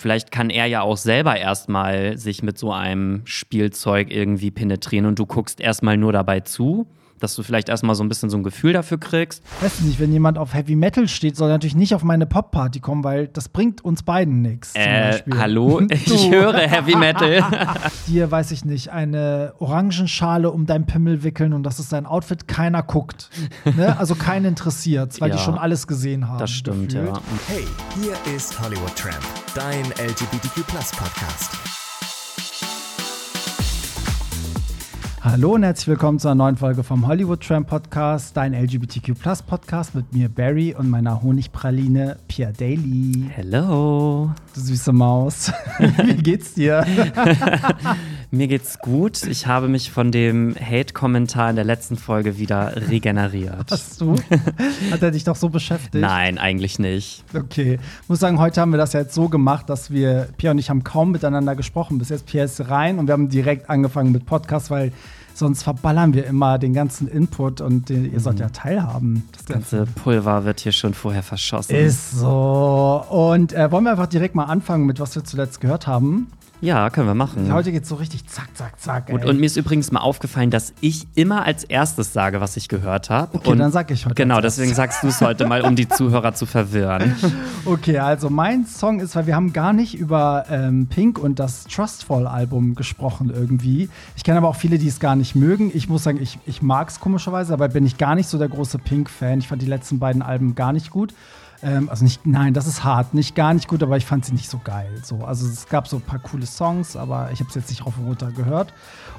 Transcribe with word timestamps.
vielleicht 0.00 0.32
kann 0.32 0.48
er 0.48 0.66
ja 0.66 0.80
auch 0.80 0.96
selber 0.96 1.36
erstmal 1.36 2.16
sich 2.16 2.42
mit 2.42 2.56
so 2.58 2.72
einem 2.72 3.20
Spielzeug 3.24 4.10
irgendwie 4.10 4.50
penetrieren 4.50 5.04
und 5.04 5.18
du 5.18 5.26
guckst 5.26 5.60
erstmal 5.60 5.98
nur 5.98 6.12
dabei 6.12 6.40
zu 6.40 6.86
dass 7.20 7.34
du 7.34 7.42
vielleicht 7.42 7.68
erstmal 7.68 7.94
so 7.94 8.02
ein 8.02 8.08
bisschen 8.08 8.30
so 8.30 8.36
ein 8.36 8.42
Gefühl 8.42 8.72
dafür 8.72 8.98
kriegst. 8.98 9.42
Weißt 9.60 9.80
du 9.80 9.84
nicht, 9.84 10.00
wenn 10.00 10.12
jemand 10.12 10.38
auf 10.38 10.54
Heavy 10.54 10.74
Metal 10.74 11.06
steht, 11.08 11.36
soll 11.36 11.48
er 11.50 11.54
natürlich 11.54 11.76
nicht 11.76 11.94
auf 11.94 12.02
meine 12.02 12.26
Pop-Party 12.26 12.80
kommen, 12.80 13.04
weil 13.04 13.28
das 13.28 13.48
bringt 13.48 13.84
uns 13.84 14.02
beiden 14.02 14.42
nichts. 14.42 14.74
Äh, 14.74 15.20
hallo? 15.38 15.80
Ich 15.90 16.30
höre 16.30 16.58
Heavy 16.58 16.96
Metal. 16.96 17.44
Dir, 18.06 18.30
weiß 18.30 18.50
ich 18.52 18.64
nicht, 18.64 18.90
eine 18.90 19.54
Orangenschale 19.58 20.50
um 20.50 20.66
dein 20.66 20.86
Pimmel 20.86 21.22
wickeln 21.22 21.52
und 21.52 21.62
das 21.62 21.78
ist 21.78 21.92
dein 21.92 22.06
Outfit, 22.06 22.48
keiner 22.48 22.82
guckt. 22.82 23.30
Ne? 23.76 23.98
Also 23.98 24.14
keinen 24.14 24.46
interessiert, 24.46 25.20
weil 25.20 25.30
ja, 25.30 25.36
die 25.36 25.42
schon 25.42 25.58
alles 25.58 25.86
gesehen 25.86 26.28
haben. 26.28 26.38
Das 26.38 26.50
stimmt, 26.50 26.92
gefühlt. 26.92 27.08
ja. 27.08 27.22
Hey, 27.48 27.66
hier 28.00 28.34
ist 28.34 28.58
Hollywood 28.60 28.96
Tramp, 28.96 29.22
dein 29.54 29.84
LGBTQ 29.98 30.66
Hallo 35.22 35.52
und 35.52 35.64
herzlich 35.64 35.86
willkommen 35.86 36.18
zu 36.18 36.28
einer 36.28 36.36
neuen 36.36 36.56
Folge 36.56 36.82
vom 36.82 37.06
Hollywood 37.06 37.46
Tram 37.46 37.66
Podcast, 37.66 38.34
dein 38.34 38.54
LGBTQ 38.54 39.12
Podcast 39.46 39.94
mit 39.94 40.14
mir 40.14 40.30
Barry 40.30 40.74
und 40.74 40.88
meiner 40.88 41.22
Honigpraline 41.22 42.16
Pierre 42.26 42.54
Daly. 42.54 43.28
Hello. 43.28 44.30
Du 44.54 44.60
süße 44.60 44.94
Maus. 44.94 45.52
Wie 45.78 46.14
geht's 46.14 46.54
dir? 46.54 46.86
mir 48.30 48.48
geht's 48.48 48.78
gut. 48.78 49.24
Ich 49.24 49.46
habe 49.46 49.68
mich 49.68 49.90
von 49.90 50.12
dem 50.12 50.54
Hate-Kommentar 50.54 51.50
in 51.50 51.56
der 51.56 51.64
letzten 51.64 51.96
Folge 51.96 52.38
wieder 52.38 52.88
regeneriert. 52.88 53.70
Hast 53.70 54.00
du? 54.00 54.14
Hat 54.90 55.02
er 55.02 55.10
dich 55.10 55.24
doch 55.24 55.36
so 55.36 55.48
beschäftigt? 55.48 56.02
Nein, 56.02 56.38
eigentlich 56.38 56.78
nicht. 56.78 57.24
Okay. 57.34 57.78
Ich 58.02 58.08
muss 58.08 58.20
sagen, 58.20 58.38
heute 58.38 58.60
haben 58.60 58.72
wir 58.72 58.78
das 58.78 58.92
ja 58.92 59.00
jetzt 59.00 59.14
so 59.14 59.28
gemacht, 59.28 59.68
dass 59.68 59.90
wir, 59.90 60.28
Pierre 60.36 60.52
und 60.52 60.58
ich 60.58 60.70
haben 60.70 60.84
kaum 60.84 61.10
miteinander 61.10 61.56
gesprochen. 61.56 61.98
Bis 61.98 62.08
jetzt 62.08 62.26
Pierre 62.26 62.46
ist 62.46 62.68
rein 62.68 62.98
und 62.98 63.06
wir 63.06 63.12
haben 63.14 63.28
direkt 63.28 63.68
angefangen 63.68 64.12
mit 64.12 64.26
Podcast, 64.26 64.70
weil 64.70 64.92
Sonst 65.40 65.62
verballern 65.62 66.12
wir 66.12 66.26
immer 66.26 66.58
den 66.58 66.74
ganzen 66.74 67.08
Input 67.08 67.62
und 67.62 67.88
den, 67.88 68.12
ihr 68.12 68.20
sollt 68.20 68.40
ja 68.40 68.48
mhm. 68.48 68.52
teilhaben. 68.52 69.28
Das 69.32 69.46
ganze 69.46 69.86
Pulver 69.86 70.44
wird 70.44 70.60
hier 70.60 70.72
schon 70.72 70.92
vorher 70.92 71.22
verschossen. 71.22 71.74
Ist 71.76 72.10
so. 72.10 73.04
Und 73.08 73.54
äh, 73.54 73.72
wollen 73.72 73.84
wir 73.84 73.92
einfach 73.92 74.06
direkt 74.06 74.34
mal 74.34 74.44
anfangen 74.44 74.84
mit, 74.84 75.00
was 75.00 75.14
wir 75.14 75.24
zuletzt 75.24 75.62
gehört 75.62 75.86
haben? 75.86 76.26
Ja, 76.62 76.90
können 76.90 77.06
wir 77.06 77.14
machen. 77.14 77.52
Heute 77.52 77.72
geht 77.72 77.84
es 77.84 77.88
so 77.88 77.94
richtig 77.94 78.26
zack, 78.26 78.48
zack, 78.54 78.78
zack. 78.78 79.08
Und, 79.08 79.24
und, 79.24 79.40
mir 79.40 79.46
ist 79.46 79.56
übrigens 79.56 79.92
mal 79.92 80.00
aufgefallen, 80.00 80.50
dass 80.50 80.74
ich 80.82 81.06
immer 81.14 81.44
als 81.46 81.64
erstes 81.64 82.12
sage, 82.12 82.42
was 82.42 82.56
ich 82.58 82.68
gehört 82.68 83.08
habe. 83.08 83.38
Okay, 83.38 83.50
und 83.50 83.58
dann 83.58 83.72
sag 83.72 83.90
ich 83.90 84.04
heute. 84.04 84.14
Genau, 84.14 84.42
deswegen 84.42 84.74
sagst 84.74 85.02
du 85.02 85.08
es 85.08 85.22
heute 85.22 85.46
mal, 85.46 85.62
um 85.62 85.74
die 85.74 85.88
Zuhörer 85.88 86.34
zu 86.34 86.44
verwirren. 86.44 87.14
Okay, 87.64 87.98
also 87.98 88.28
mein 88.28 88.66
Song 88.66 89.00
ist, 89.00 89.16
weil 89.16 89.26
wir 89.26 89.36
haben 89.36 89.52
gar 89.52 89.72
nicht 89.72 89.94
über 89.94 90.44
ähm, 90.50 90.86
Pink 90.86 91.18
und 91.18 91.38
das 91.38 91.64
Trustfall-Album 91.64 92.74
gesprochen 92.74 93.32
irgendwie. 93.34 93.88
Ich 94.16 94.24
kenne 94.24 94.38
aber 94.38 94.48
auch 94.48 94.56
viele, 94.56 94.78
die 94.78 94.88
es 94.88 95.00
gar 95.00 95.16
nicht 95.16 95.34
mögen. 95.34 95.70
Ich 95.74 95.88
muss 95.88 96.04
sagen, 96.04 96.18
ich, 96.20 96.38
ich 96.46 96.60
mag 96.60 96.90
es 96.90 97.00
komischerweise, 97.00 97.54
aber 97.54 97.68
bin 97.68 97.86
ich 97.86 97.96
gar 97.96 98.14
nicht 98.14 98.28
so 98.28 98.38
der 98.38 98.48
große 98.48 98.78
Pink-Fan. 98.78 99.38
Ich 99.38 99.48
fand 99.48 99.62
die 99.62 99.66
letzten 99.66 99.98
beiden 99.98 100.20
Alben 100.20 100.54
gar 100.54 100.72
nicht 100.72 100.90
gut. 100.90 101.14
Ähm, 101.62 101.88
also 101.88 102.04
nicht, 102.04 102.26
nein, 102.26 102.54
das 102.54 102.66
ist 102.66 102.84
hart, 102.84 103.12
nicht 103.14 103.34
gar 103.34 103.52
nicht 103.52 103.68
gut, 103.68 103.82
aber 103.82 103.96
ich 103.96 104.06
fand 104.06 104.24
sie 104.24 104.32
nicht 104.32 104.48
so 104.48 104.60
geil. 104.62 104.90
So, 105.02 105.24
also 105.24 105.46
es 105.46 105.68
gab 105.68 105.88
so 105.88 105.96
ein 105.96 106.02
paar 106.02 106.18
coole 106.18 106.46
Songs, 106.46 106.96
aber 106.96 107.30
ich 107.32 107.40
habe 107.40 107.48
es 107.48 107.54
jetzt 107.54 107.70
nicht 107.70 107.84
rauf 107.84 107.94
und 107.98 108.06
runter 108.06 108.30
gehört. 108.32 108.72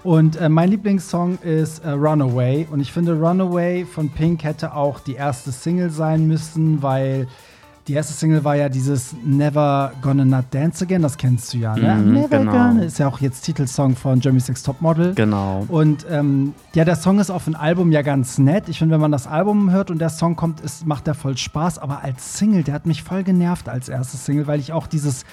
Und 0.03 0.35
äh, 0.37 0.49
mein 0.49 0.69
Lieblingssong 0.69 1.37
ist 1.39 1.79
äh, 1.79 1.91
Runaway. 1.91 2.67
Und 2.71 2.79
ich 2.79 2.91
finde, 2.91 3.13
Runaway 3.13 3.85
von 3.85 4.09
Pink 4.09 4.43
hätte 4.43 4.73
auch 4.73 4.99
die 4.99 5.13
erste 5.13 5.51
Single 5.51 5.91
sein 5.91 6.27
müssen, 6.27 6.81
weil 6.81 7.27
die 7.87 7.93
erste 7.93 8.13
Single 8.13 8.43
war 8.43 8.55
ja 8.55 8.69
dieses 8.69 9.15
Never 9.23 9.91
Gonna 10.01 10.23
Not 10.23 10.45
Dance 10.51 10.83
Again, 10.83 11.01
das 11.01 11.17
kennst 11.17 11.53
du 11.53 11.57
ja, 11.57 11.75
ne? 11.75 11.95
Mm, 11.95 12.13
Never 12.13 12.37
genau. 12.37 12.51
Gonna 12.51 12.83
ist 12.83 12.99
ja 12.99 13.07
auch 13.07 13.19
jetzt 13.19 13.41
Titelsong 13.41 13.95
von 13.95 14.19
Jeremy 14.19 14.39
Six 14.39 14.63
Topmodel. 14.63 15.15
Genau. 15.15 15.65
Und 15.67 16.05
ähm, 16.09 16.53
ja, 16.73 16.85
der 16.85 16.95
Song 16.95 17.19
ist 17.19 17.29
auf 17.29 17.45
dem 17.45 17.55
Album 17.55 17.91
ja 17.91 18.01
ganz 18.01 18.37
nett. 18.37 18.69
Ich 18.69 18.79
finde, 18.79 18.93
wenn 18.93 19.01
man 19.01 19.11
das 19.11 19.25
Album 19.27 19.71
hört 19.71 19.89
und 19.89 19.99
der 19.99 20.09
Song 20.09 20.35
kommt, 20.35 20.61
ist, 20.61 20.85
macht 20.85 21.07
der 21.07 21.15
voll 21.15 21.37
Spaß. 21.37 21.79
Aber 21.79 22.03
als 22.03 22.37
Single, 22.37 22.63
der 22.63 22.75
hat 22.75 22.85
mich 22.85 23.03
voll 23.03 23.23
genervt 23.23 23.67
als 23.67 23.89
erste 23.89 24.17
Single, 24.17 24.47
weil 24.47 24.59
ich 24.59 24.73
auch 24.73 24.87
dieses 24.87 25.25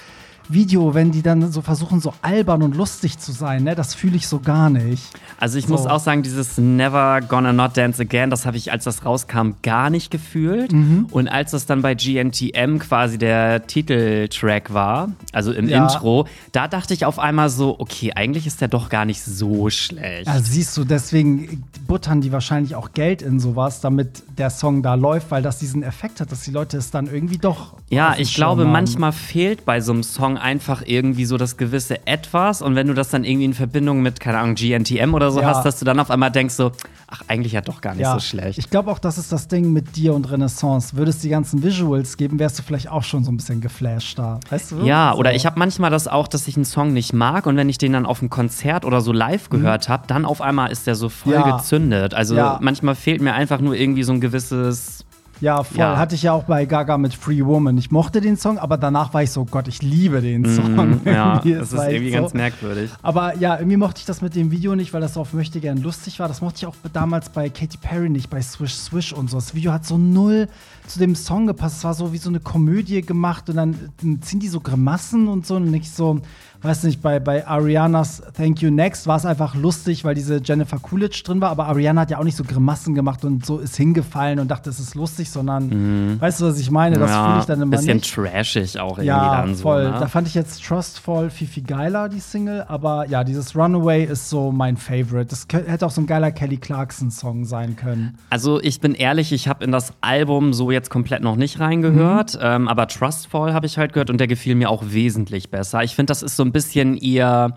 Video, 0.48 0.94
wenn 0.94 1.10
die 1.12 1.22
dann 1.22 1.52
so 1.52 1.60
versuchen, 1.60 2.00
so 2.00 2.14
albern 2.22 2.62
und 2.62 2.76
lustig 2.76 3.18
zu 3.18 3.32
sein, 3.32 3.64
ne, 3.64 3.74
das 3.74 3.94
fühle 3.94 4.16
ich 4.16 4.26
so 4.26 4.40
gar 4.40 4.70
nicht. 4.70 5.04
Also 5.38 5.58
ich 5.58 5.66
so. 5.66 5.72
muss 5.72 5.86
auch 5.86 6.00
sagen, 6.00 6.22
dieses 6.22 6.58
Never 6.58 7.20
Gonna 7.20 7.52
Not 7.52 7.76
Dance 7.76 8.02
Again, 8.02 8.30
das 8.30 8.46
habe 8.46 8.56
ich, 8.56 8.72
als 8.72 8.84
das 8.84 9.04
rauskam, 9.04 9.52
gar 9.62 9.90
nicht 9.90 10.10
gefühlt. 10.10 10.72
Mhm. 10.72 11.06
Und 11.10 11.28
als 11.28 11.52
das 11.52 11.66
dann 11.66 11.82
bei 11.82 11.94
GNTM 11.94 12.78
quasi 12.78 13.18
der 13.18 13.66
Titeltrack 13.66 14.72
war, 14.72 15.10
also 15.32 15.52
im 15.52 15.68
ja. 15.68 15.82
Intro, 15.82 16.26
da 16.52 16.68
dachte 16.68 16.94
ich 16.94 17.04
auf 17.04 17.18
einmal 17.18 17.50
so, 17.50 17.78
okay, 17.78 18.12
eigentlich 18.14 18.46
ist 18.46 18.60
der 18.60 18.68
doch 18.68 18.88
gar 18.88 19.04
nicht 19.04 19.22
so 19.22 19.70
schlecht. 19.70 20.26
Ja, 20.26 20.40
siehst 20.40 20.76
du, 20.76 20.84
deswegen 20.84 21.64
buttern 21.86 22.20
die 22.20 22.32
wahrscheinlich 22.32 22.74
auch 22.74 22.92
Geld 22.92 23.22
in 23.22 23.40
sowas, 23.40 23.80
damit 23.80 24.22
der 24.38 24.50
Song 24.50 24.82
da 24.82 24.94
läuft, 24.94 25.30
weil 25.30 25.42
das 25.42 25.58
diesen 25.58 25.82
Effekt 25.82 26.20
hat, 26.20 26.32
dass 26.32 26.42
die 26.42 26.50
Leute 26.50 26.76
es 26.78 26.90
dann 26.90 27.06
irgendwie 27.06 27.38
doch. 27.38 27.74
Ja, 27.90 28.14
ich 28.16 28.34
glaube, 28.34 28.62
haben. 28.62 28.72
manchmal 28.72 29.12
fehlt 29.12 29.64
bei 29.64 29.80
so 29.80 29.92
einem 29.92 30.02
Song 30.02 30.37
einfach 30.38 30.82
irgendwie 30.84 31.24
so 31.24 31.36
das 31.36 31.56
gewisse 31.56 32.06
Etwas. 32.06 32.62
Und 32.62 32.74
wenn 32.74 32.86
du 32.86 32.94
das 32.94 33.10
dann 33.10 33.24
irgendwie 33.24 33.46
in 33.46 33.54
Verbindung 33.54 34.02
mit, 34.02 34.20
keine 34.20 34.38
Ahnung, 34.38 34.54
GNTM 34.54 35.14
oder 35.14 35.30
so 35.30 35.40
ja. 35.40 35.48
hast, 35.48 35.64
dass 35.64 35.78
du 35.78 35.84
dann 35.84 36.00
auf 36.00 36.10
einmal 36.10 36.30
denkst 36.30 36.54
so, 36.54 36.72
ach, 37.06 37.22
eigentlich 37.28 37.52
ja 37.52 37.60
doch 37.60 37.80
gar 37.80 37.94
nicht 37.94 38.02
ja. 38.02 38.14
so 38.14 38.20
schlecht. 38.20 38.58
Ich 38.58 38.70
glaube 38.70 38.90
auch, 38.90 38.98
das 38.98 39.18
ist 39.18 39.32
das 39.32 39.48
Ding 39.48 39.72
mit 39.72 39.96
dir 39.96 40.14
und 40.14 40.30
Renaissance. 40.30 40.96
Würdest 40.96 41.24
die 41.24 41.28
ganzen 41.28 41.62
Visuals 41.62 42.16
geben, 42.16 42.38
wärst 42.38 42.58
du 42.58 42.62
vielleicht 42.62 42.90
auch 42.90 43.02
schon 43.02 43.24
so 43.24 43.32
ein 43.32 43.36
bisschen 43.36 43.60
geflasht 43.60 44.18
da. 44.18 44.40
Weißt 44.50 44.72
du? 44.72 44.84
Ja, 44.84 45.12
so. 45.12 45.18
oder 45.18 45.34
ich 45.34 45.46
habe 45.46 45.58
manchmal 45.58 45.90
das 45.90 46.08
auch, 46.08 46.28
dass 46.28 46.46
ich 46.48 46.56
einen 46.56 46.64
Song 46.64 46.92
nicht 46.92 47.12
mag 47.12 47.46
und 47.46 47.56
wenn 47.56 47.68
ich 47.68 47.78
den 47.78 47.92
dann 47.92 48.06
auf 48.06 48.20
einem 48.20 48.30
Konzert 48.30 48.84
oder 48.84 49.00
so 49.00 49.12
live 49.12 49.50
mhm. 49.50 49.56
gehört 49.56 49.88
habe, 49.88 50.06
dann 50.06 50.24
auf 50.24 50.40
einmal 50.40 50.70
ist 50.70 50.86
der 50.86 50.94
so 50.94 51.08
voll 51.08 51.32
ja. 51.32 51.56
gezündet. 51.56 52.14
Also 52.14 52.34
manchmal 52.60 52.94
fehlt 52.94 53.22
mir 53.22 53.34
einfach 53.34 53.60
nur 53.60 53.74
irgendwie 53.74 54.02
so 54.02 54.12
ein 54.12 54.20
gewisses 54.20 55.04
ja, 55.40 55.62
voll. 55.62 55.78
Ja. 55.78 55.96
Hatte 55.96 56.14
ich 56.14 56.22
ja 56.22 56.32
auch 56.32 56.44
bei 56.44 56.64
Gaga 56.64 56.98
mit 56.98 57.14
Free 57.14 57.44
Woman. 57.44 57.78
Ich 57.78 57.90
mochte 57.90 58.20
den 58.20 58.36
Song, 58.36 58.58
aber 58.58 58.76
danach 58.76 59.14
war 59.14 59.22
ich 59.22 59.30
so, 59.30 59.44
Gott, 59.44 59.68
ich 59.68 59.82
liebe 59.82 60.20
den 60.20 60.42
mhm, 60.42 60.56
Song. 60.56 60.74
Mm, 60.74 61.00
ja, 61.04 61.40
das 61.44 61.72
ist 61.72 61.82
irgendwie 61.82 62.10
so. 62.10 62.20
ganz 62.20 62.34
merkwürdig. 62.34 62.90
Aber 63.02 63.36
ja, 63.36 63.56
irgendwie 63.56 63.76
mochte 63.76 64.00
ich 64.00 64.06
das 64.06 64.20
mit 64.20 64.34
dem 64.34 64.50
Video 64.50 64.74
nicht, 64.74 64.92
weil 64.92 65.00
das 65.00 65.14
so 65.14 65.20
auf 65.20 65.32
Möchte 65.32 65.60
gern 65.60 65.78
lustig 65.78 66.18
war. 66.20 66.28
Das 66.28 66.40
mochte 66.40 66.58
ich 66.58 66.66
auch 66.66 66.74
damals 66.92 67.30
bei 67.30 67.48
Katy 67.48 67.78
Perry 67.78 68.08
nicht, 68.08 68.30
bei 68.30 68.42
Swish 68.42 68.74
Swish 68.74 69.12
und 69.12 69.30
so. 69.30 69.36
Das 69.36 69.54
Video 69.54 69.72
hat 69.72 69.84
so 69.84 69.98
null 69.98 70.48
zu 70.86 70.98
dem 70.98 71.14
Song 71.14 71.46
gepasst. 71.46 71.78
Es 71.78 71.84
war 71.84 71.94
so 71.94 72.12
wie 72.12 72.18
so 72.18 72.30
eine 72.30 72.40
Komödie 72.40 73.02
gemacht 73.02 73.48
und 73.48 73.56
dann, 73.56 73.90
dann 74.02 74.22
ziehen 74.22 74.40
die 74.40 74.48
so 74.48 74.60
Grimassen 74.60 75.28
und 75.28 75.46
so 75.46 75.56
und 75.56 75.70
nicht 75.70 75.94
so 75.94 76.20
weiß 76.62 76.84
nicht, 76.84 77.00
bei, 77.00 77.20
bei 77.20 77.46
Arianas 77.46 78.22
Thank 78.36 78.62
You 78.62 78.70
Next 78.70 79.06
war 79.06 79.16
es 79.16 79.24
einfach 79.24 79.54
lustig, 79.54 80.04
weil 80.04 80.14
diese 80.14 80.40
Jennifer 80.42 80.78
Coolidge 80.78 81.22
drin 81.24 81.40
war, 81.40 81.50
aber 81.50 81.66
Ariana 81.66 82.00
hat 82.00 82.10
ja 82.10 82.18
auch 82.18 82.24
nicht 82.24 82.36
so 82.36 82.42
Grimassen 82.42 82.94
gemacht 82.94 83.24
und 83.24 83.46
so 83.46 83.58
ist 83.58 83.76
hingefallen 83.76 84.40
und 84.40 84.48
dachte, 84.48 84.68
es 84.68 84.80
ist 84.80 84.94
lustig, 84.94 85.30
sondern 85.30 85.68
mhm. 85.68 86.20
weißt 86.20 86.40
du, 86.40 86.46
was 86.46 86.58
ich 86.58 86.70
meine? 86.70 86.98
Das 86.98 87.10
ja, 87.10 87.26
fühle 87.26 87.40
ich 87.40 87.46
dann 87.46 87.62
immer 87.62 87.70
bisschen 87.76 87.96
nicht. 87.96 88.02
Bisschen 88.02 88.32
trashig 88.32 88.80
auch 88.80 88.98
irgendwie 88.98 89.06
ja, 89.06 89.40
dann 89.40 89.54
so. 89.54 89.62
voll. 89.62 89.84
Ne? 89.84 89.96
Da 90.00 90.08
fand 90.08 90.26
ich 90.26 90.34
jetzt 90.34 90.64
Trustfall 90.64 91.30
viel, 91.30 91.46
viel 91.46 91.62
geiler, 91.62 92.08
die 92.08 92.20
Single, 92.20 92.64
aber 92.66 93.06
ja, 93.08 93.22
dieses 93.22 93.54
Runaway 93.54 94.04
ist 94.04 94.28
so 94.28 94.50
mein 94.50 94.76
Favorite. 94.76 95.26
Das 95.26 95.46
hätte 95.52 95.86
auch 95.86 95.90
so 95.90 96.00
ein 96.00 96.06
geiler 96.06 96.32
Kelly 96.32 96.56
Clarkson-Song 96.56 97.44
sein 97.44 97.76
können. 97.76 98.18
Also 98.30 98.60
ich 98.60 98.80
bin 98.80 98.94
ehrlich, 98.94 99.32
ich 99.32 99.46
habe 99.46 99.64
in 99.64 99.70
das 99.70 99.92
Album 100.00 100.52
so 100.52 100.72
jetzt 100.72 100.90
komplett 100.90 101.22
noch 101.22 101.36
nicht 101.36 101.60
reingehört, 101.60 102.34
mhm. 102.34 102.40
ähm, 102.42 102.68
aber 102.68 102.88
Trustfall 102.88 103.54
habe 103.54 103.66
ich 103.66 103.78
halt 103.78 103.92
gehört 103.92 104.10
und 104.10 104.18
der 104.18 104.26
gefiel 104.26 104.56
mir 104.56 104.70
auch 104.70 104.82
wesentlich 104.88 105.50
besser. 105.50 105.84
Ich 105.84 105.94
finde, 105.94 106.10
das 106.10 106.22
ist 106.22 106.36
so 106.36 106.47
ein 106.48 106.52
bisschen 106.52 106.96
ihr 106.96 107.56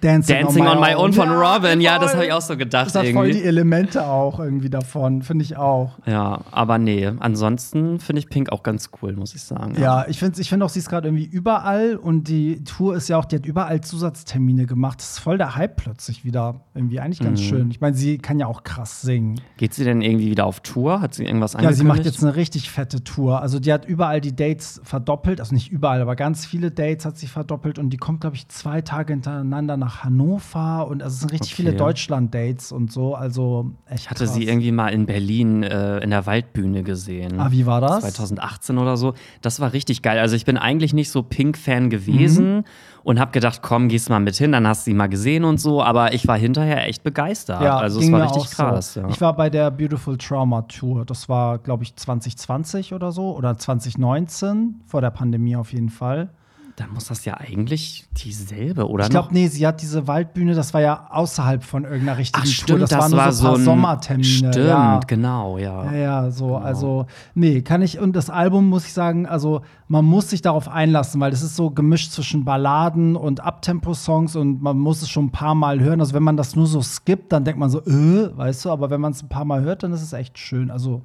Dancing, 0.00 0.40
Dancing 0.40 0.66
on, 0.66 0.80
My 0.80 0.94
Own, 0.94 1.12
von 1.12 1.28
ja, 1.28 1.54
Robin. 1.54 1.80
Ja, 1.80 1.98
das 1.98 2.14
habe 2.14 2.26
ich 2.26 2.32
auch 2.32 2.42
so 2.42 2.56
gedacht. 2.56 2.86
Das 2.86 2.94
hat 2.94 3.04
irgendwie. 3.04 3.16
voll 3.16 3.32
die 3.32 3.44
Elemente 3.44 4.06
auch 4.06 4.38
irgendwie 4.38 4.68
davon, 4.68 5.22
finde 5.22 5.44
ich 5.44 5.56
auch. 5.56 5.98
Ja, 6.06 6.40
aber 6.50 6.78
nee, 6.78 7.10
ansonsten 7.18 7.98
finde 7.98 8.20
ich 8.20 8.28
Pink 8.28 8.50
auch 8.52 8.62
ganz 8.62 8.90
cool, 9.00 9.14
muss 9.14 9.34
ich 9.34 9.42
sagen. 9.42 9.74
Ja, 9.76 10.02
ja 10.02 10.06
ich 10.08 10.18
finde 10.18 10.40
ich 10.40 10.48
find 10.48 10.62
auch, 10.62 10.68
sie 10.68 10.80
ist 10.80 10.90
gerade 10.90 11.08
irgendwie 11.08 11.24
überall 11.24 11.96
und 11.96 12.28
die 12.28 12.62
Tour 12.64 12.94
ist 12.96 13.08
ja 13.08 13.18
auch, 13.18 13.24
die 13.24 13.36
hat 13.36 13.46
überall 13.46 13.80
Zusatztermine 13.80 14.66
gemacht. 14.66 15.00
Das 15.00 15.12
ist 15.12 15.18
voll 15.18 15.38
der 15.38 15.56
Hype 15.56 15.76
plötzlich 15.76 16.24
wieder. 16.24 16.60
Irgendwie 16.74 17.00
eigentlich 17.00 17.20
ganz 17.20 17.40
mhm. 17.40 17.44
schön. 17.44 17.70
Ich 17.70 17.80
meine, 17.80 17.96
sie 17.96 18.18
kann 18.18 18.38
ja 18.38 18.46
auch 18.46 18.64
krass 18.64 19.00
singen. 19.00 19.40
Geht 19.56 19.72
sie 19.72 19.84
denn 19.84 20.02
irgendwie 20.02 20.30
wieder 20.30 20.44
auf 20.44 20.60
Tour? 20.60 21.00
Hat 21.00 21.14
sie 21.14 21.24
irgendwas 21.24 21.54
angekündigt? 21.54 21.78
Ja, 21.78 21.82
sie 21.82 21.88
macht 21.88 22.04
jetzt 22.04 22.22
eine 22.22 22.36
richtig 22.36 22.70
fette 22.70 23.02
Tour. 23.02 23.40
Also 23.40 23.58
die 23.58 23.72
hat 23.72 23.86
überall 23.86 24.20
die 24.20 24.36
Dates 24.36 24.80
verdoppelt, 24.84 25.40
also 25.40 25.54
nicht 25.54 25.72
überall, 25.72 26.02
aber 26.02 26.16
ganz 26.16 26.44
viele 26.44 26.70
Dates 26.70 27.06
hat 27.06 27.16
sie 27.16 27.26
verdoppelt 27.26 27.78
und 27.78 27.90
die 27.90 27.96
kommt, 27.96 28.20
glaube 28.20 28.36
ich, 28.36 28.48
zwei 28.48 28.82
Tage 28.82 29.14
hintereinander 29.14 29.76
nach 29.76 29.85
Hannover 29.88 30.86
und 30.88 31.02
also 31.02 31.14
es 31.14 31.20
sind 31.20 31.32
richtig 31.32 31.52
okay. 31.52 31.62
viele 31.62 31.74
Deutschland-Dates 31.74 32.72
und 32.72 32.92
so. 32.92 33.14
Also 33.14 33.72
echt. 33.88 34.10
Hatte 34.10 34.24
krass. 34.24 34.34
sie 34.34 34.46
irgendwie 34.46 34.72
mal 34.72 34.88
in 34.88 35.06
Berlin 35.06 35.62
äh, 35.62 35.98
in 35.98 36.10
der 36.10 36.26
Waldbühne 36.26 36.82
gesehen. 36.82 37.40
Ah, 37.40 37.50
wie 37.50 37.66
war 37.66 37.80
das? 37.80 38.00
2018 38.00 38.78
oder 38.78 38.96
so. 38.96 39.14
Das 39.40 39.60
war 39.60 39.72
richtig 39.72 40.02
geil. 40.02 40.18
Also 40.18 40.36
ich 40.36 40.44
bin 40.44 40.56
eigentlich 40.56 40.92
nicht 40.94 41.10
so 41.10 41.22
Pink-Fan 41.22 41.90
gewesen. 41.90 42.56
Mhm 42.56 42.64
und 43.06 43.20
habe 43.20 43.30
gedacht, 43.30 43.62
komm, 43.62 43.86
gehst 43.86 44.10
mal 44.10 44.18
mit 44.18 44.34
hin, 44.34 44.50
dann 44.50 44.66
hast 44.66 44.84
du 44.84 44.90
sie 44.90 44.94
mal 44.94 45.06
gesehen 45.06 45.44
und 45.44 45.60
so. 45.60 45.80
Aber 45.80 46.12
ich 46.12 46.26
war 46.26 46.36
hinterher 46.36 46.88
echt 46.88 47.04
begeistert. 47.04 47.62
Ja, 47.62 47.78
also 47.78 48.00
es 48.00 48.10
war 48.10 48.24
richtig 48.24 48.50
krass. 48.50 48.94
So. 48.94 49.00
Ja. 49.02 49.08
Ich 49.08 49.20
war 49.20 49.36
bei 49.36 49.48
der 49.48 49.70
Beautiful 49.70 50.18
Trauma 50.18 50.62
Tour. 50.62 51.04
Das 51.04 51.28
war, 51.28 51.58
glaube 51.58 51.84
ich, 51.84 51.94
2020 51.94 52.94
oder 52.94 53.12
so 53.12 53.36
oder 53.36 53.56
2019 53.56 54.80
vor 54.86 55.02
der 55.02 55.10
Pandemie 55.10 55.54
auf 55.54 55.72
jeden 55.72 55.88
Fall. 55.88 56.30
Dann 56.76 56.92
muss 56.92 57.06
das 57.06 57.24
ja 57.24 57.34
eigentlich 57.38 58.06
dieselbe, 58.18 58.86
oder? 58.88 59.04
Ich 59.04 59.10
glaube, 59.10 59.28
nee, 59.32 59.48
sie 59.48 59.66
hat 59.66 59.80
diese 59.80 60.06
Waldbühne, 60.06 60.54
das 60.54 60.74
war 60.74 60.82
ja 60.82 61.08
außerhalb 61.10 61.64
von 61.64 61.84
irgendeiner 61.84 62.18
richtigen 62.18 62.42
Ach, 62.42 62.44
Tour. 62.44 62.52
stimmt, 62.64 62.82
Das, 62.82 62.90
das 62.90 62.98
waren 63.00 63.10
nur 63.12 63.20
war 63.20 63.32
so 63.32 63.46
ein 63.46 63.50
paar 63.50 63.58
so 63.58 63.64
Sommertermine. 63.64 64.24
Stimmt, 64.24 64.56
ja. 64.56 65.00
genau, 65.06 65.56
ja. 65.56 65.84
Ja, 65.86 65.96
ja, 65.96 66.30
so, 66.30 66.56
also, 66.56 67.06
nee, 67.34 67.62
kann 67.62 67.80
ich, 67.80 67.98
und 67.98 68.14
das 68.14 68.28
Album 68.28 68.68
muss 68.68 68.84
ich 68.86 68.92
sagen, 68.92 69.24
also, 69.26 69.62
man 69.88 70.04
muss 70.04 70.28
sich 70.28 70.42
darauf 70.42 70.68
einlassen, 70.68 71.18
weil 71.18 71.30
das 71.30 71.40
ist 71.42 71.56
so 71.56 71.70
gemischt 71.70 72.12
zwischen 72.12 72.44
Balladen 72.44 73.16
und 73.16 73.40
Abtempo-Songs 73.40 74.36
und 74.36 74.60
man 74.60 74.78
muss 74.78 75.00
es 75.00 75.08
schon 75.08 75.26
ein 75.26 75.32
paar 75.32 75.54
Mal 75.54 75.80
hören. 75.80 76.00
Also, 76.00 76.12
wenn 76.12 76.22
man 76.24 76.36
das 76.36 76.56
nur 76.56 76.66
so 76.66 76.82
skippt, 76.82 77.32
dann 77.32 77.44
denkt 77.44 77.58
man 77.58 77.70
so, 77.70 77.80
äh, 77.86 78.36
weißt 78.36 78.66
du, 78.66 78.70
aber 78.70 78.90
wenn 78.90 79.00
man 79.00 79.12
es 79.12 79.22
ein 79.22 79.28
paar 79.30 79.46
Mal 79.46 79.62
hört, 79.62 79.82
dann 79.82 79.92
ist 79.92 80.02
es 80.02 80.12
echt 80.12 80.38
schön. 80.38 80.70
Also, 80.70 81.00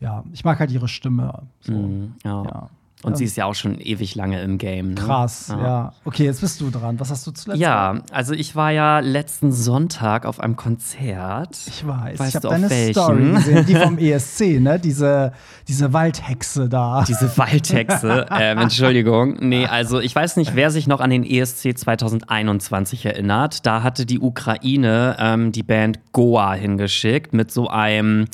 ja, 0.00 0.22
ich 0.32 0.44
mag 0.44 0.60
halt 0.60 0.70
ihre 0.70 0.88
Stimme. 0.88 1.44
So. 1.60 1.72
Mhm, 1.72 2.12
ja. 2.24 2.42
Ja. 2.44 2.68
Und 3.04 3.16
sie 3.16 3.24
ist 3.24 3.36
ja 3.36 3.44
auch 3.44 3.54
schon 3.54 3.78
ewig 3.78 4.14
lange 4.14 4.42
im 4.42 4.58
Game. 4.58 4.94
Ne? 4.94 4.94
Krass, 4.94 5.48
ja. 5.48 5.92
Okay, 6.04 6.24
jetzt 6.24 6.40
bist 6.40 6.60
du 6.60 6.70
dran. 6.70 6.98
Was 6.98 7.10
hast 7.10 7.26
du 7.26 7.32
zuletzt? 7.32 7.60
Ja, 7.60 8.00
also 8.10 8.32
ich 8.32 8.56
war 8.56 8.70
ja 8.70 9.00
letzten 9.00 9.52
Sonntag 9.52 10.24
auf 10.26 10.40
einem 10.40 10.56
Konzert. 10.56 11.56
Ich 11.66 11.86
weiß. 11.86 12.18
Weißt 12.18 12.28
ich 12.30 12.34
habe 12.36 12.48
deine 12.48 12.70
welchen? 12.70 12.92
Story 12.92 13.32
gesehen, 13.34 13.66
die 13.66 13.74
vom 13.74 13.98
ESC, 13.98 14.60
ne? 14.60 14.78
Diese, 14.78 15.32
diese 15.68 15.92
Waldhexe 15.92 16.68
da. 16.68 17.04
Diese 17.06 17.36
Waldhexe, 17.36 18.26
ähm, 18.30 18.58
Entschuldigung. 18.58 19.36
Nee, 19.40 19.66
also 19.66 20.00
ich 20.00 20.14
weiß 20.14 20.36
nicht, 20.36 20.54
wer 20.54 20.70
sich 20.70 20.86
noch 20.86 21.00
an 21.00 21.10
den 21.10 21.24
ESC 21.24 21.76
2021 21.76 23.04
erinnert. 23.04 23.66
Da 23.66 23.82
hatte 23.82 24.06
die 24.06 24.20
Ukraine 24.20 25.16
ähm, 25.18 25.52
die 25.52 25.62
Band 25.62 26.00
Goa 26.12 26.54
hingeschickt 26.54 27.34
mit 27.34 27.50
so 27.50 27.68
einem, 27.68 28.26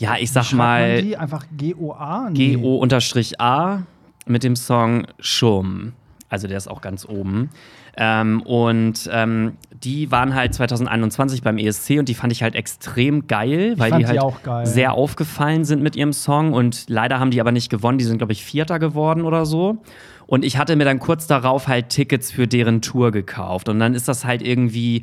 ja, 0.00 0.16
ich 0.18 0.32
sag 0.32 0.52
mal, 0.54 1.02
die 1.02 1.16
einfach 1.16 1.44
G-O-A? 1.56 2.30
Nee. 2.30 2.56
GO-A 2.56 3.82
mit 4.24 4.42
dem 4.42 4.56
Song 4.56 5.06
Schum. 5.18 5.92
Also 6.30 6.48
der 6.48 6.56
ist 6.56 6.68
auch 6.68 6.80
ganz 6.80 7.04
oben. 7.04 7.50
Ähm, 7.98 8.40
und 8.42 9.10
ähm, 9.12 9.58
die 9.82 10.10
waren 10.10 10.34
halt 10.34 10.54
2021 10.54 11.42
beim 11.42 11.58
ESC 11.58 11.98
und 11.98 12.08
die 12.08 12.14
fand 12.14 12.32
ich 12.32 12.42
halt 12.42 12.54
extrem 12.54 13.26
geil, 13.26 13.74
weil 13.76 13.90
die 13.92 13.98
die 13.98 14.06
halt 14.06 14.20
auch 14.20 14.42
geil. 14.42 14.64
sehr 14.64 14.94
aufgefallen 14.94 15.64
sind 15.64 15.82
mit 15.82 15.96
ihrem 15.96 16.14
Song 16.14 16.54
und 16.54 16.88
leider 16.88 17.20
haben 17.20 17.30
die 17.30 17.40
aber 17.40 17.52
nicht 17.52 17.68
gewonnen. 17.68 17.98
Die 17.98 18.04
sind, 18.04 18.18
glaube 18.18 18.32
ich, 18.32 18.42
Vierter 18.42 18.78
geworden 18.78 19.22
oder 19.22 19.44
so. 19.44 19.82
Und 20.26 20.46
ich 20.46 20.56
hatte 20.56 20.76
mir 20.76 20.84
dann 20.84 20.98
kurz 20.98 21.26
darauf 21.26 21.68
halt 21.68 21.90
Tickets 21.90 22.30
für 22.30 22.46
deren 22.46 22.80
Tour 22.80 23.10
gekauft. 23.10 23.68
Und 23.68 23.78
dann 23.80 23.94
ist 23.94 24.08
das 24.08 24.24
halt 24.24 24.40
irgendwie 24.40 25.02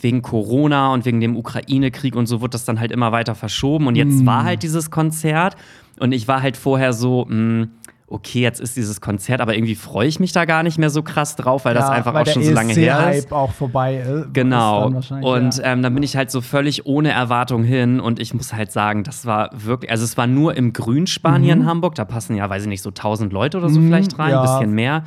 wegen 0.00 0.22
Corona 0.22 0.92
und 0.92 1.04
wegen 1.04 1.20
dem 1.20 1.36
Ukraine-Krieg 1.36 2.14
und 2.16 2.26
so 2.26 2.40
wird 2.40 2.54
das 2.54 2.64
dann 2.64 2.78
halt 2.80 2.92
immer 2.92 3.12
weiter 3.12 3.34
verschoben. 3.34 3.86
Und 3.86 3.96
jetzt 3.96 4.24
war 4.26 4.44
halt 4.44 4.62
dieses 4.62 4.90
Konzert 4.90 5.56
und 5.98 6.12
ich 6.12 6.28
war 6.28 6.40
halt 6.42 6.56
vorher 6.56 6.92
so, 6.92 7.26
mh, 7.28 7.66
okay, 8.10 8.40
jetzt 8.40 8.58
ist 8.58 8.74
dieses 8.76 9.02
Konzert, 9.02 9.42
aber 9.42 9.54
irgendwie 9.54 9.74
freue 9.74 10.08
ich 10.08 10.18
mich 10.18 10.32
da 10.32 10.46
gar 10.46 10.62
nicht 10.62 10.78
mehr 10.78 10.88
so 10.88 11.02
krass 11.02 11.36
drauf, 11.36 11.66
weil 11.66 11.74
das 11.74 11.84
Ja, 11.84 11.90
einfach 11.90 12.14
weil 12.14 12.22
auch 12.22 12.26
schon 12.32 12.42
so 12.42 12.52
lange 12.54 12.72
her 12.72 13.10
ist. 13.10 13.16
ESC-Hype 13.26 13.32
auch 13.32 13.52
vorbei 13.52 13.96
ist. 13.98 14.32
Genau. 14.32 14.88
Dann 14.88 15.22
Und 15.22 15.60
ähm, 15.62 15.82
dann 15.82 15.92
bin 15.92 16.02
ich 16.02 16.16
halt 16.16 16.30
so 16.30 16.40
völlig 16.40 16.86
ohne 16.86 17.10
Erwartung 17.10 17.64
hin 17.64 18.00
und 18.00 18.18
ich 18.18 18.32
muss 18.32 18.54
halt 18.54 18.72
sagen, 18.72 19.02
das 19.04 19.26
war 19.26 19.50
wirklich, 19.52 19.90
also 19.90 20.04
es 20.04 20.16
war 20.16 20.26
nur 20.26 20.56
im 20.56 20.72
Grünspan 20.72 21.42
hier 21.42 21.52
in 21.52 21.66
Hamburg, 21.66 21.96
da 21.96 22.06
passen 22.06 22.34
ja, 22.34 22.48
weiß 22.48 22.62
ich 22.62 22.68
nicht, 22.68 22.80
so 22.82 22.88
1000 22.90 23.30
Leute 23.30 23.58
oder 23.58 23.68
so 23.68 23.78
vielleicht 23.80 24.18
rein, 24.18 24.28
Mhm. 24.28 24.32
ja. 24.32 24.40
ein 24.40 24.58
bisschen 24.58 24.74
mehr. 24.74 25.04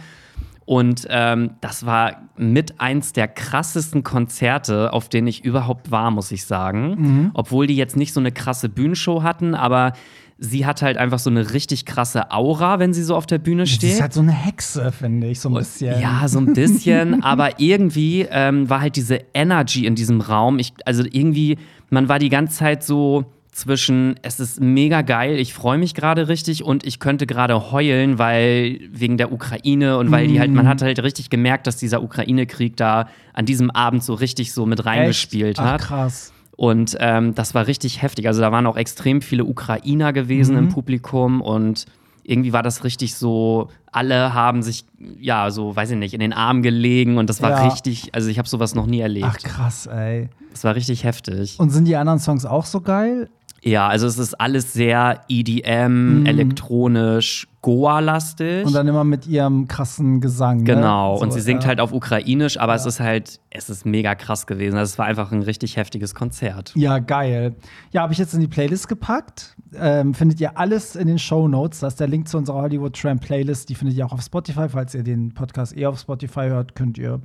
Und 0.71 1.05
ähm, 1.09 1.55
das 1.59 1.85
war 1.85 2.29
mit 2.37 2.79
eins 2.79 3.11
der 3.11 3.27
krassesten 3.27 4.05
Konzerte, 4.05 4.93
auf 4.93 5.09
denen 5.09 5.27
ich 5.27 5.43
überhaupt 5.43 5.91
war, 5.91 6.11
muss 6.11 6.31
ich 6.31 6.45
sagen. 6.45 6.95
Mhm. 6.97 7.31
Obwohl 7.33 7.67
die 7.67 7.75
jetzt 7.75 7.97
nicht 7.97 8.13
so 8.13 8.21
eine 8.21 8.31
krasse 8.31 8.69
Bühnenshow 8.69 9.21
hatten, 9.21 9.53
aber 9.53 9.91
sie 10.37 10.65
hat 10.65 10.81
halt 10.81 10.95
einfach 10.95 11.19
so 11.19 11.29
eine 11.29 11.51
richtig 11.51 11.85
krasse 11.85 12.31
Aura, 12.31 12.79
wenn 12.79 12.93
sie 12.93 13.03
so 13.03 13.17
auf 13.17 13.25
der 13.25 13.39
Bühne 13.39 13.65
Sie 13.65 13.73
steht. 13.73 13.91
ist 13.91 14.01
halt 14.01 14.13
so 14.13 14.21
eine 14.21 14.31
Hexe, 14.31 14.93
finde 14.93 15.27
ich, 15.27 15.41
so 15.41 15.49
ein 15.49 15.55
bisschen. 15.55 15.99
Ja, 15.99 16.25
so 16.29 16.39
ein 16.39 16.53
bisschen, 16.53 17.21
aber 17.21 17.59
irgendwie 17.59 18.25
ähm, 18.31 18.69
war 18.69 18.79
halt 18.79 18.95
diese 18.95 19.19
Energy 19.33 19.85
in 19.85 19.95
diesem 19.95 20.21
Raum. 20.21 20.57
Ich, 20.57 20.71
also 20.85 21.03
irgendwie, 21.03 21.57
man 21.89 22.07
war 22.07 22.17
die 22.17 22.29
ganze 22.29 22.59
Zeit 22.59 22.81
so 22.81 23.25
zwischen, 23.51 24.15
es 24.21 24.39
ist 24.39 24.61
mega 24.61 25.01
geil, 25.01 25.37
ich 25.37 25.53
freue 25.53 25.77
mich 25.77 25.93
gerade 25.93 26.27
richtig 26.29 26.63
und 26.63 26.85
ich 26.85 26.99
könnte 26.99 27.27
gerade 27.27 27.71
heulen, 27.71 28.17
weil 28.17 28.79
wegen 28.91 29.17
der 29.17 29.31
Ukraine 29.33 29.97
und 29.97 30.09
weil 30.11 30.27
die 30.27 30.39
halt, 30.39 30.51
man 30.51 30.67
hat 30.67 30.81
halt 30.81 31.03
richtig 31.03 31.29
gemerkt, 31.29 31.67
dass 31.67 31.75
dieser 31.77 32.01
Ukraine-Krieg 32.01 32.77
da 32.77 33.07
an 33.33 33.45
diesem 33.45 33.69
Abend 33.69 34.03
so 34.03 34.13
richtig 34.13 34.53
so 34.53 34.65
mit 34.65 34.85
reingespielt 34.85 35.57
Echt? 35.57 35.59
Ach, 35.59 35.73
hat. 35.73 35.81
krass. 35.81 36.33
Und 36.55 36.95
ähm, 36.99 37.35
das 37.35 37.53
war 37.55 37.67
richtig 37.67 38.01
heftig. 38.01 38.27
Also 38.27 38.39
da 38.41 38.51
waren 38.51 38.67
auch 38.67 38.77
extrem 38.77 39.21
viele 39.21 39.43
Ukrainer 39.45 40.13
gewesen 40.13 40.53
Mhm. 40.55 40.59
im 40.63 40.69
Publikum 40.69 41.41
und 41.41 41.85
irgendwie 42.23 42.53
war 42.53 42.61
das 42.61 42.83
richtig 42.83 43.15
so, 43.15 43.69
alle 43.91 44.33
haben 44.35 44.61
sich, 44.61 44.85
ja, 45.19 45.49
so, 45.49 45.75
weiß 45.75 45.89
ich 45.91 45.97
nicht, 45.97 46.13
in 46.13 46.19
den 46.19 46.33
Arm 46.33 46.61
gelegen 46.61 47.17
und 47.17 47.29
das 47.29 47.41
war 47.41 47.49
Ja. 47.49 47.63
richtig, 47.63 48.13
also 48.13 48.29
ich 48.29 48.37
habe 48.37 48.47
sowas 48.47 48.75
noch 48.75 48.85
nie 48.85 48.99
Ach, 49.01 49.05
erlebt. 49.05 49.43
krass, 49.43 49.87
ey. 49.87 50.29
Das 50.51 50.63
war 50.63 50.75
richtig 50.75 51.03
heftig. 51.03 51.59
Und 51.59 51.71
sind 51.71 51.85
die 51.85 51.95
anderen 51.95 52.19
Songs 52.19 52.45
auch 52.45 52.65
so 52.65 52.79
geil? 52.81 53.29
Ja, 53.63 53.87
also 53.87 54.07
es 54.07 54.17
ist 54.17 54.33
alles 54.39 54.73
sehr 54.73 55.23
EDM, 55.29 56.25
elektronisch, 56.25 57.47
Goa-lastig. 57.61 58.65
Und 58.65 58.73
dann 58.73 58.87
immer 58.87 59.03
mit 59.03 59.27
ihrem 59.27 59.67
krassen 59.67 60.19
Gesang. 60.19 60.63
Genau, 60.65 61.15
Ne? 61.15 61.19
und 61.21 61.31
So, 61.31 61.37
sie 61.37 61.43
singt 61.43 61.63
ja. 61.63 61.69
halt 61.69 61.79
auf 61.79 61.93
Ukrainisch, 61.93 62.59
aber 62.59 62.73
es 62.73 62.85
ist 62.85 62.99
halt, 62.99 63.39
es 63.51 63.69
ist 63.69 63.85
mega 63.85 64.15
krass 64.15 64.47
gewesen. 64.47 64.77
Also 64.77 64.91
es 64.93 64.97
war 64.97 65.05
einfach 65.05 65.31
ein 65.31 65.41
richtig 65.43 65.77
heftiges 65.77 66.15
Konzert. 66.15 66.73
Ja, 66.75 66.99
geil. 66.99 67.55
Ja, 67.91 68.01
habe 68.01 68.13
ich 68.13 68.19
jetzt 68.19 68.33
in 68.33 68.39
die 68.39 68.47
Playlist 68.47 68.87
gepackt. 68.87 69.55
Ähm, 69.79 70.13
findet 70.13 70.41
ihr 70.41 70.57
alles 70.57 70.95
in 70.95 71.07
den 71.07 71.19
Show 71.19 71.47
Notes. 71.47 71.81
Da 71.81 71.87
ist 71.87 71.99
der 71.99 72.07
Link 72.07 72.27
zu 72.27 72.37
unserer 72.37 72.61
Hollywood 72.61 72.99
Tram 72.99 73.19
Playlist. 73.19 73.69
Die 73.69 73.75
findet 73.75 73.95
ihr 73.95 74.05
auch 74.05 74.13
auf 74.13 74.21
Spotify. 74.21 74.67
Falls 74.69 74.95
ihr 74.95 75.03
den 75.03 75.33
Podcast 75.33 75.77
eh 75.77 75.85
auf 75.85 75.99
Spotify 75.99 76.47
hört, 76.47 76.75
könnt 76.75 76.97
ihr 76.97 77.21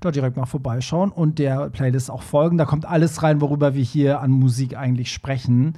da 0.00 0.10
direkt 0.10 0.36
mal 0.36 0.46
vorbeischauen 0.46 1.10
und 1.10 1.38
der 1.38 1.68
Playlist 1.70 2.10
auch 2.10 2.22
folgen. 2.22 2.58
Da 2.58 2.64
kommt 2.64 2.86
alles 2.86 3.22
rein, 3.22 3.40
worüber 3.40 3.74
wir 3.74 3.82
hier 3.82 4.20
an 4.20 4.30
Musik 4.30 4.76
eigentlich 4.76 5.12
sprechen. 5.12 5.74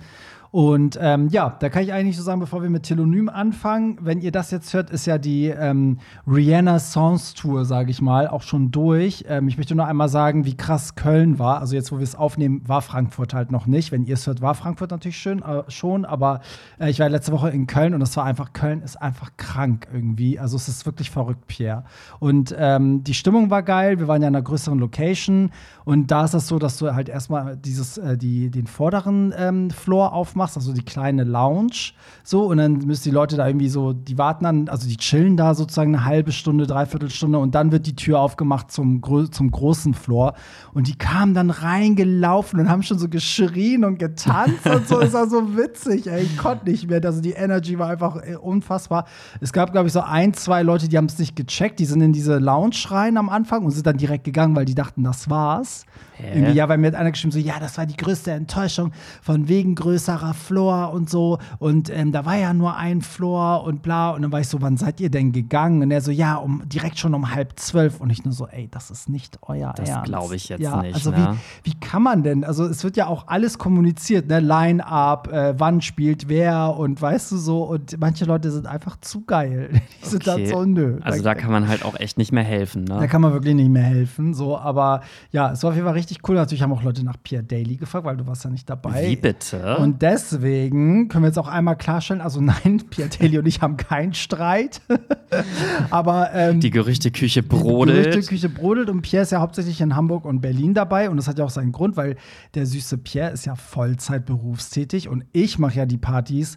Und 0.52 0.98
ähm, 1.00 1.28
ja, 1.28 1.56
da 1.60 1.70
kann 1.70 1.82
ich 1.82 1.94
eigentlich 1.94 2.18
so 2.18 2.22
sagen, 2.22 2.38
bevor 2.38 2.62
wir 2.62 2.68
mit 2.68 2.82
Telonym 2.82 3.30
anfangen, 3.30 3.96
wenn 4.02 4.20
ihr 4.20 4.32
das 4.32 4.50
jetzt 4.50 4.74
hört, 4.74 4.90
ist 4.90 5.06
ja 5.06 5.16
die 5.16 5.46
ähm, 5.46 5.98
Rihanna 6.26 6.78
Songs 6.78 7.32
Tour, 7.32 7.64
sage 7.64 7.90
ich 7.90 8.02
mal, 8.02 8.28
auch 8.28 8.42
schon 8.42 8.70
durch. 8.70 9.24
Ähm, 9.28 9.48
ich 9.48 9.56
möchte 9.56 9.74
nur 9.74 9.86
einmal 9.86 10.10
sagen, 10.10 10.44
wie 10.44 10.54
krass 10.54 10.94
Köln 10.94 11.38
war. 11.38 11.60
Also 11.60 11.74
jetzt, 11.74 11.90
wo 11.90 11.96
wir 11.96 12.04
es 12.04 12.14
aufnehmen, 12.14 12.60
war 12.66 12.82
Frankfurt 12.82 13.32
halt 13.32 13.50
noch 13.50 13.66
nicht. 13.66 13.92
Wenn 13.92 14.04
ihr 14.04 14.12
es 14.12 14.26
hört, 14.26 14.42
war 14.42 14.54
Frankfurt 14.54 14.90
natürlich 14.90 15.16
schön, 15.16 15.40
äh, 15.40 15.62
schon. 15.68 16.04
Aber 16.04 16.42
äh, 16.78 16.90
ich 16.90 17.00
war 17.00 17.08
letzte 17.08 17.32
Woche 17.32 17.48
in 17.48 17.66
Köln 17.66 17.94
und 17.94 18.00
das 18.00 18.14
war 18.18 18.24
einfach, 18.24 18.52
Köln 18.52 18.82
ist 18.82 19.00
einfach 19.00 19.30
krank 19.38 19.88
irgendwie. 19.90 20.38
Also 20.38 20.56
es 20.56 20.68
ist 20.68 20.84
wirklich 20.84 21.10
verrückt, 21.10 21.46
Pierre. 21.46 21.84
Und 22.20 22.54
ähm, 22.58 23.02
die 23.04 23.14
Stimmung 23.14 23.48
war 23.48 23.62
geil. 23.62 23.98
Wir 23.98 24.06
waren 24.06 24.20
ja 24.20 24.28
in 24.28 24.36
einer 24.36 24.44
größeren 24.44 24.78
Location. 24.78 25.50
Und 25.86 26.10
da 26.10 26.26
ist 26.26 26.34
das 26.34 26.46
so, 26.46 26.58
dass 26.58 26.76
du 26.76 26.94
halt 26.94 27.08
erstmal 27.08 27.56
dieses, 27.56 27.96
äh, 27.96 28.18
die, 28.18 28.50
den 28.50 28.66
vorderen 28.66 29.32
ähm, 29.34 29.70
Floor 29.70 30.12
aufmachst, 30.12 30.41
also 30.56 30.72
die 30.72 30.84
kleine 30.84 31.24
Lounge. 31.24 31.92
So, 32.24 32.44
und 32.44 32.58
dann 32.58 32.74
müssen 32.78 33.04
die 33.04 33.10
Leute 33.10 33.36
da 33.36 33.46
irgendwie 33.46 33.68
so, 33.68 33.92
die 33.92 34.18
warten 34.18 34.44
dann, 34.44 34.68
also 34.68 34.88
die 34.88 34.96
chillen 34.96 35.36
da 35.36 35.54
sozusagen 35.54 35.94
eine 35.94 36.04
halbe 36.04 36.32
Stunde, 36.32 36.66
dreiviertel 36.66 37.10
Stunde 37.10 37.38
und 37.38 37.54
dann 37.54 37.72
wird 37.72 37.86
die 37.86 37.96
Tür 37.96 38.20
aufgemacht 38.20 38.70
zum, 38.70 39.02
zum 39.30 39.50
großen 39.50 39.94
Floor. 39.94 40.34
Und 40.74 40.88
die 40.88 40.96
kamen 40.96 41.34
dann 41.34 41.50
reingelaufen 41.50 42.60
und 42.60 42.68
haben 42.68 42.82
schon 42.82 42.98
so 42.98 43.08
geschrien 43.08 43.84
und 43.84 43.98
getanzt 43.98 44.66
und 44.66 44.86
so. 44.86 45.00
Es 45.00 45.12
war 45.12 45.28
so 45.28 45.56
witzig, 45.56 46.06
ey. 46.06 46.22
Ich 46.22 46.36
konnte 46.36 46.70
nicht 46.70 46.88
mehr. 46.88 47.00
Also 47.04 47.20
die 47.20 47.32
Energy 47.32 47.78
war 47.78 47.90
einfach 47.90 48.16
äh, 48.16 48.36
unfassbar. 48.36 49.06
Es 49.40 49.52
gab, 49.52 49.72
glaube 49.72 49.88
ich, 49.88 49.92
so 49.92 50.00
ein, 50.00 50.34
zwei 50.34 50.62
Leute, 50.62 50.88
die 50.88 50.96
haben 50.96 51.06
es 51.06 51.18
nicht 51.18 51.36
gecheckt. 51.36 51.78
Die 51.78 51.84
sind 51.84 52.00
in 52.00 52.12
diese 52.12 52.38
Lounge 52.38 52.76
rein 52.88 53.16
am 53.16 53.28
Anfang 53.28 53.64
und 53.64 53.70
sind 53.72 53.86
dann 53.86 53.96
direkt 53.96 54.24
gegangen, 54.24 54.54
weil 54.56 54.64
die 54.64 54.74
dachten, 54.74 55.02
das 55.02 55.28
war's. 55.28 55.84
Irgendwie, 56.18 56.52
ja, 56.52 56.68
weil 56.68 56.78
mir 56.78 56.88
hat 56.88 56.94
einer 56.94 57.10
geschrieben, 57.10 57.32
so, 57.32 57.38
ja, 57.38 57.58
das 57.58 57.76
war 57.78 57.86
die 57.86 57.96
größte 57.96 58.30
Enttäuschung 58.30 58.92
von 59.22 59.48
wegen 59.48 59.74
größerer 59.74 60.31
Floor 60.34 60.92
und 60.92 61.08
so. 61.10 61.38
Und 61.58 61.90
ähm, 61.90 62.12
da 62.12 62.24
war 62.24 62.36
ja 62.36 62.52
nur 62.52 62.76
ein 62.76 63.02
Floor 63.02 63.64
und 63.64 63.82
bla. 63.82 64.10
Und 64.10 64.22
dann 64.22 64.32
war 64.32 64.40
ich 64.40 64.48
so, 64.48 64.60
wann 64.60 64.76
seid 64.76 65.00
ihr 65.00 65.10
denn 65.10 65.32
gegangen? 65.32 65.82
Und 65.82 65.90
er 65.90 66.00
so, 66.00 66.10
ja, 66.10 66.36
um, 66.36 66.62
direkt 66.66 66.98
schon 66.98 67.14
um 67.14 67.34
halb 67.34 67.58
zwölf. 67.58 68.00
Und 68.00 68.10
ich 68.10 68.24
nur 68.24 68.32
so, 68.34 68.46
ey, 68.48 68.68
das 68.70 68.90
ist 68.90 69.08
nicht 69.08 69.38
euer 69.42 69.72
Das 69.76 69.88
Ernst. 69.88 70.04
glaub 70.06 70.32
ich 70.32 70.48
jetzt 70.48 70.60
ja, 70.60 70.82
nicht, 70.82 70.94
Also 70.94 71.10
ne? 71.10 71.36
wie, 71.62 71.70
wie 71.70 71.80
kann 71.80 72.02
man 72.02 72.22
denn? 72.22 72.44
Also 72.44 72.64
es 72.64 72.84
wird 72.84 72.96
ja 72.96 73.06
auch 73.06 73.28
alles 73.28 73.58
kommuniziert, 73.58 74.28
ne? 74.28 74.40
Line-up, 74.40 75.32
äh, 75.32 75.54
wann 75.58 75.80
spielt 75.80 76.28
wer 76.28 76.76
und 76.76 77.00
weißt 77.00 77.32
du 77.32 77.36
so. 77.36 77.62
Und 77.64 77.98
manche 78.00 78.24
Leute 78.24 78.50
sind 78.50 78.66
einfach 78.66 78.96
zu 79.00 79.24
geil. 79.24 79.70
Die 80.04 80.08
sind 80.08 80.26
dann 80.26 80.46
so, 80.46 80.64
nö. 80.64 80.98
Also 81.02 81.22
da 81.22 81.34
kann 81.34 81.50
man 81.50 81.68
halt 81.68 81.84
auch 81.84 81.98
echt 81.98 82.18
nicht 82.18 82.32
mehr 82.32 82.44
helfen, 82.44 82.86
Da 82.86 83.00
ne? 83.00 83.08
kann 83.08 83.20
man 83.20 83.32
wirklich 83.32 83.54
nicht 83.54 83.70
mehr 83.70 83.82
helfen. 83.82 84.34
So, 84.34 84.56
aber 84.58 85.02
ja, 85.30 85.52
es 85.52 85.62
war 85.62 85.70
auf 85.70 85.74
jeden 85.76 85.86
Fall 85.86 85.94
richtig 85.94 86.28
cool. 86.28 86.34
Natürlich 86.36 86.62
haben 86.62 86.72
auch 86.72 86.82
Leute 86.82 87.04
nach 87.04 87.16
Pierre 87.22 87.42
Daly 87.44 87.76
gefragt, 87.76 88.04
weil 88.04 88.16
du 88.16 88.26
warst 88.26 88.44
ja 88.44 88.50
nicht 88.50 88.68
dabei. 88.68 89.08
Wie 89.08 89.16
bitte? 89.16 89.76
Und 89.78 90.02
deswegen 90.30 91.08
können 91.08 91.24
wir 91.24 91.28
jetzt 91.28 91.38
auch 91.38 91.48
einmal 91.48 91.76
klarstellen, 91.76 92.20
also 92.20 92.40
nein, 92.40 92.82
Pierre 92.90 93.08
Daly 93.08 93.38
und 93.38 93.46
ich 93.46 93.60
haben 93.62 93.76
keinen 93.76 94.14
Streit. 94.14 94.80
aber 95.90 96.30
ähm, 96.32 96.60
die 96.60 96.70
Gerüchteküche 96.70 97.42
die 97.42 97.48
brodelt. 97.48 98.10
Gerüchteküche 98.10 98.48
brodelt 98.48 98.90
und 98.90 99.02
Pierre 99.02 99.22
ist 99.22 99.32
ja 99.32 99.40
hauptsächlich 99.40 99.80
in 99.80 99.96
Hamburg 99.96 100.24
und 100.24 100.40
Berlin 100.40 100.74
dabei 100.74 101.10
und 101.10 101.16
das 101.16 101.28
hat 101.28 101.38
ja 101.38 101.44
auch 101.44 101.50
seinen 101.50 101.72
Grund, 101.72 101.96
weil 101.96 102.16
der 102.54 102.66
süße 102.66 102.98
Pierre 102.98 103.32
ist 103.32 103.46
ja 103.46 103.54
Vollzeit 103.54 104.26
berufstätig 104.26 105.08
und 105.08 105.24
ich 105.32 105.58
mache 105.58 105.78
ja 105.78 105.86
die 105.86 105.98
Partys 105.98 106.56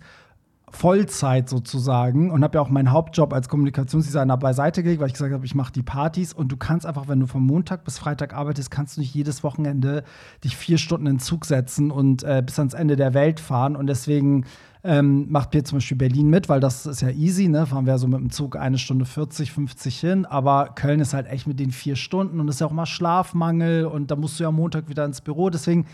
Vollzeit 0.72 1.48
sozusagen 1.48 2.32
und 2.32 2.44
habe 2.44 2.58
ja 2.58 2.62
auch 2.62 2.70
meinen 2.70 2.92
Hauptjob 2.92 3.34
als 3.34 3.50
Kommunikationsdesigner 3.50 4.38
beiseite 4.38 4.84
gelegt, 4.84 5.00
weil 5.00 5.08
ich 5.08 5.14
gesagt 5.14 5.34
habe, 5.34 5.46
ich 5.46 5.56
mache 5.56 5.72
die 5.72 5.84
Partys 5.84 6.34
und 6.34 6.52
du 6.52 6.58
kannst 6.58 6.86
einfach, 6.86 7.08
wenn 7.08 7.20
du 7.20 7.28
von 7.28 7.44
Montag 7.44 7.84
bis 7.84 7.98
Freitag 7.98 8.34
arbeitest, 8.34 8.72
kannst 8.72 8.98
du 8.98 9.02
nicht 9.02 9.14
jedes 9.14 9.44
Wochenende 9.44 10.04
dich 10.44 10.58
vier 10.58 10.78
Stunden 10.78 11.08
in 11.08 11.14
den 11.16 11.20
Zug 11.20 11.46
setzen 11.46 11.92
und 11.92 12.24
äh, 12.24 12.42
bis 12.46 12.58
ans 12.60 12.74
Ende 12.74 12.96
der 12.96 13.14
Welt 13.14 13.40
fahren 13.40 13.76
und 13.76 13.88
deswegen 13.88 14.46
ähm, 14.86 15.26
macht 15.30 15.50
Pierre 15.50 15.64
zum 15.64 15.78
Beispiel 15.78 15.98
Berlin 15.98 16.30
mit, 16.30 16.48
weil 16.48 16.60
das 16.60 16.86
ist 16.86 17.02
ja 17.02 17.10
easy, 17.10 17.48
ne? 17.48 17.66
Fahren 17.66 17.88
wir 17.88 17.98
so 17.98 18.08
mit 18.08 18.20
dem 18.20 18.30
Zug 18.30 18.56
eine 18.56 18.78
Stunde 18.78 19.06
40, 19.06 19.52
50 19.52 20.00
hin. 20.00 20.26
Aber 20.28 20.74
Köln 20.76 21.00
ist 21.00 21.16
halt 21.16 21.26
echt 21.26 21.48
mit 21.48 21.60
den 21.60 21.72
vier 21.72 21.96
Stunden 21.96 22.40
und 22.40 22.48
ist 22.50 22.62
ja 22.62 22.68
auch 22.68 22.72
mal 22.72 22.86
Schlafmangel 22.86 23.86
und 23.86 24.12
da 24.12 24.16
musst 24.16 24.40
du 24.40 24.44
ja 24.44 24.52
Montag 24.52 24.88
wieder 24.88 25.04
ins 25.04 25.22
Büro. 25.22 25.50
Deswegen 25.50 25.88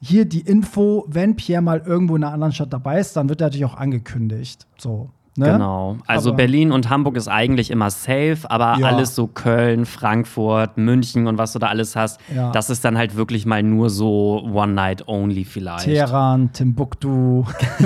hier 0.00 0.24
die 0.24 0.40
Info, 0.40 1.04
wenn 1.08 1.36
Pierre 1.36 1.62
mal 1.62 1.82
irgendwo 1.84 2.16
in 2.16 2.24
einer 2.24 2.32
anderen 2.32 2.52
Stadt 2.52 2.72
dabei 2.72 3.00
ist, 3.00 3.16
dann 3.16 3.28
wird 3.28 3.40
er 3.40 3.48
natürlich 3.48 3.64
auch 3.64 3.76
angekündigt. 3.76 4.66
So. 4.78 5.10
Ne? 5.38 5.52
Genau. 5.52 5.98
Also 6.06 6.30
aber 6.30 6.38
Berlin 6.38 6.72
und 6.72 6.88
Hamburg 6.88 7.16
ist 7.16 7.28
eigentlich 7.28 7.70
immer 7.70 7.90
safe, 7.90 8.38
aber 8.44 8.78
ja. 8.78 8.86
alles 8.86 9.14
so 9.14 9.26
Köln, 9.26 9.84
Frankfurt, 9.84 10.78
München 10.78 11.26
und 11.26 11.36
was 11.36 11.52
du 11.52 11.58
da 11.58 11.66
alles 11.66 11.94
hast, 11.94 12.18
ja. 12.34 12.50
das 12.52 12.70
ist 12.70 12.86
dann 12.86 12.96
halt 12.96 13.16
wirklich 13.16 13.44
mal 13.44 13.62
nur 13.62 13.90
so 13.90 14.42
One 14.50 14.72
Night 14.72 15.06
Only 15.08 15.44
vielleicht. 15.44 15.84
Teheran, 15.84 16.52
Timbuktu. 16.54 17.44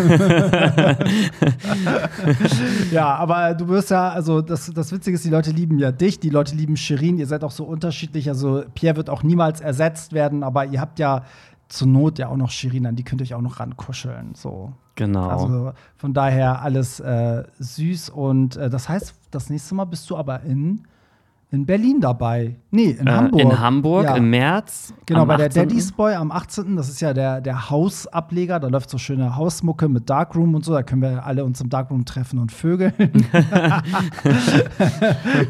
ja, 2.92 3.16
aber 3.16 3.54
du 3.54 3.66
wirst 3.66 3.90
ja, 3.90 4.10
also 4.10 4.40
das, 4.42 4.72
das 4.72 4.92
Witzige 4.92 5.16
ist, 5.16 5.24
die 5.24 5.30
Leute 5.30 5.50
lieben 5.50 5.80
ja 5.80 5.90
dich, 5.90 6.20
die 6.20 6.30
Leute 6.30 6.54
lieben 6.54 6.76
Shirin, 6.76 7.18
ihr 7.18 7.26
seid 7.26 7.42
auch 7.42 7.50
so 7.50 7.64
unterschiedlich. 7.64 8.28
Also 8.28 8.62
Pierre 8.74 8.96
wird 8.96 9.10
auch 9.10 9.24
niemals 9.24 9.60
ersetzt 9.60 10.12
werden, 10.12 10.44
aber 10.44 10.66
ihr 10.66 10.80
habt 10.80 11.00
ja 11.00 11.24
zur 11.70 11.88
Not 11.88 12.18
ja 12.18 12.28
auch 12.28 12.36
noch 12.36 12.50
Shirin, 12.50 12.86
an 12.86 12.96
die 12.96 13.04
könnt 13.04 13.20
ihr 13.20 13.24
euch 13.24 13.34
auch 13.34 13.40
noch 13.40 13.60
rankuscheln. 13.60 14.34
So. 14.34 14.72
Genau. 14.96 15.28
Also 15.28 15.72
von 15.96 16.12
daher 16.12 16.62
alles 16.62 17.00
äh, 17.00 17.44
süß. 17.58 18.10
Und 18.10 18.56
äh, 18.56 18.68
das 18.68 18.88
heißt, 18.88 19.14
das 19.30 19.50
nächste 19.50 19.74
Mal 19.74 19.86
bist 19.86 20.10
du 20.10 20.16
aber 20.16 20.42
in 20.42 20.82
in 21.52 21.66
Berlin 21.66 22.00
dabei. 22.00 22.54
Nee, 22.70 22.90
in 22.90 23.08
äh, 23.08 23.10
Hamburg. 23.10 23.40
In 23.40 23.58
Hamburg 23.58 24.04
ja. 24.04 24.16
im 24.16 24.30
März. 24.30 24.94
Genau, 25.06 25.26
bei 25.26 25.36
der 25.36 25.48
Daddy's 25.48 25.90
Boy 25.90 26.14
am 26.14 26.30
18. 26.30 26.76
Das 26.76 26.88
ist 26.88 27.00
ja 27.00 27.12
der, 27.12 27.40
der 27.40 27.70
Hausableger. 27.70 28.60
Da 28.60 28.68
läuft 28.68 28.88
so 28.88 28.98
schöne 28.98 29.36
Hausmucke 29.36 29.88
mit 29.88 30.08
Darkroom 30.08 30.54
und 30.54 30.64
so. 30.64 30.72
Da 30.72 30.84
können 30.84 31.02
wir 31.02 31.26
alle 31.26 31.44
uns 31.44 31.60
im 31.60 31.68
Darkroom 31.68 32.04
treffen 32.04 32.38
und 32.38 32.52
vögeln. 32.52 32.94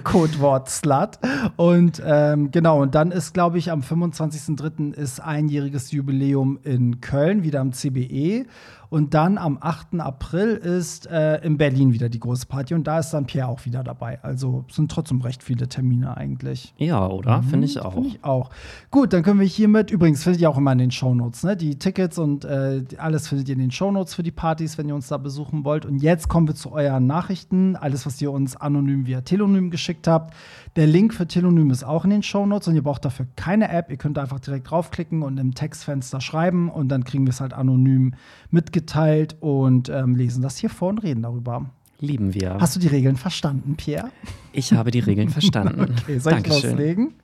Codewort 0.04 0.70
Slut. 0.70 1.18
Und 1.56 2.02
ähm, 2.04 2.50
genau, 2.50 2.82
und 2.82 2.94
dann 2.94 3.10
ist, 3.12 3.34
glaube 3.34 3.58
ich, 3.58 3.70
am 3.70 3.80
25.03. 3.80 4.92
ist 4.94 5.20
einjähriges 5.20 5.90
Jubiläum 5.92 6.58
in 6.62 7.00
Köln, 7.00 7.42
wieder 7.42 7.60
am 7.60 7.72
CBE. 7.72 8.46
Und 8.90 9.14
dann 9.14 9.38
am 9.38 9.56
8. 9.60 10.00
April 10.00 10.56
ist 10.56 11.06
äh, 11.06 11.36
in 11.44 11.56
Berlin 11.56 11.92
wieder 11.92 12.08
die 12.08 12.18
große 12.18 12.46
Party 12.46 12.74
und 12.74 12.88
da 12.88 12.98
ist 12.98 13.10
dann 13.10 13.24
Pierre 13.24 13.46
auch 13.46 13.64
wieder 13.64 13.84
dabei. 13.84 14.18
Also 14.22 14.64
sind 14.68 14.90
trotzdem 14.90 15.20
recht 15.20 15.44
viele 15.44 15.68
Termine 15.68 16.16
eigentlich. 16.16 16.74
Ja, 16.76 17.06
oder? 17.06 17.40
Mhm, 17.40 17.48
Finde 17.48 17.66
ich 17.66 17.80
auch. 17.80 17.94
Finde 17.94 18.08
ich 18.08 18.24
auch. 18.24 18.50
Gut, 18.90 19.12
dann 19.12 19.22
können 19.22 19.38
wir 19.38 19.46
hiermit, 19.46 19.92
übrigens 19.92 20.24
findet 20.24 20.42
ihr 20.42 20.50
auch 20.50 20.58
immer 20.58 20.72
in 20.72 20.78
den 20.78 20.90
Shownotes, 20.90 21.44
ne? 21.44 21.56
Die 21.56 21.78
Tickets 21.78 22.18
und 22.18 22.44
äh, 22.44 22.82
alles 22.98 23.28
findet 23.28 23.48
ihr 23.48 23.54
in 23.54 23.60
den 23.60 23.70
Shownotes 23.70 24.14
für 24.14 24.24
die 24.24 24.32
Partys, 24.32 24.76
wenn 24.76 24.88
ihr 24.88 24.96
uns 24.96 25.06
da 25.06 25.18
besuchen 25.18 25.64
wollt. 25.64 25.86
Und 25.86 26.02
jetzt 26.02 26.28
kommen 26.28 26.48
wir 26.48 26.56
zu 26.56 26.72
euren 26.72 27.06
Nachrichten. 27.06 27.76
Alles, 27.76 28.06
was 28.06 28.20
ihr 28.20 28.32
uns 28.32 28.56
anonym 28.56 29.06
via 29.06 29.20
Telonym 29.20 29.70
geschickt 29.70 30.08
habt. 30.08 30.34
Der 30.74 30.88
Link 30.88 31.14
für 31.14 31.28
Telonym 31.30 31.70
ist 31.70 31.84
auch 31.84 32.04
in 32.04 32.10
den 32.10 32.22
Shownotes 32.22 32.68
und 32.68 32.74
ihr 32.74 32.82
braucht 32.82 33.04
dafür 33.04 33.26
keine 33.36 33.70
App. 33.70 33.90
Ihr 33.90 33.96
könnt 33.96 34.18
einfach 34.18 34.40
direkt 34.40 34.70
draufklicken 34.70 35.22
und 35.22 35.38
im 35.38 35.54
Textfenster 35.54 36.20
schreiben 36.20 36.70
und 36.70 36.88
dann 36.88 37.04
kriegen 37.04 37.24
wir 37.24 37.30
es 37.30 37.40
halt 37.40 37.54
anonym 37.54 38.14
mitgeteilt 38.50 39.36
und 39.40 39.88
ähm, 39.88 40.14
lesen 40.14 40.42
das 40.42 40.58
hier 40.58 40.68
vor 40.70 40.90
und 40.90 40.98
reden 40.98 41.22
darüber. 41.22 41.70
Lieben 42.00 42.32
wir. 42.32 42.56
Hast 42.58 42.76
du 42.76 42.80
die 42.80 42.86
Regeln 42.86 43.16
verstanden, 43.16 43.76
Pierre? 43.76 44.10
Ich 44.52 44.72
habe 44.72 44.90
die 44.90 45.00
Regeln 45.00 45.28
verstanden. 45.30 45.82
okay, 45.82 46.18
soll 46.18 46.32
ich 46.32 46.42
Dankeschön. 46.42 46.70
loslegen? 46.70 47.14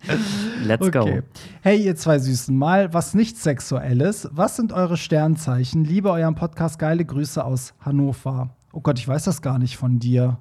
Let's 0.65 0.87
okay. 0.87 1.21
go. 1.21 1.27
Hey, 1.63 1.83
ihr 1.83 1.97
zwei 1.97 2.19
Süßen, 2.19 2.55
mal 2.57 2.93
was 2.93 3.15
nicht 3.15 3.39
Sexuelles. 3.39 4.29
Was 4.33 4.57
sind 4.57 4.73
eure 4.73 4.97
Sternzeichen? 4.97 5.85
Liebe 5.85 6.11
euren 6.11 6.35
Podcast, 6.35 6.79
geile 6.79 7.05
Grüße 7.05 7.43
aus 7.43 7.75
Hannover. 7.81 8.51
Oh 8.73 8.81
Gott, 8.81 8.99
ich 8.99 9.09
weiß 9.09 9.25
das 9.25 9.41
gar 9.41 9.59
nicht 9.59 9.79
von 9.79 9.99
dir. 9.99 10.39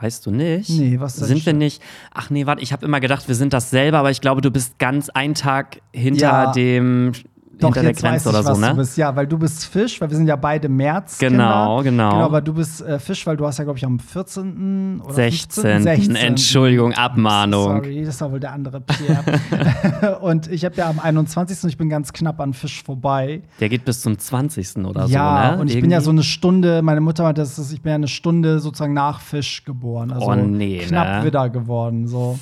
Weißt 0.00 0.24
du 0.26 0.30
nicht? 0.30 0.70
Nee, 0.70 1.00
was 1.00 1.16
Sind 1.16 1.44
wir 1.44 1.52
nicht? 1.52 1.82
Ach 2.14 2.30
nee, 2.30 2.46
warte, 2.46 2.62
ich 2.62 2.72
habe 2.72 2.86
immer 2.86 3.00
gedacht, 3.00 3.26
wir 3.26 3.34
sind 3.34 3.52
das 3.52 3.70
selber, 3.70 3.98
aber 3.98 4.10
ich 4.10 4.20
glaube, 4.20 4.40
du 4.40 4.50
bist 4.50 4.78
ganz 4.78 5.08
einen 5.08 5.34
Tag 5.34 5.80
hinter 5.92 6.20
ja. 6.20 6.52
dem 6.52 7.12
doch, 7.60 7.74
hinter 7.74 7.82
der 7.82 7.92
Grenze 7.92 8.28
oder 8.28 8.42
so, 8.42 8.54
ne? 8.54 8.70
Du 8.70 8.76
bist, 8.76 8.96
ja, 8.96 9.14
weil 9.14 9.26
du 9.26 9.38
bist 9.38 9.66
Fisch, 9.66 10.00
weil 10.00 10.08
wir 10.10 10.16
sind 10.16 10.26
ja 10.26 10.36
beide 10.36 10.68
März. 10.68 11.18
Genau, 11.18 11.82
genau. 11.82 12.10
Genau, 12.10 12.24
aber 12.24 12.40
du 12.40 12.54
bist 12.54 12.80
äh, 12.82 12.98
Fisch, 12.98 13.26
weil 13.26 13.36
du 13.36 13.46
hast 13.46 13.58
ja, 13.58 13.64
glaube 13.64 13.78
ich, 13.78 13.84
am 13.84 13.98
14. 13.98 15.00
oder 15.04 15.14
16. 15.14 15.62
15? 15.62 15.82
16. 15.82 16.16
Entschuldigung, 16.16 16.92
Abmahnung. 16.92 17.82
Sorry, 17.82 18.04
das 18.04 18.20
war 18.20 18.32
wohl 18.32 18.40
der 18.40 18.52
andere 18.52 18.80
Pierre. 18.80 20.18
und 20.20 20.50
ich 20.50 20.64
habe 20.64 20.76
ja 20.76 20.88
am 20.88 21.00
21. 21.00 21.64
und 21.64 21.68
ich 21.70 21.76
bin 21.76 21.88
ganz 21.88 22.12
knapp 22.12 22.40
an 22.40 22.54
Fisch 22.54 22.82
vorbei. 22.82 23.42
Der 23.60 23.68
geht 23.68 23.84
bis 23.84 24.00
zum 24.00 24.18
20. 24.18 24.76
oder 24.84 25.06
ja, 25.06 25.50
so, 25.50 25.56
ne? 25.56 25.60
und 25.60 25.66
ich 25.68 25.74
Irgendwie? 25.74 25.80
bin 25.82 25.90
ja 25.90 26.00
so 26.00 26.10
eine 26.10 26.22
Stunde, 26.22 26.82
meine 26.82 27.00
Mutter 27.00 27.24
meinte, 27.24 27.42
ich 27.42 27.82
bin 27.82 27.90
ja 27.90 27.96
eine 27.96 28.08
Stunde 28.08 28.60
sozusagen 28.60 28.94
nach 28.94 29.20
Fisch 29.20 29.64
geboren. 29.64 30.12
Also 30.12 30.26
oh, 30.26 30.34
nee, 30.34 30.78
knapp 30.78 31.20
ne? 31.20 31.26
wieder 31.26 31.48
geworden, 31.50 32.06
so. 32.06 32.38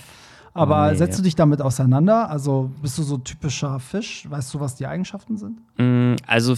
Aber 0.56 0.90
nee. 0.90 0.96
setzt 0.96 1.18
du 1.18 1.22
dich 1.22 1.34
damit 1.34 1.60
auseinander? 1.60 2.30
Also 2.30 2.70
bist 2.82 2.98
du 2.98 3.02
so 3.02 3.18
typischer 3.18 3.78
Fisch? 3.80 4.26
Weißt 4.28 4.52
du, 4.54 4.60
was 4.60 4.76
die 4.76 4.86
Eigenschaften 4.86 5.36
sind? 5.36 5.58
Mm, 5.78 6.16
also, 6.26 6.54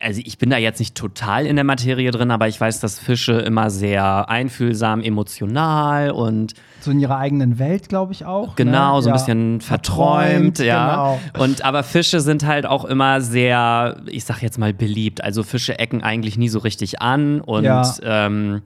also 0.00 0.20
ich 0.24 0.38
bin 0.38 0.50
da 0.50 0.56
jetzt 0.56 0.78
nicht 0.78 0.94
total 0.94 1.46
in 1.46 1.56
der 1.56 1.64
Materie 1.64 2.10
drin, 2.10 2.30
aber 2.30 2.48
ich 2.48 2.60
weiß, 2.60 2.80
dass 2.80 2.98
Fische 2.98 3.32
immer 3.32 3.70
sehr 3.70 4.28
einfühlsam, 4.28 5.02
emotional 5.02 6.10
und 6.10 6.54
so 6.80 6.90
in 6.90 7.00
ihrer 7.00 7.18
eigenen 7.18 7.58
Welt, 7.58 7.88
glaube 7.88 8.12
ich 8.12 8.24
auch. 8.24 8.48
Ne? 8.48 8.52
Genau, 8.56 8.96
ne? 8.96 9.02
so 9.02 9.08
ein 9.08 9.14
ja. 9.14 9.18
bisschen 9.18 9.60
verträumt, 9.60 10.58
verträumt 10.58 10.58
ja. 10.60 11.18
Genau. 11.32 11.42
Und 11.44 11.64
aber 11.64 11.82
Fische 11.82 12.20
sind 12.20 12.46
halt 12.46 12.66
auch 12.66 12.84
immer 12.84 13.20
sehr, 13.20 14.00
ich 14.06 14.24
sag 14.24 14.42
jetzt 14.42 14.58
mal 14.58 14.72
beliebt. 14.72 15.22
Also 15.22 15.42
Fische 15.42 15.78
ecken 15.78 16.02
eigentlich 16.02 16.38
nie 16.38 16.48
so 16.48 16.58
richtig 16.60 17.02
an 17.02 17.40
und 17.40 17.64
ja. 17.64 17.84
ähm, 18.02 18.62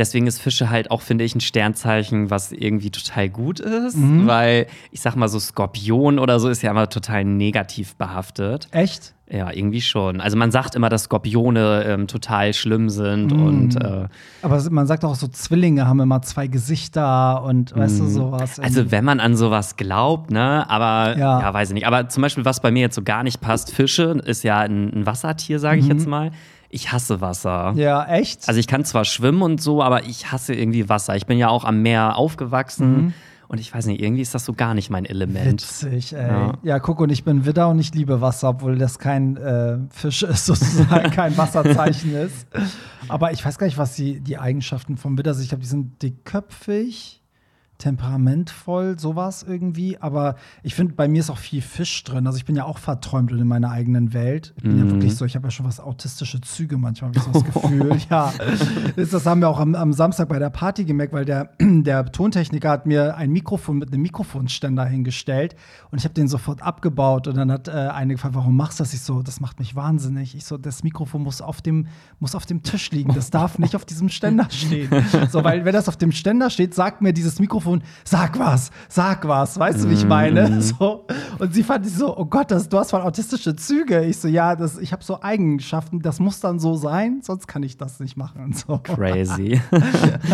Deswegen 0.00 0.26
ist 0.26 0.40
Fische 0.40 0.70
halt 0.70 0.90
auch, 0.90 1.02
finde 1.02 1.24
ich, 1.24 1.34
ein 1.34 1.42
Sternzeichen, 1.42 2.30
was 2.30 2.52
irgendwie 2.52 2.90
total 2.90 3.28
gut 3.28 3.60
ist, 3.60 3.98
mhm. 3.98 4.26
weil 4.26 4.66
ich 4.90 5.02
sag 5.02 5.14
mal 5.14 5.28
so 5.28 5.38
Skorpion 5.38 6.18
oder 6.18 6.40
so 6.40 6.48
ist 6.48 6.62
ja 6.62 6.70
immer 6.70 6.88
total 6.88 7.26
negativ 7.26 7.96
behaftet. 7.96 8.68
Echt? 8.70 9.12
Ja, 9.30 9.52
irgendwie 9.52 9.82
schon. 9.82 10.22
Also 10.22 10.38
man 10.38 10.50
sagt 10.50 10.74
immer, 10.74 10.88
dass 10.88 11.04
Skorpione 11.04 11.84
ähm, 11.84 12.06
total 12.08 12.54
schlimm 12.54 12.88
sind 12.88 13.30
mm. 13.30 13.46
und 13.46 13.76
äh, 13.76 14.08
Aber 14.42 14.60
man 14.70 14.88
sagt 14.88 15.04
auch 15.04 15.14
so, 15.14 15.28
Zwillinge 15.28 15.86
haben 15.86 16.00
immer 16.00 16.20
zwei 16.22 16.48
Gesichter 16.48 17.44
und 17.44 17.76
weißt 17.76 17.96
mm. 17.96 17.98
du 17.98 18.04
mhm. 18.04 18.08
sowas. 18.08 18.58
Also 18.58 18.90
wenn 18.90 19.04
man 19.04 19.20
an 19.20 19.36
sowas 19.36 19.76
glaubt, 19.76 20.32
ne? 20.32 20.68
Aber 20.68 21.16
ja. 21.16 21.42
ja. 21.42 21.54
weiß 21.54 21.68
ich 21.68 21.74
nicht. 21.74 21.86
Aber 21.86 22.08
zum 22.08 22.22
Beispiel, 22.22 22.44
was 22.44 22.60
bei 22.60 22.72
mir 22.72 22.80
jetzt 22.80 22.96
so 22.96 23.02
gar 23.02 23.22
nicht 23.22 23.40
passt, 23.40 23.72
Fische 23.72 24.20
ist 24.24 24.42
ja 24.42 24.60
ein, 24.60 24.92
ein 24.92 25.06
Wassertier, 25.06 25.60
sage 25.60 25.78
ich 25.78 25.84
mhm. 25.84 25.92
jetzt 25.92 26.08
mal 26.08 26.32
ich 26.70 26.92
hasse 26.92 27.20
Wasser. 27.20 27.72
Ja, 27.76 28.06
echt? 28.06 28.48
Also 28.48 28.60
ich 28.60 28.66
kann 28.66 28.84
zwar 28.84 29.04
schwimmen 29.04 29.42
und 29.42 29.60
so, 29.60 29.82
aber 29.82 30.04
ich 30.04 30.32
hasse 30.32 30.54
irgendwie 30.54 30.88
Wasser. 30.88 31.16
Ich 31.16 31.26
bin 31.26 31.38
ja 31.38 31.48
auch 31.48 31.64
am 31.64 31.82
Meer 31.82 32.16
aufgewachsen. 32.16 32.96
Mhm. 32.96 33.14
Und 33.48 33.58
ich 33.58 33.74
weiß 33.74 33.86
nicht, 33.86 34.00
irgendwie 34.00 34.22
ist 34.22 34.32
das 34.32 34.44
so 34.44 34.52
gar 34.52 34.74
nicht 34.74 34.90
mein 34.90 35.04
Element. 35.04 35.62
Witzig, 35.62 36.12
ey. 36.12 36.28
Ja, 36.28 36.52
ja 36.62 36.78
guck, 36.78 37.00
und 37.00 37.10
ich 37.10 37.24
bin 37.24 37.46
Widder 37.46 37.68
und 37.68 37.80
ich 37.80 37.92
liebe 37.92 38.20
Wasser, 38.20 38.50
obwohl 38.50 38.78
das 38.78 39.00
kein 39.00 39.36
äh, 39.36 39.78
Fisch 39.90 40.22
ist, 40.22 40.46
sozusagen, 40.46 41.10
kein 41.10 41.36
Wasserzeichen 41.36 42.14
ist. 42.14 42.46
Aber 43.08 43.32
ich 43.32 43.44
weiß 43.44 43.58
gar 43.58 43.66
nicht, 43.66 43.76
was 43.76 43.96
die, 43.96 44.20
die 44.20 44.38
Eigenschaften 44.38 44.96
vom 44.96 45.18
Widder 45.18 45.34
sind. 45.34 45.42
Ich 45.42 45.48
glaube, 45.48 45.62
die 45.62 45.68
sind 45.68 46.00
dickköpfig 46.00 47.19
temperamentvoll, 47.80 48.98
sowas 48.98 49.42
irgendwie. 49.42 49.98
Aber 49.98 50.36
ich 50.62 50.74
finde, 50.74 50.94
bei 50.94 51.08
mir 51.08 51.20
ist 51.20 51.30
auch 51.30 51.38
viel 51.38 51.62
Fisch 51.62 52.04
drin. 52.04 52.26
Also 52.26 52.36
ich 52.36 52.44
bin 52.44 52.54
ja 52.54 52.64
auch 52.64 52.78
verträumt 52.78 53.32
in 53.32 53.46
meiner 53.46 53.70
eigenen 53.70 54.12
Welt. 54.12 54.52
Ich 54.56 54.62
bin 54.62 54.76
mhm. 54.76 54.86
ja 54.86 54.90
wirklich 54.92 55.16
so, 55.16 55.24
ich 55.24 55.34
habe 55.34 55.46
ja 55.46 55.50
schon 55.50 55.66
was 55.66 55.80
autistische 55.80 56.40
Züge 56.40 56.76
manchmal, 56.76 57.10
habe 57.10 57.18
ich 57.18 57.24
so 57.24 57.32
das 57.32 57.44
Gefühl. 57.44 57.98
ja, 58.10 58.32
das 58.96 59.26
haben 59.26 59.40
wir 59.40 59.48
auch 59.48 59.58
am, 59.58 59.74
am, 59.74 59.92
Samstag 59.92 60.28
bei 60.28 60.38
der 60.38 60.50
Party 60.50 60.84
gemerkt, 60.84 61.12
weil 61.12 61.24
der, 61.24 61.50
der 61.60 62.06
Tontechniker 62.12 62.70
hat 62.70 62.86
mir 62.86 63.16
ein 63.16 63.30
Mikrofon 63.30 63.78
mit 63.78 63.92
einem 63.92 64.02
Mikrofonständer 64.02 64.84
hingestellt 64.84 65.56
und 65.90 65.98
ich 65.98 66.04
habe 66.04 66.14
den 66.14 66.28
sofort 66.28 66.62
abgebaut. 66.62 67.26
Und 67.26 67.36
dann 67.36 67.50
hat 67.50 67.68
äh, 67.68 67.72
eine 67.72 68.14
gefragt, 68.14 68.34
warum 68.34 68.56
machst 68.56 68.78
du 68.78 68.82
das? 68.82 68.92
Ich 68.92 69.00
so, 69.00 69.22
das 69.22 69.40
macht 69.40 69.58
mich 69.58 69.74
wahnsinnig. 69.74 70.34
Ich 70.34 70.44
so, 70.44 70.58
das 70.58 70.84
Mikrofon 70.84 71.22
muss 71.22 71.40
auf 71.40 71.62
dem, 71.62 71.86
muss 72.18 72.34
auf 72.34 72.46
dem 72.46 72.62
Tisch 72.62 72.90
liegen. 72.90 73.14
Das 73.14 73.30
darf 73.30 73.58
nicht 73.58 73.74
auf 73.74 73.84
diesem 73.84 74.08
Ständer 74.08 74.48
stehen. 74.50 74.90
So, 75.30 75.42
weil 75.44 75.64
wenn 75.64 75.72
das 75.72 75.88
auf 75.88 75.96
dem 75.96 76.12
Ständer 76.12 76.50
steht, 76.50 76.74
sagt 76.74 77.02
mir 77.02 77.12
dieses 77.12 77.38
Mikrofon, 77.38 77.69
Telefon, 77.70 77.82
sag 78.04 78.38
was, 78.38 78.70
sag 78.88 79.26
was, 79.26 79.58
weißt 79.58 79.84
du, 79.84 79.90
wie 79.90 79.94
ich 79.94 80.06
meine? 80.06 80.48
Mhm. 80.48 80.60
So. 80.70 81.06
Und 81.38 81.52
sie 81.52 81.62
fand 81.62 81.86
so, 81.86 82.16
oh 82.16 82.24
Gott, 82.24 82.50
das, 82.50 82.68
du 82.68 82.78
hast 82.78 82.90
voll 82.90 83.00
autistische 83.00 83.56
Züge. 83.56 84.04
Ich 84.04 84.18
so, 84.18 84.28
ja, 84.28 84.54
das, 84.54 84.78
ich 84.78 84.92
habe 84.92 85.02
so 85.02 85.20
Eigenschaften, 85.20 86.00
das 86.00 86.20
muss 86.20 86.40
dann 86.40 86.60
so 86.60 86.76
sein, 86.76 87.20
sonst 87.22 87.48
kann 87.48 87.62
ich 87.62 87.76
das 87.76 88.00
nicht 88.00 88.16
machen. 88.16 88.54
So. 88.60 88.78
Crazy. 88.78 89.60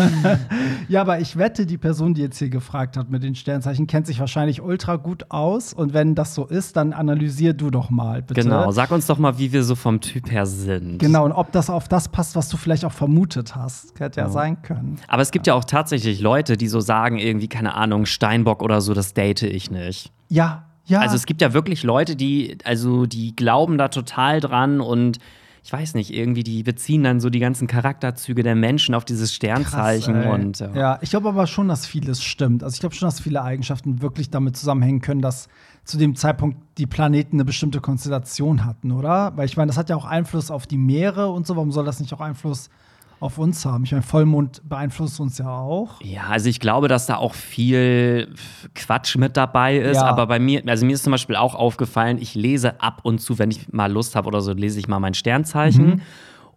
ja, 0.89 1.01
aber 1.01 1.21
ich 1.21 1.37
wette, 1.37 1.65
die 1.65 1.77
Person, 1.77 2.13
die 2.13 2.21
jetzt 2.21 2.39
hier 2.39 2.49
gefragt 2.49 2.97
hat 2.97 3.09
mit 3.09 3.23
den 3.23 3.35
Sternzeichen, 3.35 3.87
kennt 3.87 4.05
sich 4.05 4.19
wahrscheinlich 4.19 4.61
ultra 4.61 4.97
gut 4.97 5.27
aus. 5.29 5.71
Und 5.71 5.93
wenn 5.93 6.13
das 6.13 6.35
so 6.35 6.45
ist, 6.45 6.75
dann 6.75 6.91
analysier 6.91 7.53
du 7.53 7.69
doch 7.69 7.89
mal, 7.89 8.21
bitte. 8.21 8.41
Genau, 8.41 8.71
sag 8.71 8.91
uns 8.91 9.05
doch 9.05 9.17
mal, 9.17 9.37
wie 9.37 9.53
wir 9.53 9.63
so 9.63 9.75
vom 9.75 10.01
Typ 10.01 10.29
her 10.29 10.45
sind. 10.45 10.97
Genau, 10.97 11.25
und 11.25 11.31
ob 11.31 11.51
das 11.53 11.69
auf 11.69 11.87
das 11.87 12.09
passt, 12.09 12.35
was 12.35 12.49
du 12.49 12.57
vielleicht 12.57 12.83
auch 12.83 12.91
vermutet 12.91 13.55
hast. 13.55 13.97
Hätte 13.99 14.19
ja, 14.19 14.25
ja 14.27 14.31
sein 14.31 14.61
können. 14.61 14.99
Aber 15.07 15.21
es 15.21 15.31
gibt 15.31 15.47
ja 15.47 15.53
auch 15.53 15.63
tatsächlich 15.63 16.19
Leute, 16.19 16.57
die 16.57 16.67
so 16.67 16.81
sagen, 16.81 17.17
irgendwie, 17.27 17.47
keine 17.47 17.75
Ahnung, 17.75 18.05
Steinbock 18.05 18.63
oder 18.63 18.81
so, 18.81 18.93
das 18.93 19.13
date 19.13 19.43
ich 19.43 19.69
nicht. 19.69 20.11
Ja, 20.29 20.65
ja. 20.85 21.01
Also 21.01 21.15
es 21.15 21.25
gibt 21.25 21.41
ja 21.41 21.53
wirklich 21.53 21.83
Leute, 21.83 22.15
die, 22.15 22.57
also 22.63 23.05
die 23.05 23.35
glauben 23.35 23.77
da 23.77 23.89
total 23.89 24.39
dran 24.39 24.79
und 24.79 25.19
ich 25.67 25.73
weiß 25.73 25.95
nicht, 25.95 26.13
irgendwie, 26.13 26.43
die 26.43 26.63
beziehen 26.63 27.03
dann 27.03 27.19
so 27.19 27.29
die 27.29 27.39
ganzen 27.39 27.67
Charakterzüge 27.67 28.41
der 28.41 28.55
Menschen 28.55 28.95
auf 28.95 29.03
dieses 29.03 29.33
Sternzeichen. 29.33 30.13
Krass, 30.13 30.33
und, 30.33 30.59
ja. 30.59 30.73
ja, 30.73 30.99
ich 31.01 31.09
glaube 31.09 31.27
aber 31.27 31.45
schon, 31.45 31.67
dass 31.67 31.85
vieles 31.85 32.23
stimmt. 32.23 32.63
Also 32.63 32.75
ich 32.75 32.79
glaube 32.79 32.95
schon, 32.95 33.05
dass 33.09 33.19
viele 33.19 33.43
Eigenschaften 33.43 34.01
wirklich 34.01 34.29
damit 34.29 34.55
zusammenhängen 34.55 35.01
können, 35.01 35.21
dass 35.21 35.49
zu 35.83 35.97
dem 35.97 36.15
Zeitpunkt 36.15 36.57
die 36.77 36.87
Planeten 36.87 37.35
eine 37.35 37.43
bestimmte 37.43 37.81
Konstellation 37.81 38.63
hatten, 38.63 38.93
oder? 38.93 39.33
Weil 39.35 39.45
ich 39.45 39.57
meine, 39.57 39.67
das 39.67 39.77
hat 39.77 39.89
ja 39.89 39.97
auch 39.97 40.05
Einfluss 40.05 40.51
auf 40.51 40.67
die 40.67 40.77
Meere 40.77 41.27
und 41.27 41.45
so. 41.45 41.57
Warum 41.57 41.73
soll 41.73 41.83
das 41.83 41.99
nicht 41.99 42.13
auch 42.13 42.21
Einfluss 42.21 42.69
auf 42.69 42.86
uns 43.19 43.65
haben. 43.65 43.83
Ich 43.83 43.91
meine, 43.91 44.03
Vollmond 44.03 44.61
beeinflusst 44.67 45.19
uns 45.19 45.37
ja 45.37 45.49
auch. 45.49 46.01
Ja, 46.01 46.27
also 46.29 46.49
ich 46.49 46.59
glaube, 46.59 46.87
dass 46.87 47.05
da 47.05 47.17
auch 47.17 47.33
viel 47.33 48.33
Quatsch 48.75 49.15
mit 49.15 49.37
dabei 49.37 49.77
ist. 49.77 49.97
Ja. 49.97 50.05
Aber 50.05 50.27
bei 50.27 50.39
mir, 50.39 50.61
also 50.67 50.85
mir 50.85 50.93
ist 50.93 51.03
zum 51.03 51.11
Beispiel 51.11 51.35
auch 51.35 51.55
aufgefallen, 51.55 52.17
ich 52.19 52.35
lese 52.35 52.81
ab 52.81 53.01
und 53.03 53.19
zu, 53.19 53.39
wenn 53.39 53.51
ich 53.51 53.71
mal 53.73 53.91
Lust 53.91 54.15
habe 54.15 54.27
oder 54.27 54.41
so, 54.41 54.53
lese 54.53 54.79
ich 54.79 54.87
mal 54.87 54.99
mein 54.99 55.13
Sternzeichen. 55.13 55.87
Mhm. 55.87 56.01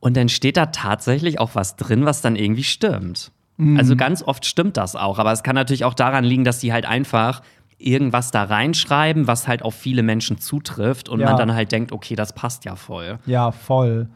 Und 0.00 0.16
dann 0.16 0.28
steht 0.28 0.56
da 0.56 0.66
tatsächlich 0.66 1.38
auch 1.40 1.54
was 1.54 1.76
drin, 1.76 2.04
was 2.04 2.22
dann 2.22 2.36
irgendwie 2.36 2.64
stimmt. 2.64 3.32
Mhm. 3.56 3.78
Also 3.78 3.96
ganz 3.96 4.22
oft 4.22 4.46
stimmt 4.46 4.76
das 4.76 4.96
auch. 4.96 5.18
Aber 5.18 5.32
es 5.32 5.42
kann 5.42 5.54
natürlich 5.54 5.84
auch 5.84 5.94
daran 5.94 6.24
liegen, 6.24 6.44
dass 6.44 6.58
die 6.58 6.72
halt 6.72 6.86
einfach 6.86 7.42
irgendwas 7.78 8.30
da 8.30 8.44
reinschreiben, 8.44 9.26
was 9.26 9.48
halt 9.48 9.62
auf 9.62 9.74
viele 9.74 10.02
Menschen 10.02 10.38
zutrifft 10.38 11.08
und 11.08 11.20
ja. 11.20 11.26
man 11.26 11.36
dann 11.36 11.54
halt 11.54 11.72
denkt, 11.72 11.92
okay, 11.92 12.14
das 12.14 12.34
passt 12.34 12.64
ja 12.64 12.76
voll. 12.76 13.18
Ja, 13.26 13.52
voll. 13.52 14.08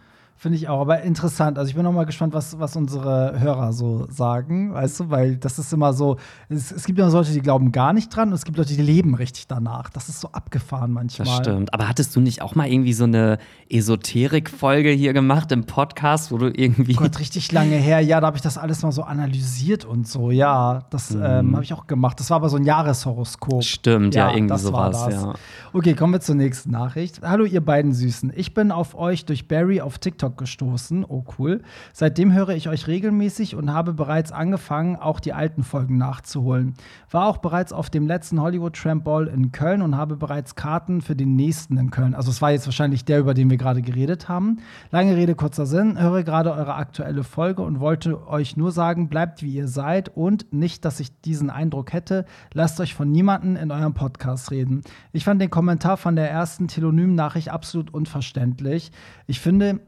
Finde 0.44 0.58
ich 0.58 0.68
auch, 0.68 0.82
aber 0.82 1.00
interessant. 1.00 1.56
Also 1.56 1.70
ich 1.70 1.74
bin 1.74 1.84
noch 1.84 1.92
mal 1.94 2.04
gespannt, 2.04 2.34
was, 2.34 2.58
was 2.58 2.76
unsere 2.76 3.40
Hörer 3.40 3.72
so 3.72 4.06
sagen, 4.10 4.74
weißt 4.74 5.00
du, 5.00 5.08
weil 5.10 5.36
das 5.38 5.58
ist 5.58 5.72
immer 5.72 5.94
so, 5.94 6.18
es, 6.50 6.70
es 6.70 6.84
gibt 6.84 6.98
ja 6.98 7.08
Leute, 7.08 7.32
die 7.32 7.40
glauben 7.40 7.72
gar 7.72 7.94
nicht 7.94 8.14
dran 8.14 8.28
und 8.28 8.34
es 8.34 8.44
gibt 8.44 8.58
Leute, 8.58 8.74
die 8.74 8.82
leben 8.82 9.14
richtig 9.14 9.46
danach. 9.46 9.88
Das 9.88 10.10
ist 10.10 10.20
so 10.20 10.28
abgefahren 10.32 10.92
manchmal. 10.92 11.26
Das 11.28 11.36
stimmt. 11.36 11.72
Aber 11.72 11.88
hattest 11.88 12.14
du 12.14 12.20
nicht 12.20 12.42
auch 12.42 12.54
mal 12.56 12.68
irgendwie 12.68 12.92
so 12.92 13.04
eine 13.04 13.38
Esoterik-Folge 13.70 14.90
hier 14.90 15.14
gemacht 15.14 15.50
im 15.50 15.64
Podcast, 15.64 16.30
wo 16.30 16.36
du 16.36 16.48
irgendwie. 16.54 16.92
Gott, 16.92 17.20
richtig 17.20 17.50
lange 17.50 17.76
her. 17.76 18.00
Ja, 18.00 18.20
da 18.20 18.26
habe 18.26 18.36
ich 18.36 18.42
das 18.42 18.58
alles 18.58 18.82
mal 18.82 18.92
so 18.92 19.02
analysiert 19.02 19.86
und 19.86 20.06
so. 20.06 20.30
Ja, 20.30 20.82
das 20.90 21.12
mhm. 21.12 21.22
ähm, 21.24 21.52
habe 21.54 21.64
ich 21.64 21.72
auch 21.72 21.86
gemacht. 21.86 22.20
Das 22.20 22.28
war 22.28 22.36
aber 22.36 22.50
so 22.50 22.58
ein 22.58 22.64
Jahreshoroskop. 22.64 23.64
Stimmt, 23.64 24.14
ja, 24.14 24.28
ja 24.28 24.36
irgendwie 24.36 24.58
sowas. 24.58 25.06
Ja. 25.10 25.32
Okay, 25.72 25.94
kommen 25.94 26.12
wir 26.12 26.20
zur 26.20 26.34
nächsten 26.34 26.70
Nachricht. 26.70 27.22
Hallo, 27.22 27.46
ihr 27.46 27.64
beiden 27.64 27.94
Süßen. 27.94 28.30
Ich 28.36 28.52
bin 28.52 28.72
auf 28.72 28.94
euch 28.94 29.24
durch 29.24 29.48
Barry 29.48 29.80
auf 29.80 29.98
TikTok 29.98 30.33
gestoßen. 30.36 31.04
Oh 31.06 31.24
cool. 31.38 31.62
Seitdem 31.92 32.32
höre 32.32 32.50
ich 32.50 32.68
euch 32.68 32.86
regelmäßig 32.86 33.56
und 33.56 33.72
habe 33.72 33.92
bereits 33.92 34.32
angefangen, 34.32 34.96
auch 34.96 35.20
die 35.20 35.32
alten 35.32 35.62
Folgen 35.62 35.98
nachzuholen. 35.98 36.74
War 37.10 37.26
auch 37.26 37.38
bereits 37.38 37.72
auf 37.72 37.90
dem 37.90 38.06
letzten 38.06 38.40
Hollywood 38.40 38.74
Tramp 38.74 39.04
Ball 39.04 39.26
in 39.26 39.52
Köln 39.52 39.82
und 39.82 39.96
habe 39.96 40.16
bereits 40.16 40.54
Karten 40.54 41.00
für 41.00 41.16
den 41.16 41.36
nächsten 41.36 41.76
in 41.76 41.90
Köln. 41.90 42.14
Also 42.14 42.30
es 42.30 42.42
war 42.42 42.50
jetzt 42.50 42.66
wahrscheinlich 42.66 43.04
der, 43.04 43.20
über 43.20 43.34
den 43.34 43.50
wir 43.50 43.56
gerade 43.56 43.82
geredet 43.82 44.28
haben. 44.28 44.58
Lange 44.90 45.16
Rede, 45.16 45.34
kurzer 45.34 45.66
Sinn. 45.66 46.00
Höre 46.00 46.22
gerade 46.22 46.52
eure 46.52 46.74
aktuelle 46.74 47.24
Folge 47.24 47.62
und 47.62 47.80
wollte 47.80 48.26
euch 48.28 48.56
nur 48.56 48.72
sagen, 48.72 49.08
bleibt 49.08 49.42
wie 49.42 49.54
ihr 49.54 49.68
seid 49.68 50.08
und 50.16 50.52
nicht, 50.52 50.84
dass 50.84 51.00
ich 51.00 51.20
diesen 51.20 51.50
Eindruck 51.50 51.92
hätte, 51.92 52.24
lasst 52.52 52.80
euch 52.80 52.94
von 52.94 53.10
niemandem 53.10 53.56
in 53.56 53.70
eurem 53.70 53.94
Podcast 53.94 54.50
reden. 54.50 54.82
Ich 55.12 55.24
fand 55.24 55.40
den 55.40 55.50
Kommentar 55.50 55.96
von 55.96 56.16
der 56.16 56.30
ersten 56.30 56.68
Telonym-Nachricht 56.68 57.48
absolut 57.50 57.92
unverständlich. 57.92 58.92
Ich 59.26 59.40
finde, 59.40 59.80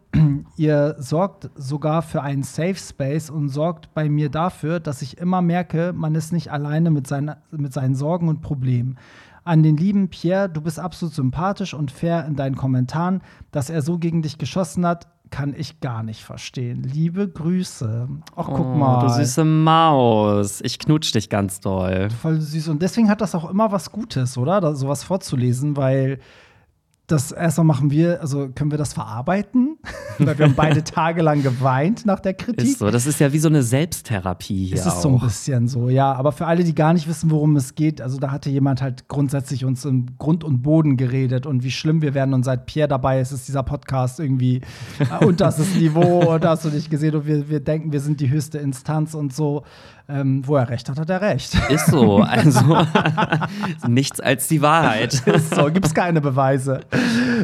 ihr 0.57 0.97
sorgt 0.99 1.51
sogar 1.55 2.03
für 2.03 2.23
einen 2.23 2.43
Safe 2.43 2.77
Space 2.77 3.31
und 3.31 3.49
sorgt 3.49 3.95
bei 3.95 4.09
mir 4.09 4.29
dafür, 4.29 4.81
dass 4.81 5.03
ich 5.03 5.19
immer 5.19 5.43
merke, 5.43 5.93
man 5.95 6.15
ist 6.15 6.33
nicht 6.33 6.53
alleine 6.53 6.91
mit, 6.91 7.07
seinen, 7.07 7.37
mit 7.51 7.73
seinen 7.73 7.95
Sorgen 7.95 8.29
und 8.29 8.43
Problemen. 8.43 8.97
An 9.45 9.63
den 9.63 9.77
lieben 9.77 10.09
Pierre, 10.09 10.49
du 10.49 10.61
bist 10.61 10.81
absolut 10.81 11.15
sympathisch 11.15 11.73
und 11.73 11.93
fair 11.93 12.27
in 12.27 12.35
deinen 12.35 12.57
Kommentaren. 12.57 13.23
Dass 13.53 13.71
er 13.71 13.81
so 13.81 13.97
gegen 13.97 14.23
dich 14.23 14.39
geschossen 14.39 14.85
hat, 14.85 15.07
kann 15.31 15.55
ich 15.57 15.81
gar 15.81 16.03
nicht 16.03 16.23
verstehen. 16.23 16.83
Liebe 16.83 17.29
Grüße. 17.29 18.09
Ach, 18.37 18.47
guck 18.47 18.67
oh, 18.67 18.75
mal. 18.75 19.07
Du 19.07 19.13
süße 19.13 19.45
Maus. 19.45 20.61
Ich 20.63 20.79
knutsch 20.79 21.13
dich 21.15 21.29
ganz 21.29 21.61
doll. 21.61 22.11
Voll 22.11 22.41
süß. 22.41 22.69
Und 22.69 22.83
deswegen 22.83 23.09
hat 23.09 23.21
das 23.21 23.35
auch 23.35 23.49
immer 23.51 23.73
was 23.73 23.93
Gutes, 23.93 24.39
oder? 24.39 24.61
Da, 24.61 24.75
sowas 24.75 25.05
vorzulesen, 25.05 25.77
weil 25.77 26.19
das 27.07 27.31
erstmal 27.31 27.67
machen 27.67 27.91
wir, 27.91 28.21
also 28.21 28.49
können 28.49 28.71
wir 28.71 28.79
das 28.79 28.93
verarbeiten? 28.93 29.79
Weil 30.19 30.39
wir 30.39 30.47
haben 30.47 30.55
beide 30.55 30.83
tagelang 30.85 31.43
geweint 31.43 32.05
nach 32.05 32.19
der 32.19 32.35
Kritik. 32.35 32.67
Ist 32.67 32.81
so, 32.81 32.91
das 32.91 33.07
ist 33.07 33.21
ja 33.21 33.33
wie 33.33 33.39
so 33.39 33.49
eine 33.49 33.63
Selbsttherapie 33.63 34.67
hier. 34.67 34.77
Es 34.77 34.87
ist 34.87 34.95
auch. 34.95 35.03
so 35.03 35.09
ein 35.11 35.21
bisschen 35.21 35.69
so, 35.69 35.89
ja. 35.89 36.13
Aber 36.13 36.33
für 36.33 36.47
alle, 36.47 36.65
die 36.65 36.75
gar 36.75 36.93
nicht 36.93 37.07
wissen, 37.07 37.31
worum 37.31 37.55
es 37.57 37.75
geht, 37.75 38.01
also 38.01 38.19
da 38.19 38.33
hatte 38.33 38.51
jemand 38.51 38.83
halt 38.83 39.09
grundsätzlich 39.09 39.65
uns 39.65 39.85
im 39.85 40.19
Grund 40.19 40.43
und 40.43 40.63
Boden 40.63 40.97
geredet 40.97 41.47
und 41.47 41.63
wie 41.63 41.71
schlimm 41.71 42.03
wir 42.03 42.15
werden. 42.15 42.35
Und 42.35 42.45
seit 42.45 42.67
Pierre 42.67 42.89
dabei 42.89 43.21
ist, 43.21 43.31
ist 43.31 43.47
dieser 43.47 43.63
Podcast 43.63 44.19
irgendwie 44.19 44.63
äh, 44.99 45.25
unterstes 45.25 45.75
Niveau 45.79 46.35
und 46.35 46.45
hast 46.45 46.65
du 46.65 46.71
nicht 46.71 46.91
gesehen 46.91 47.15
und 47.15 47.27
wir, 47.27 47.49
wir 47.49 47.61
denken, 47.61 47.93
wir 47.93 48.01
sind 48.01 48.21
die 48.21 48.31
höchste 48.31 48.59
Instanz 48.59 49.15
und 49.15 49.33
so. 49.33 49.63
Ähm, 50.09 50.47
wo 50.47 50.55
er 50.55 50.69
recht 50.69 50.89
hat, 50.89 51.01
hat 51.01 51.11
er 51.11 51.21
recht. 51.21 51.59
Ist 51.69 51.87
so. 51.87 52.19
Also 52.19 52.87
nichts 53.89 54.21
als 54.21 54.47
die 54.47 54.63
Wahrheit. 54.63 55.15
Ist 55.27 55.53
so, 55.53 55.65
gibt's 55.73 55.95
keine 55.95 56.21
Beweise. 56.21 56.83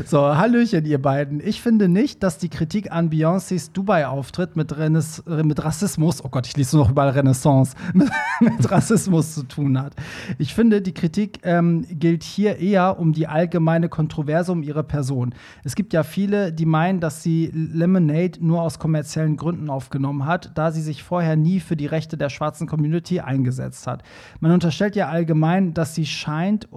So, 0.07 0.37
Hallöchen, 0.37 0.85
ihr 0.85 1.03
beiden. 1.03 1.45
Ich 1.45 1.61
finde 1.61 1.89
nicht, 1.89 2.23
dass 2.23 2.39
die 2.39 2.49
Kritik 2.49 2.93
an 2.93 3.11
Beyoncés 3.11 3.73
Dubai-Auftritt 3.73 4.55
mit, 4.55 4.77
mit 4.79 5.65
Rassismus, 5.65 6.25
oh 6.25 6.29
Gott, 6.29 6.47
ich 6.47 6.57
lese 6.57 6.77
nur 6.77 6.85
noch 6.85 6.93
über 6.93 7.13
Renaissance, 7.13 7.75
mit, 7.95 8.09
mit 8.39 8.71
Rassismus 8.71 9.35
zu 9.35 9.43
tun 9.43 9.81
hat. 9.81 9.95
Ich 10.39 10.55
finde, 10.55 10.83
die 10.83 10.95
Kritik 10.95 11.41
ähm, 11.43 11.85
gilt 11.91 12.23
hier 12.23 12.59
eher 12.59 13.01
um 13.01 13.13
die 13.13 13.27
allgemeine 13.27 13.89
Kontroverse 13.89 14.53
um 14.53 14.63
ihre 14.63 14.85
Person. 14.85 15.35
Es 15.65 15.75
gibt 15.75 15.93
ja 15.93 16.05
viele, 16.05 16.53
die 16.53 16.67
meinen, 16.67 17.01
dass 17.01 17.25
sie 17.25 17.51
Lemonade 17.53 18.39
nur 18.41 18.63
aus 18.63 18.79
kommerziellen 18.79 19.37
Gründen 19.37 19.69
aufgenommen 19.69 20.27
hat, 20.27 20.53
da 20.55 20.71
sie 20.71 20.83
sich 20.83 21.03
vorher 21.03 21.35
nie 21.35 21.59
für 21.59 21.77
die 21.77 21.87
Rechte 21.87 22.17
der 22.17 22.29
Schwarzen 22.29 22.52
schwarzen 22.53 22.67
Community 22.67 23.21
eingesetzt 23.21 23.87
hat. 23.87 24.03
Man 24.41 24.53
unterstellt 24.53 24.95
ja 24.95 25.09
allgemein, 25.09 25.73
dass 25.73 25.95
sie 25.95 26.05
scheint, 26.05 26.69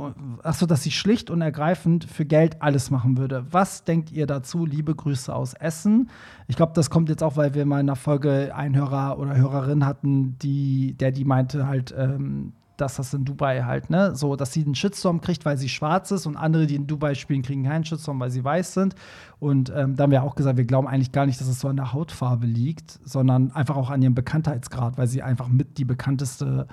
achso, 0.41 0.65
dass 0.65 0.83
sie 0.83 0.91
schlicht 0.91 1.29
und 1.29 1.41
ergreifend 1.41 2.05
für 2.05 2.25
Geld 2.25 2.61
alles 2.61 2.91
machen 2.91 3.17
würde. 3.17 3.45
Was 3.51 3.83
denkt 3.83 4.11
ihr 4.11 4.25
dazu? 4.25 4.65
Liebe 4.65 4.95
Grüße 4.95 5.33
aus 5.33 5.53
Essen. 5.53 6.09
Ich 6.47 6.55
glaube, 6.55 6.71
das 6.73 6.89
kommt 6.89 7.09
jetzt 7.09 7.23
auch, 7.23 7.35
weil 7.35 7.53
wir 7.53 7.65
mal 7.65 7.81
in 7.81 7.89
einer 7.89 7.97
Folge 7.97 8.55
einen 8.55 8.75
Hörer 8.75 9.19
oder 9.19 9.35
Hörerin 9.35 9.85
hatten, 9.85 10.37
die, 10.41 10.93
der 10.93 11.11
die 11.11 11.25
meinte 11.25 11.67
halt, 11.67 11.93
ähm, 11.97 12.53
dass 12.77 12.95
das 12.95 13.13
in 13.13 13.25
Dubai 13.25 13.63
halt, 13.63 13.89
ne, 13.89 14.15
so, 14.15 14.35
dass 14.35 14.53
sie 14.53 14.63
einen 14.63 14.75
Shitstorm 14.75 15.21
kriegt, 15.21 15.45
weil 15.45 15.57
sie 15.57 15.69
schwarz 15.69 16.11
ist 16.11 16.25
und 16.25 16.35
andere, 16.35 16.67
die 16.67 16.75
in 16.75 16.87
Dubai 16.87 17.15
spielen, 17.15 17.41
kriegen 17.41 17.63
keinen 17.63 17.85
Shitstorm, 17.85 18.19
weil 18.19 18.31
sie 18.31 18.43
weiß 18.43 18.73
sind. 18.73 18.95
Und 19.39 19.71
ähm, 19.75 19.95
da 19.95 20.03
haben 20.03 20.11
wir 20.11 20.23
auch 20.23 20.35
gesagt, 20.35 20.57
wir 20.57 20.65
glauben 20.65 20.87
eigentlich 20.87 21.11
gar 21.11 21.25
nicht, 21.25 21.39
dass 21.39 21.47
es 21.47 21.59
so 21.59 21.67
an 21.67 21.75
der 21.75 21.93
Hautfarbe 21.93 22.45
liegt, 22.45 22.99
sondern 23.03 23.51
einfach 23.51 23.75
auch 23.75 23.89
an 23.89 24.01
ihrem 24.01 24.15
Bekanntheitsgrad, 24.15 24.97
weil 24.97 25.07
sie 25.07 25.21
einfach 25.21 25.47
mit 25.47 25.77
die 25.77 25.85
bekannteste 25.85 26.67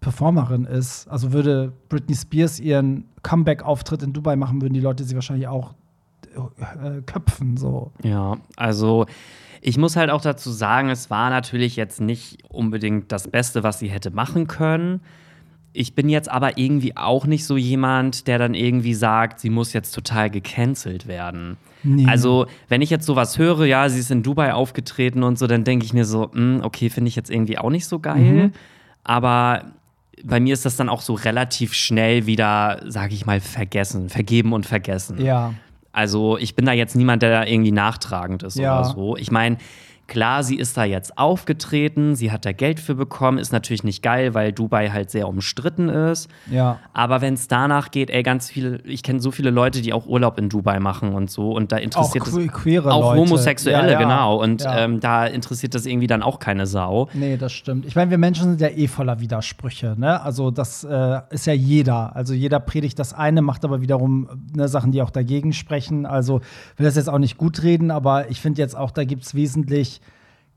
Performerin 0.00 0.64
ist. 0.64 1.08
Also 1.08 1.32
würde 1.32 1.72
Britney 1.88 2.14
Spears 2.14 2.60
ihren 2.60 3.04
Comeback-Auftritt 3.22 4.02
in 4.02 4.12
Dubai 4.12 4.36
machen, 4.36 4.62
würden 4.62 4.74
die 4.74 4.80
Leute 4.80 5.04
sie 5.04 5.14
wahrscheinlich 5.14 5.48
auch 5.48 5.74
köpfen, 7.06 7.56
so. 7.56 7.92
Ja, 8.02 8.36
also 8.56 9.06
ich 9.60 9.76
muss 9.76 9.96
halt 9.96 10.10
auch 10.10 10.20
dazu 10.20 10.50
sagen, 10.50 10.88
es 10.88 11.10
war 11.10 11.30
natürlich 11.30 11.76
jetzt 11.76 12.00
nicht 12.00 12.38
unbedingt 12.48 13.10
das 13.12 13.28
Beste, 13.28 13.62
was 13.62 13.78
sie 13.78 13.88
hätte 13.88 14.10
machen 14.10 14.46
können. 14.46 15.00
Ich 15.72 15.94
bin 15.94 16.08
jetzt 16.08 16.30
aber 16.30 16.58
irgendwie 16.58 16.96
auch 16.96 17.26
nicht 17.26 17.44
so 17.44 17.56
jemand, 17.56 18.26
der 18.26 18.38
dann 18.38 18.54
irgendwie 18.54 18.94
sagt, 18.94 19.40
sie 19.40 19.50
muss 19.50 19.72
jetzt 19.72 19.92
total 19.92 20.30
gecancelt 20.30 21.06
werden. 21.06 21.56
Nee. 21.82 22.06
Also, 22.06 22.46
wenn 22.68 22.82
ich 22.82 22.90
jetzt 22.90 23.06
sowas 23.06 23.38
höre, 23.38 23.64
ja, 23.64 23.88
sie 23.88 24.00
ist 24.00 24.10
in 24.10 24.22
Dubai 24.22 24.54
aufgetreten 24.54 25.22
und 25.22 25.38
so, 25.38 25.46
dann 25.46 25.64
denke 25.64 25.84
ich 25.84 25.92
mir 25.92 26.04
so, 26.04 26.30
mh, 26.32 26.34
hm, 26.34 26.60
okay, 26.64 26.90
finde 26.90 27.08
ich 27.08 27.16
jetzt 27.16 27.30
irgendwie 27.30 27.58
auch 27.58 27.70
nicht 27.70 27.86
so 27.86 27.98
geil. 27.98 28.16
Mhm. 28.18 28.52
Aber 29.04 29.72
bei 30.24 30.40
mir 30.40 30.54
ist 30.54 30.64
das 30.64 30.76
dann 30.76 30.88
auch 30.88 31.00
so 31.00 31.14
relativ 31.14 31.74
schnell 31.74 32.26
wieder, 32.26 32.80
sage 32.86 33.14
ich 33.14 33.26
mal, 33.26 33.40
vergessen, 33.40 34.08
vergeben 34.08 34.52
und 34.52 34.66
vergessen. 34.66 35.24
Ja. 35.24 35.54
Also 35.98 36.38
ich 36.38 36.54
bin 36.54 36.64
da 36.64 36.70
jetzt 36.70 36.94
niemand, 36.94 37.22
der 37.22 37.30
da 37.40 37.44
irgendwie 37.44 37.72
nachtragend 37.72 38.44
ist 38.44 38.56
ja. 38.56 38.78
oder 38.78 38.88
so. 38.88 39.16
Ich 39.16 39.32
meine, 39.32 39.56
Klar, 40.08 40.42
sie 40.42 40.56
ist 40.56 40.76
da 40.76 40.84
jetzt 40.84 41.16
aufgetreten, 41.18 42.16
sie 42.16 42.32
hat 42.32 42.44
da 42.46 42.52
Geld 42.52 42.80
für 42.80 42.94
bekommen, 42.94 43.36
ist 43.38 43.52
natürlich 43.52 43.84
nicht 43.84 44.02
geil, 44.02 44.32
weil 44.34 44.52
Dubai 44.52 44.88
halt 44.88 45.10
sehr 45.10 45.28
umstritten 45.28 45.88
ist. 45.90 46.28
Ja. 46.50 46.78
Aber 46.94 47.20
wenn 47.20 47.34
es 47.34 47.46
danach 47.46 47.90
geht, 47.90 48.08
ey, 48.10 48.22
ganz 48.22 48.50
viele, 48.50 48.80
ich 48.84 49.02
kenne 49.02 49.20
so 49.20 49.30
viele 49.30 49.50
Leute, 49.50 49.82
die 49.82 49.92
auch 49.92 50.06
Urlaub 50.06 50.38
in 50.38 50.48
Dubai 50.48 50.80
machen 50.80 51.14
und 51.14 51.30
so 51.30 51.52
und 51.52 51.72
da 51.72 51.76
interessiert 51.76 52.22
auch 52.22 52.26
es 52.38 52.52
queere 52.52 52.90
auch 52.90 53.14
Leute. 53.14 53.20
Homosexuelle, 53.20 53.92
Ja, 53.92 53.92
ja. 53.92 53.98
genau. 53.98 54.36
Und 54.42 54.62
Ja. 54.62 54.78
ähm, 54.78 54.98
da 55.00 55.26
interessiert 55.26 55.74
das 55.74 55.84
irgendwie 55.86 56.06
dann 56.06 56.22
auch 56.22 56.38
keine 56.38 56.66
Sau. 56.66 57.08
Nee, 57.12 57.36
das 57.36 57.52
stimmt. 57.52 57.84
Ich 57.84 57.94
meine, 57.94 58.10
wir 58.10 58.18
Menschen 58.18 58.44
sind 58.44 58.60
ja 58.62 58.68
eh 58.68 58.88
voller 58.88 59.20
Widersprüche. 59.20 59.94
Ne? 59.98 60.20
Also, 60.22 60.50
das 60.50 60.84
äh, 60.84 61.20
ist 61.30 61.46
ja 61.46 61.52
jeder. 61.52 62.16
Also, 62.16 62.32
jeder 62.32 62.60
predigt 62.60 62.98
das 62.98 63.12
eine, 63.12 63.42
macht 63.42 63.62
aber 63.64 63.82
wiederum 63.82 64.26
ne, 64.56 64.68
Sachen, 64.68 64.90
die 64.90 65.02
auch 65.02 65.10
dagegen 65.10 65.52
sprechen. 65.52 66.06
Also, 66.06 66.40
will 66.78 66.86
das 66.86 66.96
jetzt 66.96 67.10
auch 67.10 67.18
nicht 67.18 67.36
gut 67.36 67.62
reden, 67.62 67.90
aber 67.90 68.30
ich 68.30 68.40
finde 68.40 68.62
jetzt 68.62 68.74
auch, 68.74 68.90
da 68.90 69.04
gibt 69.04 69.24
es 69.24 69.34
wesentlich 69.34 69.97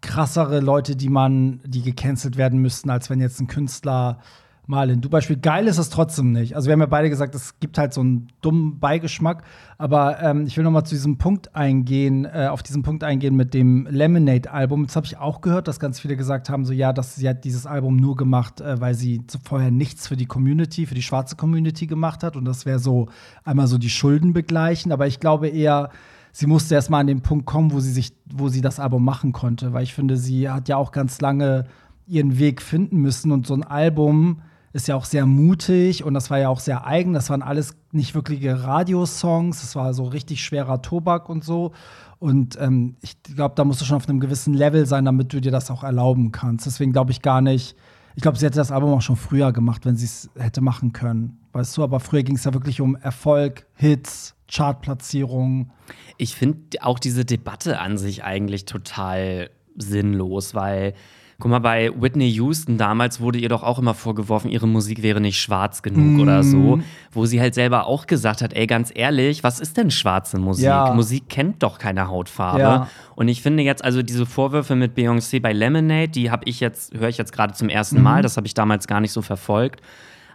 krassere 0.01 0.59
Leute, 0.59 0.95
die 0.95 1.09
man, 1.09 1.61
die 1.65 1.81
gecancelt 1.81 2.37
werden 2.37 2.59
müssten, 2.59 2.89
als 2.89 3.09
wenn 3.09 3.21
jetzt 3.21 3.39
ein 3.39 3.47
Künstler 3.47 4.19
mal 4.67 4.89
in 4.89 5.01
Dubai 5.01 5.21
spielt. 5.21 5.41
Geil 5.41 5.67
ist 5.67 5.77
es 5.77 5.89
trotzdem 5.89 6.31
nicht. 6.31 6.55
Also 6.55 6.67
wir 6.67 6.73
haben 6.73 6.79
ja 6.79 6.85
beide 6.85 7.09
gesagt, 7.09 7.35
es 7.35 7.59
gibt 7.59 7.77
halt 7.77 7.93
so 7.93 8.01
einen 8.01 8.27
dummen 8.41 8.79
Beigeschmack. 8.79 9.43
Aber 9.77 10.21
ähm, 10.21 10.45
ich 10.45 10.55
will 10.55 10.63
noch 10.63 10.71
mal 10.71 10.83
zu 10.83 10.95
diesem 10.95 11.17
Punkt 11.17 11.55
eingehen, 11.55 12.25
äh, 12.25 12.47
auf 12.49 12.63
diesen 12.63 12.83
Punkt 12.83 13.03
eingehen 13.03 13.35
mit 13.35 13.53
dem 13.53 13.87
Lemonade-Album. 13.89 14.85
Das 14.85 14.95
habe 14.95 15.05
ich 15.05 15.17
auch 15.17 15.41
gehört, 15.41 15.67
dass 15.67 15.79
ganz 15.79 15.99
viele 15.99 16.15
gesagt 16.15 16.49
haben, 16.49 16.63
so 16.65 16.73
ja, 16.73 16.93
dass 16.93 17.15
sie 17.15 17.27
hat 17.27 17.43
dieses 17.43 17.65
Album 17.65 17.97
nur 17.97 18.15
gemacht, 18.15 18.61
äh, 18.61 18.79
weil 18.79 18.93
sie 18.93 19.23
vorher 19.43 19.71
nichts 19.71 20.07
für 20.07 20.15
die 20.15 20.27
Community, 20.27 20.85
für 20.85 20.95
die 20.95 21.01
schwarze 21.01 21.35
Community 21.35 21.87
gemacht 21.87 22.23
hat. 22.23 22.35
Und 22.35 22.45
das 22.45 22.65
wäre 22.65 22.79
so 22.79 23.09
einmal 23.43 23.67
so 23.67 23.77
die 23.77 23.89
Schulden 23.89 24.33
begleichen. 24.33 24.91
Aber 24.91 25.05
ich 25.05 25.19
glaube 25.19 25.49
eher, 25.49 25.89
sie 26.31 26.47
musste 26.47 26.75
erst 26.75 26.89
mal 26.89 26.99
an 26.99 27.07
den 27.07 27.21
Punkt 27.21 27.45
kommen, 27.45 27.71
wo 27.71 27.79
sie 27.79 27.91
sich, 27.91 28.13
wo 28.31 28.49
sie 28.49 28.61
das 28.61 28.79
Album 28.79 29.03
machen 29.03 29.33
konnte. 29.33 29.73
Weil 29.73 29.83
ich 29.83 29.93
finde, 29.93 30.17
sie 30.17 30.49
hat 30.49 30.69
ja 30.69 30.77
auch 30.77 30.91
ganz 30.91 31.21
lange 31.21 31.65
ihren 32.07 32.37
Weg 32.39 32.61
finden 32.61 32.97
müssen. 32.97 33.31
Und 33.31 33.47
so 33.47 33.53
ein 33.53 33.63
Album 33.63 34.41
ist 34.73 34.87
ja 34.87 34.95
auch 34.95 35.05
sehr 35.05 35.25
mutig 35.25 36.03
und 36.03 36.13
das 36.13 36.29
war 36.29 36.39
ja 36.39 36.49
auch 36.49 36.59
sehr 36.59 36.85
eigen. 36.85 37.13
Das 37.13 37.29
waren 37.29 37.41
alles 37.41 37.75
nicht 37.91 38.15
wirkliche 38.15 38.63
Radiosongs. 38.63 39.61
Das 39.61 39.75
war 39.75 39.93
so 39.93 40.05
richtig 40.05 40.43
schwerer 40.43 40.81
Tobak 40.81 41.29
und 41.29 41.43
so. 41.43 41.71
Und 42.19 42.57
ähm, 42.61 42.95
ich 43.01 43.21
glaube, 43.23 43.55
da 43.55 43.65
musst 43.65 43.81
du 43.81 43.85
schon 43.85 43.97
auf 43.97 44.07
einem 44.07 44.19
gewissen 44.19 44.53
Level 44.53 44.85
sein, 44.85 45.05
damit 45.05 45.33
du 45.33 45.41
dir 45.41 45.51
das 45.51 45.71
auch 45.71 45.83
erlauben 45.83 46.31
kannst. 46.31 46.65
Deswegen 46.65 46.93
glaube 46.93 47.11
ich 47.11 47.21
gar 47.21 47.41
nicht. 47.41 47.75
Ich 48.15 48.21
glaube, 48.21 48.37
sie 48.37 48.45
hätte 48.45 48.57
das 48.57 48.71
Album 48.71 48.93
auch 48.93 49.01
schon 49.01 49.15
früher 49.15 49.51
gemacht, 49.51 49.85
wenn 49.85 49.95
sie 49.95 50.05
es 50.05 50.29
hätte 50.37 50.61
machen 50.61 50.93
können. 50.93 51.39
Weißt 51.53 51.75
du, 51.75 51.83
aber 51.83 51.99
früher 51.99 52.23
ging 52.23 52.35
es 52.35 52.43
ja 52.43 52.53
wirklich 52.53 52.79
um 52.79 52.95
Erfolg, 52.95 53.65
Hits, 53.73 54.35
Chartplatzierungen. 54.53 55.71
Ich 56.17 56.35
finde 56.35 56.59
auch 56.81 56.99
diese 56.99 57.25
Debatte 57.25 57.79
an 57.79 57.97
sich 57.97 58.23
eigentlich 58.23 58.65
total 58.65 59.49
sinnlos, 59.77 60.53
weil, 60.53 60.93
guck 61.39 61.51
mal, 61.51 61.59
bei 61.59 61.91
Whitney 61.99 62.29
Houston 62.29 62.77
damals 62.77 63.21
wurde 63.21 63.39
ihr 63.39 63.49
doch 63.49 63.63
auch 63.63 63.79
immer 63.79 63.93
vorgeworfen, 63.93 64.51
ihre 64.51 64.67
Musik 64.67 65.01
wäre 65.01 65.21
nicht 65.21 65.39
schwarz 65.39 65.81
genug 65.81 66.21
oder 66.21 66.43
so, 66.43 66.79
wo 67.11 67.25
sie 67.25 67.39
halt 67.39 67.53
selber 67.53 67.87
auch 67.87 68.07
gesagt 68.07 68.41
hat, 68.41 68.53
ey, 68.53 68.67
ganz 68.67 68.91
ehrlich, 68.93 69.43
was 69.43 69.59
ist 69.59 69.77
denn 69.77 69.89
schwarze 69.89 70.37
Musik? 70.37 70.65
Ja. 70.65 70.93
Musik 70.93 71.29
kennt 71.29 71.63
doch 71.63 71.79
keine 71.79 72.09
Hautfarbe. 72.09 72.59
Ja. 72.59 72.89
Und 73.15 73.29
ich 73.29 73.41
finde 73.41 73.63
jetzt 73.63 73.83
also 73.83 74.03
diese 74.03 74.25
Vorwürfe 74.25 74.75
mit 74.75 74.97
Beyoncé 74.97 75.41
bei 75.41 75.53
Lemonade, 75.53 76.09
die 76.09 76.29
habe 76.29 76.43
ich 76.45 76.59
jetzt, 76.59 76.93
höre 76.93 77.09
ich 77.09 77.17
jetzt 77.17 77.31
gerade 77.31 77.53
zum 77.53 77.69
ersten 77.69 78.01
Mal, 78.01 78.21
das 78.21 78.35
habe 78.35 78.47
ich 78.47 78.53
damals 78.53 78.87
gar 78.87 78.99
nicht 78.99 79.13
so 79.13 79.21
verfolgt. 79.21 79.81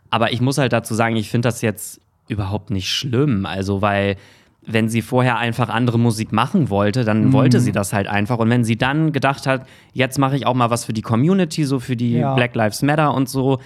Aber 0.09 0.33
ich 0.33 0.41
muss 0.41 0.57
halt 0.57 0.73
dazu 0.73 0.95
sagen, 0.95 1.17
ich 1.17 1.31
finde 1.31 1.49
das 1.49 1.63
jetzt 1.63 2.01
überhaupt 2.29 2.71
nicht 2.71 2.89
schlimm. 2.91 3.47
Also, 3.47 3.83
weil 3.83 4.17
wenn 4.69 4.89
sie 4.89 5.01
vorher 5.01 5.39
einfach 5.39 5.69
andere 5.69 5.99
Musik 5.99 6.33
machen 6.33 6.71
wollte, 6.71 7.05
dann 7.05 7.33
wollte 7.33 7.61
sie 7.61 7.71
das 7.71 7.93
halt 7.93 8.09
einfach. 8.09 8.39
Und 8.39 8.51
wenn 8.51 8.65
sie 8.65 8.77
dann 8.77 9.13
gedacht 9.13 9.47
hat, 9.47 9.65
jetzt 9.93 10.19
mache 10.19 10.37
ich 10.37 10.45
auch 10.45 10.55
mal 10.55 10.71
was 10.71 10.85
für 10.85 10.93
die 10.93 11.03
Community, 11.03 11.65
so 11.65 11.79
für 11.79 11.95
die 11.97 12.15
Ja. 12.15 12.35
Black 12.35 12.55
Lives 12.57 12.83
Matter 12.83 13.15
und 13.15 13.29
so, 13.29 13.61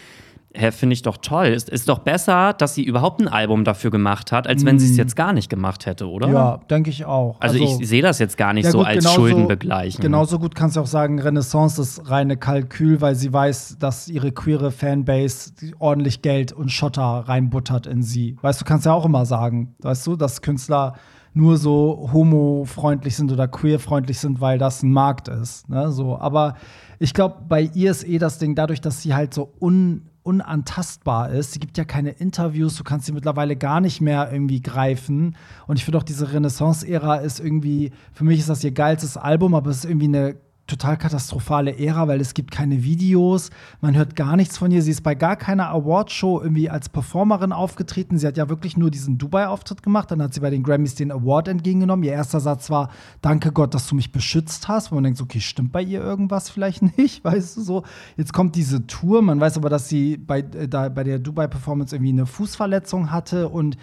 hä, 0.53 0.71
finde 0.73 0.95
ich 0.95 1.03
doch 1.03 1.17
toll. 1.17 1.47
Ist, 1.47 1.69
ist 1.69 1.89
doch 1.89 2.01
besser, 2.01 2.53
dass 2.53 2.75
sie 2.75 2.83
überhaupt 2.83 3.21
ein 3.21 3.29
Album 3.29 3.65
dafür 3.65 3.91
gemacht 3.91 4.33
hat, 4.33 4.47
als 4.47 4.65
wenn 4.65 4.79
sie 4.79 4.91
es 4.91 4.97
jetzt 4.97 5.15
gar 5.17 5.33
nicht 5.33 5.49
gemacht 5.49 5.87
hätte, 5.87 6.09
oder? 6.09 6.29
Ja, 6.29 6.57
denke 6.69 6.91
ich 6.91 7.05
auch. 7.05 7.37
Also, 7.41 7.59
ich 7.59 7.87
sehe 7.89 8.03
das 8.03 8.19
jetzt 8.19 8.37
gar 8.37 8.53
nicht 8.53 8.69
so 8.71 8.79
gut, 8.79 8.87
als 8.87 8.99
genauso- 9.05 9.17
Schulden 9.21 9.49
begleichen. 9.49 10.03
Genauso 10.03 10.39
gut 10.39 10.55
kannst 10.55 10.77
du 10.77 10.81
auch 10.81 10.87
sagen, 10.87 11.21
Renaissance 11.21 11.81
ist 11.81 12.11
reine 12.11 12.37
Kalkül, 12.37 13.01
weil 13.01 13.15
sie 13.15 13.33
weiß, 13.33 13.77
dass 13.79 14.09
ihre 14.09 14.33
queere 14.33 14.71
Fanbase 14.71 15.53
ordentlich 15.79 16.23
Geld 16.23 16.53
und 16.53 16.71
Schotter 16.71 17.25
reinbuttert 17.27 17.87
in 17.87 18.03
sie. 18.03 18.37
Weißt 18.43 18.61
du, 18.61 18.65
kannst 18.65 18.87
ja 18.87 18.93
auch 18.93 19.05
immer 19.05 19.27
sagen, 19.27 19.75
weißt 19.81 20.07
du, 20.07 20.17
dass 20.17 20.43
Künstler 20.43 20.95
nur 21.33 21.59
so 21.59 22.11
homofreundlich 22.13 23.15
sind 23.15 23.31
oder 23.31 23.47
queerfreundlich 23.47 24.19
sind, 24.19 24.41
weil 24.41 24.59
das 24.59 24.83
ein 24.83 24.91
Markt 24.91 25.29
ist. 25.29 25.69
Ne? 25.69 25.93
So, 25.93 26.19
aber 26.19 26.55
ich 26.99 27.15
glaube, 27.15 27.37
bei 27.49 27.63
ihr 27.73 27.93
ist 27.93 28.07
eh 28.07 28.19
das 28.19 28.39
Ding, 28.39 28.55
dadurch, 28.57 28.81
dass 28.81 29.03
sie 29.03 29.15
halt 29.15 29.33
so 29.33 29.53
un 29.61 30.10
unantastbar 30.23 31.31
ist. 31.31 31.53
Sie 31.53 31.61
gibt 31.61 31.79
ja 31.79 31.85
keine 31.85 32.11
Interviews, 32.11 32.77
du 32.77 32.85
kannst 32.85 33.07
sie 33.07 33.13
mittlerweile 33.13 33.57
gar 33.57 33.81
nicht 33.81 34.01
mehr 34.01 34.31
irgendwie 34.33 34.61
greifen. 34.61 35.37
Und 35.67 35.77
ich 35.77 35.85
finde 35.85 35.99
auch, 35.99 36.03
diese 36.03 36.33
Renaissance-Ära 36.33 37.17
ist 37.17 37.41
irgendwie, 37.41 37.93
für 38.13 38.25
mich 38.25 38.41
ist 38.41 38.49
das 38.49 38.63
ihr 38.65 38.73
geilstes 38.73 39.17
Album, 39.17 39.55
aber 39.55 39.71
es 39.71 39.79
ist 39.79 39.85
irgendwie 39.87 40.07
eine 40.07 40.37
total 40.71 40.97
katastrophale 40.97 41.79
Ära, 41.79 42.07
weil 42.09 42.21
es 42.21 42.35
gibt 42.35 42.51
keine 42.51 42.83
Videos, 42.83 43.51
man 43.81 43.97
hört 43.97 44.17
gar 44.17 44.37
nichts 44.37 44.57
von 44.57 44.71
ihr. 44.71 44.83
Sie 44.83 44.93
ist 44.93 45.03
bei 45.03 45.15
gar 45.15 45.37
keiner 45.37 45.69
Awardshow 45.71 46.41
irgendwie 46.41 46.71
als 46.71 46.89
Performerin 46.89 47.53
aufgetreten. 47.53 48.19
Sie 48.19 48.27
hat 48.27 48.37
ja 48.37 48.49
wirklich 48.49 48.77
nur 48.77 48.91
diesen 48.91 49.19
Dubai-Auftritt 49.19 49.83
gemacht. 49.83 50.11
Dann 50.11 50.23
hat 50.23 50.33
sie 50.33 50.41
bei 50.41 50.51
den 50.51 50.63
Grammys 50.63 50.95
den 50.95 51.11
Award 51.11 51.49
entgegengenommen. 51.49 52.05
Ihr 52.05 52.13
erster 52.13 52.41
Satz 52.41 52.71
war: 52.71 52.91
Danke 53.21 53.53
Gott, 53.53 53.75
dass 53.75 53.89
du 53.89 53.95
mich 53.95 54.13
beschützt 54.13 54.69
hast. 54.69 54.91
Wo 54.91 54.95
man 54.95 55.05
denkt, 55.05 55.21
okay, 55.21 55.41
stimmt 55.41 55.73
bei 55.73 55.83
ihr 55.83 56.01
irgendwas 56.01 56.49
vielleicht 56.49 56.83
nicht, 56.99 57.25
weißt 57.25 57.57
du 57.57 57.63
so. 57.63 57.83
Jetzt 58.17 58.33
kommt 58.33 58.55
diese 58.55 58.87
Tour. 58.87 59.23
Man 59.23 59.41
weiß 59.41 59.57
aber, 59.57 59.69
dass 59.69 59.89
sie 59.89 60.17
bei, 60.17 60.41
äh, 60.41 60.69
da, 60.69 60.89
bei 60.89 61.05
der 61.05 61.19
Dubai-Performance 61.19 61.97
irgendwie 61.97 62.13
eine 62.13 62.27
Fußverletzung 62.27 63.11
hatte 63.11 63.49
und 63.49 63.77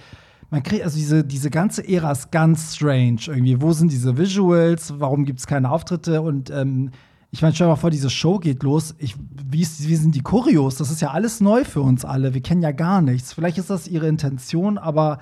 man 0.50 0.64
kriegt, 0.64 0.84
also 0.84 0.98
diese, 0.98 1.24
diese 1.24 1.50
ganze 1.50 1.88
Ära 1.88 2.12
ist 2.12 2.32
ganz 2.32 2.76
strange 2.76 3.20
irgendwie. 3.28 3.62
Wo 3.62 3.74
sind 3.74 3.92
diese 3.92 4.18
Visuals? 4.18 4.94
Warum 5.00 5.26
gibt 5.26 5.40
es 5.40 5.48
keine 5.48 5.70
Auftritte? 5.72 6.22
Und 6.22 6.50
ähm, 6.50 6.92
ich 7.32 7.42
meine, 7.42 7.54
stell 7.54 7.68
dir 7.68 7.72
mal 7.72 7.76
vor, 7.76 7.92
diese 7.92 8.10
Show 8.10 8.40
geht 8.40 8.64
los. 8.64 8.96
Ich, 8.98 9.16
wie, 9.46 9.62
ist, 9.62 9.88
wie 9.88 9.96
sind 9.96 10.16
die 10.16 10.22
Choreos? 10.22 10.78
Das 10.78 10.90
ist 10.90 11.02
ja 11.02 11.12
alles 11.12 11.42
neu 11.42 11.66
für 11.66 11.82
uns 11.82 12.06
alle. 12.06 12.34
Wir 12.34 12.42
kennen 12.42 12.62
ja 12.62 12.72
gar 12.72 13.02
nichts. 13.02 13.34
Vielleicht 13.34 13.58
ist 13.58 13.70
das 13.70 13.88
ihre 13.88 14.08
Intention, 14.08 14.78
aber 14.78 15.20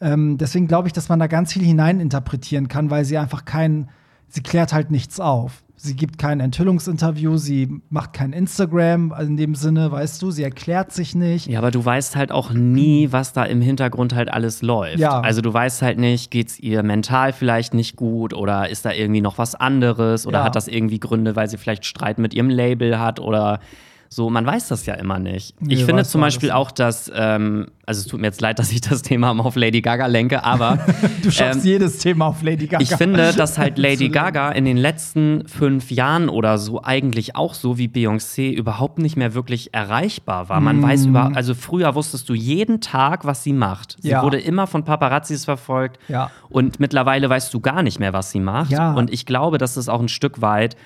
ähm, 0.00 0.38
deswegen 0.38 0.68
glaube 0.68 0.86
ich, 0.86 0.92
dass 0.92 1.08
man 1.08 1.18
da 1.18 1.26
ganz 1.26 1.52
viel 1.52 1.64
hineininterpretieren 1.64 2.68
kann, 2.68 2.90
weil 2.90 3.04
sie 3.04 3.18
einfach 3.18 3.44
kein, 3.44 3.88
sie 4.28 4.42
klärt 4.42 4.72
halt 4.72 4.90
nichts 4.90 5.20
auf. 5.20 5.62
Sie 5.80 5.94
gibt 5.94 6.18
kein 6.18 6.40
Enthüllungsinterview, 6.40 7.36
sie 7.36 7.80
macht 7.88 8.12
kein 8.12 8.32
Instagram 8.32 9.14
in 9.20 9.36
dem 9.36 9.54
Sinne, 9.54 9.92
weißt 9.92 10.20
du, 10.20 10.32
sie 10.32 10.42
erklärt 10.42 10.90
sich 10.90 11.14
nicht. 11.14 11.46
Ja, 11.46 11.60
aber 11.60 11.70
du 11.70 11.84
weißt 11.84 12.16
halt 12.16 12.32
auch 12.32 12.50
nie, 12.52 13.12
was 13.12 13.32
da 13.32 13.44
im 13.44 13.60
Hintergrund 13.60 14.12
halt 14.12 14.28
alles 14.28 14.60
läuft. 14.60 14.98
Ja. 14.98 15.20
Also 15.20 15.40
du 15.40 15.54
weißt 15.54 15.82
halt 15.82 15.98
nicht, 16.00 16.32
geht's 16.32 16.58
ihr 16.58 16.82
mental 16.82 17.32
vielleicht 17.32 17.74
nicht 17.74 17.94
gut 17.94 18.34
oder 18.34 18.68
ist 18.68 18.86
da 18.86 18.92
irgendwie 18.92 19.20
noch 19.20 19.38
was 19.38 19.54
anderes 19.54 20.26
oder 20.26 20.38
Ja. 20.38 20.44
hat 20.46 20.56
das 20.56 20.66
irgendwie 20.66 20.98
Gründe, 20.98 21.36
weil 21.36 21.48
sie 21.48 21.58
vielleicht 21.58 21.86
Streit 21.86 22.18
mit 22.18 22.34
ihrem 22.34 22.50
Label 22.50 22.98
hat 22.98 23.20
oder 23.20 23.60
so. 24.08 24.30
Man 24.30 24.44
weiß 24.46 24.68
das 24.68 24.86
ja 24.86 24.94
immer 24.94 25.18
nicht. 25.18 25.54
Nee, 25.60 25.74
ich 25.74 25.84
finde 25.84 26.04
zum 26.04 26.20
Beispiel 26.20 26.50
auch, 26.50 26.70
dass, 26.70 27.10
ähm, 27.14 27.66
also 27.86 28.00
es 28.00 28.06
tut 28.06 28.20
mir 28.20 28.26
jetzt 28.26 28.40
leid, 28.40 28.58
dass 28.58 28.70
ich 28.72 28.80
das 28.80 29.02
Thema 29.02 29.32
mal 29.34 29.44
auf 29.44 29.56
Lady 29.56 29.80
Gaga 29.80 30.06
lenke, 30.06 30.44
aber 30.44 30.78
Du 31.22 31.30
schaffst 31.30 31.64
Ähm, 31.64 31.70
jedes 31.70 31.98
Thema 31.98 32.26
auf 32.26 32.42
Lady 32.42 32.66
Gaga. 32.66 32.82
ich 32.82 32.94
finde, 32.94 33.32
dass 33.32 33.58
halt 33.58 33.78
Lady 33.78 34.08
Gaga 34.08 34.50
in 34.52 34.64
den 34.64 34.76
letzten 34.76 35.46
fünf 35.46 35.90
Jahren 35.90 36.28
oder 36.28 36.58
so 36.58 36.82
eigentlich 36.82 37.36
auch 37.36 37.54
so 37.54 37.78
wie 37.78 37.86
Beyoncé 37.88 38.50
überhaupt 38.52 38.98
nicht 38.98 39.16
mehr 39.16 39.34
wirklich 39.34 39.74
erreichbar 39.74 40.48
war. 40.48 40.60
Man 40.60 40.82
weiß 40.82 41.06
Mm. 41.06 41.08
über, 41.10 41.30
also 41.34 41.54
früher 41.54 41.94
wusstest 41.94 42.28
du 42.28 42.34
jeden 42.34 42.80
Tag, 42.80 43.24
was 43.24 43.42
sie 43.42 43.52
macht. 43.52 43.96
Sie 44.00 44.08
Ja. 44.10 44.22
wurde 44.22 44.38
immer 44.40 44.66
von 44.66 44.84
Paparazzis 44.84 45.44
verfolgt. 45.44 45.98
Ja. 46.08 46.30
Und 46.48 46.80
mittlerweile 46.80 47.28
weißt 47.28 47.52
du 47.52 47.60
gar 47.60 47.82
nicht 47.82 47.98
mehr, 48.00 48.12
was 48.12 48.30
sie 48.30 48.40
macht. 48.40 48.70
Ja. 48.70 48.92
Und 48.94 49.12
ich 49.12 49.26
glaube, 49.26 49.58
dass 49.58 49.76
es 49.76 49.88
auch 49.88 50.00
ein 50.00 50.08
Stück 50.08 50.40
weit 50.40 50.76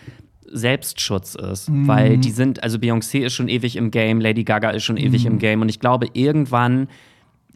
Selbstschutz 0.51 1.35
ist, 1.35 1.71
Mm. 1.71 1.87
weil 1.89 2.19
die 2.19 2.31
sind, 2.31 2.63
also 2.63 2.79
Beyoncé 2.79 3.21
ist 3.25 3.35
schon 3.35 3.49
ewig 3.49 3.77
im 3.77 3.91
Game, 3.91 4.21
Lady 4.21 4.45
Gaga 4.45 4.71
ist 4.71 4.85
schon 4.85 4.97
ewig 4.97 5.25
Mm. 5.25 5.29
im 5.29 5.39
Game 5.39 5.61
und 5.63 5.69
ich 5.69 5.81
glaube, 5.81 6.07
irgendwann 6.13 6.89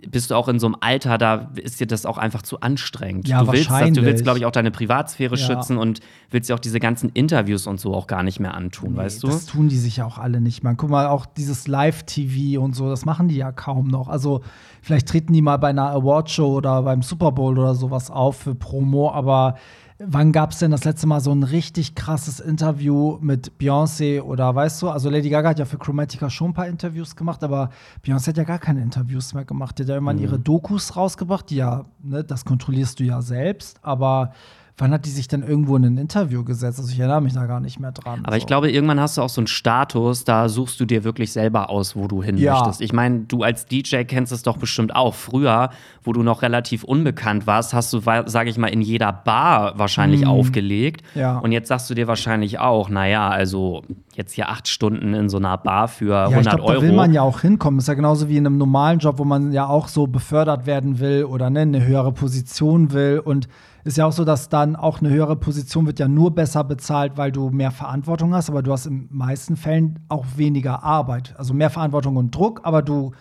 bist 0.09 0.31
du 0.31 0.35
auch 0.35 0.47
in 0.49 0.59
so 0.59 0.67
einem 0.67 0.77
Alter, 0.81 1.17
da 1.17 1.51
ist 1.57 1.81
dir 1.81 1.87
das 1.87 2.05
auch 2.05 2.19
einfach 2.19 2.43
zu 2.43 2.61
anstrengend. 2.61 3.27
Ja, 3.29 3.43
du 3.43 3.51
willst, 3.51 3.71
das, 3.71 3.91
du 3.93 4.03
willst, 4.03 4.23
glaube 4.25 4.39
ich, 4.39 4.45
auch 4.45 4.51
deine 4.51 4.71
Privatsphäre 4.71 5.37
Ja. 5.37 5.47
schützen 5.47 5.79
und 5.79 6.01
willst 6.31 6.51
dir 6.51 6.55
auch 6.55 6.59
diese 6.61 6.79
ganzen 6.81 7.09
Interviews 7.15 7.67
und 7.67 7.81
so 7.81 7.95
auch 7.95 8.07
gar 8.07 8.23
nicht 8.23 8.39
mehr 8.39 8.53
antun, 8.55 8.95
weißt 8.95 9.23
du? 9.23 9.29
Das 9.29 9.47
tun 9.47 9.69
die 9.69 9.79
sich 9.79 9.97
ja 9.97 10.05
auch 10.05 10.19
alle 10.19 10.41
nicht. 10.43 10.63
Man, 10.63 10.77
guck 10.77 10.91
mal, 10.91 11.07
auch 11.07 11.25
dieses 11.25 11.67
Live-TV 11.67 12.61
und 12.63 12.77
so, 12.77 12.91
das 12.91 13.07
machen 13.07 13.29
die 13.29 13.37
ja 13.37 13.53
kaum 13.53 13.89
noch. 13.89 14.09
Also, 14.09 14.43
vielleicht 14.83 15.09
treten 15.09 15.33
die 15.33 15.43
mal 15.43 15.57
bei 15.57 15.69
einer 15.69 15.91
Awardshow 15.91 16.55
oder 16.59 16.83
beim 16.83 17.01
Super 17.03 17.33
Bowl 17.33 17.59
oder 17.59 17.75
sowas 17.75 18.11
auf 18.11 18.37
für 18.37 18.55
Promo, 18.55 19.11
aber 19.11 19.57
wann 19.99 20.33
gab 20.33 20.51
es 20.51 20.59
denn 20.59 20.71
das 20.71 20.85
letzte 20.85 21.07
Mal 21.07 21.21
so 21.21 21.33
ein 21.33 21.43
richtig 21.43 21.95
krasses 21.95 22.39
Interview 22.41 23.19
mit 23.21 23.53
Beyoncé 23.59 24.21
oder 24.21 24.55
weißt 24.55 24.83
du, 24.83 24.91
also 24.91 25.09
Lady 25.09 25.31
Gaga 25.31 25.51
hat 25.51 25.59
ja 25.59 25.65
für 25.65 25.79
Chromatica 25.79 26.29
schon 26.29 26.51
ein 26.51 26.55
paar 26.55 26.69
Interviews 26.69 27.17
gemacht, 27.17 27.43
aber 27.43 27.71
Beyoncé 28.05 28.29
hat 28.29 28.37
ja 28.37 28.45
gar 28.45 28.59
keine 28.59 28.83
Interviews 28.83 29.33
mehr 29.33 29.45
gemacht. 29.45 29.79
Die 29.79 29.83
hat 29.83 29.89
ja 29.89 29.95
Mhm. 29.95 30.07
irgendwann 30.07 30.19
ihre 30.19 30.39
Dokus 30.39 30.97
rausgebracht, 30.97 31.49
die 31.51 31.57
ja, 31.57 31.87
ne, 32.03 32.23
das 32.25 32.45
kontrollierst 32.45 33.01
du 33.01 33.05
ja 33.05 33.23
selbst, 33.23 33.79
aber 33.83 34.33
wann 34.79 34.93
hat 34.93 35.07
die 35.07 35.11
sich 35.11 35.27
denn 35.27 35.43
irgendwo 35.43 35.75
in 35.77 35.85
ein 35.85 35.97
Interview 35.97 36.45
gesetzt? 36.45 36.79
Also 36.79 36.91
ich 36.93 36.99
erinnere 36.99 37.23
mich 37.23 37.33
da 37.33 37.47
gar 37.47 37.61
nicht 37.61 37.81
mehr 37.81 37.93
dran. 37.93 38.21
Aber 38.25 38.33
so. 38.33 38.39
ich 38.39 38.47
glaube, 38.47 38.71
irgendwann 38.71 39.01
hast 39.01 39.17
du 39.17 39.23
auch 39.23 39.31
so 39.31 39.41
einen 39.41 39.47
Status, 39.47 40.25
da 40.25 40.51
suchst 40.51 40.79
du 40.79 40.85
dir 40.85 41.03
wirklich 41.03 41.33
selber 41.33 41.71
aus, 41.71 41.97
wo 41.97 42.09
du 42.09 42.23
hin 42.23 42.37
Ja. 42.37 42.55
möchtest. 42.59 42.83
Ich 42.83 42.93
meine, 42.93 43.21
du 43.21 43.43
als 43.43 43.65
DJ 43.67 44.03
kennst 44.03 44.33
es 44.33 44.43
doch 44.43 44.59
bestimmt 44.59 44.95
auch. 44.95 45.15
Früher, 45.15 45.71
wo 46.05 46.13
du 46.13 46.23
noch 46.23 46.43
relativ 46.43 46.85
unbekannt 46.85 47.47
warst, 47.47 47.73
hast 47.73 47.91
du, 47.95 48.01
sage 48.01 48.51
ich 48.51 48.59
mal, 48.59 48.69
in 48.69 48.83
jeder 48.83 49.13
Bar 49.15 49.79
wahrscheinlich 49.79 50.27
aufgelegt. 50.27 51.03
Mhm. 51.15 51.21
Ja. 51.21 51.39
Und 51.39 51.53
jetzt 51.53 51.69
sagst 51.69 51.89
du 51.89 51.95
dir 51.95 52.07
wahrscheinlich 52.07 52.59
auch, 52.59 52.91
naja, 52.91 53.29
also 53.31 53.83
jetzt 54.15 54.33
hier 54.33 54.51
acht 54.51 54.69
Stunden 54.69 55.15
in 55.15 55.29
so 55.31 55.39
einer 55.39 55.57
Bar 55.57 55.89
für 55.89 56.09
ja, 56.11 56.25
100 56.29 56.41
ich 56.41 56.49
glaube, 56.51 56.63
Euro. 56.65 56.81
da 56.81 56.87
will 56.87 56.93
man 56.95 57.13
ja 57.15 57.23
auch 57.23 57.41
hinkommen. 57.41 57.79
Ist 57.79 57.89
ja 57.89 57.95
genauso 57.95 58.29
wie 58.29 58.37
in 58.37 58.47
einem 58.47 58.59
normalen 58.59 58.99
Job, 58.99 59.19
wo 59.19 59.25
man 59.25 59.53
ja 59.53 59.67
auch 59.67 59.89
so 59.89 60.07
befördert 60.07 60.67
werden 60.67 60.99
will 61.01 61.25
oder 61.25 61.49
ne, 61.49 61.61
eine 61.61 61.85
höhere 61.87 62.13
Position 62.13 62.93
will. 62.93 63.21
Und 63.25 63.49
ist 63.87 63.97
ja 63.97 64.07
auch 64.07 64.13
so, 64.13 64.25
dass 64.25 64.49
dann 64.49 64.77
auch 64.77 65.01
eine 65.01 65.11
höhere 65.11 65.37
Position 65.37 65.87
wird 65.87 65.99
ja 65.99 66.09
nur 66.09 66.35
besser 66.35 66.65
bezahlt, 66.65 67.17
weil 67.17 67.33
du 67.33 67.51
mehr 67.51 67.71
Verantwortung 67.71 68.35
hast, 68.35 68.51
aber 68.51 68.63
du 68.63 68.73
hast 68.73 68.87
in 68.87 69.09
meisten 69.11 69.57
Fällen 69.57 70.01
auch 70.09 70.25
weniger 70.37 70.83
Arbeit. 70.83 71.35
Also 71.39 71.55
mehr 71.55 71.71
Verantwortung 71.71 72.17
und 72.17 72.35
Druck, 72.35 72.61
aber 72.65 72.83
du, 72.83 73.13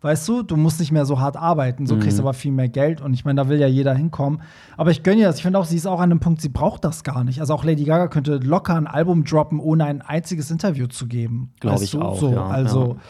weißt 0.00 0.26
du, 0.28 0.42
du 0.42 0.56
musst 0.56 0.80
nicht 0.80 0.92
mehr 0.92 1.06
so 1.06 1.20
hart 1.20 1.36
arbeiten, 1.36 1.86
so 1.86 1.96
kriegst 1.96 2.18
aber 2.20 2.34
viel 2.34 2.52
mehr 2.52 2.68
Geld. 2.68 3.00
Und 3.00 3.14
ich 3.14 3.24
meine, 3.24 3.42
da 3.42 3.48
will 3.48 3.58
ja 3.58 3.66
jeder 3.66 3.94
hinkommen. 3.94 4.42
Aber 4.76 4.90
ich 4.90 5.02
gönne 5.02 5.20
ihr 5.20 5.26
das. 5.26 5.36
Ich 5.36 5.42
finde 5.42 5.58
auch, 5.58 5.64
sie 5.64 5.76
ist 5.76 5.86
auch 5.86 6.00
an 6.00 6.10
einem 6.10 6.20
Punkt, 6.20 6.40
sie 6.40 6.48
braucht 6.48 6.84
das 6.84 7.04
gar 7.04 7.24
nicht. 7.24 7.40
Also 7.40 7.54
auch 7.54 7.64
Lady 7.64 7.84
Gaga 7.84 8.08
könnte 8.08 8.36
locker 8.36 8.74
ein 8.74 8.86
Album 8.86 9.24
droppen, 9.24 9.60
ohne 9.60 9.84
ein 9.84 10.02
einziges 10.02 10.50
Interview 10.50 10.86
zu 10.86 11.06
geben. 11.06 11.52
Glaub 11.60 11.74
Weißt 11.74 11.84
ich 11.84 11.90
du? 11.92 12.02
auch, 12.02 12.18
So, 12.18 12.32
ja, 12.32 12.46
also. 12.46 12.94
Ja, 12.94 13.00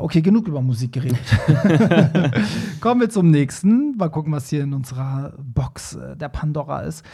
okay, 0.00 0.22
genug 0.22 0.48
über 0.48 0.62
Musik 0.62 0.92
geredet. 0.92 1.18
Kommen 2.80 3.02
wir 3.02 3.10
zum 3.10 3.30
nächsten. 3.30 3.96
Mal 3.96 4.08
gucken, 4.08 4.32
was 4.32 4.48
hier 4.48 4.62
in 4.62 4.72
unserer 4.72 5.34
Box 5.38 5.94
äh, 5.94 6.16
der 6.16 6.30
Pandora 6.30 6.80
ist. 6.80 7.04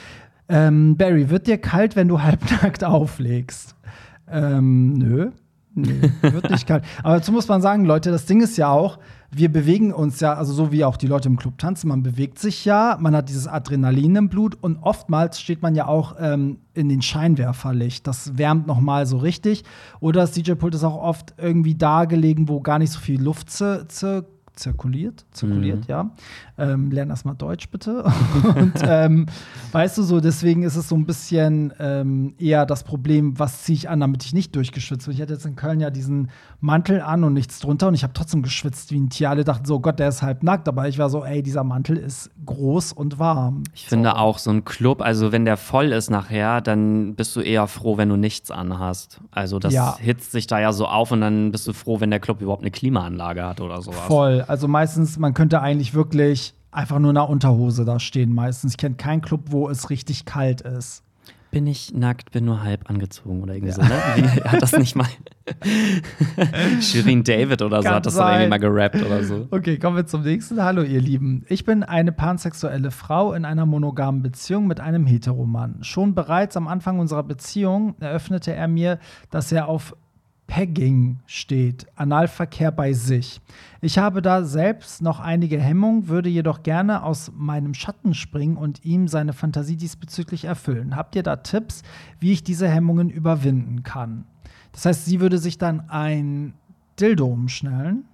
Ähm, 0.49 0.97
Barry, 0.97 1.29
wird 1.29 1.47
dir 1.47 1.59
kalt, 1.59 1.97
wenn 1.97 2.09
du 2.09 2.23
halbnackt 2.23 2.85
auflegst? 2.85 3.75
Ähm, 4.29 4.93
nö. 4.93 5.31
Nee, 5.75 6.11
wird 6.21 6.51
nicht 6.51 6.67
kalt. 6.67 6.85
Aber 7.03 7.17
dazu 7.17 7.33
muss 7.33 7.49
man 7.49 7.63
sagen, 7.63 7.85
Leute, 7.85 8.11
das 8.11 8.27
Ding 8.27 8.43
ist 8.43 8.59
ja 8.59 8.71
auch, 8.71 8.99
wir 9.31 9.51
bewegen 9.51 9.93
uns 9.93 10.21
ja, 10.21 10.35
also 10.35 10.53
so 10.53 10.71
wie 10.71 10.85
auch 10.85 10.99
die 10.99 11.07
Leute 11.07 11.29
im 11.29 11.39
Club 11.39 11.57
tanzen, 11.57 11.89
man 11.89 12.03
bewegt 12.03 12.39
sich 12.39 12.67
ja, 12.67 12.99
man 13.01 13.17
hat 13.17 13.31
dieses 13.31 13.49
Adrenalin 13.49 14.17
im 14.17 14.29
Blut 14.29 14.57
und 14.61 14.77
oftmals 14.83 15.41
steht 15.41 15.63
man 15.63 15.75
ja 15.75 15.87
auch 15.87 16.17
ähm, 16.19 16.59
in 16.75 16.91
den 16.91 17.01
Scheinwerferlicht. 17.01 18.07
Das 18.07 18.37
wärmt 18.37 18.67
noch 18.67 18.81
mal 18.81 19.07
so 19.07 19.17
richtig. 19.17 19.65
Oder 20.01 20.21
das 20.21 20.33
DJ-Pult 20.33 20.75
ist 20.75 20.85
auch 20.85 21.01
oft 21.01 21.35
irgendwie 21.39 21.75
da 21.75 22.05
gelegen, 22.05 22.49
wo 22.49 22.61
gar 22.61 22.79
nicht 22.79 22.91
so 22.91 23.01
viel 23.01 23.23
Luft 23.23 23.49
zir 23.49 23.89
zir 23.89 24.27
zirkuliert. 24.55 25.25
Zirkuliert, 25.33 25.87
ja. 25.87 26.11
Ähm, 26.59 26.91
lern 26.91 27.11
erstmal 27.11 27.35
Deutsch 27.35 27.69
bitte. 27.71 28.05
und 28.57 28.75
ähm, 28.83 29.27
weißt 29.73 29.99
du 29.99 30.03
so, 30.03 30.21
deswegen 30.21 30.63
ist 30.63 30.77
es 30.77 30.89
so 30.89 30.95
ein 30.95 31.07
bisschen 31.07 31.73
ähm, 31.79 32.35
eher 32.39 32.67
das 32.67 32.85
Problem, 32.85 33.39
was 33.39 33.63
ziehe 33.63 33.77
ich 33.77 33.89
an, 33.89 34.01
damit 34.01 34.25
ich 34.25 34.33
nicht 34.35 34.55
durchgeschwitzt 34.55 35.07
bin. 35.07 35.15
Ich 35.15 35.23
hatte 35.23 35.33
jetzt 35.33 35.47
in 35.47 35.57
Köln 35.57 35.81
ja 35.81 35.91
diesen 35.91 36.31
Mantel 36.61 37.01
an 37.01 37.25
und 37.25 37.33
nichts 37.33 37.61
drunter 37.61 37.89
und 37.89 37.95
ich 37.95 38.03
habe 38.03 38.13
trotzdem 38.13 38.43
geschwitzt 38.43 38.93
wie 38.93 39.01
ein 39.01 39.11
Tier. 39.11 39.31
Alle 39.31 39.45
dachten 39.45 39.65
so, 39.65 39.81
Gott, 39.81 39.99
der 39.99 40.09
ist 40.09 40.23
halb 40.23 40.43
nackt, 40.43 40.69
aber 40.69 40.89
ich 40.89 40.99
war 40.99 41.11
so, 41.11 41.25
ey, 41.25 41.43
dieser 41.43 41.65
Mantel 41.65 41.97
ist 41.97 42.31
groß 42.45 42.93
und 42.93 43.19
warm. 43.19 43.63
Ich 43.75 43.87
finde 43.87 44.17
auch 44.17 44.39
so 44.39 44.51
ein 44.51 44.65
Club, 44.65 45.01
also 45.03 45.33
wenn 45.33 45.45
der 45.45 45.57
voll 45.57 45.93
ist 45.93 46.11
nachher, 46.11 46.61
dann 46.61 47.15
bist 47.15 47.35
du 47.37 47.41
eher 47.41 47.67
froh, 47.67 47.97
wenn 47.97 48.09
du 48.09 48.17
nichts 48.17 48.51
anhast. 48.51 49.21
Also 49.31 49.59
das 49.59 49.73
Ja. 49.73 49.97
hitzt 49.99 50.33
sich 50.33 50.47
da 50.47 50.61
ja 50.61 50.73
so 50.73 50.87
auf 50.87 51.11
und 51.11 51.21
dann 51.23 51.51
bist 51.53 51.67
du 51.67 51.73
froh, 51.73 52.01
wenn 52.01 52.11
der 52.11 52.21
Club 52.21 52.41
überhaupt 52.41 52.63
eine 52.63 52.71
Klimaanlage 52.71 53.45
hat 53.45 53.61
oder 53.61 53.81
sowas. 53.83 54.01
Voll. 54.07 54.42
Also 54.49 54.69
meistens, 54.69 55.19
man 55.19 55.35
könnte 55.35 55.61
eigentlich 55.61 55.95
wirklich 55.95 56.55
einfach 56.71 56.99
nur 56.99 57.11
in 57.11 57.17
einer 57.17 57.29
Unterhose 57.29 57.85
da 57.85 58.01
stehen 58.01 58.35
meistens. 58.35 58.73
Ich 58.73 58.79
kenne 58.79 58.97
keinen 58.97 59.21
Club, 59.21 59.43
wo 59.47 59.69
es 59.69 59.91
richtig 59.91 60.25
kalt 60.25 60.63
ist. 60.63 61.03
Bin 61.51 61.67
ich 61.67 61.93
nackt, 61.93 62.31
bin 62.31 62.47
nur 62.47 62.63
halb 62.63 62.89
angezogen 62.89 63.43
oder 63.43 63.55
irgendwie 63.55 63.75
so, 63.75 63.83
ne? 63.83 63.91
Wie, 64.17 64.23
hat 64.49 64.63
das 64.63 64.73
nicht 64.73 64.97
mal 64.97 65.07
Shirin 66.81 67.25
David 67.25 67.61
oder 67.61 67.83
so 67.83 67.83
Kann 67.83 67.97
hat 67.97 68.07
das 68.07 68.15
doch 68.15 68.23
sein. 68.23 68.33
irgendwie 68.35 68.49
mal 68.49 68.59
gerappt 68.59 69.03
oder 69.05 69.23
so. 69.23 69.49
Okay, 69.51 69.79
kommen 69.79 69.97
wir 69.97 70.07
zum 70.07 70.23
nächsten. 70.23 70.63
Hallo, 70.65 70.81
ihr 70.81 71.03
Lieben. 71.03 71.45
Ich 71.49 71.67
bin 71.67 71.83
eine 71.83 72.11
pansexuelle 72.11 72.91
Frau 72.91 73.35
in 73.35 73.45
einer 73.45 73.67
monogamen 73.67 74.23
Beziehung 74.23 74.67
mit 74.67 74.81
einem 74.81 75.05
Heteromann. 75.05 75.77
Schon 75.83 76.15
bereits 76.15 76.57
am 76.57 76.69
Anfang 76.69 76.99
unserer 76.99 77.23
Beziehung 77.23 77.97
eröffnete 78.01 78.55
er 78.55 78.69
mir, 78.69 78.99
dass 79.31 79.53
er 79.53 79.69
auf 79.69 79.95
Pegging 80.53 81.21
steht, 81.25 81.87
Analverkehr 81.97 82.71
bei 82.73 82.93
sich. 82.93 83.41
Ich 83.81 83.97
habe 83.97 84.21
da 84.21 84.45
selbst 84.45 85.01
noch 85.01 85.19
einige 85.19 85.59
Hemmungen, 85.59 86.09
würde 86.09 86.29
jedoch 86.29 86.63
gerne 86.63 87.05
aus 87.05 87.33
meinem 87.35 87.73
Schatten 87.73 88.13
springen 88.13 88.59
und 88.59 88.85
ihm 88.85 89.09
seine 89.09 89.33
Fantasie 89.33 89.77
diesbezüglich 89.79 90.45
erfüllen. 90.45 90.95
Habt 90.95 91.17
ihr 91.17 91.23
da 91.23 91.37
Tipps, 91.37 91.81
wie 92.21 92.33
ich 92.33 92.45
diese 92.45 92.69
Hemmungen 92.69 93.09
überwinden 93.09 93.83
kann? 93.83 94.27
Das 94.73 94.85
heißt, 94.85 95.07
sie 95.07 95.21
würde 95.21 95.39
sich 95.39 95.57
dann 95.57 95.89
ein 95.89 96.53
Dildo 97.01 97.29
umschnallen. 97.29 98.05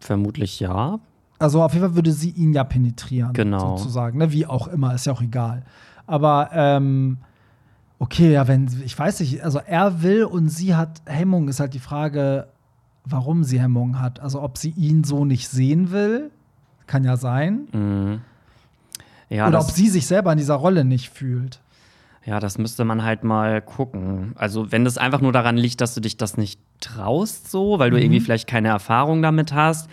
Vermutlich 0.00 0.60
ja. 0.60 1.00
Also 1.38 1.62
auf 1.62 1.72
jeden 1.72 1.86
Fall 1.86 1.94
würde 1.96 2.12
sie 2.12 2.28
ihn 2.28 2.52
ja 2.52 2.64
penetrieren, 2.64 3.32
Genau. 3.32 3.78
sozusagen. 3.78 4.18
Ne? 4.18 4.32
Wie 4.32 4.44
auch 4.44 4.68
immer, 4.68 4.94
ist 4.94 5.06
ja 5.06 5.14
auch 5.14 5.22
egal. 5.22 5.64
Aber 6.06 6.50
ähm, 6.52 7.16
okay, 7.98 8.32
ja, 8.32 8.46
wenn, 8.48 8.68
ich 8.84 8.98
weiß 8.98 9.20
nicht, 9.20 9.42
also 9.42 9.60
er 9.66 10.02
will 10.02 10.24
und 10.24 10.48
sie 10.48 10.74
hat 10.74 11.02
Hemmung, 11.06 11.48
ist 11.48 11.60
halt 11.60 11.74
die 11.74 11.78
Frage, 11.78 12.48
warum 13.04 13.44
sie 13.44 13.60
Hemmung 13.60 14.00
hat. 14.00 14.20
Also 14.20 14.42
ob 14.42 14.58
sie 14.58 14.70
ihn 14.76 15.04
so 15.04 15.24
nicht 15.24 15.48
sehen 15.48 15.90
will, 15.90 16.30
kann 16.86 17.04
ja 17.04 17.16
sein. 17.16 17.68
Mhm. 17.72 18.20
Ja, 19.28 19.48
Oder 19.48 19.58
das, 19.58 19.68
ob 19.68 19.74
sie 19.74 19.88
sich 19.88 20.06
selber 20.06 20.32
in 20.32 20.38
dieser 20.38 20.54
Rolle 20.54 20.84
nicht 20.84 21.10
fühlt. 21.10 21.60
ja, 22.24 22.38
das 22.38 22.58
müsste 22.58 22.84
man 22.84 23.02
halt 23.02 23.24
mal 23.24 23.60
gucken. 23.60 24.32
Also, 24.36 24.70
wenn 24.70 24.86
es 24.86 24.98
einfach 24.98 25.20
nur 25.20 25.32
daran 25.32 25.56
liegt, 25.56 25.80
dass 25.80 25.94
du 25.94 26.00
dich 26.00 26.16
das 26.16 26.36
nicht 26.36 26.60
traust, 26.80 27.50
so, 27.50 27.78
weil 27.78 27.90
du 27.90 27.98
irgendwie 28.00 28.20
vielleicht 28.20 28.46
keine 28.48 28.68
Erfahrung 28.68 29.22
damit 29.22 29.52
hast. 29.52 29.88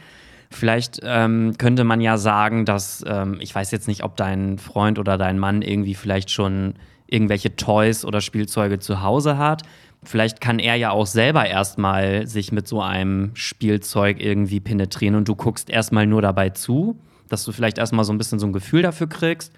Vielleicht 0.52 1.00
ähm, 1.02 1.56
könnte 1.58 1.84
man 1.84 2.00
ja 2.00 2.18
sagen, 2.18 2.66
dass 2.66 3.04
ähm, 3.08 3.38
ich 3.40 3.56
weiß 3.56 3.72
jetzt 3.72 3.88
nicht, 3.88 4.04
ob 4.04 4.16
dein 4.18 4.60
Freund 4.60 5.00
oder 5.00 5.18
dein 5.18 5.40
Mann 5.40 5.64
irgendwie 5.64 5.96
vielleicht 5.96 6.30
schon 6.30 6.76
irgendwelche 7.08 7.56
Toys 7.56 8.06
oder 8.06 8.22
Spielzeuge 8.22 8.80
zu 8.80 9.02
Hause 9.02 9.38
hat. 9.38 9.64
Vielleicht 10.04 10.42
kann 10.42 10.60
er 10.60 10.76
ja 10.76 10.92
auch 10.92 11.08
selber 11.08 11.46
erstmal 11.46 12.28
sich 12.28 12.52
mit 12.52 12.68
so 12.68 12.82
einem 12.82 13.32
Spielzeug 13.36 14.20
irgendwie 14.20 14.60
penetrieren 14.60 15.16
und 15.16 15.28
du 15.28 15.36
guckst 15.36 15.70
erstmal 15.70 16.06
nur 16.08 16.22
dabei 16.22 16.50
zu, 16.50 17.00
dass 17.30 17.46
du 17.46 17.52
vielleicht 17.52 17.78
erstmal 17.78 18.06
so 18.06 18.12
ein 18.12 18.18
bisschen 18.18 18.40
so 18.40 18.46
ein 18.46 18.54
Gefühl 18.54 18.82
dafür 18.82 19.08
kriegst. 19.08 19.54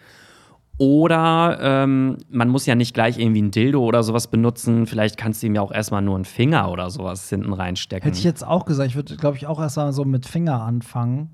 Oder 0.77 1.57
ähm, 1.61 2.17
man 2.29 2.49
muss 2.49 2.65
ja 2.65 2.75
nicht 2.75 2.93
gleich 2.93 3.17
irgendwie 3.17 3.41
ein 3.41 3.51
Dildo 3.51 3.81
oder 3.81 4.03
sowas 4.03 4.27
benutzen. 4.27 4.87
Vielleicht 4.87 5.15
kannst 5.15 5.41
du 5.41 5.47
ihm 5.47 5.55
ja 5.55 5.61
auch 5.61 5.71
erstmal 5.71 6.01
nur 6.01 6.15
einen 6.15 6.25
Finger 6.25 6.69
oder 6.69 6.89
sowas 6.89 7.29
hinten 7.29 7.53
reinstecken. 7.53 8.05
Hätte 8.05 8.17
ich 8.17 8.25
jetzt 8.25 8.45
auch 8.45 8.65
gesagt, 8.65 8.89
ich 8.89 8.95
würde, 8.95 9.15
glaube 9.15 9.37
ich, 9.37 9.47
auch 9.47 9.61
erst 9.61 9.77
mal 9.77 9.93
so 9.93 10.03
mit 10.03 10.25
Finger 10.25 10.61
anfangen. 10.61 11.29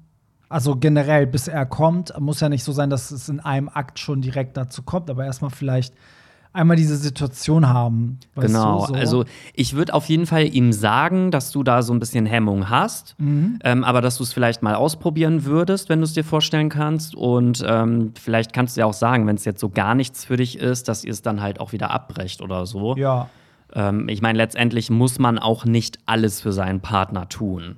Also 0.52 0.76
generell, 0.76 1.28
bis 1.28 1.48
er 1.48 1.66
kommt, 1.66 2.14
muss 2.20 2.40
ja 2.42 2.50
nicht 2.50 2.64
so 2.64 2.72
sein, 2.72 2.90
dass 2.90 3.12
es 3.12 3.30
in 3.30 3.40
einem 3.40 3.70
Akt 3.70 4.00
schon 4.00 4.22
direkt 4.22 4.58
dazu 4.58 4.84
kommt, 4.84 5.10
aber 5.10 5.26
erstmal 5.26 5.50
vielleicht 5.52 5.94
einmal 6.54 6.76
diese 6.76 6.98
Situation 6.98 7.70
haben. 7.70 8.20
Genau, 8.36 8.86
so. 8.88 8.94
also 8.94 9.24
ich 9.54 9.76
würde 9.76 9.94
auf 9.94 10.06
jeden 10.10 10.26
Fall 10.26 10.54
ihm 10.54 10.74
sagen, 10.74 11.32
dass 11.32 11.52
du 11.52 11.64
da 11.64 11.82
so 11.82 11.94
ein 11.94 12.00
bisschen 12.00 12.26
Hemmung 12.26 12.70
hast, 12.70 13.16
Mhm. 13.20 13.60
ähm, 13.64 13.84
aber 13.86 14.02
dass 14.02 14.18
du 14.18 14.24
es 14.24 14.34
vielleicht 14.34 14.62
mal 14.62 14.76
ausprobieren 14.76 15.46
würdest, 15.46 15.88
wenn 15.88 16.00
du 16.00 16.04
es 16.04 16.12
dir 16.12 16.26
vorstellen 16.26 16.68
kannst. 16.68 17.16
Und 17.16 17.64
ähm, 17.66 18.12
vielleicht 18.20 18.52
kannst 18.52 18.76
du 18.76 18.82
ja 18.82 18.86
auch 18.86 18.94
sagen, 18.94 19.28
wenn 19.28 19.38
es 19.38 19.46
jetzt 19.46 19.62
so 19.62 19.70
gar 19.70 19.96
nichts 19.96 20.26
für 20.26 20.36
dich 20.36 20.60
ist, 20.60 20.90
dass 20.90 21.06
ihr 21.06 21.12
es 21.12 21.22
dann 21.22 21.42
halt 21.42 21.62
auch 21.62 21.72
wieder 21.72 21.92
abbrecht 21.92 22.42
oder 22.42 22.66
so. 22.66 22.98
Ja. 22.98 23.30
Ähm, 23.74 24.10
ich 24.10 24.22
meine, 24.22 24.38
letztendlich 24.38 24.90
muss 24.90 25.20
man 25.20 25.40
auch 25.40 25.64
nicht 25.64 26.00
alles 26.06 26.42
für 26.42 26.52
seinen 26.52 26.82
Partner 26.82 27.30
tun. 27.30 27.78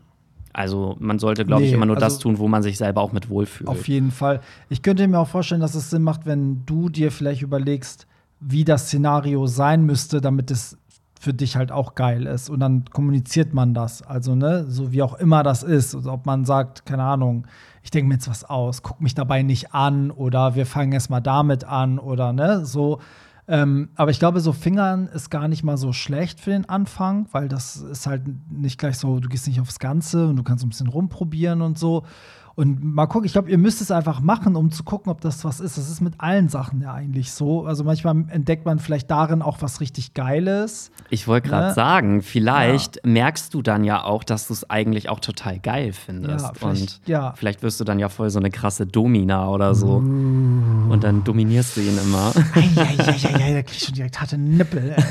Also 0.53 0.95
man 0.99 1.17
sollte, 1.19 1.45
glaube 1.45 1.63
ich, 1.63 1.69
Nee, 1.71 1.75
immer 1.75 1.85
nur 1.87 1.95
das 1.95 2.13
also- 2.15 2.21
tun, 2.21 2.37
wo 2.37 2.47
man 2.47 2.61
sich 2.63 2.77
selber 2.77 3.01
auch 3.01 3.11
mit 3.11 3.29
wohlfühlt. 3.29 3.67
Auf 3.67 3.87
jeden 3.87 4.11
Fall. 4.11 4.39
Ich 4.69 4.81
könnte 4.83 5.07
mir 5.07 5.19
auch 5.19 5.27
vorstellen, 5.27 5.61
dass 5.61 5.73
es 5.75 5.89
Sinn 5.89 6.03
macht, 6.03 6.25
wenn 6.25 6.63
du 6.65 6.89
dir 6.89 7.11
vielleicht 7.11 7.41
überlegst, 7.41 8.05
wie 8.39 8.63
das 8.63 8.87
Szenario 8.87 9.47
sein 9.47 9.83
müsste, 9.85 10.21
damit 10.21 10.51
es 10.51 10.77
für 11.19 11.33
dich 11.33 11.55
halt 11.55 11.71
auch 11.71 11.95
geil 11.95 12.25
ist. 12.25 12.49
Und 12.49 12.59
dann 12.59 12.85
kommuniziert 12.91 13.53
man 13.53 13.73
das. 13.73 14.01
Also, 14.01 14.35
ne, 14.35 14.65
so 14.67 14.91
wie 14.91 15.01
auch 15.01 15.15
immer 15.15 15.41
das 15.41 15.63
ist. 15.63 15.95
Also, 15.95 16.11
ob 16.11 16.25
man 16.25 16.43
sagt, 16.45 16.85
keine 16.85 17.03
Ahnung, 17.03 17.47
ich 17.81 17.91
denke 17.91 18.09
mir 18.09 18.15
jetzt 18.15 18.29
was 18.29 18.43
aus, 18.43 18.83
guck 18.83 19.01
mich 19.01 19.15
dabei 19.15 19.41
nicht 19.41 19.73
an 19.73 20.11
oder 20.11 20.55
wir 20.55 20.65
fangen 20.65 20.91
erst 20.91 21.09
mal 21.09 21.21
damit 21.21 21.63
an 21.63 21.97
oder 21.97 22.33
ne, 22.33 22.65
so. 22.65 22.99
Ähm, 23.47 23.89
aber 23.95 24.12
ich 24.12 24.19
glaube, 24.19 24.39
so 24.39 24.53
Fingern 24.53 25.08
ist 25.08 25.29
gar 25.29 25.47
nicht 25.47 25.63
mal 25.63 25.77
so 25.77 25.91
schlecht 25.91 26.39
für 26.39 26.51
den 26.51 26.67
Anfang, 26.69 27.27
weil 27.32 27.49
das 27.49 27.75
ist 27.75 28.08
halt 28.08 28.23
nicht 28.49 28.79
gleich 28.79 28.97
so, 28.97 29.19
du 29.19 29.27
gehst 29.27 29.47
nicht 29.47 29.60
aufs 29.60 29.79
Ganze 29.79 30.27
und 30.27 30.38
du 30.38 30.43
kannst 30.43 30.63
ein 30.65 30.69
bisschen 30.69 30.88
rumprobieren 30.88 31.62
und 31.62 31.77
so. 31.77 32.06
Und 32.55 32.83
mal 32.83 33.07
gucken, 33.07 33.25
ich 33.25 33.33
glaube, 33.33 33.49
ihr 33.49 33.57
müsst 33.57 33.81
es 33.81 33.89
einfach 33.89 34.19
machen, 34.19 34.55
um 34.55 34.71
zu 34.71 34.83
gucken, 34.83 35.11
ob 35.11 35.21
das 35.21 35.43
was 35.43 35.59
ist. 35.59 35.77
Das 35.77 35.89
ist 35.89 36.01
mit 36.01 36.13
allen 36.19 36.49
Sachen 36.49 36.81
ja 36.81 36.93
eigentlich 36.93 37.31
so. 37.31 37.65
Also 37.65 37.83
manchmal 37.83 38.25
entdeckt 38.29 38.63
man 38.65 38.77
vielleicht 38.77 39.09
darin 39.09 39.41
auch 39.41 39.61
was 39.61 39.81
richtig 39.81 40.13
Geiles. 40.13 40.91
Ich 41.09 41.27
wollte 41.27 41.49
gerade 41.49 41.69
ne? 41.69 41.73
sagen, 41.73 42.21
vielleicht 42.21 42.97
ja. 42.97 43.01
merkst 43.05 43.53
du 43.55 43.63
dann 43.63 43.83
ja 43.83 44.03
auch, 44.03 44.23
dass 44.23 44.47
du 44.47 44.53
es 44.53 44.69
eigentlich 44.69 45.09
auch 45.09 45.19
total 45.19 45.59
geil 45.59 45.93
findest. 45.93 46.51
Ja, 46.61 46.67
und 46.67 47.01
ja. 47.07 47.33
vielleicht 47.35 47.63
wirst 47.63 47.79
du 47.79 47.85
dann 47.85 47.97
ja 47.97 48.09
voll 48.09 48.29
so 48.29 48.37
eine 48.37 48.51
krasse 48.51 48.85
Domina 48.85 49.49
oder 49.49 49.73
so. 49.73 49.95
Uh. 49.95 50.91
Und 50.91 51.03
dann 51.03 51.23
dominierst 51.23 51.77
du 51.77 51.81
ihn 51.81 51.97
immer. 51.97 52.33
Eieieiei, 52.53 53.53
da 53.53 53.61
krieg 53.63 53.77
ich 53.77 53.85
schon 53.85 53.95
direkt 53.95 54.21
harte 54.21 54.37
Nippel. 54.37 54.95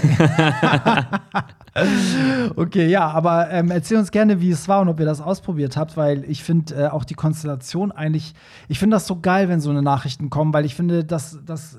okay, 2.57 2.87
ja, 2.89 3.09
aber 3.09 3.51
ähm, 3.51 3.71
erzähl 3.71 3.97
uns 3.97 4.11
gerne, 4.11 4.41
wie 4.41 4.51
es 4.51 4.69
war 4.69 4.83
und 4.83 4.89
ob 4.89 5.01
ihr 5.01 5.07
das 5.07 5.21
ausprobiert 5.21 5.77
habt, 5.77 5.97
weil 5.97 6.25
ich 6.29 6.45
finde 6.45 6.75
äh, 6.75 6.89
auch 6.89 7.05
die 7.05 7.15
Konstellation 7.15 7.93
eigentlich, 7.93 8.35
ich 8.69 8.79
finde 8.79 8.97
das 8.97 9.07
so 9.07 9.21
geil, 9.21 9.49
wenn 9.49 9.61
so 9.61 9.71
eine 9.71 9.83
Nachrichten 9.83 10.29
kommen, 10.29 10.53
weil 10.53 10.67
ich 10.67 10.75
finde, 10.75 11.05
dass, 11.05 11.39
dass 11.47 11.79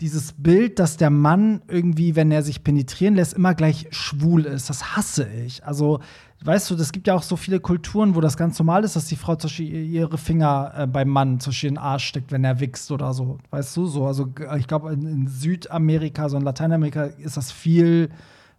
dieses 0.00 0.32
Bild, 0.32 0.78
dass 0.78 0.96
der 0.96 1.10
Mann 1.10 1.62
irgendwie, 1.68 2.16
wenn 2.16 2.30
er 2.30 2.42
sich 2.42 2.64
penetrieren 2.64 3.14
lässt, 3.14 3.34
immer 3.34 3.54
gleich 3.54 3.86
schwul 3.90 4.44
ist, 4.44 4.68
das 4.68 4.96
hasse 4.96 5.28
ich. 5.28 5.64
Also, 5.64 6.00
weißt 6.44 6.70
du, 6.70 6.74
es 6.74 6.92
gibt 6.92 7.06
ja 7.06 7.14
auch 7.14 7.22
so 7.22 7.36
viele 7.36 7.60
Kulturen, 7.60 8.14
wo 8.14 8.20
das 8.20 8.36
ganz 8.36 8.58
normal 8.58 8.82
ist, 8.84 8.96
dass 8.96 9.06
die 9.06 9.16
Frau 9.16 9.36
ihre 9.58 10.18
Finger 10.18 10.72
äh, 10.76 10.86
beim 10.86 11.08
Mann 11.08 11.38
zwischen 11.38 11.70
den 11.70 11.78
Arsch 11.78 12.06
steckt, 12.06 12.32
wenn 12.32 12.42
er 12.42 12.58
wächst 12.58 12.90
oder 12.90 13.12
so. 13.12 13.38
Weißt 13.50 13.76
du, 13.76 13.86
so. 13.86 14.06
Also, 14.06 14.28
ich 14.58 14.66
glaube, 14.66 14.92
in, 14.92 15.06
in 15.06 15.26
Südamerika, 15.28 16.28
so 16.28 16.36
in 16.36 16.42
Lateinamerika 16.42 17.04
ist 17.04 17.36
das 17.36 17.52
viel 17.52 18.10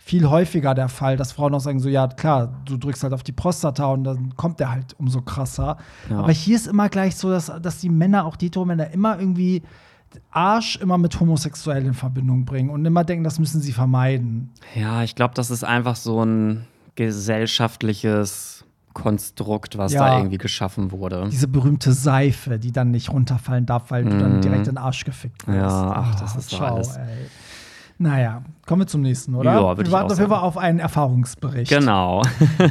viel 0.05 0.29
häufiger 0.29 0.73
der 0.75 0.89
Fall, 0.89 1.15
dass 1.15 1.31
Frauen 1.31 1.55
auch 1.55 1.61
sagen 1.61 1.79
so, 1.79 1.87
ja 1.87 2.07
klar, 2.07 2.61
du 2.65 2.75
drückst 2.75 3.03
halt 3.03 3.13
auf 3.13 3.23
die 3.23 3.31
Prostata 3.31 3.85
und 3.85 4.03
dann 4.03 4.35
kommt 4.35 4.59
der 4.59 4.69
halt 4.69 4.99
umso 4.99 5.21
krasser. 5.21 5.77
Ja. 6.09 6.19
Aber 6.19 6.31
hier 6.33 6.57
ist 6.57 6.67
immer 6.67 6.89
gleich 6.89 7.15
so, 7.15 7.29
dass, 7.29 7.51
dass 7.61 7.79
die 7.79 7.89
Männer, 7.89 8.25
auch 8.25 8.35
die 8.35 8.51
Männer, 8.65 8.91
immer 8.91 9.17
irgendwie 9.17 9.63
Arsch 10.29 10.75
immer 10.75 10.97
mit 10.97 11.17
homosexuell 11.19 11.85
in 11.85 11.93
Verbindung 11.93 12.43
bringen 12.43 12.69
und 12.69 12.85
immer 12.85 13.05
denken, 13.05 13.23
das 13.23 13.39
müssen 13.39 13.61
sie 13.61 13.71
vermeiden. 13.71 14.51
Ja, 14.75 15.03
ich 15.03 15.15
glaube, 15.15 15.33
das 15.35 15.49
ist 15.49 15.63
einfach 15.63 15.95
so 15.95 16.23
ein 16.23 16.65
gesellschaftliches 16.95 18.65
Konstrukt, 18.93 19.77
was 19.77 19.93
ja. 19.93 20.05
da 20.05 20.17
irgendwie 20.17 20.37
geschaffen 20.37 20.91
wurde. 20.91 21.27
Diese 21.31 21.47
berühmte 21.47 21.93
Seife, 21.93 22.59
die 22.59 22.73
dann 22.73 22.91
nicht 22.91 23.09
runterfallen 23.09 23.65
darf, 23.65 23.89
weil 23.89 24.03
mm. 24.03 24.09
du 24.09 24.17
dann 24.19 24.35
mhm. 24.35 24.41
direkt 24.41 24.67
in 24.67 24.75
den 24.75 24.77
Arsch 24.77 25.05
gefickt 25.05 25.47
wirst. 25.47 25.57
Ja, 25.57 25.91
ach, 25.95 26.19
das 26.19 26.35
oh, 26.35 26.39
ist 26.39 26.49
so 26.49 26.57
alles. 26.59 26.97
Ey. 26.97 27.07
Naja, 27.97 28.43
kommen 28.65 28.81
wir 28.81 28.87
zum 28.87 29.01
nächsten, 29.01 29.35
oder? 29.35 29.53
Ja, 29.53 29.77
wir 29.77 29.91
warten 29.91 30.11
auf 30.11 30.17
jeden 30.17 30.29
Fall 30.29 30.39
auf 30.39 30.57
einen 30.57 30.79
Erfahrungsbericht. 30.79 31.69
Genau. 31.71 32.21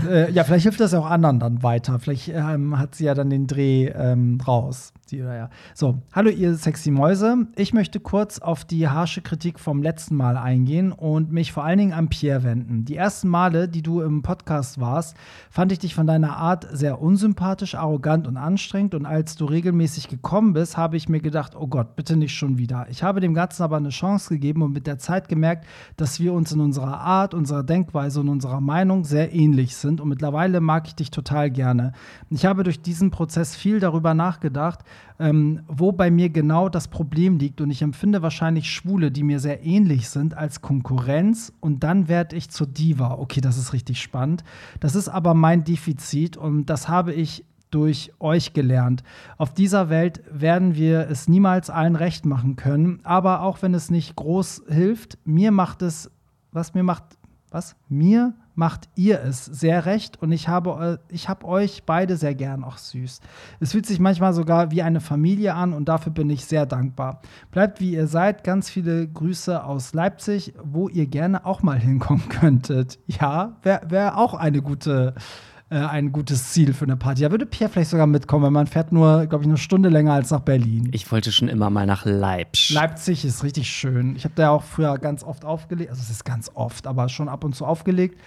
äh, 0.09 0.31
ja, 0.33 0.45
vielleicht 0.45 0.65
hilft 0.65 0.81
das 0.81 0.93
ja 0.93 0.99
auch 0.99 1.11
anderen 1.11 1.39
dann 1.39 1.63
weiter. 1.63 1.99
Vielleicht 1.99 2.29
ähm, 2.29 2.79
hat 2.79 2.95
sie 2.95 3.05
ja 3.05 3.15
dann 3.15 3.31
den 3.31 3.47
Dreh 3.47 3.87
ähm, 3.89 4.39
raus. 4.47 4.93
Die, 5.13 5.19
ja. 5.19 5.51
So, 5.75 6.01
hallo 6.15 6.31
ihr 6.31 6.55
sexy 6.55 6.91
Mäuse. 6.91 7.47
Ich 7.57 7.75
möchte 7.75 8.01
kurz 8.01 8.39
auf 8.39 8.65
die 8.65 8.89
harsche 8.89 9.21
Kritik 9.21 9.61
vom 9.61 9.83
letzten 9.83 10.17
Mal 10.17 10.39
eingehen 10.39 10.91
und 10.91 11.31
mich 11.31 11.53
vor 11.53 11.65
allen 11.65 11.79
Dingen 11.79 11.93
an 11.93 12.09
Pierre 12.09 12.45
wenden. 12.45 12.87
Die 12.87 12.97
ersten 12.97 13.29
Male, 13.29 13.69
die 13.69 13.83
du 13.83 14.01
im 14.01 14.23
Podcast 14.23 14.81
warst, 14.81 15.15
fand 15.51 15.71
ich 15.71 15.79
dich 15.79 15.95
von 15.95 16.07
deiner 16.07 16.39
Art 16.39 16.67
sehr 16.73 17.03
unsympathisch, 17.03 17.75
arrogant 17.75 18.27
und 18.27 18.39
anstrengend. 18.39 18.95
Und 18.95 19.05
als 19.05 19.37
du 19.37 19.45
regelmäßig 19.45 20.09
gekommen 20.09 20.55
bist, 20.55 20.79
habe 20.79 20.97
ich 20.97 21.11
mir 21.11 21.21
gedacht, 21.21 21.55
oh 21.57 21.67
Gott, 21.67 21.95
bitte 21.95 22.17
nicht 22.17 22.35
schon 22.35 22.57
wieder. 22.57 22.87
Ich 22.89 23.03
habe 23.03 23.21
dem 23.21 23.35
Ganzen 23.35 23.65
aber 23.65 23.77
eine 23.77 23.91
Chance 23.91 24.31
gegeben 24.31 24.63
und 24.63 24.73
mit 24.73 24.87
der 24.87 24.97
Zeit 24.97 25.29
gemerkt, 25.29 25.67
dass 25.99 26.21
wir 26.21 26.33
uns 26.33 26.53
in 26.53 26.61
unserer 26.61 27.01
Art, 27.01 27.35
unserer 27.35 27.65
Denkweise 27.65 28.21
und 28.21 28.31
unserer 28.31 28.63
Meinung 28.63 29.05
sehr 29.05 29.35
ähnlich 29.35 29.77
sind. 29.77 30.01
Und 30.01 30.09
mittlerweile 30.09 30.63
mag 30.63 30.87
ich 30.87 30.95
dich 30.95 31.11
total 31.11 31.51
gerne. 31.51 31.93
Ich 32.31 32.47
habe 32.47 32.63
durch 32.63 32.81
diesen 32.81 33.11
Prozess 33.11 33.55
viel 33.55 33.79
darüber 33.79 34.15
nachgedacht, 34.15 34.81
ähm, 35.19 35.61
wo 35.69 35.93
bei 35.93 36.11
mir 36.11 36.31
genau 36.31 36.69
das 36.69 36.89
Problem 36.89 37.39
liegt. 37.39 37.61
Und 37.61 37.71
ich 37.71 37.83
empfinde 37.83 38.23
wahrscheinlich 38.23 38.71
Schwule, 38.71 39.11
die 39.11 39.23
mir 39.23 39.41
sehr 39.41 39.65
ähnlich 39.65 40.09
sind, 40.09 40.37
als 40.37 40.63
Konkurrenz. 40.63 41.53
Und 41.61 41.85
dann 41.85 42.09
werde 42.09 42.37
ich 42.37 42.51
zur 42.51 42.67
Diva. 42.67 43.15
Okay, 43.15 43.41
das 43.41 43.59
ist 43.59 43.73
richtig 43.73 44.01
spannend. 44.01 44.45
Das 44.81 44.95
ist 44.95 45.09
aber 45.09 45.35
mein 45.35 45.65
Defizit 45.65 46.37
und 46.37 46.67
das 46.67 46.89
habe 46.89 47.13
ich 47.13 47.45
durch 47.71 48.13
euch 48.21 48.53
gelernt. 48.53 49.03
Auf 49.39 49.55
dieser 49.55 49.89
Welt 49.89 50.23
werden 50.31 50.75
wir 50.75 51.09
es 51.11 51.27
niemals 51.27 51.71
allen 51.71 51.97
recht 51.97 52.27
machen 52.27 52.57
können, 52.57 53.01
aber 53.03 53.43
auch 53.43 53.63
wenn 53.63 53.75
es 53.75 53.91
nicht 53.91 54.15
groß 54.15 54.65
hilft, 54.69 55.19
mir 55.25 55.53
macht 55.53 55.83
es, 55.83 56.11
was 56.53 56.75
mir 56.75 56.83
macht, 56.83 57.05
was? 57.51 57.77
Mir 57.89 58.35
macht 58.55 58.89
ihr 58.95 59.23
es 59.23 59.45
sehr 59.45 59.87
recht 59.87 60.21
und 60.21 60.33
ich 60.33 60.49
habe, 60.49 61.01
ich 61.09 61.29
habe 61.29 61.47
euch 61.47 61.85
beide 61.85 62.17
sehr 62.17 62.35
gern, 62.35 62.65
auch 62.65 62.79
süß. 62.79 63.21
Es 63.61 63.73
fühlt 63.73 63.87
sich 63.87 63.99
manchmal 63.99 64.35
sogar 64.35 64.71
wie 64.71 64.83
eine 64.83 65.01
Familie 65.01 65.55
an 65.55 65.73
und 65.73 65.89
dafür 65.89 66.13
bin 66.13 66.29
ich 66.31 66.45
sehr 66.45 66.67
dankbar. 66.67 67.23
Bleibt 67.51 67.81
wie 67.81 67.93
ihr 67.93 68.07
seid, 68.07 68.45
ganz 68.45 68.69
viele 68.69 69.09
Grüße 69.09 69.65
aus 69.65 69.95
Leipzig, 69.95 70.55
wo 70.63 70.89
ihr 70.89 71.07
gerne 71.07 71.47
auch 71.47 71.63
mal 71.63 71.79
hinkommen 71.79 72.29
könntet. 72.29 72.99
Ja, 73.07 73.57
wäre 73.63 73.91
wär 73.91 74.19
auch 74.19 74.35
eine 74.35 74.63
gute 74.63 75.15
äh, 75.17 75.21
ein 75.73 76.13
gutes 76.13 76.53
Ziel 76.53 76.75
für 76.75 76.85
eine 76.85 76.97
Party. 76.97 77.23
Da 77.23 77.31
würde 77.31 77.47
Pierre 77.47 77.71
vielleicht 77.71 77.91
sogar 77.91 78.07
mitkommen, 78.07 78.45
weil 78.45 78.51
man 78.51 78.67
fährt 78.67 78.93
nur, 78.93 79.27
glaube 79.27 79.45
ich, 79.45 79.49
eine 79.49 79.59
Stunde 79.59 79.89
länger 79.89 80.13
als 80.13 80.31
nach 80.31 80.41
Berlin. 80.41 80.89
Ich 80.93 81.11
wollte 81.11 81.33
schon 81.33 81.49
immer 81.49 81.71
mal 81.71 81.87
nach 81.87 82.05
Leipzig. 82.05 82.75
Leipzig 82.75 83.25
ist 83.25 83.43
richtig 83.43 83.71
schön. 83.71 84.15
Ich 84.17 84.25
habe 84.25 84.35
da 84.35 84.51
auch 84.51 84.63
früher 84.63 84.99
ganz 84.99 85.25
oft 85.25 85.45
aufgelegt, 85.45 85.91
also 85.91 86.03
es 86.03 86.11
ist 86.11 86.25
ganz 86.25 86.51
oft, 86.55 86.87
aber 86.87 87.09
schon 87.09 87.29
ab 87.29 87.45
und 87.45 87.55
zu 87.55 87.65
aufgelegt 87.65 88.19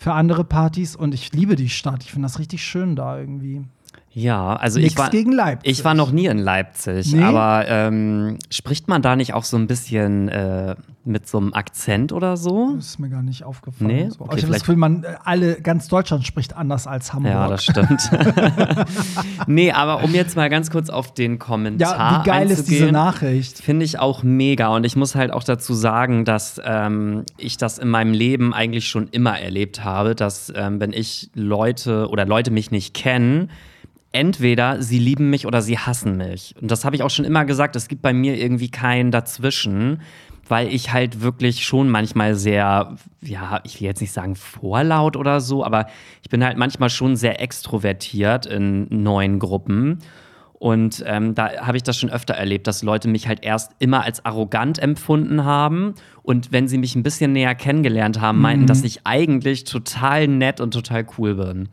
für 0.00 0.14
andere 0.14 0.44
Partys 0.44 0.96
und 0.96 1.12
ich 1.12 1.32
liebe 1.32 1.56
die 1.56 1.68
Stadt. 1.68 2.02
Ich 2.02 2.10
finde 2.10 2.26
das 2.26 2.38
richtig 2.38 2.64
schön 2.64 2.96
da 2.96 3.18
irgendwie. 3.18 3.66
Ja, 4.12 4.56
also 4.56 4.80
Nichts 4.80 4.94
ich 4.94 4.98
war, 4.98 5.10
gegen 5.10 5.30
Leipzig. 5.30 5.70
ich 5.70 5.84
war 5.84 5.94
noch 5.94 6.10
nie 6.10 6.26
in 6.26 6.38
Leipzig, 6.38 7.14
nee? 7.14 7.22
aber 7.22 7.64
ähm, 7.68 8.38
spricht 8.50 8.88
man 8.88 9.02
da 9.02 9.14
nicht 9.14 9.34
auch 9.34 9.44
so 9.44 9.56
ein 9.56 9.68
bisschen 9.68 10.28
äh, 10.28 10.74
mit 11.04 11.28
so 11.28 11.38
einem 11.38 11.54
Akzent 11.54 12.12
oder 12.12 12.36
so? 12.36 12.74
Das 12.74 12.86
ist 12.86 12.98
mir 12.98 13.08
gar 13.08 13.22
nicht 13.22 13.44
aufgefallen. 13.44 13.88
Nee? 13.88 14.08
So. 14.10 14.24
Okay, 14.24 14.38
ich 14.38 14.42
habe 14.42 14.52
das 14.52 14.62
Gefühl, 14.62 14.76
man, 14.76 15.06
alle, 15.24 15.60
ganz 15.60 15.86
Deutschland 15.86 16.26
spricht 16.26 16.56
anders 16.56 16.88
als 16.88 17.12
Hamburg. 17.12 17.32
Ja, 17.32 17.48
das 17.48 17.62
stimmt. 17.62 18.10
nee, 19.46 19.70
aber 19.70 20.02
um 20.02 20.12
jetzt 20.12 20.34
mal 20.34 20.50
ganz 20.50 20.72
kurz 20.72 20.90
auf 20.90 21.14
den 21.14 21.38
Kommentar 21.38 21.96
Ja, 21.96 22.20
wie 22.20 22.28
geil 22.28 22.50
ist 22.50 22.68
diese 22.68 22.90
Nachricht? 22.90 23.58
Finde 23.58 23.84
ich 23.84 24.00
auch 24.00 24.24
mega 24.24 24.68
und 24.74 24.84
ich 24.84 24.96
muss 24.96 25.14
halt 25.14 25.32
auch 25.32 25.44
dazu 25.44 25.72
sagen, 25.72 26.24
dass 26.24 26.60
ähm, 26.64 27.24
ich 27.36 27.58
das 27.58 27.78
in 27.78 27.88
meinem 27.88 28.12
Leben 28.12 28.52
eigentlich 28.54 28.88
schon 28.88 29.06
immer 29.08 29.38
erlebt 29.38 29.84
habe, 29.84 30.16
dass 30.16 30.52
ähm, 30.56 30.80
wenn 30.80 30.92
ich 30.92 31.30
Leute 31.34 32.08
oder 32.08 32.26
Leute 32.26 32.50
mich 32.50 32.72
nicht 32.72 32.92
kennen, 32.92 33.50
entweder 34.12 34.82
sie 34.82 34.98
lieben 34.98 35.30
mich 35.30 35.46
oder 35.46 35.62
sie 35.62 35.78
hassen 35.78 36.16
mich. 36.16 36.54
Und 36.60 36.70
das 36.70 36.84
habe 36.84 36.96
ich 36.96 37.02
auch 37.02 37.10
schon 37.10 37.24
immer 37.24 37.44
gesagt, 37.44 37.76
es 37.76 37.88
gibt 37.88 38.02
bei 38.02 38.12
mir 38.12 38.36
irgendwie 38.36 38.70
kein 38.70 39.10
Dazwischen, 39.10 40.00
weil 40.48 40.68
ich 40.68 40.92
halt 40.92 41.22
wirklich 41.22 41.64
schon 41.64 41.88
manchmal 41.88 42.34
sehr, 42.34 42.96
ja, 43.22 43.60
ich 43.64 43.80
will 43.80 43.86
jetzt 43.86 44.00
nicht 44.00 44.12
sagen 44.12 44.34
vorlaut 44.34 45.16
oder 45.16 45.40
so, 45.40 45.64
aber 45.64 45.86
ich 46.22 46.28
bin 46.28 46.44
halt 46.44 46.58
manchmal 46.58 46.90
schon 46.90 47.14
sehr 47.14 47.40
extrovertiert 47.40 48.46
in 48.46 48.88
neuen 48.90 49.38
Gruppen. 49.38 49.98
Und 50.60 51.02
ähm, 51.06 51.34
da 51.34 51.66
habe 51.66 51.78
ich 51.78 51.84
das 51.84 51.96
schon 51.96 52.10
öfter 52.10 52.34
erlebt, 52.34 52.66
dass 52.66 52.82
Leute 52.82 53.08
mich 53.08 53.26
halt 53.26 53.42
erst 53.42 53.72
immer 53.78 54.04
als 54.04 54.26
arrogant 54.26 54.78
empfunden 54.78 55.44
haben. 55.44 55.94
Und 56.22 56.52
wenn 56.52 56.68
sie 56.68 56.76
mich 56.76 56.94
ein 56.96 57.02
bisschen 57.02 57.32
näher 57.32 57.54
kennengelernt 57.54 58.20
haben, 58.20 58.40
meinten, 58.40 58.64
mhm. 58.64 58.66
dass 58.66 58.84
ich 58.84 59.06
eigentlich 59.06 59.64
total 59.64 60.28
nett 60.28 60.60
und 60.60 60.74
total 60.74 61.06
cool 61.16 61.36
bin. 61.36 61.70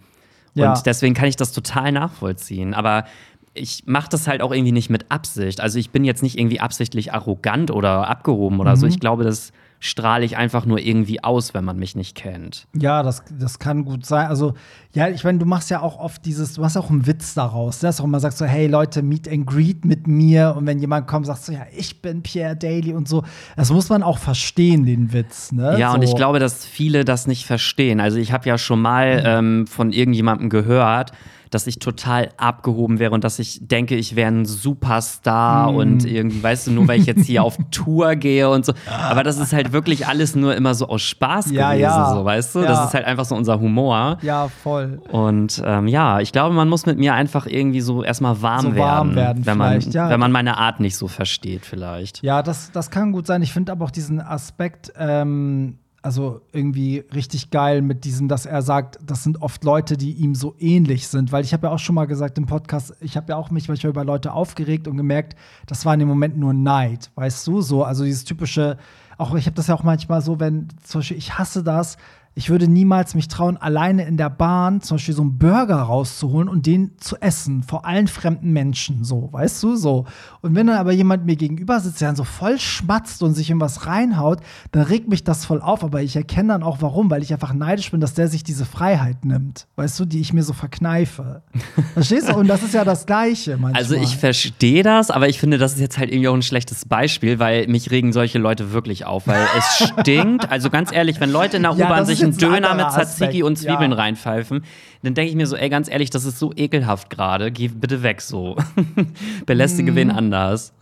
Ja. 0.58 0.74
Und 0.74 0.86
deswegen 0.86 1.14
kann 1.14 1.28
ich 1.28 1.36
das 1.36 1.52
total 1.52 1.92
nachvollziehen. 1.92 2.74
Aber 2.74 3.06
ich 3.54 3.84
mache 3.86 4.10
das 4.10 4.28
halt 4.28 4.42
auch 4.42 4.52
irgendwie 4.52 4.72
nicht 4.72 4.90
mit 4.90 5.12
Absicht. 5.12 5.62
Also 5.62 5.80
ich 5.80 5.90
bin 5.90 6.04
jetzt 6.04 6.24
nicht 6.24 6.38
irgendwie 6.38 6.60
absichtlich 6.60 7.14
arrogant 7.14 7.72
oder 7.72 8.08
abgehoben 8.08 8.60
oder 8.60 8.72
mhm. 8.72 8.76
so. 8.76 8.88
Ich 8.88 9.00
glaube, 9.00 9.24
das 9.24 9.52
strahle 9.80 10.26
ich 10.26 10.38
einfach 10.38 10.66
nur 10.66 10.80
irgendwie 10.80 11.24
aus, 11.24 11.54
wenn 11.54 11.64
man 11.64 11.78
mich 11.78 11.96
nicht 11.96 12.16
kennt. 12.16 12.68
Ja, 12.76 13.04
das, 13.04 13.24
das 13.38 13.60
kann 13.60 13.86
gut 13.86 14.06
sein. 14.06 14.28
Also, 14.28 14.54
ja, 14.92 15.08
ich 15.10 15.24
meine, 15.24 15.38
du 15.38 15.46
machst 15.46 15.70
ja 15.70 15.82
auch 15.82 16.00
oft 16.00 16.26
dieses, 16.26 16.54
du 16.54 16.64
hast 16.64 16.78
auch 16.78 16.90
einen 16.90 17.06
Witz 17.06 17.36
daraus, 17.36 17.80
dass 17.80 17.98
du 17.98 18.04
auch 18.04 18.08
immer 18.08 18.20
sagst 18.20 18.40
so, 18.40 18.46
hey 18.46 18.68
Leute, 18.68 19.04
meet 19.04 19.30
and 19.30 19.46
greet 19.46 19.86
mit 19.86 20.08
mir. 20.08 20.56
Und 20.58 20.66
wenn 20.66 20.80
jemand 20.80 21.08
kommt, 21.08 21.28
sagst 21.28 21.48
du, 21.48 21.54
ja, 21.54 21.68
ich 21.76 22.02
bin 22.02 22.24
Pierre 22.24 22.56
Daly 22.56 22.94
und 22.94 23.08
so. 23.08 23.24
Das 23.56 23.72
muss 23.72 23.90
man 23.90 24.02
auch 24.02 24.18
verstehen, 24.18 24.86
den 24.86 25.14
Witz. 25.14 25.52
Ne? 25.52 25.78
Ja, 25.78 25.92
so. 25.92 25.98
und 25.98 26.04
ich 26.04 26.16
glaube, 26.16 26.40
dass 26.40 26.66
viele 26.66 27.06
das 27.06 27.28
nicht 27.28 27.46
verstehen. 27.46 28.00
Also 28.00 28.18
ich 28.18 28.32
habe 28.32 28.48
ja 28.50 28.58
schon 28.58 28.82
mal 28.82 29.18
mhm. 29.18 29.24
ähm, 29.26 29.68
von 29.68 29.92
irgendjemandem 29.92 30.50
gehört, 30.50 31.12
dass 31.50 31.68
ich 31.68 31.80
total 31.80 32.30
abgehoben 32.38 33.00
wäre 33.00 33.12
und 33.12 33.24
dass 33.24 33.40
ich 33.40 33.60
denke, 33.62 33.96
ich 33.96 34.16
wäre 34.16 34.32
ein 34.32 34.46
Superstar 34.46 35.72
mm. 35.72 35.76
und 35.76 36.06
irgendwie, 36.06 36.42
weißt 36.42 36.68
du, 36.68 36.72
nur 36.72 36.88
weil 36.88 37.00
ich 37.00 37.06
jetzt 37.06 37.26
hier 37.26 37.44
auf 37.44 37.58
Tour 37.72 38.16
gehe 38.16 38.50
und 38.50 38.66
so. 38.66 38.74
Aber 39.10 39.24
das 39.24 39.38
ist 39.38 39.54
halt 39.54 39.72
wirklich 39.72 40.08
alles 40.08 40.36
nur 40.36 40.56
immer 40.56 40.74
so 40.74 40.88
aus 40.88 41.02
Spaß 41.02 41.52
ja, 41.52 41.72
gewesen, 41.72 41.82
ja. 41.84 42.14
so, 42.14 42.26
weißt 42.26 42.56
du? 42.56 42.60
Ja. 42.60 42.68
Das 42.68 42.88
ist 42.88 42.94
halt 42.94 43.06
einfach 43.06 43.26
so 43.26 43.36
unser 43.36 43.60
Humor. 43.60 44.18
Ja, 44.22 44.48
voll. 44.48 45.02
Und 45.12 45.62
ähm, 45.66 45.88
ja, 45.88 46.20
ich 46.20 46.32
glaube, 46.32 46.54
man 46.54 46.70
muss 46.70 46.86
mit 46.86 46.98
mir 46.98 47.14
einfach 47.14 47.46
irgendwie 47.48 47.82
so 47.82 48.04
erstmal 48.04 48.42
warm, 48.42 48.62
so 48.62 48.76
warm 48.76 49.16
werden, 49.16 49.16
werden, 49.16 49.46
wenn 49.46 49.58
man, 49.58 49.94
wenn 49.94 50.20
man 50.20 50.32
meine 50.32 50.58
Art 50.58 50.80
nicht 50.80 50.96
so 50.96 51.08
versteht, 51.08 51.66
vielleicht. 51.66 52.24
Ja, 52.24 52.44
das, 52.44 52.72
das 52.72 52.92
kann 52.92 53.12
gut 53.12 53.28
sein. 53.28 53.42
Ich 53.42 53.54
finde 53.54 53.72
aber 53.72 53.86
auch 53.86 53.92
diesen 53.92 54.20
Aspekt, 54.20 54.92
ähm, 54.98 55.78
also 56.02 56.42
irgendwie 56.54 57.04
richtig 57.14 57.50
geil 57.50 57.82
mit 57.82 58.06
diesem, 58.06 58.28
dass 58.28 58.46
er 58.46 58.62
sagt, 58.62 59.00
das 59.06 59.24
sind 59.24 59.42
oft 59.42 59.64
Leute, 59.64 59.98
die 59.98 60.14
ihm 60.14 60.36
so 60.36 60.56
ähnlich 60.60 61.08
sind. 61.08 61.32
Weil 61.32 61.44
ich 61.44 61.54
habe 61.54 61.68
ja 61.68 61.74
auch 61.74 61.80
schon 61.80 61.96
mal 61.96 62.06
gesagt 62.06 62.38
im 62.38 62.46
Podcast, 62.46 62.96
ich 63.02 63.18
habe 63.18 63.32
ja 63.32 63.36
auch 63.36 63.52
mich 63.52 63.68
manchmal 63.68 63.90
über 63.90 64.04
Leute 64.04 64.32
aufgeregt 64.32 64.88
und 64.88 64.98
gemerkt, 64.98 65.36
das 65.66 65.86
war 65.86 65.94
in 65.94 66.00
dem 66.00 66.08
Moment 66.08 66.38
nur 66.38 66.54
Neid, 66.54 67.12
weißt 67.16 67.46
du? 67.48 67.62
So, 67.62 67.84
also 67.84 68.04
dieses 68.04 68.24
typische, 68.24 68.78
auch 69.18 69.34
ich 69.36 69.48
habe 69.48 69.56
das 69.56 69.68
ja 69.68 69.76
auch 69.76 69.84
manchmal 69.84 70.22
so, 70.22 70.40
wenn 70.40 70.68
zum 70.84 71.00
Beispiel, 71.00 71.18
ich 71.18 71.38
hasse 71.38 71.64
das, 71.64 71.98
ich 72.38 72.52
würde 72.52 72.68
niemals 72.68 73.16
mich 73.16 73.28
trauen, 73.30 73.58
alleine 73.58 74.06
in 74.06 74.16
der 74.16 74.30
Bahn 74.30 74.80
zum 74.82 74.98
Beispiel 74.98 75.16
so 75.16 75.24
einen 75.24 75.40
Burger 75.40 75.78
rauszuholen 75.78 76.48
und 76.48 76.68
den 76.68 76.92
zu 77.00 77.20
essen, 77.20 77.64
vor 77.64 77.84
allen 77.84 78.08
fremden 78.08 78.54
Menschen, 78.54 79.04
so, 79.04 79.30
weißt 79.32 79.64
du, 79.64 79.76
so. 79.76 80.06
Und 80.42 80.54
wenn 80.54 80.68
dann 80.68 80.78
aber 80.78 80.92
jemand 80.92 81.26
mir 81.26 81.36
gegenüber 81.36 81.80
sitzt, 81.80 82.00
der 82.00 82.10
dann 82.10 82.16
so 82.16 82.24
voll 82.24 82.60
schmatzt 82.60 83.24
und 83.24 83.34
sich 83.34 83.50
in 83.50 83.60
was 83.60 83.88
reinhaut, 83.88 84.42
dann 84.72 84.84
regt 84.84 85.10
mich 85.10 85.24
das 85.24 85.46
voll 85.46 85.62
auf, 85.62 85.84
aber 85.84 86.04
ich 86.04 86.16
erkenne 86.16 86.50
dann 86.50 86.62
auch 86.62 86.78
warum, 86.80 87.10
weil 87.10 87.24
ich 87.24 87.34
einfach 87.34 87.54
neidisch 87.54 87.90
bin, 87.90 88.02
dass 88.02 88.14
der 88.14 88.28
sich 88.28 88.44
diese 88.44 88.66
Freiheit 88.66 89.26
nimmt, 89.26 89.66
weißt 89.76 90.00
du, 90.00 90.06
die 90.06 90.20
ich 90.20 90.32
mir 90.32 90.44
so 90.44 90.54
verkneife. 90.54 91.42
Verstehst 91.96 92.30
du? 92.30 92.36
Und 92.36 92.48
das 92.48 92.62
ist 92.62 92.76
ja 92.76 92.86
das 92.86 93.08
Gleiche 93.08 93.58
manchmal. 93.58 93.82
Also 93.82 93.96
ich 93.96 94.16
verstehe 94.16 94.84
das, 94.84 95.10
aber 95.10 95.28
ich 95.28 95.40
finde, 95.40 95.58
das 95.58 95.74
ist 95.74 95.80
jetzt 95.80 95.98
halt 95.98 96.12
irgendwie 96.12 96.28
auch 96.28 96.36
ein 96.36 96.44
schlechtes 96.44 96.86
Beispiel, 96.86 97.40
weil 97.40 97.66
mich 97.66 97.90
regen 97.90 98.14
solche 98.14 98.38
Leute 98.38 98.74
wirklich 98.74 99.06
auf, 99.06 99.26
weil 99.26 99.44
es 99.58 99.92
stinkt. 100.02 100.52
Also 100.52 100.70
ganz 100.70 100.92
ehrlich, 100.92 101.20
wenn 101.20 101.32
Leute 101.32 101.58
in 101.58 101.64
der 101.64 101.74
U-Bahn 101.74 102.06
sich 102.06 102.27
einen 102.28 102.38
Döner 102.38 102.76
mit 102.76 102.90
Tzatziki 102.90 103.44
und 103.44 103.58
Zwiebeln 103.58 103.92
ja. 103.92 103.98
reinpfeifen, 103.98 104.64
dann 105.04 105.14
denke 105.14 105.30
ich 105.30 105.36
mir 105.36 105.48
so, 105.48 105.56
ey, 105.56 105.70
ganz 105.70 105.90
ehrlich, 105.90 106.10
das 106.10 106.26
ist 106.26 106.40
so 106.40 106.54
ekelhaft 106.56 107.10
gerade. 107.10 107.52
Geh 107.52 107.68
bitte 107.68 108.04
weg 108.04 108.22
so. 108.22 108.56
Belästige 109.46 109.92
Mhm. 109.92 109.96
wen 109.96 110.12
anders. 110.12 110.74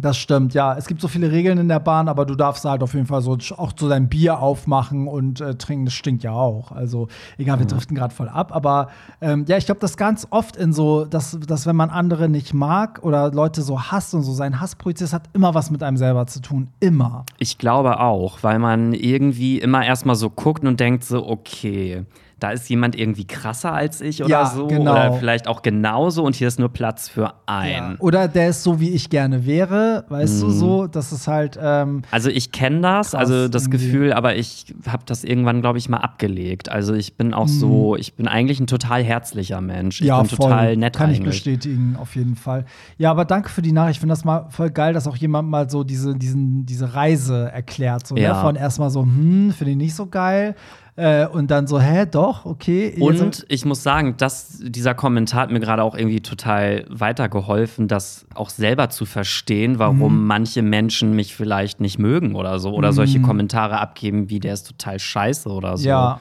Das 0.00 0.16
stimmt, 0.16 0.54
ja. 0.54 0.76
Es 0.76 0.86
gibt 0.86 1.00
so 1.00 1.08
viele 1.08 1.32
Regeln 1.32 1.58
in 1.58 1.68
der 1.68 1.80
Bahn, 1.80 2.08
aber 2.08 2.24
du 2.24 2.34
darfst 2.34 2.64
halt 2.64 2.82
auf 2.82 2.94
jeden 2.94 3.06
Fall 3.06 3.22
so 3.22 3.36
auch 3.56 3.72
so 3.76 3.88
dein 3.88 4.08
Bier 4.08 4.40
aufmachen 4.40 5.08
und 5.08 5.40
äh, 5.40 5.54
trinken. 5.56 5.86
Das 5.86 5.94
stinkt 5.94 6.22
ja 6.22 6.32
auch. 6.32 6.72
Also, 6.72 7.08
egal, 7.36 7.58
wir 7.58 7.66
driften 7.66 7.96
gerade 7.96 8.14
voll 8.14 8.28
ab. 8.28 8.54
Aber 8.54 8.88
ähm, 9.20 9.44
ja, 9.48 9.56
ich 9.56 9.66
glaube, 9.66 9.80
das 9.80 9.96
ganz 9.96 10.26
oft 10.30 10.56
in 10.56 10.72
so, 10.72 11.04
dass, 11.04 11.38
dass 11.40 11.66
wenn 11.66 11.76
man 11.76 11.90
andere 11.90 12.28
nicht 12.28 12.54
mag 12.54 13.00
oder 13.02 13.32
Leute 13.32 13.62
so 13.62 13.80
hasst 13.80 14.14
und 14.14 14.22
so 14.22 14.32
seinen 14.32 14.60
Hass 14.60 14.76
projiziert, 14.76 15.08
das 15.08 15.14
hat 15.14 15.28
immer 15.32 15.54
was 15.54 15.70
mit 15.70 15.82
einem 15.82 15.96
selber 15.96 16.26
zu 16.26 16.40
tun. 16.40 16.68
Immer. 16.80 17.24
Ich 17.38 17.58
glaube 17.58 18.00
auch, 18.00 18.38
weil 18.42 18.58
man 18.58 18.92
irgendwie 18.92 19.58
immer 19.58 19.84
erstmal 19.84 20.16
so 20.16 20.30
guckt 20.30 20.64
und 20.64 20.80
denkt 20.80 21.04
so, 21.04 21.26
okay, 21.26 22.04
da 22.40 22.50
ist 22.50 22.68
jemand 22.68 22.96
irgendwie 22.98 23.24
krasser 23.26 23.72
als 23.72 24.00
ich 24.00 24.20
oder 24.22 24.30
Ja, 24.30 24.46
so. 24.46 24.66
genau. 24.68 24.92
Oder 24.92 25.12
vielleicht 25.14 25.48
auch 25.48 25.62
genauso 25.62 26.22
und 26.24 26.34
hier 26.36 26.48
ist 26.48 26.58
nur 26.58 26.68
Platz 26.68 27.08
für 27.08 27.34
einen. 27.46 27.96
Oder 27.96 28.28
der 28.28 28.48
ist 28.50 28.62
so, 28.62 28.80
wie 28.80 28.90
ich 28.90 29.10
gerne 29.10 29.44
wäre, 29.46 30.04
weißt 30.08 30.36
Mhm. 30.36 30.40
du, 30.46 30.50
so. 30.50 30.86
Das 30.86 31.12
ist 31.12 31.26
halt, 31.28 31.58
ähm, 31.60 32.02
Also 32.10 32.30
ich 32.30 32.52
kenne 32.52 32.80
das, 32.80 33.14
also 33.14 33.48
das 33.48 33.64
irgendwie. 33.66 33.78
Gefühl, 33.86 34.12
aber 34.12 34.36
ich 34.36 34.66
habe 34.88 35.02
das 35.06 35.24
irgendwann, 35.24 35.60
glaube 35.60 35.78
ich, 35.78 35.88
mal 35.88 35.98
abgelegt. 35.98 36.68
Also 36.70 36.94
ich 36.94 37.16
bin 37.16 37.34
auch 37.34 37.48
so, 37.48 37.96
ich 37.96 38.14
bin 38.14 38.28
eigentlich 38.28 38.60
ein 38.60 38.66
total 38.66 39.02
herzlicher 39.02 39.60
Mensch. 39.60 39.96
Ich 40.00 40.02
Mhm. 40.02 40.08
ja, 40.08 40.20
bin 40.20 40.28
total 40.30 40.66
voll. 40.68 40.76
nett 40.76 40.96
Kann 40.96 41.10
ich 41.10 41.16
eigentlich. 41.18 41.34
bestätigen, 41.34 41.96
auf 42.00 42.14
jeden 42.16 42.36
Fall. 42.36 42.64
Ja, 42.98 43.10
aber 43.10 43.24
danke 43.24 43.48
für 43.48 43.62
die 43.62 43.72
Nachricht. 43.72 43.96
Ich 43.96 44.00
finde 44.00 44.12
das 44.12 44.24
mal 44.24 44.46
voll 44.50 44.70
geil, 44.70 44.92
dass 44.92 45.06
auch 45.06 45.16
jemand 45.16 45.48
mal 45.48 45.68
so 45.68 45.82
diese, 45.84 46.14
diesen, 46.14 46.66
diese 46.66 46.94
Reise 46.94 47.50
erklärt. 47.52 48.06
So, 48.06 48.16
Ja. 48.16 48.34
ne? 48.34 48.40
Von 48.40 48.56
erstmal 48.56 48.90
so, 48.90 49.02
hm, 49.02 49.52
finde 49.56 49.72
ich 49.72 49.76
nicht 49.76 49.94
so 49.94 50.06
geil. 50.06 50.54
Äh, 50.98 51.28
und 51.28 51.48
dann 51.52 51.68
so, 51.68 51.78
hä, 51.78 52.06
doch, 52.10 52.44
okay. 52.44 52.96
Und 52.98 53.46
ich 53.48 53.64
muss 53.64 53.84
sagen, 53.84 54.16
dass 54.16 54.58
dieser 54.60 54.94
Kommentar 54.96 55.42
hat 55.42 55.50
mir 55.52 55.60
gerade 55.60 55.84
auch 55.84 55.94
irgendwie 55.94 56.20
total 56.20 56.86
weitergeholfen, 56.88 57.86
das 57.86 58.26
auch 58.34 58.50
selber 58.50 58.90
zu 58.90 59.06
verstehen, 59.06 59.78
warum 59.78 60.22
Mhm. 60.22 60.26
manche 60.26 60.60
Menschen 60.60 61.14
mich 61.14 61.36
vielleicht 61.36 61.80
nicht 61.80 62.00
mögen 62.00 62.34
oder 62.34 62.58
so. 62.58 62.72
Oder 62.74 62.92
solche 62.92 63.20
Kommentare 63.22 63.78
abgeben, 63.78 64.28
wie 64.28 64.40
der 64.40 64.54
ist 64.54 64.66
total 64.66 64.98
scheiße 64.98 65.48
oder 65.48 65.76
so. 65.76 65.88
Ja. 65.88 66.20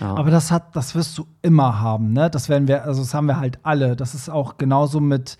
Ja. 0.00 0.14
Aber 0.14 0.30
das 0.30 0.52
hat, 0.52 0.76
das 0.76 0.94
wirst 0.94 1.18
du 1.18 1.26
immer 1.42 1.80
haben, 1.80 2.12
ne? 2.12 2.30
Das 2.30 2.48
werden 2.48 2.68
wir, 2.68 2.84
also 2.84 3.02
das 3.02 3.14
haben 3.14 3.26
wir 3.26 3.38
halt 3.40 3.58
alle. 3.64 3.96
Das 3.96 4.14
ist 4.14 4.28
auch 4.28 4.58
genauso 4.58 5.00
mit, 5.00 5.38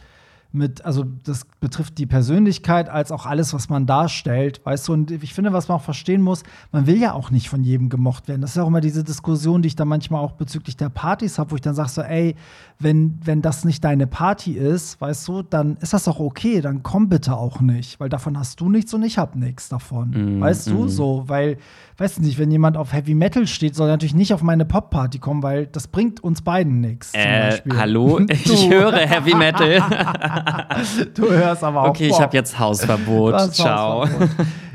mit, 0.54 0.84
also 0.84 1.04
das 1.24 1.46
betrifft 1.60 1.98
die 1.98 2.06
Persönlichkeit 2.06 2.88
als 2.88 3.10
auch 3.10 3.26
alles, 3.26 3.52
was 3.52 3.68
man 3.68 3.86
darstellt, 3.86 4.60
weißt 4.64 4.88
du. 4.88 4.92
Und 4.92 5.10
ich 5.10 5.34
finde, 5.34 5.52
was 5.52 5.68
man 5.68 5.78
auch 5.78 5.82
verstehen 5.82 6.22
muss, 6.22 6.42
man 6.70 6.86
will 6.86 6.96
ja 6.96 7.12
auch 7.12 7.30
nicht 7.30 7.48
von 7.48 7.64
jedem 7.64 7.88
gemocht 7.88 8.28
werden. 8.28 8.40
Das 8.40 8.50
ist 8.50 8.56
ja 8.56 8.62
auch 8.62 8.68
immer 8.68 8.80
diese 8.80 9.02
Diskussion, 9.02 9.62
die 9.62 9.68
ich 9.68 9.76
dann 9.76 9.88
manchmal 9.88 10.20
auch 10.20 10.32
bezüglich 10.32 10.76
der 10.76 10.88
Partys 10.88 11.38
habe, 11.38 11.50
wo 11.50 11.56
ich 11.56 11.60
dann 11.60 11.74
sage 11.74 11.88
so, 11.88 12.02
ey, 12.02 12.36
wenn, 12.78 13.18
wenn 13.24 13.42
das 13.42 13.64
nicht 13.64 13.82
deine 13.84 14.06
Party 14.06 14.52
ist, 14.52 15.00
weißt 15.00 15.26
du, 15.28 15.42
dann 15.42 15.76
ist 15.78 15.92
das 15.92 16.06
auch 16.08 16.20
okay, 16.20 16.60
dann 16.60 16.82
komm 16.82 17.08
bitte 17.08 17.36
auch 17.36 17.60
nicht, 17.60 17.98
weil 17.98 18.08
davon 18.08 18.38
hast 18.38 18.60
du 18.60 18.68
nichts 18.68 18.94
und 18.94 19.02
ich 19.02 19.18
hab 19.18 19.34
nichts 19.36 19.68
davon. 19.68 20.40
weißt 20.40 20.68
du, 20.68 20.88
so, 20.88 21.24
weil, 21.26 21.58
weißt 21.96 22.18
du 22.18 22.22
nicht, 22.22 22.38
wenn 22.38 22.50
jemand 22.50 22.76
auf 22.76 22.92
Heavy 22.92 23.14
Metal 23.14 23.46
steht, 23.46 23.74
soll 23.74 23.88
er 23.88 23.92
natürlich 23.92 24.14
nicht 24.14 24.34
auf 24.34 24.42
meine 24.42 24.64
Pop-Party 24.64 25.18
kommen, 25.18 25.42
weil 25.42 25.66
das 25.66 25.88
bringt 25.88 26.22
uns 26.22 26.42
beiden 26.42 26.80
nichts. 26.80 27.12
Äh, 27.14 27.58
hallo, 27.76 28.20
ich 28.28 28.68
höre 28.68 28.96
Heavy 28.96 29.34
Metal. 29.34 29.82
Du 31.14 31.30
hörst 31.30 31.62
aber 31.62 31.82
auch. 31.82 31.88
Okay, 31.88 32.08
ich 32.08 32.20
habe 32.20 32.36
jetzt 32.36 32.58
Hausverbot. 32.58 33.52
Ciao. 33.52 34.02
Hausverbot. 34.02 34.28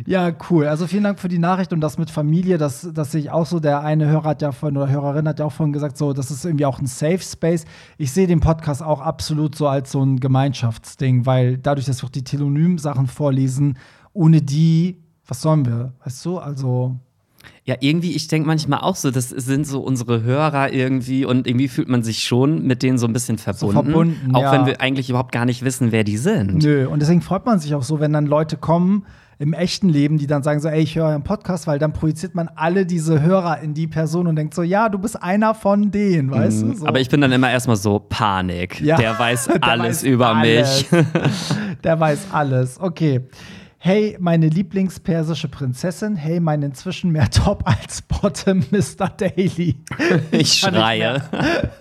Ja, 0.10 0.32
cool. 0.50 0.66
Also 0.66 0.88
vielen 0.88 1.04
Dank 1.04 1.20
für 1.20 1.28
die 1.28 1.38
Nachricht 1.38 1.72
und 1.72 1.82
das 1.82 2.00
mit 2.00 2.10
Familie, 2.10 2.58
das, 2.58 2.90
das 2.94 3.12
sehe 3.12 3.22
ich 3.22 3.30
auch 3.30 3.46
so. 3.46 3.60
Der 3.60 3.84
eine 3.84 4.08
Hörer 4.08 4.30
hat 4.30 4.42
ja 4.42 4.52
vorhin 4.52 4.76
oder 4.76 4.90
Hörerin 4.90 5.28
hat 5.28 5.38
ja 5.38 5.46
auch 5.46 5.52
vorhin 5.52 5.72
gesagt, 5.72 5.98
so, 5.98 6.14
das 6.14 6.32
ist 6.32 6.46
irgendwie 6.46 6.66
auch 6.66 6.80
ein 6.80 6.88
Safe 6.88 7.20
Space. 7.20 7.66
Ich 8.00 8.12
sehe 8.12 8.26
den 8.26 8.40
Podcast 8.40 8.82
auch 8.82 9.02
absolut 9.02 9.54
so 9.54 9.68
als 9.68 9.92
so 9.92 10.02
ein 10.04 10.20
Gemeinschaftsding, 10.20 11.28
weil 11.28 11.60
dadurch, 11.60 11.86
dass 11.86 12.02
wir 12.02 12.08
auch 12.08 12.12
die 12.12 12.24
Telonym-Sachen 12.24 13.06
vorlesen, 13.06 13.78
ohne 14.12 14.42
die, 14.42 14.98
was 15.28 15.44
sollen 15.44 15.68
wir? 15.68 15.94
Weißt 16.04 16.26
du? 16.26 16.40
Also. 16.40 17.00
Ja, 17.70 17.76
irgendwie, 17.82 18.16
ich 18.16 18.28
denke 18.28 18.48
manchmal 18.48 18.80
auch 18.80 18.96
so, 18.96 19.12
das 19.12 19.30
sind 19.30 19.68
so 19.68 19.82
unsere 19.82 20.24
Hörer 20.24 20.74
irgendwie 20.74 21.24
und 21.24 21.46
irgendwie 21.46 21.68
fühlt 21.68 21.88
man 21.88 22.02
sich 22.02 22.24
schon 22.24 22.64
mit 22.64 22.82
denen 22.82 22.98
so 22.98 23.06
ein 23.06 23.14
bisschen 23.14 23.38
verbunden. 23.38 23.74
verbunden, 23.74 24.34
auch 24.34 24.42
ja. 24.42 24.52
wenn 24.54 24.66
wir 24.66 24.82
eigentlich 24.82 25.12
überhaupt 25.12 25.32
gar 25.32 25.46
nicht 25.46 25.64
wissen, 25.64 25.92
wer 25.92 26.04
die 26.04 26.18
sind. 26.18 26.64
Nö, 26.64 26.88
und 26.88 27.00
deswegen 27.00 27.22
freut 27.22 27.46
man 27.46 27.60
sich 27.60 27.76
auch 27.76 27.84
so, 27.84 28.00
wenn 28.00 28.12
dann 28.12 28.26
Leute 28.26 28.58
kommen 28.58 29.06
im 29.38 29.54
echten 29.54 29.88
Leben, 29.88 30.18
die 30.18 30.26
dann 30.26 30.42
sagen 30.42 30.60
so, 30.62 30.68
ey, 30.68 30.82
ich 30.82 30.96
höre 30.96 31.10
euren 31.10 31.24
Podcast, 31.24 31.68
weil 31.68 31.78
dann 31.78 31.94
projiziert 31.94 32.34
man 32.34 32.50
alle 32.56 32.88
diese 32.88 33.22
Hörer 33.22 33.60
in 33.62 33.76
die 33.76 33.86
Person 33.86 34.26
und 34.26 34.36
denkt 34.36 34.56
so, 34.56 34.64
ja, 34.64 34.90
du 34.90 34.98
bist 34.98 35.22
einer 35.22 35.54
von 35.54 35.92
denen, 35.92 36.32
weißt 36.32 36.64
du? 36.64 36.74
So. 36.74 36.82
Mhm. 36.82 36.88
Aber 36.88 37.00
ich 37.00 37.10
bin 37.10 37.22
dann 37.22 37.32
immer 37.32 37.52
erstmal 37.52 37.76
so 37.76 38.00
Panik. 38.00 38.82
Ja. 38.82 38.98
Der 38.98 39.20
weiß 39.20 39.46
Der 39.48 39.64
alles 39.64 39.98
weiß 39.98 40.04
über 40.06 40.36
alles. 40.36 40.92
mich. 40.92 41.04
Der 41.84 42.00
weiß 42.00 42.30
alles. 42.32 42.80
Okay. 42.82 43.22
Hey, 43.82 44.18
meine 44.20 44.50
Lieblingspersische 44.50 45.48
Prinzessin. 45.48 46.18
Hey, 46.18 46.42
mein 46.42 46.64
inzwischen 46.64 47.12
mehr 47.12 47.30
Top 47.30 47.64
als 47.66 48.02
Bottom 48.02 48.60
Mr. 48.72 49.08
Daily. 49.08 49.78
Ich 50.32 50.40
nicht 50.40 50.60
schreie. 50.60 51.22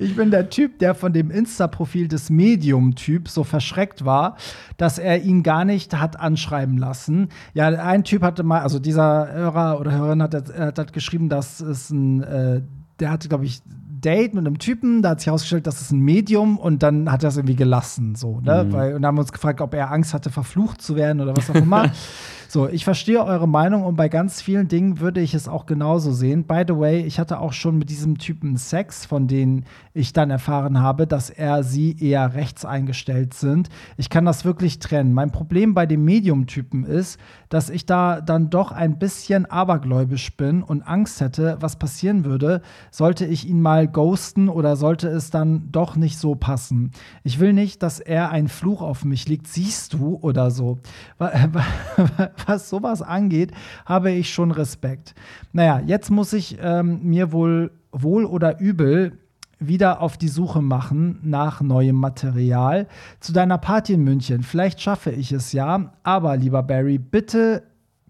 Ich 0.00 0.16
bin 0.16 0.30
der 0.32 0.48
Typ, 0.50 0.78
der 0.78 0.94
von 0.94 1.12
dem 1.12 1.30
Insta-Profil 1.30 2.08
des 2.08 2.30
Medium-Typs 2.30 3.34
so 3.34 3.44
verschreckt 3.44 4.04
war, 4.04 4.36
dass 4.78 4.98
er 4.98 5.22
ihn 5.22 5.42
gar 5.42 5.64
nicht 5.64 5.94
hat 5.94 6.18
anschreiben 6.18 6.76
lassen. 6.76 7.28
Ja, 7.54 7.68
ein 7.68 8.02
Typ 8.02 8.22
hatte 8.22 8.42
mal, 8.42 8.62
also 8.62 8.78
dieser 8.78 9.30
Hörer 9.30 9.78
oder 9.78 9.92
Hörerin 9.92 10.22
hat, 10.22 10.34
hat, 10.34 10.78
hat 10.78 10.92
geschrieben, 10.92 11.28
dass 11.28 11.60
es 11.60 11.90
ein, 11.90 12.22
äh, 12.22 12.62
der 12.98 13.10
hatte, 13.10 13.28
glaube 13.28 13.44
ich, 13.44 13.62
Date 14.00 14.34
mit 14.34 14.46
einem 14.46 14.58
Typen, 14.58 15.02
da 15.02 15.10
hat 15.10 15.20
sich 15.20 15.26
herausgestellt, 15.26 15.66
das 15.66 15.80
ist 15.80 15.90
ein 15.90 16.00
Medium 16.00 16.58
und 16.58 16.82
dann 16.82 17.10
hat 17.10 17.22
er 17.22 17.28
es 17.28 17.36
irgendwie 17.36 17.56
gelassen, 17.56 18.14
so, 18.14 18.40
ne? 18.40 18.66
Weil, 18.70 18.94
und 18.94 19.02
dann 19.02 19.08
haben 19.08 19.16
wir 19.16 19.22
uns 19.22 19.32
gefragt, 19.32 19.60
ob 19.60 19.74
er 19.74 19.90
Angst 19.90 20.14
hatte, 20.14 20.30
verflucht 20.30 20.82
zu 20.82 20.96
werden 20.96 21.20
oder 21.20 21.36
was 21.36 21.50
auch 21.50 21.54
immer. 21.54 21.90
So, 22.50 22.66
ich 22.66 22.82
verstehe 22.82 23.22
eure 23.22 23.46
Meinung 23.46 23.84
und 23.84 23.96
bei 23.96 24.08
ganz 24.08 24.40
vielen 24.40 24.68
Dingen 24.68 25.00
würde 25.00 25.20
ich 25.20 25.34
es 25.34 25.48
auch 25.48 25.66
genauso 25.66 26.12
sehen. 26.12 26.44
By 26.44 26.62
the 26.66 26.78
way, 26.78 27.02
ich 27.02 27.20
hatte 27.20 27.40
auch 27.40 27.52
schon 27.52 27.76
mit 27.76 27.90
diesem 27.90 28.16
Typen 28.16 28.56
Sex, 28.56 29.04
von 29.04 29.28
denen 29.28 29.66
ich 29.92 30.14
dann 30.14 30.30
erfahren 30.30 30.80
habe, 30.80 31.06
dass 31.06 31.28
er 31.28 31.62
sie 31.62 31.94
eher 32.00 32.32
rechts 32.32 32.64
eingestellt 32.64 33.34
sind. 33.34 33.68
Ich 33.98 34.08
kann 34.08 34.24
das 34.24 34.46
wirklich 34.46 34.78
trennen. 34.78 35.12
Mein 35.12 35.30
Problem 35.30 35.74
bei 35.74 35.84
dem 35.84 36.06
Medium-Typen 36.06 36.84
ist, 36.84 37.20
dass 37.50 37.68
ich 37.68 37.84
da 37.84 38.22
dann 38.22 38.48
doch 38.48 38.72
ein 38.72 38.98
bisschen 38.98 39.44
abergläubisch 39.44 40.34
bin 40.34 40.62
und 40.62 40.80
Angst 40.80 41.20
hätte, 41.20 41.58
was 41.60 41.76
passieren 41.76 42.24
würde, 42.24 42.62
sollte 42.90 43.26
ich 43.26 43.46
ihn 43.46 43.60
mal 43.60 43.86
ghosten 43.86 44.48
oder 44.48 44.76
sollte 44.76 45.08
es 45.08 45.30
dann 45.30 45.70
doch 45.70 45.96
nicht 45.96 46.16
so 46.16 46.34
passen. 46.34 46.92
Ich 47.24 47.40
will 47.40 47.52
nicht, 47.52 47.82
dass 47.82 48.00
er 48.00 48.30
ein 48.30 48.48
Fluch 48.48 48.80
auf 48.80 49.04
mich 49.04 49.28
liegt, 49.28 49.48
siehst 49.48 49.92
du 49.92 50.18
oder 50.22 50.50
so. 50.50 50.78
Wa- 52.38 52.44
Was 52.54 52.68
sowas 52.70 53.02
angeht, 53.02 53.52
habe 53.86 54.10
ich 54.10 54.32
schon 54.32 54.50
Respekt. 54.50 55.14
Naja, 55.52 55.80
jetzt 55.84 56.10
muss 56.10 56.32
ich 56.32 56.58
ähm, 56.60 57.00
mir 57.02 57.32
wohl 57.32 57.70
wohl 57.92 58.24
oder 58.24 58.60
übel 58.60 59.18
wieder 59.60 60.00
auf 60.02 60.16
die 60.16 60.28
Suche 60.28 60.62
machen 60.62 61.18
nach 61.22 61.60
neuem 61.62 61.96
Material 61.96 62.86
zu 63.18 63.32
deiner 63.32 63.58
Party 63.58 63.94
in 63.94 64.04
München. 64.04 64.42
Vielleicht 64.42 64.80
schaffe 64.80 65.10
ich 65.10 65.32
es 65.32 65.52
ja, 65.52 65.92
aber 66.04 66.36
lieber 66.36 66.62
Barry, 66.62 66.98
bitte 66.98 67.64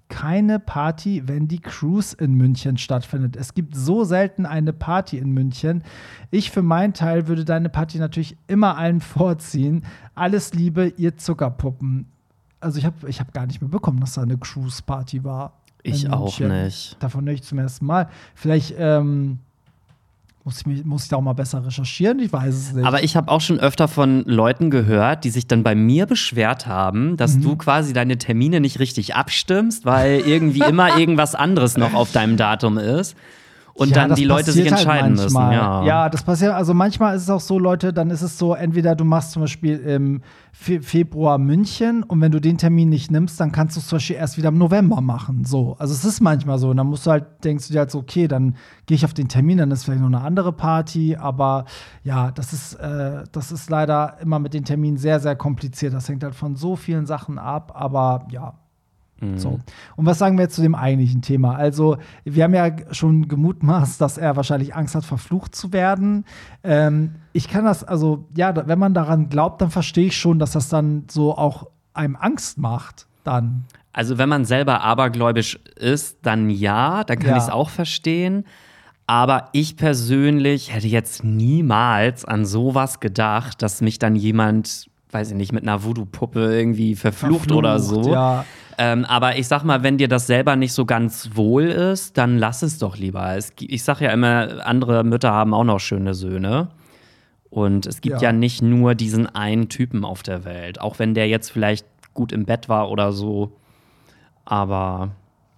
keine 0.09 0.59
Party, 0.59 1.23
wenn 1.27 1.49
die 1.49 1.61
Cruise 1.61 2.17
in 2.19 2.35
München 2.35 2.77
stattfindet. 2.79 3.37
Es 3.37 3.55
gibt 3.55 3.77
so 3.77 4.05
selten 4.05 4.47
eine 4.47 4.73
Party 4.73 5.19
in 5.19 5.31
München. 5.33 5.83
Ich 6.31 6.51
für 6.51 6.63
meinen 6.63 6.95
Teil 6.95 7.29
würde 7.29 7.45
deine 7.45 7.69
Party 7.69 7.99
natürlich 7.99 8.37
immer 8.47 8.77
allen 8.77 9.01
vorziehen. 9.03 9.85
Alles 10.15 10.55
Liebe, 10.55 10.93
ihr 10.97 11.17
Zuckerpuppen. 11.19 12.07
Also 12.61 12.79
ich 12.79 12.85
habe 12.85 13.09
ich 13.09 13.21
hab 13.21 13.33
gar 13.33 13.47
nicht 13.47 13.61
mehr 13.61 13.71
bekommen, 13.71 14.01
dass 14.01 14.15
da 14.15 14.23
eine 14.23 14.37
Cruise-Party 14.37 15.25
war. 15.25 15.53
Ich 15.83 16.11
auch 16.11 16.39
nicht. 16.41 16.97
Davon 17.01 17.27
höre 17.27 17.35
ich 17.35 17.43
zum 17.43 17.59
ersten 17.59 17.87
Mal. 17.87 18.09
Vielleicht 18.35 18.75
ähm, 18.77 19.39
muss, 20.45 20.61
ich 20.61 20.67
mich, 20.67 20.85
muss 20.85 21.05
ich 21.05 21.09
da 21.09 21.17
auch 21.17 21.23
mal 21.23 21.35
besser 21.35 21.65
recherchieren, 21.65 22.19
ich 22.19 22.33
weiß 22.33 22.55
es 22.55 22.73
nicht. 22.73 22.87
Aber 22.87 23.03
ich 23.03 23.17
habe 23.17 23.31
auch 23.31 23.41
schon 23.41 23.61
öfter 23.61 23.87
von 23.87 24.25
Leuten 24.25 24.71
gehört, 24.71 25.25
die 25.25 25.31
sich 25.31 25.47
dann 25.47 25.63
bei 25.63 25.75
mir 25.75 26.07
beschwert 26.07 26.67
haben, 26.67 27.17
dass 27.17 27.37
mhm. 27.37 27.43
du 27.43 27.57
quasi 27.57 27.93
deine 27.93 28.19
Termine 28.19 28.61
nicht 28.61 28.79
richtig 28.79 29.15
abstimmst, 29.15 29.85
weil 29.85 30.21
irgendwie 30.21 30.61
immer 30.69 30.99
irgendwas 30.99 31.35
anderes 31.35 31.77
noch 31.77 31.95
auf 31.95 32.13
deinem 32.13 32.37
Datum 32.37 32.79
ist 32.79 33.17
und 33.79 33.91
ja, 33.91 34.09
dann 34.09 34.17
die 34.17 34.25
Leute 34.25 34.51
sich 34.51 34.63
halt 34.65 34.73
entscheiden 34.73 35.17
halt 35.17 35.25
müssen. 35.25 35.37
Ja. 35.37 35.85
ja, 35.85 36.09
das 36.09 36.25
passiert. 36.25 36.53
Also 36.53 36.75
manchmal 36.75 37.15
ist 37.15 37.23
es 37.23 37.31
auch 37.31 37.41
so, 37.41 37.61
Leute, 37.61 37.93
dann 37.93 38.11
ist 38.11 38.23
es 38.23 38.37
so, 38.37 38.55
entweder 38.55 38.97
du 38.97 39.05
machst 39.05 39.31
zum 39.31 39.43
Beispiel 39.43 39.79
im 39.79 40.21
Fe 40.53 40.81
Februar 40.83 41.39
München 41.39 42.03
und 42.03 42.21
wenn 42.21 42.33
du 42.33 42.41
den 42.41 42.59
Termin 42.59 42.89
nicht 42.89 43.13
nimmst, 43.13 43.39
dann 43.39 43.53
kannst 43.53 43.77
du 43.77 43.81
es 43.81 43.87
zum 43.87 43.97
Beispiel 43.97 44.17
erst 44.17 44.37
wieder 44.37 44.49
im 44.49 44.59
November 44.59 45.01
machen. 45.01 45.45
So, 45.45 45.77
also 45.79 45.95
es 45.95 46.05
ist 46.05 46.21
manchmal 46.21 46.59
so. 46.59 46.71
Und 46.71 46.79
dann 46.79 46.89
musst 46.89 47.07
du 47.07 47.13
halt, 47.13 47.45
denkst 47.45 47.69
du 47.69 47.73
dir 47.73 47.79
halt 47.79 47.93
so, 47.93 48.01
okay, 48.01 48.27
dann 48.27 48.57
gehe 48.87 48.97
ich 48.97 49.05
auf 49.05 49.15
den 49.15 49.29
Termin, 49.29 49.59
dann 49.59 49.71
ist 49.71 49.85
vielleicht 49.85 50.01
noch 50.01 50.09
eine 50.09 50.23
andere 50.23 50.53
Party. 50.53 51.15
Aber 51.15 51.65
ja, 52.03 52.33
das 52.33 52.53
ist, 52.53 52.75
äh, 52.75 53.23
das 53.31 53.53
ist 53.53 53.71
leider 53.71 54.17
immer 54.21 54.41
mit 54.41 54.55
den 54.55 54.65
Terminen 54.65 54.97
sehr, 54.97 55.21
sehr 55.21 55.37
kompliziert. 55.37 55.95
Das 55.95 56.09
hängt 56.09 56.25
halt 56.25 56.35
von 56.35 56.57
so 56.57 56.75
vielen 56.75 57.07
Sachen 57.07 57.39
ab. 57.39 57.73
Aber 57.77 58.27
ja, 58.33 58.55
Mhm. 59.21 59.39
So. 59.39 59.61
Und 59.97 60.07
was 60.07 60.19
sagen 60.19 60.37
wir 60.37 60.45
jetzt 60.45 60.55
zu 60.55 60.63
dem 60.63 60.75
eigentlichen 60.75 61.23
Thema? 61.23 61.57
Also, 61.57 61.99
wir 62.25 62.45
haben 62.45 62.55
ja 62.55 62.71
schon 62.93 63.29
gemutmaßt, 63.29 64.01
dass 64.01 64.19
er 64.19 64.37
wahrscheinlich 64.37 64.75
Angst 64.75 64.95
hat, 64.95 65.05
verflucht 65.05 65.55
zu 65.55 65.73
werden. 65.73 66.25
Ähm, 66.63 67.17
ich 67.33 67.49
kann 67.49 67.65
das, 67.65 67.85
also, 67.85 68.27
ja, 68.37 68.55
wenn 68.67 68.79
man 68.79 68.95
daran 68.95 69.29
glaubt, 69.29 69.61
dann 69.61 69.71
verstehe 69.71 70.07
ich 70.07 70.17
schon, 70.17 70.39
dass 70.39 70.53
das 70.53 70.69
dann 70.69 71.05
so 71.11 71.37
auch 71.37 71.67
einem 71.95 72.17
Angst 72.17 72.59
macht, 72.59 73.07
dann. 73.25 73.65
Also, 73.93 74.19
wenn 74.19 74.29
man 74.29 74.45
selber 74.45 74.83
abergläubisch 74.83 75.59
ist, 75.77 76.19
dann 76.23 76.51
ja, 76.51 77.03
dann 77.05 77.19
kann 77.19 77.31
ja. 77.31 77.37
ich 77.37 77.43
es 77.45 77.51
auch 77.51 77.71
verstehen. 77.71 78.45
Aber 79.09 79.49
ich 79.53 79.77
persönlich 79.77 80.75
hätte 80.75 80.87
jetzt 80.87 81.25
niemals 81.25 82.27
an 82.27 82.45
sowas 82.45 83.01
gedacht, 83.01 83.63
dass 83.63 83.81
mich 83.81 83.99
dann 83.99 84.15
jemand, 84.15 84.91
weiß 85.11 85.31
ich 85.31 85.37
nicht, 85.37 85.51
mit 85.51 85.63
einer 85.63 85.83
Voodoo-Puppe 85.83 86.55
irgendwie 86.55 86.95
verflucht, 86.95 87.47
verflucht 87.47 87.53
oder 87.53 87.81
so. 87.81 88.13
Ja. 88.13 88.45
Ähm, 88.81 89.05
aber 89.05 89.37
ich 89.37 89.49
sag 89.49 89.65
mal, 89.65 89.83
wenn 89.83 89.99
dir 89.99 90.07
das 90.07 90.29
selber 90.29 90.55
nicht 90.55 90.73
so 90.73 90.87
ganz 90.87 91.31
wohl 91.35 91.65
ist, 91.65 92.17
dann 92.17 92.39
lass 92.39 92.63
es 92.63 92.79
doch 92.79 92.97
lieber. 92.97 93.37
Es, 93.37 93.53
ich 93.59 93.83
sag 93.83 94.01
ja 94.01 94.11
immer, 94.11 94.65
andere 94.65 95.03
Mütter 95.03 95.33
haben 95.33 95.53
auch 95.53 95.65
noch 95.65 95.81
schöne 95.81 96.15
Söhne. 96.15 96.69
Und 97.51 97.87
es 97.87 98.01
gibt 98.01 98.23
ja. 98.23 98.29
ja 98.29 98.33
nicht 98.33 98.63
nur 98.63 98.95
diesen 98.95 99.27
einen 99.27 99.69
Typen 99.69 100.05
auf 100.05 100.23
der 100.23 100.45
Welt, 100.45 100.81
auch 100.81 101.01
wenn 101.01 101.15
der 101.15 101.29
jetzt 101.29 101.51
vielleicht 101.51 101.87
gut 102.15 102.31
im 102.31 102.45
Bett 102.45 102.69
war 102.69 102.91
oder 102.91 103.13
so. 103.13 103.53
Aber. 104.45 105.11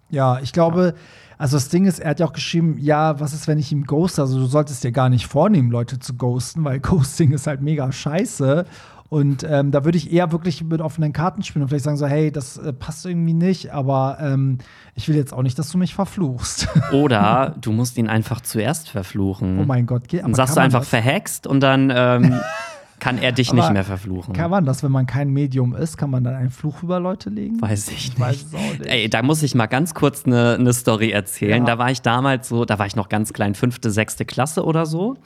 Ja, 0.08 0.40
ich 0.40 0.52
glaube, 0.52 0.94
also 1.36 1.56
das 1.56 1.68
Ding 1.68 1.86
ist, 1.86 2.00
er 2.00 2.10
hat 2.10 2.20
ja 2.20 2.26
auch 2.26 2.32
geschrieben, 2.32 2.76
ja, 2.78 3.18
was 3.20 3.32
ist, 3.32 3.48
wenn 3.48 3.58
ich 3.58 3.72
ihm 3.72 3.84
ghoste? 3.84 4.22
Also 4.22 4.38
du 4.38 4.46
solltest 4.46 4.82
dir 4.82 4.92
gar 4.92 5.08
nicht 5.08 5.26
vornehmen, 5.26 5.70
Leute 5.70 5.98
zu 5.98 6.14
ghosten, 6.14 6.64
weil 6.64 6.80
Ghosting 6.80 7.32
ist 7.32 7.46
halt 7.46 7.60
mega 7.60 7.90
scheiße. 7.92 8.64
Und 9.10 9.42
ähm, 9.42 9.72
da 9.72 9.84
würde 9.84 9.98
ich 9.98 10.12
eher 10.12 10.30
wirklich 10.30 10.62
mit 10.62 10.80
offenen 10.80 11.12
Karten 11.12 11.42
spielen 11.42 11.64
und 11.64 11.68
vielleicht 11.68 11.84
sagen 11.84 11.96
so, 11.96 12.06
hey, 12.06 12.30
das 12.30 12.58
äh, 12.58 12.72
passt 12.72 13.04
irgendwie 13.04 13.34
nicht, 13.34 13.72
aber 13.72 14.18
ähm, 14.20 14.58
ich 14.94 15.08
will 15.08 15.16
jetzt 15.16 15.34
auch 15.34 15.42
nicht, 15.42 15.58
dass 15.58 15.68
du 15.72 15.78
mich 15.78 15.96
verfluchst. 15.96 16.68
Oder 16.92 17.56
du 17.60 17.72
musst 17.72 17.98
ihn 17.98 18.08
einfach 18.08 18.40
zuerst 18.40 18.88
verfluchen. 18.88 19.58
Oh 19.58 19.64
mein 19.64 19.86
Gott, 19.86 20.06
geht. 20.06 20.22
Dann 20.22 20.32
sagst 20.34 20.56
du 20.56 20.60
einfach 20.60 20.82
das? 20.82 20.90
verhext 20.90 21.48
und 21.48 21.58
dann 21.58 21.92
ähm, 21.92 22.40
kann 23.00 23.18
er 23.18 23.32
dich 23.32 23.52
nicht 23.52 23.72
mehr 23.72 23.82
verfluchen. 23.82 24.32
Kann 24.32 24.48
man 24.48 24.64
das, 24.64 24.84
wenn 24.84 24.92
man 24.92 25.06
kein 25.06 25.30
Medium 25.30 25.74
ist, 25.74 25.96
kann 25.96 26.10
man 26.10 26.22
dann 26.22 26.36
einen 26.36 26.50
Fluch 26.50 26.84
über 26.84 27.00
Leute 27.00 27.30
legen? 27.30 27.60
Weiß 27.60 27.88
ich 27.88 28.10
nicht. 28.10 28.20
Weiß 28.20 28.52
nicht. 28.52 28.86
Ey, 28.86 29.10
da 29.10 29.22
muss 29.22 29.42
ich 29.42 29.56
mal 29.56 29.66
ganz 29.66 29.92
kurz 29.92 30.24
eine 30.24 30.56
ne 30.56 30.72
Story 30.72 31.10
erzählen. 31.10 31.66
Ja. 31.66 31.74
Da 31.74 31.78
war 31.78 31.90
ich 31.90 32.02
damals 32.02 32.48
so, 32.48 32.64
da 32.64 32.78
war 32.78 32.86
ich 32.86 32.94
noch 32.94 33.08
ganz 33.08 33.32
klein, 33.32 33.56
fünfte, 33.56 33.90
sechste 33.90 34.24
Klasse 34.24 34.64
oder 34.64 34.86
so. 34.86 35.16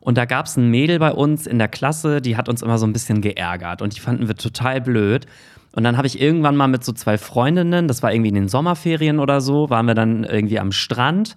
Und 0.00 0.16
da 0.16 0.24
gab 0.24 0.46
es 0.46 0.56
ein 0.56 0.70
Mädel 0.70 0.98
bei 0.98 1.12
uns 1.12 1.46
in 1.46 1.58
der 1.58 1.68
Klasse, 1.68 2.20
die 2.20 2.36
hat 2.36 2.48
uns 2.48 2.62
immer 2.62 2.78
so 2.78 2.86
ein 2.86 2.92
bisschen 2.92 3.20
geärgert 3.20 3.82
und 3.82 3.96
die 3.96 4.00
fanden 4.00 4.28
wir 4.28 4.36
total 4.36 4.80
blöd. 4.80 5.26
Und 5.72 5.84
dann 5.84 5.96
habe 5.96 6.06
ich 6.06 6.20
irgendwann 6.20 6.56
mal 6.56 6.68
mit 6.68 6.84
so 6.84 6.92
zwei 6.92 7.18
Freundinnen, 7.18 7.88
das 7.88 8.02
war 8.02 8.12
irgendwie 8.12 8.30
in 8.30 8.34
den 8.34 8.48
Sommerferien 8.48 9.18
oder 9.18 9.40
so, 9.40 9.70
waren 9.70 9.86
wir 9.86 9.94
dann 9.94 10.24
irgendwie 10.24 10.58
am 10.58 10.72
Strand 10.72 11.36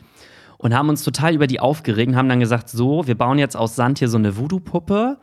und 0.58 0.76
haben 0.76 0.90
uns 0.90 1.04
total 1.04 1.34
über 1.34 1.48
die 1.48 1.60
aufgeregt 1.60 2.10
und 2.10 2.16
haben 2.16 2.30
dann 2.30 2.40
gesagt, 2.40 2.70
so, 2.70 3.08
wir 3.08 3.16
bauen 3.16 3.40
jetzt 3.40 3.58
aus 3.58 3.76
Sand 3.76 4.00
hier 4.00 4.08
so 4.08 4.18
eine 4.18 4.38
Voodoo-Puppe 4.38 5.18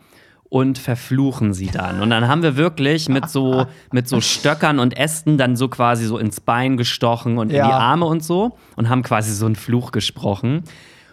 und 0.50 0.78
verfluchen 0.78 1.52
sie 1.52 1.68
dann. 1.68 2.00
Und 2.00 2.10
dann 2.10 2.26
haben 2.26 2.42
wir 2.42 2.56
wirklich 2.56 3.08
mit 3.08 3.28
so, 3.28 3.66
mit 3.92 4.08
so 4.08 4.20
Stöckern 4.20 4.78
und 4.78 4.96
Ästen 4.96 5.38
dann 5.38 5.56
so 5.56 5.68
quasi 5.68 6.06
so 6.06 6.18
ins 6.18 6.40
Bein 6.40 6.76
gestochen 6.76 7.38
und 7.38 7.52
ja. 7.52 7.64
in 7.64 7.68
die 7.68 7.74
Arme 7.74 8.06
und 8.06 8.24
so 8.24 8.56
und 8.76 8.88
haben 8.88 9.02
quasi 9.02 9.32
so 9.32 9.46
einen 9.46 9.56
Fluch 9.56 9.92
gesprochen. 9.92 10.64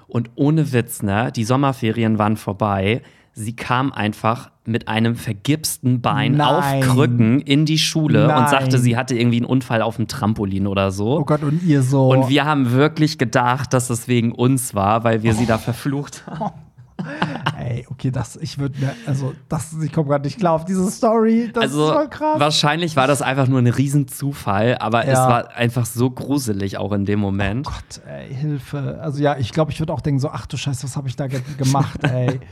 Und 0.07 0.31
ohne 0.35 0.71
Witz, 0.73 1.03
ne, 1.03 1.31
die 1.35 1.43
Sommerferien 1.43 2.17
waren 2.17 2.37
vorbei. 2.37 3.01
Sie 3.33 3.55
kam 3.55 3.91
einfach 3.91 4.51
mit 4.65 4.87
einem 4.87 5.15
vergipsten 5.15 6.01
Bein 6.01 6.33
Nein. 6.33 6.47
auf 6.47 6.89
Krücken 6.89 7.41
in 7.41 7.65
die 7.65 7.77
Schule 7.77 8.27
Nein. 8.27 8.43
und 8.43 8.49
sagte, 8.49 8.79
sie 8.79 8.97
hatte 8.97 9.15
irgendwie 9.15 9.37
einen 9.37 9.45
Unfall 9.45 9.81
auf 9.81 9.97
dem 9.97 10.07
Trampolin 10.07 10.67
oder 10.67 10.91
so. 10.91 11.19
Oh 11.19 11.25
Gott, 11.25 11.43
und 11.43 11.61
ihr 11.63 11.83
so. 11.83 12.09
Und 12.09 12.29
wir 12.29 12.45
haben 12.45 12.71
wirklich 12.71 13.17
gedacht, 13.17 13.73
dass 13.73 13.89
es 13.89 14.07
wegen 14.07 14.31
uns 14.31 14.73
war, 14.73 15.03
weil 15.03 15.21
wir 15.21 15.31
oh. 15.31 15.35
sie 15.35 15.45
da 15.45 15.57
verflucht 15.59 16.25
haben. 16.27 16.64
Ey, 17.59 17.85
okay, 17.89 18.11
das, 18.11 18.35
ich 18.35 18.57
würde 18.57 18.79
mir, 18.79 18.93
also, 19.05 19.33
das, 19.49 19.73
ich 19.81 19.91
komme 19.91 20.09
gerade 20.09 20.25
nicht 20.25 20.39
klar 20.39 20.53
auf 20.53 20.65
diese 20.65 20.89
Story. 20.89 21.49
Das 21.53 21.63
also, 21.63 21.87
ist 21.87 21.93
voll 21.93 22.09
krass. 22.09 22.39
Wahrscheinlich 22.39 22.95
war 22.95 23.07
das 23.07 23.21
einfach 23.21 23.47
nur 23.47 23.59
ein 23.59 23.67
Riesenzufall, 23.67 24.77
aber 24.79 25.05
ja. 25.05 25.11
es 25.11 25.19
war 25.19 25.55
einfach 25.55 25.85
so 25.85 26.09
gruselig 26.09 26.77
auch 26.77 26.91
in 26.91 27.05
dem 27.05 27.19
Moment. 27.19 27.67
Oh 27.67 27.71
Gott, 27.71 28.01
ey, 28.07 28.33
Hilfe. 28.33 28.99
Also, 29.01 29.21
ja, 29.21 29.37
ich 29.37 29.51
glaube, 29.51 29.71
ich 29.71 29.79
würde 29.79 29.93
auch 29.93 30.01
denken, 30.01 30.19
so, 30.19 30.29
ach 30.29 30.45
du 30.45 30.57
Scheiße, 30.57 30.83
was 30.83 30.95
habe 30.97 31.07
ich 31.07 31.15
da 31.15 31.27
gemacht, 31.27 32.03
ey. 32.03 32.39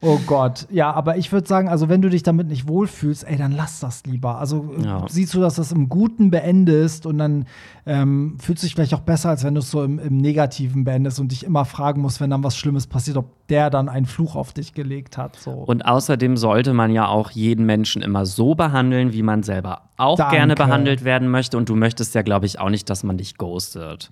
Oh 0.00 0.18
Gott. 0.26 0.68
Ja, 0.70 0.92
aber 0.92 1.16
ich 1.16 1.32
würde 1.32 1.48
sagen, 1.48 1.68
also 1.68 1.88
wenn 1.88 2.00
du 2.00 2.08
dich 2.08 2.22
damit 2.22 2.46
nicht 2.46 2.68
wohlfühlst, 2.68 3.24
ey, 3.24 3.36
dann 3.36 3.50
lass 3.50 3.80
das 3.80 4.04
lieber. 4.06 4.38
Also 4.38 4.72
ja. 4.80 5.04
siehst 5.08 5.34
du, 5.34 5.40
dass 5.40 5.56
das 5.56 5.72
im 5.72 5.88
Guten 5.88 6.30
beendest 6.30 7.04
und 7.04 7.18
dann 7.18 7.46
ähm, 7.84 8.36
fühlt 8.38 8.60
sich 8.60 8.74
vielleicht 8.74 8.94
auch 8.94 9.00
besser, 9.00 9.30
als 9.30 9.42
wenn 9.42 9.54
du 9.54 9.60
es 9.60 9.70
so 9.70 9.82
im, 9.82 9.98
im, 9.98 10.18
Negativen 10.18 10.84
beendest 10.84 11.18
und 11.18 11.32
dich 11.32 11.44
immer 11.44 11.64
fragen 11.64 12.00
musst, 12.00 12.20
wenn 12.20 12.30
dann 12.30 12.44
was 12.44 12.56
Schlimmes 12.56 12.86
passiert, 12.86 13.16
ob 13.16 13.48
der 13.48 13.70
dann 13.70 13.88
einen 13.88 14.06
Fluch 14.06 14.36
auf 14.36 14.52
dich 14.52 14.72
gelegt 14.72 15.18
hat. 15.18 15.34
So. 15.36 15.50
Und 15.50 15.84
außerdem 15.84 16.36
sollte 16.36 16.74
man 16.74 16.92
ja 16.92 17.08
auch 17.08 17.32
jeden 17.32 17.66
Menschen 17.66 18.00
immer 18.00 18.24
so 18.24 18.54
behandeln, 18.54 19.12
wie 19.12 19.22
man 19.22 19.42
selber 19.42 19.88
auch 19.96 20.16
Danke. 20.16 20.36
gerne 20.36 20.54
behandelt 20.54 21.02
werden 21.02 21.28
möchte. 21.28 21.56
Und 21.56 21.68
du 21.68 21.74
möchtest 21.74 22.14
ja, 22.14 22.22
glaube 22.22 22.46
ich, 22.46 22.60
auch 22.60 22.70
nicht, 22.70 22.88
dass 22.88 23.02
man 23.02 23.16
dich 23.16 23.36
ghostet. 23.36 24.10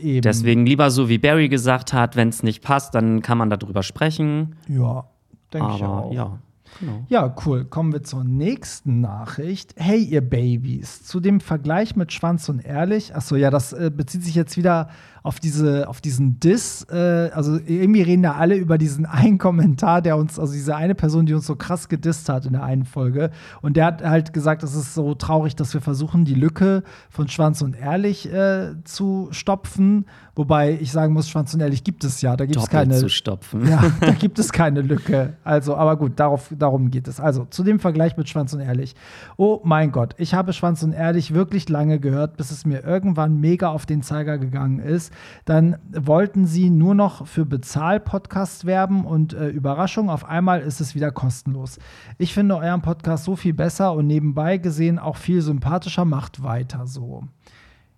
Eben. 0.00 0.22
Deswegen 0.22 0.66
lieber 0.66 0.90
so, 0.90 1.08
wie 1.08 1.18
Barry 1.18 1.48
gesagt 1.48 1.92
hat, 1.92 2.14
wenn 2.16 2.28
es 2.28 2.42
nicht 2.42 2.62
passt, 2.62 2.94
dann 2.94 3.22
kann 3.22 3.38
man 3.38 3.50
darüber 3.50 3.82
sprechen. 3.82 4.56
Ja. 4.68 5.06
Denke 5.54 5.72
ich 5.76 5.84
auch. 5.84 6.12
Ja. 6.12 6.38
Genau. 6.80 7.04
Ja, 7.08 7.34
cool. 7.46 7.64
Kommen 7.64 7.92
wir 7.92 8.02
zur 8.02 8.24
nächsten 8.24 9.00
Nachricht. 9.00 9.74
Hey, 9.76 10.02
ihr 10.02 10.22
Babys. 10.22 11.04
Zu 11.04 11.20
dem 11.20 11.40
Vergleich 11.40 11.94
mit 11.94 12.12
Schwanz 12.12 12.48
und 12.48 12.64
Ehrlich. 12.64 13.14
Achso, 13.14 13.36
ja, 13.36 13.50
das 13.50 13.72
äh, 13.72 13.90
bezieht 13.94 14.24
sich 14.24 14.34
jetzt 14.34 14.56
wieder 14.56 14.88
auf, 15.24 15.40
diese, 15.40 15.88
auf 15.88 16.02
diesen 16.02 16.38
Diss. 16.38 16.86
Äh, 16.90 17.30
also 17.32 17.58
irgendwie 17.66 18.02
reden 18.02 18.22
da 18.22 18.34
alle 18.34 18.56
über 18.56 18.76
diesen 18.76 19.06
einen 19.06 19.38
Kommentar, 19.38 20.02
der 20.02 20.18
uns, 20.18 20.38
also 20.38 20.52
diese 20.52 20.76
eine 20.76 20.94
Person, 20.94 21.24
die 21.24 21.32
uns 21.32 21.46
so 21.46 21.56
krass 21.56 21.88
gedisst 21.88 22.28
hat 22.28 22.44
in 22.44 22.52
der 22.52 22.62
einen 22.62 22.84
Folge. 22.84 23.30
Und 23.62 23.78
der 23.78 23.86
hat 23.86 24.04
halt 24.04 24.34
gesagt, 24.34 24.62
es 24.62 24.74
ist 24.74 24.94
so 24.94 25.14
traurig, 25.14 25.56
dass 25.56 25.72
wir 25.72 25.80
versuchen, 25.80 26.26
die 26.26 26.34
Lücke 26.34 26.82
von 27.08 27.26
Schwanz 27.28 27.62
und 27.62 27.74
Ehrlich 27.74 28.30
äh, 28.30 28.74
zu 28.84 29.28
stopfen. 29.30 30.04
Wobei 30.36 30.76
ich 30.78 30.92
sagen 30.92 31.14
muss, 31.14 31.28
Schwanz 31.28 31.54
und 31.54 31.60
Ehrlich 31.60 31.84
gibt 31.84 32.04
es 32.04 32.20
ja. 32.20 32.36
Da 32.36 32.44
gibt 32.44 32.58
es 32.58 32.68
keine. 32.68 32.94
zu 32.94 33.08
stopfen. 33.08 33.66
Ja, 33.66 33.82
da 34.00 34.10
gibt 34.10 34.38
es 34.38 34.52
keine 34.52 34.82
Lücke. 34.82 35.34
Also, 35.42 35.74
aber 35.76 35.96
gut, 35.96 36.12
darauf, 36.16 36.52
darum 36.58 36.90
geht 36.90 37.08
es. 37.08 37.18
Also, 37.18 37.46
zu 37.46 37.62
dem 37.62 37.78
Vergleich 37.78 38.16
mit 38.18 38.28
Schwanz 38.28 38.52
und 38.52 38.60
Ehrlich. 38.60 38.94
Oh 39.38 39.60
mein 39.64 39.90
Gott, 39.90 40.14
ich 40.18 40.34
habe 40.34 40.52
Schwanz 40.52 40.82
und 40.82 40.92
Ehrlich 40.92 41.32
wirklich 41.32 41.68
lange 41.68 41.98
gehört, 42.00 42.36
bis 42.36 42.50
es 42.50 42.66
mir 42.66 42.84
irgendwann 42.84 43.40
mega 43.40 43.68
auf 43.68 43.86
den 43.86 44.02
Zeiger 44.02 44.36
gegangen 44.36 44.80
ist. 44.80 45.13
Dann 45.44 45.76
wollten 45.92 46.46
sie 46.46 46.70
nur 46.70 46.94
noch 46.94 47.26
für 47.26 47.44
Bezahl-Podcasts 47.44 48.64
werben 48.64 49.04
und 49.04 49.34
äh, 49.34 49.48
Überraschung, 49.48 50.10
auf 50.10 50.24
einmal 50.24 50.60
ist 50.60 50.80
es 50.80 50.94
wieder 50.94 51.10
kostenlos. 51.10 51.78
Ich 52.18 52.34
finde 52.34 52.56
euren 52.56 52.82
Podcast 52.82 53.24
so 53.24 53.36
viel 53.36 53.54
besser 53.54 53.92
und 53.92 54.06
nebenbei 54.06 54.58
gesehen 54.58 54.98
auch 54.98 55.16
viel 55.16 55.42
sympathischer. 55.42 56.04
Macht 56.04 56.42
weiter 56.42 56.86
so. 56.86 57.24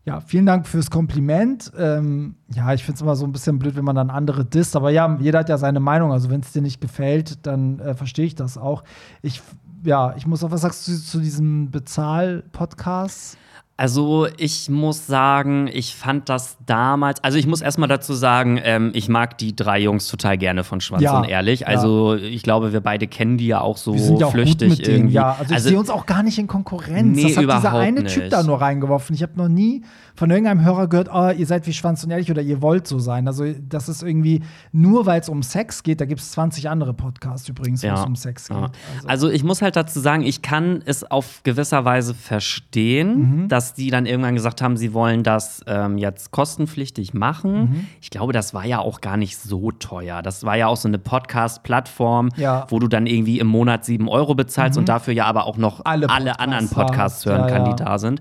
Ja, 0.07 0.21
vielen 0.21 0.47
Dank 0.47 0.69
fürs 0.69 0.89
Kompliment. 0.89 1.73
Ähm, 1.77 2.37
ja, 2.55 2.73
ich 2.73 2.85
finde 2.85 2.95
es 2.95 3.03
immer 3.03 3.17
so 3.17 3.27
ein 3.27 3.33
bisschen 3.33 3.59
blöd, 3.59 3.75
wenn 3.75 3.85
man 3.85 3.97
dann 3.97 4.09
andere 4.09 4.45
disst. 4.45 4.77
Aber 4.77 4.91
ja, 4.91 5.19
jeder 5.21 5.41
hat 5.41 5.49
ja 5.49 5.59
seine 5.59 5.81
Meinung. 5.81 6.13
Also, 6.13 6.31
wenn 6.31 6.43
es 6.43 6.53
dir 6.53 6.63
nicht 6.63 6.81
gefällt, 6.81 7.45
dann 7.45 7.81
äh, 7.81 7.95
verstehe 7.95 8.27
ich 8.27 8.37
das 8.37 8.57
auch. 8.57 8.85
Ich, 9.21 9.43
ja, 9.83 10.15
ich 10.17 10.25
muss 10.25 10.45
auch, 10.45 10.53
was 10.53 10.61
sagst 10.61 10.87
du 10.87 10.93
zu 10.93 11.19
diesem 11.19 11.73
Bezahl-Podcast? 11.73 13.37
Also 13.79 14.27
ich 14.39 14.71
muss 14.71 15.07
sagen, 15.07 15.69
ich 15.71 15.95
fand 15.95 16.31
das 16.31 16.57
damals, 16.65 17.23
also 17.23 17.37
ich 17.37 17.47
muss 17.47 17.61
erstmal 17.61 17.89
dazu 17.91 18.15
sagen, 18.15 18.59
ähm, 18.63 18.91
ich 18.95 19.11
mag 19.11 19.37
die 19.37 19.55
drei 19.55 19.79
Jungs 19.81 20.09
total 20.09 20.39
gerne 20.39 20.65
von 20.65 20.81
Schwanz 20.81 21.03
Ja, 21.03 21.19
und 21.19 21.29
Ehrlich. 21.29 21.67
Also 21.67 22.15
ich 22.15 22.43
glaube, 22.43 22.73
wir 22.73 22.81
beide 22.81 23.07
kennen 23.07 23.37
die 23.37 23.49
ja 23.49 23.61
auch 23.61 23.77
so 23.77 23.93
Wir 23.93 24.01
sind 24.01 24.19
ja 24.19 24.29
auch 24.29 24.33
flüchtig 24.33 24.71
gut 24.71 24.79
mit 24.79 24.87
denen, 24.87 24.97
irgendwie. 24.97 25.15
ja. 25.17 25.37
Also 25.39 25.55
ich 25.55 25.63
sehe 25.63 25.79
uns 25.79 25.91
auch 25.91 26.07
gar 26.07 26.23
nicht 26.23 26.39
in 26.39 26.47
Konkurrenz. 26.47 27.15
Nee, 27.17 27.23
das 27.25 27.37
hat 27.37 27.43
dieser 27.43 27.43
überhaupt 27.43 27.75
eine 27.75 28.05
Typ 28.05 28.23
nicht. 28.23 28.33
da 28.33 28.43
nur 28.43 28.61
reingeworfen. 28.63 29.15
Ich 29.15 29.23
habe 29.23 29.33
noch 29.37 29.49
nie 29.49 29.83
von 30.17 30.31
irgendeinem 30.31 30.65
Hörer 30.65 30.89
gehört, 30.89 31.09
oh, 31.13 31.31
ihr 31.31 31.47
seid 31.47 31.67
wie 31.67 31.73
Schwanz 31.73 32.03
und 32.03 32.11
Ehrlich 32.11 32.31
oder 32.31 32.43
ihr 32.43 32.63
wollt 32.63 32.87
so 32.87 32.99
sein. 32.99 33.29
Also 33.29 33.45
das 33.69 33.89
ist 33.89 34.03
irgendwie, 34.03 34.43
nur 34.73 35.07
weil 35.07 35.21
es 35.21 35.29
um 35.29 35.43
Sex 35.43 35.83
geht, 35.83 36.01
da 36.01 36.07
gibt 36.07 36.21
es 36.21 36.31
20 36.33 36.69
andere 36.71 36.95
Podcasts 36.95 37.49
übrigens, 37.49 37.83
wo 37.83 37.89
es 37.89 38.05
um 38.05 38.17
Sex 38.17 38.49
geht. 38.49 38.57
ja. 38.57 38.71
Also, 38.97 39.09
Also 39.09 39.31
ich 39.31 39.45
muss 39.45 39.63
halt 39.63 39.77
dazu 39.77 40.01
sagen, 40.01 40.23
ich 40.23 40.43
kann 40.43 40.83
es 40.85 41.05
auf 41.05 41.43
gewisser 41.43 41.85
Weise 41.85 42.15
verstehen, 42.15 43.43
Mhm. 43.45 43.49
dass 43.49 43.75
die 43.75 43.91
dann 43.91 44.07
irgendwann 44.07 44.35
gesagt 44.35 44.63
haben, 44.63 44.77
sie 44.77 44.93
wollen 44.95 45.23
das 45.23 45.61
ähm, 45.67 45.99
jetzt 45.99 46.31
kostenpflichtig 46.31 47.13
machen. 47.15 47.53
Mhm. 47.71 47.87
Ich 48.01 48.11
glaube, 48.11 48.33
das 48.33 48.55
war 48.55 48.65
ja 48.65 48.79
auch 48.79 49.01
gar 49.01 49.17
nicht 49.17 49.37
so 49.37 49.71
teuer. 49.71 50.23
Das 50.23 50.45
war 50.45 50.57
ja 50.57 50.67
auch 50.67 50.77
so 50.77 50.89
eine 50.89 50.99
Podcast-Plattform, 50.99 52.31
Ja. 52.37 52.61
Mhm. 52.61 52.71
wo 52.71 52.79
du 52.79 52.89
dann 52.89 53.07
irgendwie 53.07 53.39
im 53.39 53.47
Monat 53.47 53.85
sieben 53.85 54.09
Euro 54.09 54.35
bezahlst 54.35 54.79
und 54.79 54.89
dafür 54.89 55.15
ja 55.15 55.27
aber 55.27 55.47
auch 55.47 55.57
noch 55.57 55.81
Alle 55.85 56.09
alle, 56.11 56.39
anderen 56.41 56.69
Podcasts 56.69 57.25
hören 57.27 57.49
kann, 57.49 57.65
die 57.65 57.77
da 57.77 57.99
sind. 57.99 58.21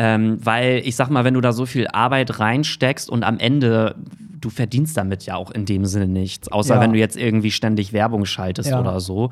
Ähm, 0.00 0.38
weil 0.44 0.80
ich 0.84 0.94
sag 0.94 1.10
mal, 1.10 1.24
wenn 1.24 1.34
du 1.34 1.40
da 1.40 1.52
so 1.52 1.66
viel 1.66 1.88
Arbeit 1.88 2.38
reinsteckst 2.38 3.10
und 3.10 3.24
am 3.24 3.38
Ende, 3.40 3.96
du 4.40 4.48
verdienst 4.48 4.96
damit 4.96 5.24
ja 5.26 5.34
auch 5.34 5.50
in 5.50 5.64
dem 5.66 5.86
Sinne 5.86 6.06
nichts, 6.06 6.46
außer 6.52 6.76
Ja. 6.76 6.80
wenn 6.80 6.92
du 6.92 6.98
jetzt 7.00 7.16
irgendwie 7.16 7.50
ständig 7.50 7.92
Werbung 7.92 8.24
schaltest 8.24 8.70
Ja. 8.70 8.78
oder 8.80 9.00
so. 9.00 9.30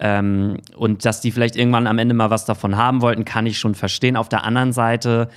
Ähm, 0.00 0.56
und 0.76 1.04
dass 1.04 1.20
die 1.20 1.30
vielleicht 1.30 1.54
irgendwann 1.56 1.86
am 1.86 1.98
Ende 1.98 2.14
mal 2.14 2.30
was 2.30 2.44
davon 2.44 2.76
haben 2.76 3.02
wollten, 3.02 3.24
kann 3.24 3.46
ich 3.46 3.58
schon 3.58 3.74
verstehen. 3.76 4.16
Auf 4.16 4.28
der 4.28 4.42
anderen 4.44 4.72
Seite 4.72 5.28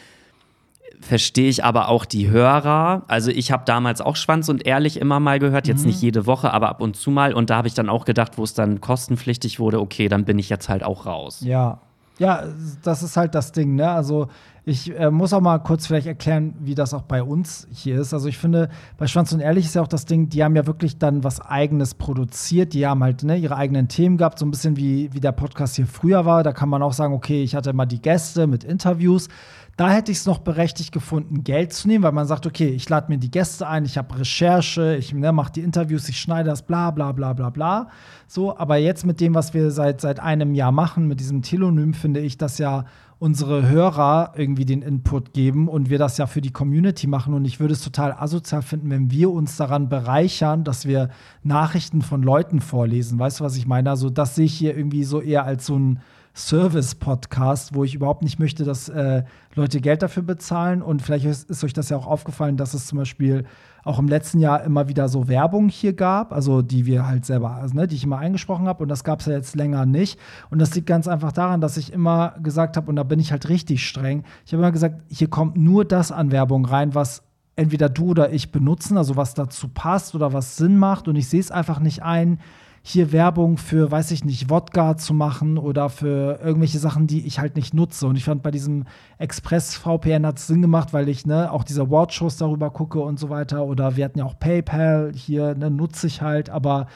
verstehe 1.01 1.49
ich 1.49 1.63
aber 1.65 1.89
auch 1.89 2.05
die 2.05 2.29
Hörer. 2.29 3.03
Also 3.07 3.29
ich 3.29 3.51
habe 3.51 3.63
damals 3.65 3.99
auch 4.01 4.15
Schwanz 4.15 4.47
und 4.49 4.65
Ehrlich 4.65 4.99
immer 4.99 5.19
mal 5.19 5.37
gehört, 5.37 5.65
Mhm. 5.65 5.71
jetzt 5.71 5.85
nicht 5.85 6.01
jede 6.01 6.25
Woche, 6.25 6.51
aber 6.53 6.69
ab 6.69 6.81
und 6.81 6.95
zu 6.95 7.11
mal. 7.11 7.33
Und 7.33 7.49
da 7.49 7.57
habe 7.57 7.67
ich 7.67 7.73
dann 7.73 7.89
auch 7.89 8.05
gedacht, 8.05 8.37
wo 8.37 8.43
es 8.43 8.53
dann 8.53 8.79
kostenpflichtig 8.81 9.59
wurde, 9.59 9.81
okay, 9.81 10.07
dann 10.07 10.23
bin 10.25 10.39
ich 10.39 10.49
jetzt 10.49 10.69
halt 10.69 10.83
auch 10.83 11.05
raus. 11.05 11.41
Ja. 11.43 11.79
Ja, 12.19 12.43
das 12.83 13.01
ist 13.03 13.17
halt 13.17 13.33
das 13.35 13.51
Ding, 13.51 13.75
ne? 13.75 13.89
Also 13.89 14.27
ich 14.65 14.97
äh, 14.97 15.11
muss 15.11 15.33
auch 15.33 15.41
mal 15.41 15.59
kurz 15.59 15.87
vielleicht 15.87 16.07
erklären, 16.07 16.55
wie 16.59 16.73
das 16.73 16.93
auch 16.93 17.01
bei 17.01 17.21
uns 17.21 17.67
hier 17.71 17.99
ist. 17.99 18.13
Also 18.13 18.29
ich 18.29 18.37
finde, 18.37 18.69
bei 18.97 19.07
Schwanz 19.07 19.33
und 19.33 19.41
Ehrlich 19.41 19.65
ist 19.65 19.75
ja 19.75 19.81
auch 19.81 19.87
das 19.87 20.05
Ding, 20.05 20.29
die 20.29 20.41
haben 20.41 20.55
ja 20.55 20.65
wirklich 20.65 20.97
dann 20.97 21.23
was 21.23 21.41
Eigenes 21.41 21.95
produziert. 21.95 22.73
Die 22.73 22.87
haben 22.87 23.03
halt 23.03 23.23
ne, 23.23 23.35
ihre 23.35 23.57
eigenen 23.57 23.89
Themen 23.89 24.15
gehabt, 24.17 24.39
so 24.39 24.45
ein 24.45 24.51
bisschen 24.51 24.77
wie, 24.77 25.13
wie 25.13 25.19
der 25.19 25.33
Podcast 25.33 25.75
hier 25.75 25.85
früher 25.85 26.25
war. 26.25 26.43
Da 26.43 26.53
kann 26.53 26.69
man 26.69 26.81
auch 26.81 26.93
sagen, 26.93 27.13
okay, 27.13 27.43
ich 27.43 27.55
hatte 27.55 27.71
immer 27.71 27.85
die 27.85 28.01
Gäste 28.01 28.47
mit 28.47 28.63
Interviews. 28.63 29.27
Da 29.75 29.89
hätte 29.89 30.11
ich 30.11 30.19
es 30.19 30.25
noch 30.27 30.37
berechtigt 30.37 30.91
gefunden, 30.91 31.43
Geld 31.43 31.73
zu 31.73 31.87
nehmen, 31.87 32.03
weil 32.03 32.11
man 32.11 32.27
sagt, 32.27 32.45
okay, 32.45 32.69
ich 32.69 32.87
lade 32.87 33.11
mir 33.11 33.17
die 33.17 33.31
Gäste 33.31 33.67
ein, 33.67 33.85
ich 33.85 33.97
habe 33.97 34.19
Recherche, 34.19 34.95
ich 34.95 35.13
ne, 35.13 35.33
mache 35.33 35.51
die 35.51 35.61
Interviews, 35.61 36.07
ich 36.09 36.19
schneide 36.19 36.51
das, 36.51 36.61
bla 36.61 36.91
bla 36.91 37.11
bla 37.11 37.33
bla 37.33 37.49
bla. 37.49 37.89
So, 38.27 38.55
aber 38.55 38.77
jetzt 38.77 39.03
mit 39.03 39.19
dem, 39.19 39.33
was 39.33 39.55
wir 39.55 39.71
seit, 39.71 39.99
seit 39.99 40.19
einem 40.19 40.53
Jahr 40.53 40.71
machen, 40.71 41.07
mit 41.07 41.19
diesem 41.19 41.41
Telonym, 41.41 41.95
finde 41.95 42.19
ich, 42.19 42.37
dass 42.37 42.59
ja 42.59 42.85
unsere 43.23 43.69
Hörer 43.69 44.33
irgendwie 44.35 44.65
den 44.65 44.81
Input 44.81 45.31
geben 45.31 45.69
und 45.69 45.89
wir 45.89 45.97
das 45.97 46.17
ja 46.17 46.27
für 46.27 46.41
die 46.41 46.51
Community 46.51 47.07
machen. 47.07 47.33
Und 47.33 47.45
ich 47.45 47.61
würde 47.61 47.73
es 47.73 47.81
total 47.81 48.11
asozial 48.11 48.61
finden, 48.61 48.89
wenn 48.89 49.11
wir 49.11 49.31
uns 49.31 49.55
daran 49.55 49.87
bereichern, 49.87 50.65
dass 50.65 50.85
wir 50.85 51.09
Nachrichten 51.41 52.01
von 52.01 52.21
Leuten 52.21 52.59
vorlesen. 52.59 53.17
Weißt 53.17 53.39
du, 53.39 53.45
was 53.45 53.55
ich 53.55 53.65
meine? 53.65 53.91
Also, 53.91 54.09
das 54.09 54.35
sehe 54.35 54.43
ich 54.43 54.53
hier 54.53 54.75
irgendwie 54.75 55.05
so 55.05 55.21
eher 55.21 55.45
als 55.45 55.67
so 55.67 55.79
ein 55.79 56.01
Service-Podcast, 56.35 57.73
wo 57.73 57.85
ich 57.85 57.95
überhaupt 57.95 58.23
nicht 58.23 58.39
möchte, 58.39 58.65
dass 58.65 58.89
äh, 58.89 59.23
Leute 59.55 59.79
Geld 59.79 60.01
dafür 60.01 60.23
bezahlen. 60.23 60.81
Und 60.81 61.01
vielleicht 61.01 61.23
ist, 61.23 61.49
ist 61.49 61.63
euch 61.63 61.71
das 61.71 61.87
ja 61.87 61.95
auch 61.95 62.07
aufgefallen, 62.07 62.57
dass 62.57 62.73
es 62.73 62.87
zum 62.87 62.97
Beispiel 62.97 63.45
auch 63.83 63.99
im 63.99 64.07
letzten 64.07 64.39
Jahr 64.39 64.63
immer 64.63 64.87
wieder 64.87 65.09
so 65.09 65.27
Werbung 65.27 65.69
hier 65.69 65.93
gab, 65.93 66.31
also 66.31 66.61
die 66.61 66.85
wir 66.85 67.05
halt 67.05 67.25
selber, 67.25 67.51
also, 67.51 67.75
ne, 67.75 67.87
die 67.87 67.95
ich 67.95 68.03
immer 68.03 68.17
eingesprochen 68.17 68.67
habe. 68.67 68.83
Und 68.83 68.89
das 68.89 69.03
gab 69.03 69.19
es 69.19 69.25
ja 69.25 69.33
jetzt 69.33 69.55
länger 69.55 69.85
nicht. 69.85 70.19
Und 70.49 70.59
das 70.59 70.73
liegt 70.73 70.87
ganz 70.87 71.07
einfach 71.07 71.31
daran, 71.31 71.61
dass 71.61 71.77
ich 71.77 71.91
immer 71.91 72.35
gesagt 72.41 72.77
habe, 72.77 72.89
und 72.89 72.95
da 72.95 73.03
bin 73.03 73.19
ich 73.19 73.31
halt 73.31 73.49
richtig 73.49 73.85
streng, 73.87 74.23
ich 74.45 74.53
habe 74.53 74.61
immer 74.61 74.71
gesagt, 74.71 75.01
hier 75.09 75.29
kommt 75.29 75.57
nur 75.57 75.85
das 75.85 76.11
an 76.11 76.31
Werbung 76.31 76.65
rein, 76.65 76.95
was 76.95 77.23
entweder 77.55 77.89
du 77.89 78.11
oder 78.11 78.31
ich 78.31 78.51
benutzen, 78.51 78.97
also 78.97 79.15
was 79.15 79.33
dazu 79.33 79.67
passt 79.67 80.15
oder 80.15 80.33
was 80.33 80.57
Sinn 80.57 80.77
macht. 80.77 81.07
Und 81.07 81.15
ich 81.15 81.27
sehe 81.27 81.39
es 81.39 81.51
einfach 81.51 81.79
nicht 81.79 82.03
ein, 82.03 82.39
hier 82.85 83.13
Werbung 83.13 83.57
für, 83.57 83.89
weiß 83.89 84.11
ich 84.11 84.25
nicht, 84.25 84.49
Wodka 84.49 84.97
zu 84.97 85.13
machen 85.13 85.57
oder 85.57 85.89
für 85.89 86.39
irgendwelche 86.43 86.79
Sachen, 86.79 87.07
die 87.07 87.25
ich 87.25 87.39
halt 87.39 87.55
nicht 87.55 87.73
nutze. 87.73 88.05
Und 88.07 88.17
ich 88.17 88.25
fand 88.25 88.43
bei 88.43 88.51
diesem 88.51 88.83
Express 89.17 89.75
VPN 89.75 90.25
hat 90.25 90.37
es 90.37 90.47
Sinn 90.47 90.61
gemacht, 90.61 90.91
weil 90.91 91.07
ich 91.07 91.25
ne, 91.25 91.49
auch 91.49 91.63
diese 91.63 91.83
Awardshows 91.83 92.35
darüber 92.35 92.71
gucke 92.71 92.99
und 92.99 93.17
so 93.17 93.29
weiter. 93.29 93.65
Oder 93.65 93.95
wir 93.95 94.03
hatten 94.03 94.19
ja 94.19 94.25
auch 94.25 94.37
PayPal, 94.37 95.13
hier 95.15 95.55
ne, 95.55 95.71
nutze 95.71 96.07
ich 96.07 96.21
halt, 96.21 96.49
aber 96.49 96.87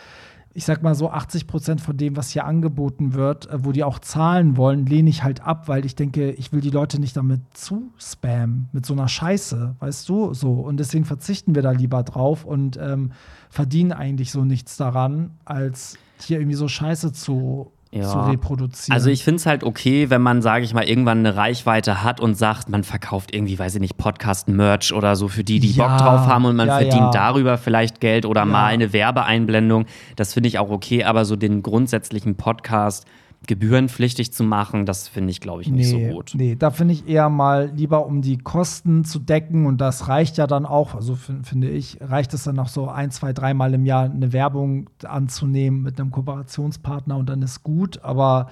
ich 0.58 0.66
sag 0.66 0.82
mal 0.82 0.96
so 0.96 1.12
80 1.12 1.46
Prozent 1.46 1.82
von 1.82 1.98
dem, 1.98 2.18
was 2.18 2.32
hier 2.32 2.46
angeboten 2.46 3.14
wird, 3.14 3.48
äh, 3.48 3.64
wo 3.64 3.72
die 3.72 3.84
auch 3.84 4.00
zahlen 4.00 4.58
wollen, 4.58 4.88
lehne 4.88 5.08
ich 5.08 5.22
halt 5.22 5.44
ab, 5.44 5.68
weil 5.68 5.86
ich 5.86 5.94
denke, 5.94 6.32
ich 6.32 6.52
will 6.52 6.62
die 6.62 6.72
Leute 6.72 7.00
nicht 7.00 7.16
damit 7.16 7.42
zu 7.54 7.92
spammen, 8.00 8.68
mit 8.72 8.84
so 8.84 8.94
einer 8.94 9.08
Scheiße, 9.08 9.76
weißt 9.78 10.10
du, 10.10 10.34
so. 10.34 10.54
Und 10.54 10.78
deswegen 10.78 11.06
verzichten 11.06 11.54
wir 11.54 11.62
da 11.62 11.70
lieber 11.70 12.02
drauf 12.02 12.44
und 12.44 12.76
ähm, 12.82 13.12
verdienen 13.52 13.92
eigentlich 13.92 14.32
so 14.32 14.46
nichts 14.46 14.78
daran, 14.78 15.38
als 15.46 15.96
hier 16.20 16.40
irgendwie 16.40 16.58
so 16.58 16.68
Scheiße 16.68 17.14
zu, 17.14 17.72
Ja. 17.92 18.04
zu 18.04 18.20
reproduzieren. 18.20 18.94
Also 18.94 19.10
ich 19.10 19.24
finde 19.24 19.38
es 19.38 19.46
halt 19.46 19.64
okay, 19.64 20.10
wenn 20.10 20.22
man, 20.22 20.42
sage 20.42 20.66
ich 20.66 20.74
mal, 20.74 20.84
irgendwann 20.84 21.20
eine 21.20 21.36
Reichweite 21.36 22.04
hat 22.04 22.20
und 22.20 22.36
sagt, 22.36 22.70
man 22.70 22.84
verkauft 22.84 23.34
irgendwie, 23.34 23.58
weiß 23.58 23.76
ich 23.76 23.82
nicht, 23.82 23.98
Podcast-Merch 23.98 24.94
oder 24.94 25.16
so 25.16 25.28
für 25.28 25.44
die, 25.44 25.60
die 25.60 25.72
Ja, 25.72 25.88
Bock 25.88 25.98
drauf 25.98 26.28
haben 26.28 26.46
und 26.46 26.56
man 26.56 26.68
ja, 26.68 26.80
verdient 26.80 27.16
darüber 27.16 27.58
vielleicht 27.58 28.02
Geld 28.02 28.26
oder 28.26 28.46
mal 28.46 28.66
eine 28.66 28.94
Werbeeinblendung. 28.94 29.86
Das 30.16 30.34
finde 30.34 30.48
ich 30.50 30.60
auch 30.60 30.70
okay, 30.70 31.04
aber 31.04 31.26
so 31.26 31.36
den 31.36 31.64
grundsätzlichen 31.64 32.36
Podcast 32.36 33.06
gebührenpflichtig 33.46 34.34
zu 34.34 34.44
machen, 34.44 34.86
das 34.86 35.08
finde 35.08 35.32
ich, 35.32 35.40
glaube 35.40 35.62
ich, 35.62 35.70
nicht 35.70 35.94
nee, 35.94 36.10
so 36.10 36.14
gut. 36.16 36.34
Nee, 36.36 36.56
da 36.56 36.72
finde 36.72 36.94
ich 36.94 37.08
eher 37.08 37.30
mal 37.30 37.72
lieber, 37.76 38.06
um 38.06 38.22
die 38.22 38.38
Kosten 38.38 39.06
zu 39.06 39.20
decken. 39.20 39.66
Und 39.66 39.80
das 39.80 40.08
reicht 40.08 40.38
ja 40.38 40.48
dann 40.48 40.66
auch, 40.66 40.96
also 40.96 41.16
fin- 41.16 41.44
finde 41.44 41.70
ich, 41.70 42.00
reicht 42.02 42.34
es 42.34 42.44
dann 42.44 42.58
auch 42.60 42.68
so 42.68 42.90
ein, 42.90 43.12
zwei, 43.12 43.34
dreimal 43.34 43.74
im 43.74 43.86
Jahr 43.86 44.06
eine 44.06 44.34
Werbung 44.34 44.90
anzunehmen 45.04 45.82
mit 45.84 46.00
einem 46.00 46.12
Kooperationspartner 46.12 47.16
und 47.16 47.30
dann 47.30 47.42
ist 47.42 47.64
gut. 47.64 48.04
Aber 48.04 48.50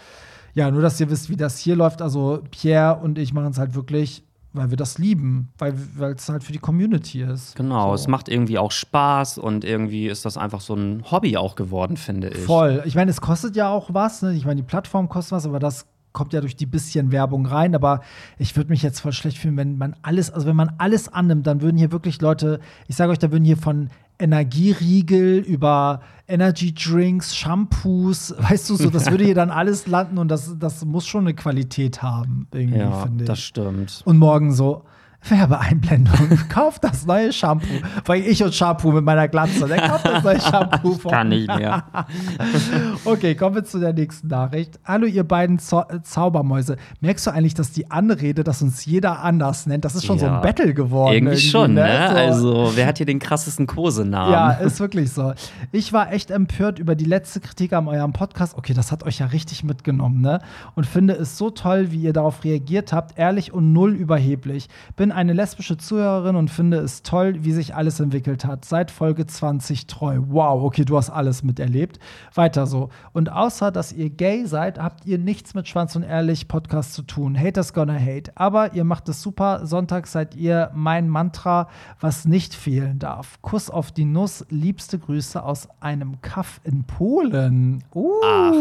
ja, 0.54 0.72
nur, 0.72 0.82
dass 0.82 1.00
ihr 1.02 1.10
wisst, 1.10 1.30
wie 1.30 1.36
das 1.36 1.58
hier 1.58 1.76
läuft. 1.76 2.02
Also 2.02 2.42
Pierre 2.52 3.00
und 3.02 3.18
ich 3.18 3.34
machen 3.34 3.52
es 3.52 3.58
halt 3.58 3.76
wirklich, 3.76 4.24
weil 4.56 4.70
wir 4.70 4.78
das 4.78 4.98
lieben, 4.98 5.50
weil 5.58 5.76
es 6.16 6.30
halt 6.30 6.44
für 6.44 6.54
die 6.54 6.60
Community 6.60 7.22
ist. 7.22 7.56
Genau, 7.56 7.90
so. 7.90 7.96
es 7.96 8.08
macht 8.08 8.30
irgendwie 8.30 8.58
auch 8.58 8.72
Spaß 8.72 9.38
und 9.38 9.64
irgendwie 9.64 10.08
ist 10.08 10.26
das 10.26 10.38
einfach 10.38 10.62
so 10.62 10.76
ein 10.76 11.04
Hobby 11.10 11.38
auch 11.38 11.56
geworden, 11.56 11.98
finde 11.98 12.30
ich. 12.30 12.40
Voll. 12.40 12.82
Ich 12.86 12.96
meine, 12.96 13.12
es 13.12 13.22
kostet 13.22 13.56
ja 13.56 13.70
auch 13.70 13.94
was. 13.94 14.22
Ne? 14.22 14.34
Ich 14.34 14.46
meine, 14.46 14.58
die 14.58 14.68
Plattform 14.68 15.10
kostet 15.10 15.34
was, 15.34 15.46
aber 15.46 15.60
das 15.60 15.86
kommt 16.16 16.34
ja 16.34 16.42
durch 16.42 16.56
die 16.56 16.66
bisschen 16.66 17.12
Werbung 17.12 17.46
rein. 17.46 17.76
Aber 17.76 18.02
ich 18.40 18.56
würde 18.56 18.72
mich 18.72 18.82
jetzt 18.82 19.02
voll 19.02 19.14
schlecht 19.14 19.38
fühlen, 19.38 19.58
wenn 19.58 19.78
man 19.78 19.96
alles, 20.02 20.32
also 20.32 20.48
wenn 20.48 20.56
man 20.56 20.74
alles 20.80 21.10
annimmt, 21.10 21.46
dann 21.46 21.62
würden 21.62 21.78
hier 21.78 21.92
wirklich 21.92 22.22
Leute, 22.22 22.60
ich 22.88 22.96
sage 22.96 23.12
euch, 23.12 23.20
da 23.20 23.32
würden 23.32 23.46
hier 23.46 23.58
von 23.58 23.90
Energieriegel 24.20 25.40
über 25.40 26.02
Energy 26.28 26.74
Drinks, 26.74 27.36
Shampoos, 27.36 28.34
weißt 28.38 28.70
du, 28.70 28.76
so, 28.76 28.90
das 28.90 29.10
würde 29.12 29.24
hier 29.26 29.36
dann 29.36 29.52
alles 29.52 29.88
landen 29.88 30.18
und 30.18 30.30
das, 30.30 30.58
das 30.60 30.84
muss 30.86 31.06
schon 31.06 31.22
eine 31.22 31.34
Qualität 31.34 32.02
haben, 32.02 32.48
irgendwie, 32.54 32.80
Ja, 32.80 33.04
finde 33.04 33.24
ich. 33.24 33.28
das 33.28 33.40
stimmt. 33.40 34.02
Und 34.06 34.18
morgen 34.18 34.52
so, 34.54 34.84
Werbeeinblendung, 35.30 36.40
kauft 36.50 36.84
das 36.84 37.06
neue 37.06 37.32
Shampoo. 37.34 37.66
Weil 38.06 38.22
ich 38.22 38.44
und 38.44 38.54
Shampoo 38.54 38.92
mit 38.92 39.04
meiner 39.04 39.28
Glatze, 39.28 39.68
der 39.68 39.82
kauft 39.88 40.06
das 40.08 40.24
neue 40.24 40.40
Shampoo 40.42 40.94
von 40.96 41.12
Kann 41.12 41.30
nicht 41.30 41.48
mehr. 41.48 41.84
Okay, 43.06 43.36
kommen 43.36 43.56
wir 43.56 43.64
zu 43.64 43.80
der 43.80 43.94
nächsten 43.94 44.28
Nachricht. 44.28 44.80
Hallo, 44.86 45.06
ihr 45.06 45.24
beiden 45.24 45.60
Zau 45.60 45.84
Zaubermäuse. 46.04 46.78
Merkst 47.02 47.28
du 47.28 47.32
eigentlich, 47.32 47.54
dass 47.54 47.72
die 47.72 47.90
Anrede, 47.92 48.44
dass 48.44 48.62
uns 48.62 48.86
jeder 48.86 49.22
anders 49.24 49.66
nennt, 49.68 49.86
das 49.86 49.96
ist 49.96 50.06
schon 50.06 50.18
so 50.20 50.26
Ja. 50.26 50.36
ein 50.38 50.42
Battle 50.42 50.74
geworden? 50.74 51.14
Irgendwie 51.14 51.38
schon, 51.38 51.74
ne? 51.74 52.08
So. 52.10 52.16
Also, 52.16 52.72
wer 52.76 52.88
hat 52.88 52.98
hier 52.98 53.06
den 53.06 53.20
krassesten 53.20 53.68
Kosenamen? 53.68 54.32
Ja, 54.32 54.52
ist 54.52 54.80
wirklich 54.80 55.12
so. 55.12 55.34
Ich 55.72 55.94
war 55.94 56.12
echt 56.12 56.32
empört 56.32 56.80
über 56.80 56.96
die 56.96 57.06
letzte 57.06 57.40
Kritik 57.40 57.74
an 57.74 57.88
eurem 57.88 58.14
Podcast. 58.14 58.58
Okay, 58.58 58.74
das 58.74 58.92
hat 58.92 59.04
euch 59.04 59.20
ja 59.20 59.28
richtig 59.28 59.64
mitgenommen, 59.64 60.22
ne? 60.22 60.40
Und 60.76 60.86
finde 60.86 61.14
es 61.14 61.38
so 61.38 61.50
toll, 61.50 61.92
wie 61.92 62.02
ihr 62.02 62.14
darauf 62.14 62.44
reagiert 62.44 62.94
habt. 62.94 63.18
Ehrlich 63.18 63.54
und 63.54 63.74
null 63.74 63.94
überheblich. 63.94 64.68
Bin 64.96 65.12
eine 65.16 65.34
lesbische 65.34 65.78
Zuhörerin 65.78 66.36
und 66.36 66.50
finde 66.50 66.78
es 66.78 67.02
toll, 67.02 67.44
wie 67.44 67.52
sich 67.52 67.74
alles 67.74 68.00
entwickelt 68.00 68.46
hat. 68.46 68.66
Seit 68.66 68.92
Folge 68.92 69.26
20 69.26 69.88
treu. 69.88 70.20
Wow, 70.28 70.64
okay, 70.64 70.86
du 70.86 70.98
hast 70.98 71.10
alles 71.10 71.44
miterlebt. 71.44 72.00
Weiter 72.34 72.68
so. 72.68 72.90
Und 73.14 73.32
außer, 73.32 73.72
dass 73.72 73.94
ihr 73.94 74.10
gay 74.10 74.46
seid, 74.46 74.78
habt 74.78 75.06
ihr 75.06 75.18
nichts 75.18 75.54
mit 75.54 75.68
Schwanz 75.68 75.96
und 75.96 76.04
Ehrlich 76.04 76.48
Podcast 76.48 76.94
zu 76.94 77.02
tun. 77.02 77.40
Haters 77.40 77.74
gonna 77.74 77.98
hate. 77.98 78.32
Aber 78.36 78.74
ihr 78.74 78.84
macht 78.84 79.10
es 79.10 79.22
super. 79.22 79.66
Sonntag 79.66 80.08
seid 80.08 80.36
ihr 80.36 80.72
mein 80.74 81.10
Mantra, 81.10 81.70
was 82.00 82.26
nicht 82.26 82.54
fehlen 82.54 83.00
darf. 83.00 83.40
Kuss 83.42 83.70
auf 83.70 83.92
die 83.92 84.06
Nuss. 84.06 84.46
Liebste 84.50 85.00
Grüße 85.00 85.42
aus 85.42 85.70
einem 85.80 86.22
Kaff 86.22 86.60
in 86.64 86.84
Polen. 86.84 87.84
Uh. 87.94 88.12
Ach, 88.24 88.52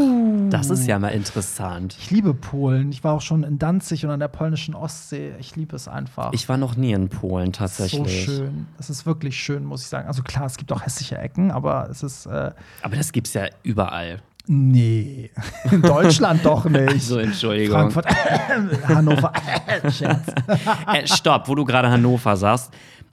das 0.51 0.71
ist 0.71 0.87
ja 0.87 0.99
mal 0.99 1.09
interessant. 1.09 1.97
Ich 1.99 2.11
liebe 2.11 2.35
Polen. 2.35 2.93
Ich 2.93 3.03
war 3.03 3.15
auch 3.15 3.21
schon 3.21 3.43
in 3.43 3.59
Danzig 3.59 4.05
und 4.05 4.11
an 4.11 4.21
der 4.21 4.29
polnischen 4.29 4.75
Ostsee. 4.75 5.33
Ich 5.39 5.57
liebe 5.57 5.75
es 5.75 5.89
einfach. 5.89 6.33
Ich 6.33 6.44
war 6.49 6.57
noch 6.57 6.77
nie 6.77 6.93
in 6.93 7.09
Polen 7.09 7.53
tatsächlich. 7.53 8.27
So 8.27 8.33
schön. 8.33 8.67
Es 8.79 8.91
ist 8.91 9.07
wirklich 9.07 9.37
schön, 9.37 9.65
muss 9.65 9.83
ich 9.83 9.89
sagen. 9.89 10.07
Also 10.09 10.23
klar, 10.23 10.47
es 10.47 10.57
gibt 10.57 10.73
auch 10.73 10.83
hässliche 10.83 11.19
Ecken, 11.19 11.51
aber 11.51 11.89
es 11.91 12.03
ist. 12.03 12.27
Äh 12.27 12.53
aber 12.83 12.97
das 12.97 13.13
gibt 13.13 13.29
es 13.29 13.35
ja 13.35 13.47
überall. 13.63 14.23
Nee, 14.47 15.31
in 15.71 15.83
Deutschland 15.83 16.45
doch 16.45 16.65
nicht. 16.69 17.03
So, 17.03 17.19
Entschuldigung. 17.19 17.91
Frankfurt, 17.91 18.07
Hannover, 18.89 19.33
äh, 19.73 21.07
Stopp, 21.07 21.49
wo 21.49 21.55
du 21.55 21.65
gerade 21.65 21.91
Hannover 21.91 22.37
sagst. 22.37 22.73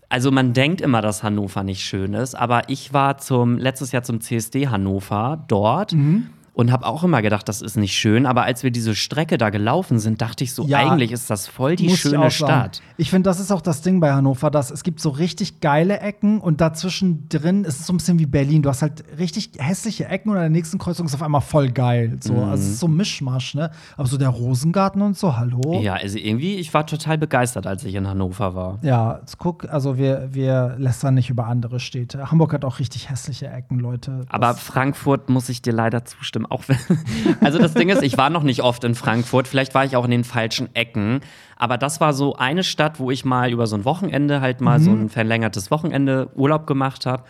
Also 0.09 0.29
man 0.29 0.51
denkt 0.51 0.81
immer, 0.81 1.01
dass 1.01 1.23
Hannover 1.23 1.63
nicht 1.63 1.85
schön 1.85 2.13
ist, 2.13 2.35
aber 2.35 2.63
ich 2.67 2.91
war 2.91 3.17
zum 3.17 3.57
letztes 3.57 3.93
Jahr 3.93 4.03
zum 4.03 4.19
CSD 4.19 4.67
Hannover 4.67 5.43
dort. 5.47 5.93
Mhm 5.93 6.29
und 6.53 6.71
habe 6.71 6.85
auch 6.85 7.03
immer 7.03 7.21
gedacht, 7.21 7.47
das 7.47 7.61
ist 7.61 7.77
nicht 7.77 7.93
schön. 7.93 8.25
Aber 8.25 8.43
als 8.43 8.63
wir 8.63 8.71
diese 8.71 8.93
Strecke 8.93 9.37
da 9.37 9.49
gelaufen 9.49 9.99
sind, 9.99 10.21
dachte 10.21 10.43
ich 10.43 10.53
so, 10.53 10.65
ja, 10.65 10.79
eigentlich 10.79 11.11
ist 11.11 11.29
das 11.29 11.47
voll 11.47 11.75
die 11.75 11.95
schöne 11.95 12.27
ich 12.27 12.35
Stadt. 12.35 12.81
Ich 12.97 13.09
finde, 13.09 13.29
das 13.29 13.39
ist 13.39 13.51
auch 13.51 13.61
das 13.61 13.81
Ding 13.81 13.99
bei 13.99 14.11
Hannover, 14.11 14.51
dass 14.51 14.69
es 14.69 14.83
gibt 14.83 14.99
so 14.99 15.09
richtig 15.09 15.61
geile 15.61 15.99
Ecken 16.01 16.41
und 16.41 16.59
dazwischen 16.59 17.29
drin 17.29 17.63
ist 17.63 17.79
es 17.79 17.87
so 17.87 17.93
ein 17.93 17.97
bisschen 17.97 18.19
wie 18.19 18.25
Berlin. 18.25 18.61
Du 18.61 18.69
hast 18.69 18.81
halt 18.81 19.03
richtig 19.17 19.51
hässliche 19.57 20.07
Ecken 20.07 20.29
und 20.29 20.35
an 20.35 20.41
der 20.41 20.49
nächsten 20.49 20.77
Kreuzung 20.77 21.05
ist 21.05 21.15
auf 21.15 21.21
einmal 21.23 21.41
voll 21.41 21.71
geil. 21.71 22.17
So. 22.19 22.33
Mhm. 22.33 22.43
Also 22.43 22.63
es 22.63 22.69
ist 22.71 22.79
so 22.79 22.87
ein 22.87 22.95
Mischmasch, 22.95 23.55
ne? 23.55 23.71
Aber 23.95 24.07
so 24.07 24.17
der 24.17 24.29
Rosengarten 24.29 25.01
und 25.01 25.17
so, 25.17 25.37
hallo? 25.37 25.79
Ja, 25.81 25.93
also 25.93 26.17
irgendwie, 26.17 26.55
ich 26.55 26.73
war 26.73 26.85
total 26.85 27.17
begeistert, 27.17 27.65
als 27.65 27.85
ich 27.85 27.95
in 27.95 28.07
Hannover 28.07 28.55
war. 28.55 28.79
Ja, 28.81 29.21
guck, 29.37 29.69
also 29.69 29.97
wir, 29.97 30.29
wir 30.31 30.75
lästern 30.77 31.13
nicht 31.13 31.29
über 31.29 31.45
andere 31.47 31.79
Städte. 31.79 32.29
Hamburg 32.29 32.53
hat 32.53 32.65
auch 32.65 32.79
richtig 32.79 33.09
hässliche 33.09 33.47
Ecken, 33.47 33.79
Leute. 33.79 34.25
Aber 34.29 34.53
Frankfurt 34.53 35.29
muss 35.29 35.47
ich 35.47 35.61
dir 35.61 35.73
leider 35.73 36.03
zustimmen 36.03 36.40
auch 36.45 36.63
wenn. 36.67 36.77
Also 37.41 37.59
das 37.59 37.73
Ding 37.73 37.89
ist, 37.89 38.03
ich 38.03 38.17
war 38.17 38.29
noch 38.29 38.43
nicht 38.43 38.61
oft 38.61 38.83
in 38.83 38.95
Frankfurt, 38.95 39.47
vielleicht 39.47 39.73
war 39.73 39.85
ich 39.85 39.95
auch 39.95 40.05
in 40.05 40.11
den 40.11 40.23
falschen 40.23 40.73
Ecken. 40.75 41.21
Aber 41.55 41.77
das 41.77 42.01
war 42.01 42.13
so 42.13 42.35
eine 42.35 42.63
Stadt, 42.63 42.99
wo 42.99 43.11
ich 43.11 43.25
mal 43.25 43.51
über 43.51 43.67
so 43.67 43.75
ein 43.75 43.85
Wochenende 43.85 44.41
halt 44.41 44.61
mal 44.61 44.79
mhm. 44.79 44.83
so 44.83 44.91
ein 44.91 45.09
verlängertes 45.09 45.71
Wochenende 45.71 46.29
Urlaub 46.35 46.67
gemacht 46.67 47.05
habe 47.05 47.23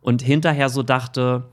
und 0.00 0.22
hinterher 0.22 0.68
so 0.68 0.82
dachte, 0.82 1.44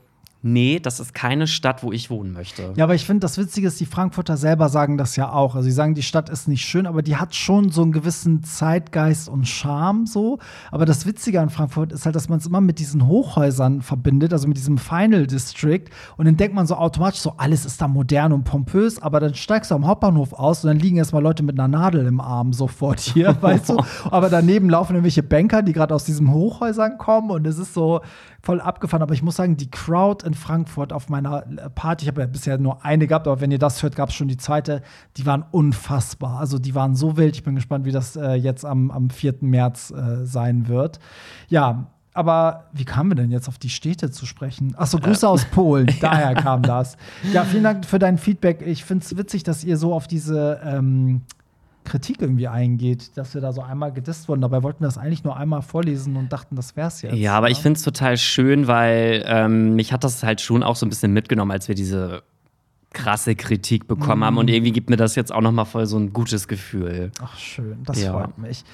nee, 0.44 0.78
das 0.78 1.00
ist 1.00 1.14
keine 1.14 1.46
Stadt, 1.46 1.82
wo 1.82 1.90
ich 1.90 2.10
wohnen 2.10 2.32
möchte. 2.32 2.74
Ja, 2.76 2.84
aber 2.84 2.94
ich 2.94 3.06
finde, 3.06 3.20
das 3.20 3.38
Witzige 3.38 3.66
ist, 3.66 3.80
die 3.80 3.86
Frankfurter 3.86 4.36
selber 4.36 4.68
sagen 4.68 4.98
das 4.98 5.16
ja 5.16 5.32
auch. 5.32 5.54
Also 5.54 5.64
sie 5.64 5.74
sagen, 5.74 5.94
die 5.94 6.02
Stadt 6.02 6.28
ist 6.28 6.48
nicht 6.48 6.66
schön, 6.66 6.86
aber 6.86 7.00
die 7.02 7.16
hat 7.16 7.34
schon 7.34 7.70
so 7.70 7.82
einen 7.82 7.92
gewissen 7.92 8.42
Zeitgeist 8.42 9.28
und 9.28 9.48
Charme 9.48 10.06
so. 10.06 10.38
Aber 10.70 10.84
das 10.84 11.06
Witzige 11.06 11.40
an 11.40 11.48
Frankfurt 11.48 11.92
ist 11.92 12.04
halt, 12.04 12.14
dass 12.14 12.28
man 12.28 12.38
es 12.40 12.46
immer 12.46 12.60
mit 12.60 12.78
diesen 12.78 13.06
Hochhäusern 13.06 13.80
verbindet, 13.80 14.34
also 14.34 14.46
mit 14.46 14.58
diesem 14.58 14.76
Final 14.76 15.26
District. 15.26 15.84
Und 16.18 16.26
dann 16.26 16.36
denkt 16.36 16.54
man 16.54 16.66
so 16.66 16.76
automatisch 16.76 17.20
so, 17.20 17.34
alles 17.38 17.64
ist 17.64 17.80
da 17.80 17.88
modern 17.88 18.32
und 18.32 18.44
pompös, 18.44 19.00
aber 19.00 19.20
dann 19.20 19.34
steigst 19.34 19.70
du 19.70 19.74
am 19.74 19.86
Hauptbahnhof 19.86 20.34
aus 20.34 20.62
und 20.62 20.68
dann 20.68 20.78
liegen 20.78 20.98
erstmal 20.98 21.22
Leute 21.22 21.42
mit 21.42 21.58
einer 21.58 21.68
Nadel 21.68 22.06
im 22.06 22.20
Arm 22.20 22.52
sofort 22.52 23.00
hier, 23.00 23.34
weißt 23.40 23.70
du? 23.70 23.78
Aber 24.10 24.28
daneben 24.28 24.68
laufen 24.68 24.92
irgendwelche 24.92 25.22
Banker, 25.22 25.62
die 25.62 25.72
gerade 25.72 25.94
aus 25.94 26.04
diesen 26.04 26.30
Hochhäusern 26.30 26.98
kommen 26.98 27.30
und 27.30 27.46
es 27.46 27.58
ist 27.58 27.72
so, 27.72 28.02
voll 28.44 28.60
abgefahren. 28.60 29.02
Aber 29.02 29.14
ich 29.14 29.22
muss 29.22 29.36
sagen, 29.36 29.56
die 29.56 29.70
Crowd 29.70 30.26
in 30.26 30.34
Frankfurt 30.34 30.92
auf 30.92 31.08
meiner 31.08 31.42
Party, 31.74 32.04
ich 32.04 32.08
habe 32.08 32.20
ja 32.20 32.26
bisher 32.26 32.58
nur 32.58 32.84
eine 32.84 33.06
gehabt, 33.06 33.26
aber 33.26 33.40
wenn 33.40 33.50
ihr 33.50 33.58
das 33.58 33.82
hört, 33.82 33.96
gab 33.96 34.10
es 34.10 34.14
schon 34.14 34.28
die 34.28 34.36
zweite, 34.36 34.82
die 35.16 35.26
waren 35.26 35.44
unfassbar. 35.50 36.38
Also 36.38 36.58
die 36.58 36.74
waren 36.74 36.94
so 36.94 37.16
wild. 37.16 37.36
Ich 37.36 37.42
bin 37.42 37.54
gespannt, 37.54 37.84
wie 37.84 37.92
das 37.92 38.16
äh, 38.16 38.34
jetzt 38.34 38.64
am, 38.64 38.90
am 38.90 39.10
4. 39.10 39.36
März 39.40 39.90
äh, 39.90 40.24
sein 40.24 40.68
wird. 40.68 41.00
Ja, 41.48 41.86
aber 42.12 42.66
wie 42.72 42.84
kamen 42.84 43.10
wir 43.10 43.16
denn 43.16 43.32
jetzt 43.32 43.48
auf 43.48 43.58
die 43.58 43.70
Städte 43.70 44.10
zu 44.10 44.24
sprechen? 44.24 44.74
Achso, 44.76 44.98
Grüße 44.98 45.28
aus 45.28 45.44
Polen, 45.46 45.88
daher 46.00 46.34
kam 46.34 46.62
das. 46.62 46.96
Ja, 47.32 47.44
vielen 47.44 47.64
Dank 47.64 47.84
für 47.84 47.98
dein 47.98 48.18
Feedback. 48.18 48.62
Ich 48.64 48.84
finde 48.84 49.04
es 49.04 49.16
witzig, 49.16 49.42
dass 49.42 49.64
ihr 49.64 49.76
so 49.76 49.92
auf 49.92 50.06
diese 50.06 50.60
ähm, 50.64 51.22
Kritik 51.84 52.20
irgendwie 52.20 52.48
eingeht, 52.48 53.16
dass 53.16 53.34
wir 53.34 53.40
da 53.40 53.52
so 53.52 53.62
einmal 53.62 53.92
gedisst 53.92 54.28
wurden. 54.28 54.40
Dabei 54.40 54.62
wollten 54.62 54.80
wir 54.82 54.88
das 54.88 54.98
eigentlich 54.98 55.24
nur 55.24 55.36
einmal 55.36 55.62
vorlesen 55.62 56.16
und 56.16 56.32
dachten, 56.32 56.56
das 56.56 56.76
wär's 56.76 57.02
jetzt. 57.02 57.14
Ja, 57.14 57.34
aber 57.34 57.48
ja? 57.48 57.52
ich 57.52 57.58
finde 57.58 57.78
es 57.78 57.84
total 57.84 58.16
schön, 58.16 58.66
weil 58.66 59.24
ähm, 59.26 59.74
mich 59.76 59.92
hat 59.92 60.04
das 60.04 60.22
halt 60.22 60.40
schon 60.40 60.62
auch 60.62 60.76
so 60.76 60.86
ein 60.86 60.88
bisschen 60.88 61.12
mitgenommen, 61.12 61.50
als 61.50 61.68
wir 61.68 61.74
diese 61.74 62.22
krasse 62.92 63.34
Kritik 63.34 63.86
bekommen 63.86 64.20
mm. 64.20 64.24
haben. 64.24 64.38
Und 64.38 64.48
irgendwie 64.48 64.72
gibt 64.72 64.88
mir 64.88 64.96
das 64.96 65.14
jetzt 65.16 65.32
auch 65.32 65.42
noch 65.42 65.52
mal 65.52 65.64
voll 65.64 65.86
so 65.86 65.98
ein 65.98 66.12
gutes 66.12 66.48
Gefühl. 66.48 67.10
Ach, 67.20 67.36
schön, 67.36 67.82
das 67.84 68.02
ja. 68.02 68.12
freut 68.12 68.38
mich. 68.38 68.64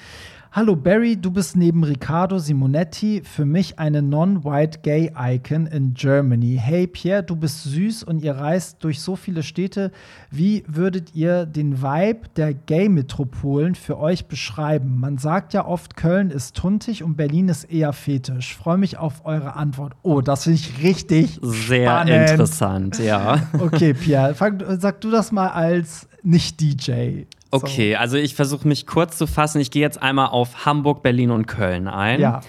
Hallo 0.53 0.75
Barry, 0.75 1.15
du 1.15 1.31
bist 1.31 1.55
neben 1.55 1.81
Riccardo 1.85 2.37
Simonetti 2.37 3.21
für 3.23 3.45
mich 3.45 3.79
eine 3.79 4.01
non-white 4.01 4.79
gay 4.83 5.09
Icon 5.17 5.65
in 5.65 5.93
Germany. 5.93 6.59
Hey 6.61 6.87
Pierre, 6.87 7.23
du 7.23 7.37
bist 7.37 7.63
süß 7.63 8.03
und 8.03 8.21
ihr 8.21 8.35
reist 8.35 8.83
durch 8.83 8.99
so 8.99 9.15
viele 9.15 9.43
Städte. 9.43 9.91
Wie 10.29 10.65
würdet 10.67 11.15
ihr 11.15 11.45
den 11.45 11.81
Vibe 11.81 12.27
der 12.35 12.53
Gay-Metropolen 12.53 13.75
für 13.75 13.97
euch 13.97 14.25
beschreiben? 14.25 14.99
Man 14.99 15.17
sagt 15.17 15.53
ja 15.53 15.65
oft, 15.65 15.95
Köln 15.95 16.31
ist 16.31 16.57
tuntig 16.57 17.01
und 17.01 17.15
Berlin 17.15 17.47
ist 17.47 17.63
eher 17.71 17.93
fetisch. 17.93 18.57
Freue 18.57 18.77
mich 18.77 18.97
auf 18.97 19.25
eure 19.25 19.55
Antwort. 19.55 19.93
Oh, 20.01 20.19
das 20.19 20.43
finde 20.43 20.59
ich 20.59 20.83
richtig 20.83 21.39
sehr 21.41 21.87
spannend. 21.87 22.29
interessant, 22.29 22.99
ja. 22.99 23.41
Okay, 23.57 23.93
Pierre, 23.93 24.35
fang, 24.35 24.61
sag 24.79 24.99
du 24.99 25.11
das 25.11 25.31
mal 25.31 25.47
als 25.47 26.09
Nicht-DJ. 26.23 27.23
Okay, 27.51 27.95
also 27.95 28.17
ich 28.17 28.33
versuche 28.35 28.67
mich 28.67 28.87
kurz 28.87 29.17
zu 29.17 29.27
fassen. 29.27 29.59
Ich 29.59 29.71
gehe 29.71 29.81
jetzt 29.81 30.01
einmal 30.01 30.27
auf 30.27 30.65
Hamburg, 30.65 31.03
Berlin 31.03 31.31
und 31.31 31.47
Köln 31.47 31.87
ein. 31.87 32.19
Ja. 32.19 32.41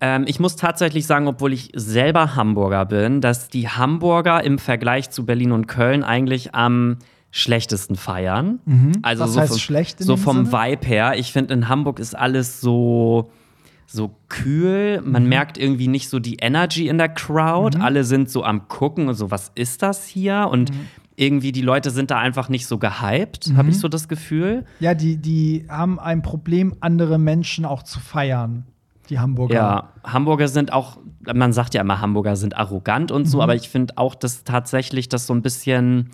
Ähm, 0.00 0.24
ich 0.26 0.40
muss 0.40 0.56
tatsächlich 0.56 1.06
sagen, 1.06 1.28
obwohl 1.28 1.52
ich 1.52 1.70
selber 1.74 2.34
Hamburger 2.34 2.86
bin, 2.86 3.20
dass 3.20 3.48
die 3.48 3.68
Hamburger 3.68 4.42
im 4.42 4.58
Vergleich 4.58 5.10
zu 5.10 5.26
Berlin 5.26 5.52
und 5.52 5.66
Köln 5.66 6.02
eigentlich 6.02 6.54
am 6.54 6.98
schlechtesten 7.30 7.96
feiern. 7.96 8.60
Mhm. 8.64 8.92
Also 9.02 9.24
Was 9.24 9.34
so 9.34 9.40
heißt 9.40 9.52
vom, 9.52 9.58
schlecht 9.58 10.00
so 10.00 10.16
vom 10.16 10.46
Sinne? 10.46 10.52
Vibe 10.52 10.86
her. 10.86 11.12
Ich 11.16 11.32
finde, 11.32 11.52
in 11.52 11.68
Hamburg 11.68 11.98
ist 11.98 12.16
alles 12.16 12.60
so 12.60 13.30
so 13.90 14.14
kühl. 14.28 15.00
Man 15.02 15.22
mhm. 15.22 15.28
merkt 15.30 15.56
irgendwie 15.56 15.88
nicht 15.88 16.10
so 16.10 16.18
die 16.18 16.36
Energy 16.36 16.88
in 16.88 16.98
der 16.98 17.08
Crowd. 17.08 17.78
Mhm. 17.78 17.84
Alle 17.84 18.04
sind 18.04 18.30
so 18.30 18.44
am 18.44 18.68
gucken 18.68 19.08
und 19.08 19.14
so, 19.14 19.30
was 19.30 19.50
ist 19.54 19.82
das 19.82 20.06
hier? 20.06 20.48
Und 20.50 20.72
mhm 20.72 20.86
irgendwie 21.18 21.52
die 21.52 21.62
Leute 21.62 21.90
sind 21.90 22.10
da 22.10 22.18
einfach 22.18 22.48
nicht 22.48 22.66
so 22.66 22.78
gehypt, 22.78 23.48
mhm. 23.48 23.56
habe 23.56 23.70
ich 23.70 23.78
so 23.78 23.88
das 23.88 24.08
Gefühl. 24.08 24.64
Ja, 24.80 24.94
die, 24.94 25.16
die 25.16 25.66
haben 25.68 25.98
ein 25.98 26.22
Problem, 26.22 26.74
andere 26.80 27.18
Menschen 27.18 27.64
auch 27.64 27.82
zu 27.82 27.98
feiern. 27.98 28.64
Die 29.10 29.18
Hamburger. 29.18 29.54
Ja, 29.54 29.92
Hamburger 30.04 30.48
sind 30.48 30.72
auch, 30.72 30.98
man 31.34 31.52
sagt 31.52 31.74
ja 31.74 31.80
immer, 31.80 32.00
Hamburger 32.00 32.36
sind 32.36 32.56
arrogant 32.56 33.10
und 33.10 33.24
so, 33.24 33.38
mhm. 33.38 33.42
aber 33.42 33.54
ich 33.54 33.68
finde 33.68 33.94
auch, 33.96 34.14
dass 34.14 34.44
tatsächlich 34.44 35.08
das 35.08 35.26
so 35.26 35.34
ein 35.34 35.42
bisschen 35.42 36.10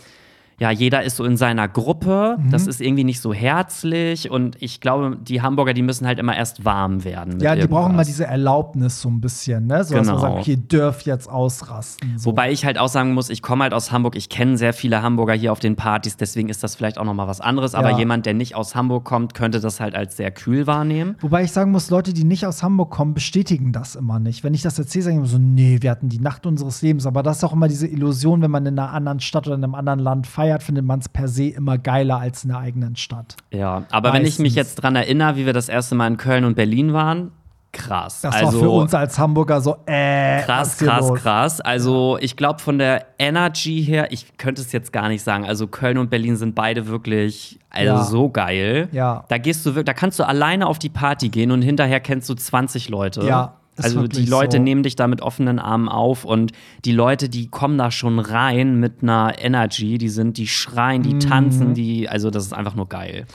ja, 0.58 0.70
jeder 0.70 1.02
ist 1.02 1.16
so 1.16 1.24
in 1.24 1.36
seiner 1.36 1.68
Gruppe. 1.68 2.36
Mhm. 2.38 2.50
Das 2.50 2.66
ist 2.66 2.80
irgendwie 2.80 3.04
nicht 3.04 3.20
so 3.20 3.34
herzlich. 3.34 4.30
Und 4.30 4.56
ich 4.60 4.80
glaube, 4.80 5.16
die 5.20 5.42
Hamburger, 5.42 5.74
die 5.74 5.82
müssen 5.82 6.06
halt 6.06 6.18
immer 6.18 6.36
erst 6.36 6.64
warm 6.64 7.04
werden. 7.04 7.40
ja, 7.40 7.54
die 7.54 7.62
irgendwas. 7.62 7.80
brauchen 7.80 7.96
mal 7.96 8.04
diese 8.04 8.26
Erlaubnis 8.26 9.00
so 9.00 9.08
ein 9.08 9.20
bisschen, 9.20 9.66
ne? 9.66 9.84
So, 9.84 9.94
genau. 9.94 10.00
dass 10.00 10.06
man 10.06 10.16
genau. 10.16 10.34
sagt, 10.36 10.40
okay, 10.40 10.56
dürf 10.56 11.02
jetzt 11.02 11.28
ausrasten. 11.28 12.18
So. 12.18 12.30
Wobei 12.30 12.52
ich 12.52 12.64
halt 12.64 12.78
auch 12.78 12.88
sagen 12.88 13.14
muss, 13.14 13.30
ich 13.30 13.42
komme 13.42 13.64
halt 13.64 13.74
aus 13.74 13.90
Hamburg. 13.90 14.16
Ich 14.16 14.28
kenne 14.28 14.56
sehr 14.56 14.72
viele 14.72 15.02
Hamburger 15.02 15.34
hier 15.34 15.52
auf 15.52 15.60
den 15.60 15.76
Partys. 15.76 16.16
Deswegen 16.16 16.48
ist 16.48 16.62
das 16.62 16.76
vielleicht 16.76 16.98
auch 16.98 17.04
noch 17.04 17.14
mal 17.14 17.26
was 17.26 17.40
anderes. 17.40 17.74
Aber 17.74 17.90
ja. 17.90 17.98
jemand, 17.98 18.26
der 18.26 18.34
nicht 18.34 18.54
aus 18.54 18.74
Hamburg 18.74 19.04
kommt, 19.04 19.34
könnte 19.34 19.60
das 19.60 19.80
halt 19.80 19.94
als 19.94 20.16
sehr 20.16 20.30
kühl 20.30 20.66
wahrnehmen. 20.66 21.16
Wobei 21.20 21.42
ich 21.42 21.52
sagen 21.52 21.72
muss, 21.72 21.90
Leute, 21.90 22.12
die 22.12 22.24
nicht 22.24 22.46
aus 22.46 22.62
Hamburg 22.62 22.90
kommen, 22.90 23.14
bestätigen 23.14 23.72
das 23.72 23.96
immer 23.96 24.20
nicht. 24.20 24.44
Wenn 24.44 24.54
ich 24.54 24.62
das 24.62 24.78
erzähle, 24.78 25.04
sagen 25.04 25.16
die 25.16 25.18
immer 25.18 25.28
so, 25.28 25.38
nee, 25.38 25.78
wir 25.80 25.90
hatten 25.90 26.08
die 26.08 26.20
Nacht 26.20 26.46
unseres 26.46 26.82
Lebens. 26.82 27.06
Aber 27.06 27.22
das 27.22 27.38
ist 27.38 27.44
auch 27.44 27.52
immer 27.52 27.68
diese 27.68 27.86
Illusion, 27.86 28.40
wenn 28.42 28.50
man 28.50 28.64
in 28.66 28.78
einer 28.78 28.92
anderen 28.92 29.20
Stadt 29.20 29.46
oder 29.46 29.56
in 29.56 29.64
einem 29.64 29.74
anderen 29.74 29.98
Land 29.98 30.26
feiert, 30.26 30.43
findet 30.60 30.84
man 30.84 31.00
es 31.00 31.08
per 31.08 31.24
per 31.24 31.28
se 31.28 31.46
immer 31.48 31.78
geiler 31.78 32.18
als 32.18 32.44
in 32.44 32.50
der 32.50 32.58
eigenen 32.58 32.96
Stadt. 32.96 33.36
Ja, 33.50 33.84
aber 33.90 34.10
Meistens. 34.10 34.12
wenn 34.12 34.26
ich 34.26 34.38
mich 34.40 34.54
jetzt 34.54 34.76
dran 34.76 34.94
erinnere, 34.94 35.36
wie 35.36 35.46
wir 35.46 35.54
das 35.54 35.70
erste 35.70 35.94
Mal 35.94 36.06
in 36.08 36.16
Köln 36.18 36.44
und 36.44 36.54
Berlin 36.54 36.92
waren, 36.92 37.32
krass. 37.72 38.20
Das 38.20 38.34
also, 38.34 38.52
war 38.52 38.60
für 38.60 38.70
uns 38.70 38.94
als 38.94 39.18
Hamburger 39.18 39.60
so 39.60 39.78
äh. 39.86 40.42
Krass, 40.42 40.76
krass, 40.76 41.08
los? 41.08 41.20
krass. 41.20 41.60
Also 41.62 42.18
ich 42.20 42.36
glaube 42.36 42.60
von 42.60 42.78
der 42.78 43.06
Energy 43.18 43.82
her, 43.82 44.12
ich 44.12 44.36
könnte 44.36 44.60
es 44.60 44.70
jetzt 44.72 44.92
gar 44.92 45.08
nicht 45.08 45.22
sagen. 45.22 45.46
Also 45.46 45.66
Köln 45.66 45.96
und 45.96 46.10
Berlin 46.10 46.36
sind 46.36 46.54
beide 46.54 46.86
wirklich 46.86 47.58
also 47.70 47.92
ja. 47.92 48.04
so 48.04 48.28
geil. 48.28 48.88
Ja. 48.92 49.24
Da 49.28 49.38
gehst 49.38 49.64
du 49.64 49.70
wirklich, 49.70 49.86
da 49.86 49.94
kannst 49.94 50.18
du 50.18 50.24
alleine 50.24 50.66
auf 50.66 50.78
die 50.78 50.90
Party 50.90 51.30
gehen 51.30 51.50
und 51.50 51.62
hinterher 51.62 52.00
kennst 52.00 52.28
du 52.28 52.34
20 52.34 52.90
Leute. 52.90 53.24
Ja. 53.24 53.54
Also 53.82 54.06
die 54.06 54.26
Leute 54.26 54.58
so. 54.58 54.62
nehmen 54.62 54.82
dich 54.82 54.96
da 54.96 55.06
mit 55.08 55.20
offenen 55.22 55.58
Armen 55.58 55.88
auf 55.88 56.24
und 56.24 56.52
die 56.84 56.92
Leute, 56.92 57.28
die 57.28 57.48
kommen 57.48 57.76
da 57.78 57.90
schon 57.90 58.18
rein 58.18 58.78
mit 58.78 59.02
einer 59.02 59.34
Energy, 59.38 59.98
die 59.98 60.08
sind, 60.08 60.36
die 60.38 60.46
schreien, 60.46 61.02
die 61.02 61.14
mhm. 61.14 61.20
tanzen, 61.20 61.74
die, 61.74 62.08
also 62.08 62.30
das 62.30 62.44
ist 62.44 62.52
einfach 62.52 62.74
nur 62.76 62.88
geil. 62.88 63.26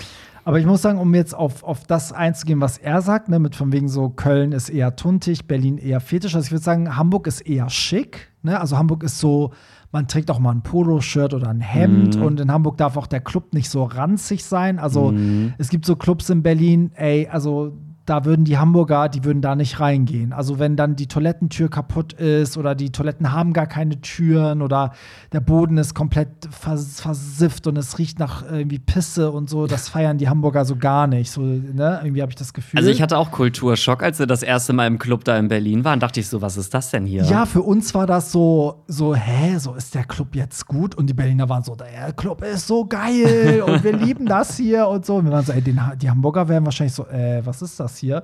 Aber 0.45 0.57
ich 0.59 0.65
muss 0.65 0.81
sagen, 0.81 0.97
um 0.97 1.13
jetzt 1.13 1.35
auf, 1.35 1.63
auf 1.63 1.85
das 1.85 2.11
einzugehen, 2.13 2.59
was 2.61 2.77
er 2.77 3.01
sagt, 3.01 3.29
ne, 3.29 3.37
mit 3.37 3.55
von 3.55 3.71
wegen 3.71 3.87
so, 3.89 4.09
Köln 4.09 4.51
ist 4.51 4.69
eher 4.69 4.95
tuntig, 4.95 5.45
Berlin 5.45 5.77
eher 5.77 5.99
fetisch. 5.99 6.33
Also 6.33 6.45
ich 6.47 6.51
würde 6.51 6.63
sagen, 6.63 6.95
Hamburg 6.95 7.27
ist 7.27 7.41
eher 7.41 7.69
schick. 7.69 8.31
Ne? 8.41 8.59
Also 8.59 8.77
Hamburg 8.77 9.03
ist 9.03 9.19
so, 9.19 9.51
man 9.91 10.07
trägt 10.07 10.31
auch 10.31 10.39
mal 10.39 10.51
ein 10.51 10.63
Poloshirt 10.63 11.33
oder 11.33 11.49
ein 11.49 11.61
Hemd 11.61 12.15
Mhm. 12.15 12.23
und 12.23 12.39
in 12.39 12.51
Hamburg 12.51 12.77
darf 12.77 12.97
auch 12.97 13.05
der 13.07 13.19
Club 13.19 13.53
nicht 13.53 13.69
so 13.69 13.83
ranzig 13.83 14.43
sein. 14.43 14.79
Also 14.79 15.11
Mhm. 15.11 15.53
es 15.59 15.69
gibt 15.69 15.85
so 15.85 15.95
Clubs 15.95 16.29
in 16.29 16.41
Berlin, 16.41 16.91
ey, 16.95 17.27
also 17.27 17.73
da 18.09 18.25
würden 18.25 18.43
die 18.43 18.57
Hamburger, 18.57 19.07
die 19.07 19.23
würden 19.23 19.41
da 19.41 19.55
nicht 19.55 19.79
reingehen. 19.79 20.33
Also 20.33 20.57
wenn 20.57 20.75
dann 20.75 20.95
die 20.95 21.07
Toilettentür 21.07 21.69
kaputt 21.69 22.13
ist 22.13 22.57
oder 22.57 22.73
die 22.73 22.91
Toiletten 22.91 23.31
haben 23.31 23.53
gar 23.53 23.67
keine 23.67 24.01
Türen 24.01 24.63
oder 24.63 24.93
der 25.31 25.41
Boden 25.41 25.77
ist 25.77 25.93
komplett 25.93 26.29
vers 26.49 27.01
versifft 27.01 27.67
und 27.67 27.77
es 27.77 27.99
riecht 27.99 28.17
nach 28.17 28.43
irgendwie 28.49 28.79
Pisse 28.79 29.31
und 29.31 29.49
so, 29.49 29.67
das 29.67 29.89
feiern 29.89 30.17
die 30.17 30.27
Hamburger 30.27 30.65
so 30.65 30.75
gar 30.75 31.05
nicht. 31.05 31.29
So, 31.29 31.41
ne? 31.41 31.99
Irgendwie 32.03 32.21
habe 32.21 32.31
ich 32.31 32.35
das 32.35 32.53
Gefühl. 32.53 32.79
Also 32.79 32.89
ich 32.89 33.01
hatte 33.01 33.17
auch 33.17 33.29
Kulturschock, 33.31 34.01
als 34.01 34.17
wir 34.17 34.25
das 34.25 34.41
erste 34.41 34.73
Mal 34.73 34.87
im 34.87 34.97
Club 34.97 35.23
da 35.23 35.37
in 35.37 35.47
Berlin 35.47 35.83
waren. 35.83 35.99
Dachte 35.99 36.19
ich 36.19 36.27
so, 36.27 36.41
was 36.41 36.57
ist 36.57 36.73
das 36.73 36.89
denn 36.89 37.05
hier? 37.05 37.23
Ja, 37.25 37.45
für 37.45 37.61
uns 37.61 37.93
war 37.93 38.07
das 38.07 38.31
so, 38.31 38.83
so, 38.87 39.13
hä, 39.13 39.57
so 39.59 39.75
ist 39.75 39.93
der 39.93 40.05
Club 40.05 40.35
jetzt 40.35 40.65
gut? 40.65 40.95
Und 40.95 41.07
die 41.07 41.13
Berliner 41.13 41.47
waren 41.47 41.63
so, 41.63 41.75
der 41.75 42.11
Club 42.13 42.43
ist 42.43 42.65
so 42.65 42.85
geil 42.85 43.63
und 43.65 43.83
wir 43.83 43.93
lieben 43.97 44.25
das 44.25 44.57
hier 44.57 44.87
und 44.87 45.05
so. 45.05 45.17
Und 45.17 45.25
wir 45.25 45.31
waren 45.31 45.45
so, 45.45 45.53
ey, 45.53 45.61
den, 45.61 45.79
die 46.01 46.09
Hamburger 46.09 46.47
wären 46.47 46.65
wahrscheinlich 46.65 46.95
so, 46.95 47.05
äh, 47.07 47.45
was 47.45 47.61
ist 47.61 47.79
das 47.79 47.98
hier? 47.99 48.23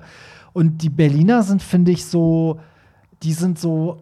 Und 0.52 0.82
die 0.82 0.90
Berliner 0.90 1.42
sind, 1.42 1.62
finde 1.62 1.92
ich, 1.92 2.04
so, 2.04 2.58
die 3.22 3.32
sind 3.32 3.58
so, 3.58 4.00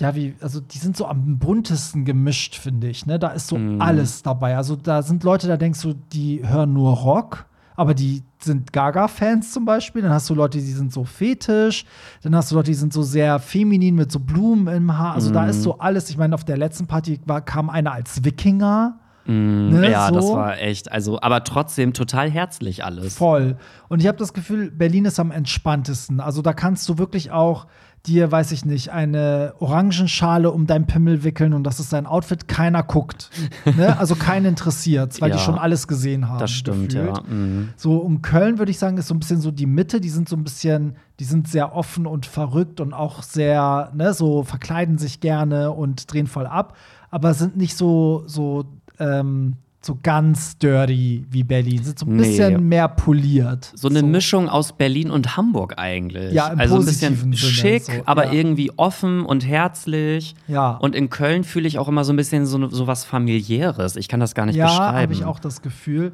ja, 0.00 0.14
wie, 0.14 0.34
also 0.40 0.60
die 0.60 0.78
sind 0.78 0.96
so 0.96 1.06
am 1.06 1.38
buntesten 1.38 2.04
gemischt, 2.04 2.56
finde 2.56 2.88
ich. 2.88 3.06
Ne? 3.06 3.18
Da 3.18 3.28
ist 3.28 3.48
so 3.48 3.58
alles 3.78 4.22
dabei. 4.22 4.56
Also 4.56 4.74
da 4.74 5.02
sind 5.02 5.22
Leute, 5.22 5.48
da 5.48 5.56
denkst 5.56 5.82
du, 5.82 5.94
die 6.12 6.46
hören 6.46 6.72
nur 6.72 6.94
Rock, 6.94 7.46
aber 7.76 7.94
die 7.94 8.22
sind 8.38 8.72
Gaga-Fans 8.72 9.52
zum 9.52 9.64
Beispiel. 9.64 10.02
Dann 10.02 10.12
hast 10.12 10.28
du 10.30 10.34
Leute, 10.34 10.58
die 10.58 10.72
sind 10.72 10.92
so 10.92 11.04
fetisch. 11.04 11.84
Dann 12.22 12.34
hast 12.34 12.50
du 12.50 12.54
Leute, 12.54 12.70
die 12.70 12.76
sind 12.76 12.92
so 12.92 13.02
sehr 13.02 13.38
feminin 13.38 13.94
mit 13.94 14.10
so 14.10 14.18
Blumen 14.18 14.74
im 14.74 14.96
Haar. 14.96 15.14
Also 15.14 15.30
da 15.30 15.46
ist 15.46 15.62
so 15.62 15.78
alles. 15.78 16.10
Ich 16.10 16.16
meine, 16.16 16.34
auf 16.34 16.44
der 16.44 16.56
letzten 16.56 16.86
Party 16.86 17.20
war, 17.26 17.40
kam 17.40 17.70
einer 17.70 17.92
als 17.92 18.24
Wikinger. 18.24 18.98
Ne, 19.24 19.90
ja, 19.90 20.08
so. 20.08 20.14
das 20.14 20.24
war 20.32 20.58
echt, 20.58 20.90
also, 20.90 21.20
aber 21.20 21.44
trotzdem 21.44 21.92
total 21.92 22.30
herzlich 22.30 22.84
alles. 22.84 23.14
Voll. 23.16 23.56
Und 23.88 24.00
ich 24.00 24.06
habe 24.08 24.18
das 24.18 24.32
Gefühl, 24.32 24.70
Berlin 24.70 25.04
ist 25.04 25.20
am 25.20 25.30
entspanntesten. 25.30 26.20
Also 26.20 26.42
da 26.42 26.52
kannst 26.52 26.88
du 26.88 26.98
wirklich 26.98 27.30
auch 27.30 27.66
dir, 28.04 28.32
weiß 28.32 28.50
ich 28.50 28.64
nicht, 28.64 28.90
eine 28.90 29.54
Orangenschale 29.60 30.50
um 30.50 30.66
dein 30.66 30.88
Pimmel 30.88 31.22
wickeln 31.22 31.52
und 31.52 31.62
das 31.62 31.78
ist 31.78 31.92
dein 31.92 32.06
Outfit. 32.06 32.48
Keiner 32.48 32.82
guckt. 32.82 33.30
ne? 33.76 33.96
Also 33.96 34.16
keinen 34.16 34.46
interessiert, 34.46 35.20
weil 35.20 35.30
die 35.30 35.36
Ja. 35.38 35.42
schon 35.44 35.56
alles 35.56 35.86
gesehen 35.86 36.28
haben. 36.28 36.40
Das 36.40 36.50
stimmt, 36.50 36.88
gefühlt. 36.92 37.16
ja. 37.16 37.22
Mhm. 37.32 37.68
So 37.76 37.98
um 37.98 38.20
Köln 38.20 38.58
würde 38.58 38.72
ich 38.72 38.78
sagen, 38.80 38.98
ist 38.98 39.06
so 39.06 39.14
ein 39.14 39.20
bisschen 39.20 39.40
so 39.40 39.52
die 39.52 39.66
Mitte. 39.66 40.00
Die 40.00 40.08
sind 40.08 40.28
so 40.28 40.34
ein 40.34 40.42
bisschen, 40.42 40.96
die 41.20 41.24
sind 41.24 41.46
sehr 41.46 41.76
offen 41.76 42.06
und 42.08 42.26
verrückt 42.26 42.80
und 42.80 42.92
auch 42.92 43.22
sehr, 43.22 43.92
ne, 43.94 44.12
so 44.14 44.42
verkleiden 44.42 44.98
sich 44.98 45.20
gerne 45.20 45.70
und 45.70 46.12
drehen 46.12 46.26
voll 46.26 46.46
ab, 46.48 46.76
aber 47.10 47.34
sind 47.34 47.56
nicht 47.56 47.76
so, 47.76 48.24
so, 48.26 48.64
ähm, 49.02 49.54
so 49.84 49.98
ganz 50.00 50.56
dirty 50.58 51.26
wie 51.28 51.42
Berlin. 51.42 51.82
Sind 51.82 51.98
so 51.98 52.06
ein 52.06 52.14
Nee. 52.14 52.22
bisschen 52.28 52.68
mehr 52.68 52.86
poliert. 52.86 53.72
So 53.74 53.88
eine 53.88 54.04
Mischung 54.04 54.48
aus 54.48 54.72
Berlin 54.74 55.10
und 55.10 55.36
Hamburg 55.36 55.74
eigentlich. 55.76 56.32
Ja, 56.32 56.48
im 56.52 56.60
also 56.60 56.76
ein 56.76 56.84
bisschen 56.84 57.16
Sinne, 57.16 57.36
schick, 57.36 57.82
so, 57.82 57.92
aber 58.06 58.26
ja. 58.26 58.32
irgendwie 58.32 58.70
offen 58.76 59.24
und 59.26 59.44
herzlich. 59.44 60.36
Ja. 60.46 60.76
Und 60.76 60.94
in 60.94 61.10
Köln 61.10 61.42
fühle 61.42 61.66
ich 61.66 61.80
auch 61.80 61.88
immer 61.88 62.04
so 62.04 62.12
ein 62.12 62.16
bisschen 62.16 62.46
so, 62.46 62.68
so 62.68 62.86
was 62.86 63.04
familiäres. 63.04 63.96
Ich 63.96 64.06
kann 64.06 64.20
das 64.20 64.34
gar 64.34 64.46
nicht 64.46 64.54
Ja, 64.54 64.66
beschreiben. 64.66 64.98
habe 64.98 65.12
ich 65.14 65.24
auch 65.24 65.40
das 65.40 65.62
Gefühl. 65.62 66.12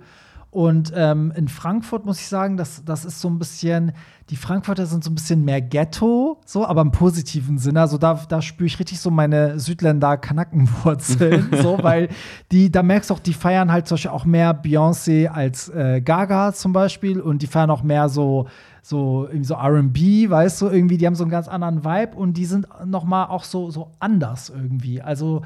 Und 0.51 0.93
ähm, 0.97 1.31
in 1.37 1.47
Frankfurt 1.49 2.07
muss 2.07 2.21
ich 2.21 2.29
sagen, 2.29 2.57
das, 2.57 2.83
das 2.83 3.05
ist 3.05 3.21
so 3.21 3.29
ein 3.29 3.39
bisschen, 3.39 3.93
die 4.31 4.37
Frankfurter 4.37 4.87
sind 4.87 5.05
so 5.05 5.11
ein 5.11 5.15
bisschen 5.15 5.45
mehr 5.45 5.61
Ghetto, 5.61 6.41
so, 6.47 6.67
aber 6.67 6.81
im 6.81 6.91
positiven 6.91 7.59
Sinne. 7.59 7.83
Also 7.83 7.99
da, 7.99 8.15
da 8.29 8.41
spüre 8.41 8.67
ich 8.67 8.79
richtig 8.79 8.99
so 8.99 9.11
meine 9.11 9.59
Südländer-Kanackenwurzeln, 9.59 11.51
so, 11.63 11.79
weil 11.83 12.09
die, 12.51 12.73
da 12.73 12.83
merkst 12.83 13.11
du 13.11 13.15
auch, 13.15 13.19
die 13.19 13.35
feiern 13.35 13.71
halt 13.71 13.87
zum 13.87 13.97
Beispiel 13.97 14.11
auch 14.11 14.25
mehr 14.25 14.63
Beyoncé 14.63 15.27
als 15.27 15.69
äh, 15.69 16.01
Gaga 16.01 16.55
zum 16.55 16.73
Beispiel 16.73 17.21
und 17.21 17.43
die 17.43 17.47
feiern 17.47 17.71
auch 17.71 17.83
mehr 17.83 18.09
so, 18.09 18.49
so 18.81 19.27
irgendwie 19.27 19.45
so 19.45 19.55
R&B, 19.55 20.31
weißt 20.31 20.63
du, 20.63 20.69
irgendwie, 20.69 20.97
die 20.97 21.07
haben 21.07 21.15
so 21.15 21.25
einen 21.25 21.31
ganz 21.31 21.47
anderen 21.47 21.85
Vibe 21.85 22.17
und 22.17 22.39
die 22.39 22.47
sind 22.47 22.67
noch 22.87 23.05
mal 23.05 23.27
auch 23.27 23.45
so, 23.45 23.71
so 23.71 23.91
anders 24.01 24.49
irgendwie. 24.49 25.03
Also 25.03 25.43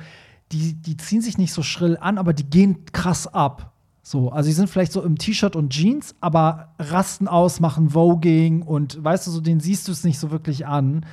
die, 0.52 0.74
die 0.74 0.96
ziehen 0.96 1.22
sich 1.22 1.38
nicht 1.38 1.52
so 1.52 1.62
schrill 1.62 1.98
an, 2.00 2.18
aber 2.18 2.34
die 2.34 2.48
gehen 2.48 2.84
krass 2.92 3.26
ab. 3.26 3.71
So, 4.02 4.30
also 4.30 4.48
die 4.48 4.54
sind 4.54 4.68
vielleicht 4.68 4.92
so 4.92 5.02
im 5.02 5.16
T-Shirt 5.16 5.54
und 5.54 5.70
Jeans, 5.70 6.16
aber 6.20 6.74
rasten 6.78 7.28
aus, 7.28 7.60
machen 7.60 7.90
Voging 7.90 8.62
und 8.62 9.02
weißt 9.02 9.26
du, 9.26 9.30
so 9.30 9.40
den 9.40 9.60
siehst 9.60 9.86
du 9.86 9.92
es 9.92 10.02
nicht 10.02 10.18
so 10.18 10.32
wirklich 10.32 10.66
an. 10.66 11.06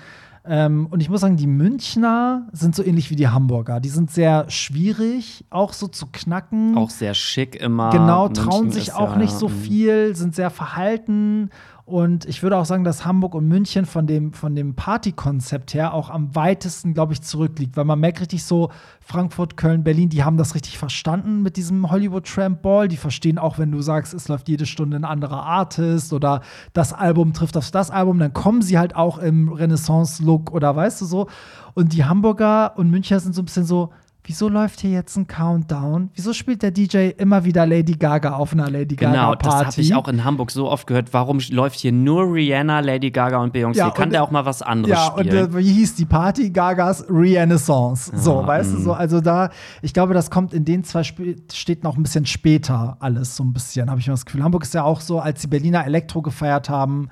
Ähm, 0.44 0.88
und 0.90 1.00
ich 1.02 1.10
muss 1.10 1.22
sagen, 1.22 1.38
die 1.38 1.46
Münchner 1.46 2.48
sind 2.52 2.76
so 2.76 2.84
ähnlich 2.84 3.12
wie 3.12 3.16
die 3.16 3.28
Hamburger. 3.28 3.80
Die 3.80 3.90
sind 3.90 4.10
sehr 4.10 4.50
schwierig, 4.50 5.46
auch 5.52 5.74
so 5.74 5.88
zu 5.88 6.08
knacken. 6.08 6.76
auch 6.76 6.90
sehr 6.90 7.14
schick 7.14 7.56
immer. 7.56 7.92
Genau, 7.92 8.26
München 8.26 8.44
trauen 8.46 8.72
sich 8.72 8.88
ist 8.88 8.96
auch 8.96 9.12
ja, 9.12 9.18
nicht 9.18 9.34
so 9.34 9.50
mm. 9.50 9.52
viel, 9.52 10.16
sind 10.16 10.34
sehr 10.34 10.50
verhalten. 10.50 11.52
Und 11.90 12.26
ich 12.26 12.44
würde 12.44 12.56
auch 12.56 12.66
sagen, 12.66 12.84
dass 12.84 13.04
Hamburg 13.04 13.34
und 13.34 13.48
München 13.48 13.88
von 13.88 14.06
dem, 14.06 14.32
von 14.32 14.54
dem 14.54 14.76
Partykonzept 14.76 15.74
her 15.74 15.92
auch 15.96 16.12
am 16.12 16.36
weitesten, 16.36 16.94
glaube 16.94 17.14
ich, 17.14 17.24
zurückliegt. 17.24 17.76
Weil 17.76 17.86
man 17.86 18.00
merkt 18.00 18.22
richtig 18.22 18.44
so, 18.44 18.70
Frankfurt, 19.02 19.58
Köln, 19.58 19.84
Berlin, 19.84 20.10
die 20.10 20.24
haben 20.24 20.38
das 20.38 20.54
richtig 20.54 20.78
verstanden 20.78 21.42
mit 21.42 21.58
diesem 21.58 21.90
Hollywood 21.90 22.28
Tramp 22.28 22.62
Ball. 22.62 22.88
Die 22.88 22.96
verstehen 22.96 23.40
auch, 23.40 23.58
wenn 23.58 23.72
du 23.72 23.82
sagst, 23.82 24.14
es 24.14 24.28
läuft 24.28 24.48
jede 24.50 24.68
Stunde 24.68 24.98
ein 24.98 25.04
anderer 25.04 25.44
Artist 25.44 26.14
oder 26.14 26.42
das 26.74 26.94
Album 26.94 27.34
trifft 27.34 27.58
auf 27.58 27.72
das 27.72 27.90
Album, 27.90 28.20
dann 28.20 28.34
kommen 28.34 28.62
sie 28.62 28.78
halt 28.78 28.96
auch 28.96 29.18
im 29.18 29.50
Renaissance-Look 29.50 30.52
oder 30.52 30.76
weißt 30.76 31.02
du 31.02 31.06
so. 31.06 31.28
Und 31.74 31.94
die 31.94 32.06
Hamburger 32.06 32.78
und 32.78 32.92
Münchner 32.92 33.20
sind 33.20 33.34
so 33.34 33.42
ein 33.42 33.46
bisschen 33.46 33.66
so, 33.66 33.90
Wieso 34.30 34.47
läuft 34.47 34.82
hier 34.82 34.91
jetzt 34.91 35.15
ein 35.17 35.25
Countdown? 35.25 36.11
Wieso 36.13 36.34
spielt 36.34 36.61
der 36.61 36.69
DJ 36.69 37.09
immer 37.17 37.45
wieder 37.45 37.65
Lady 37.65 37.93
Gaga 37.93 38.34
auf 38.34 38.53
einer 38.53 38.69
Lady 38.69 38.95
Gaga 38.95 39.11
Genau, 39.11 39.25
Party? 39.30 39.45
das 39.45 39.55
habe 39.65 39.82
ich 39.82 39.95
auch 39.95 40.07
in 40.07 40.23
Hamburg 40.23 40.51
so 40.51 40.69
oft 40.69 40.86
gehört. 40.86 41.11
Warum 41.15 41.39
läuft 41.49 41.80
hier 41.80 41.91
nur 41.91 42.32
Rihanna, 42.32 42.82
Lady 42.82 43.09
Gaga 43.09 43.39
und 43.39 43.55
Beyoncé? 43.55 43.77
Ja, 43.77 43.89
Kann 43.89 44.03
und- 44.05 44.13
der 44.13 44.21
auch 44.21 44.30
mal 44.30 44.45
was 44.45 44.61
anderes 44.61 44.95
Ja, 44.95 45.07
und 45.13 45.25
spielen? 45.25 45.51
äh, 45.51 45.57
wie 45.57 45.71
hieß 45.73 45.95
die 45.95 46.05
Party? 46.05 46.51
Gagas 46.51 47.05
Renaissance. 47.09 48.11
So, 48.15 48.45
weißt 48.45 48.75
du, 48.75 48.77
so, 48.82 48.93
also 48.93 49.19
da, 49.19 49.49
ich 49.82 49.95
glaube, 49.95 50.13
das 50.13 50.30
kommt 50.30 50.53
in 50.53 50.63
den 50.63 50.84
zwei 50.84 50.99
Sp 51.01 51.41
Städten 51.51 51.88
auch 51.88 51.97
ein 51.97 52.03
bisschen 52.03 52.27
später 52.27 52.97
alles, 52.99 53.36
so 53.36 53.43
ein 53.43 53.51
bisschen, 53.51 53.89
habe 53.89 53.99
ich 53.99 54.05
immer 54.05 54.13
das 54.13 54.27
Gefühl. 54.27 54.43
Hamburg 54.43 54.61
ist 54.61 54.75
ja 54.75 54.84
auch 54.84 55.01
so, 55.01 55.19
als 55.19 55.41
die 55.41 55.47
Berliner 55.47 55.86
Elektro 55.88 56.21
gefeiert 56.21 56.69
haben, 56.69 57.09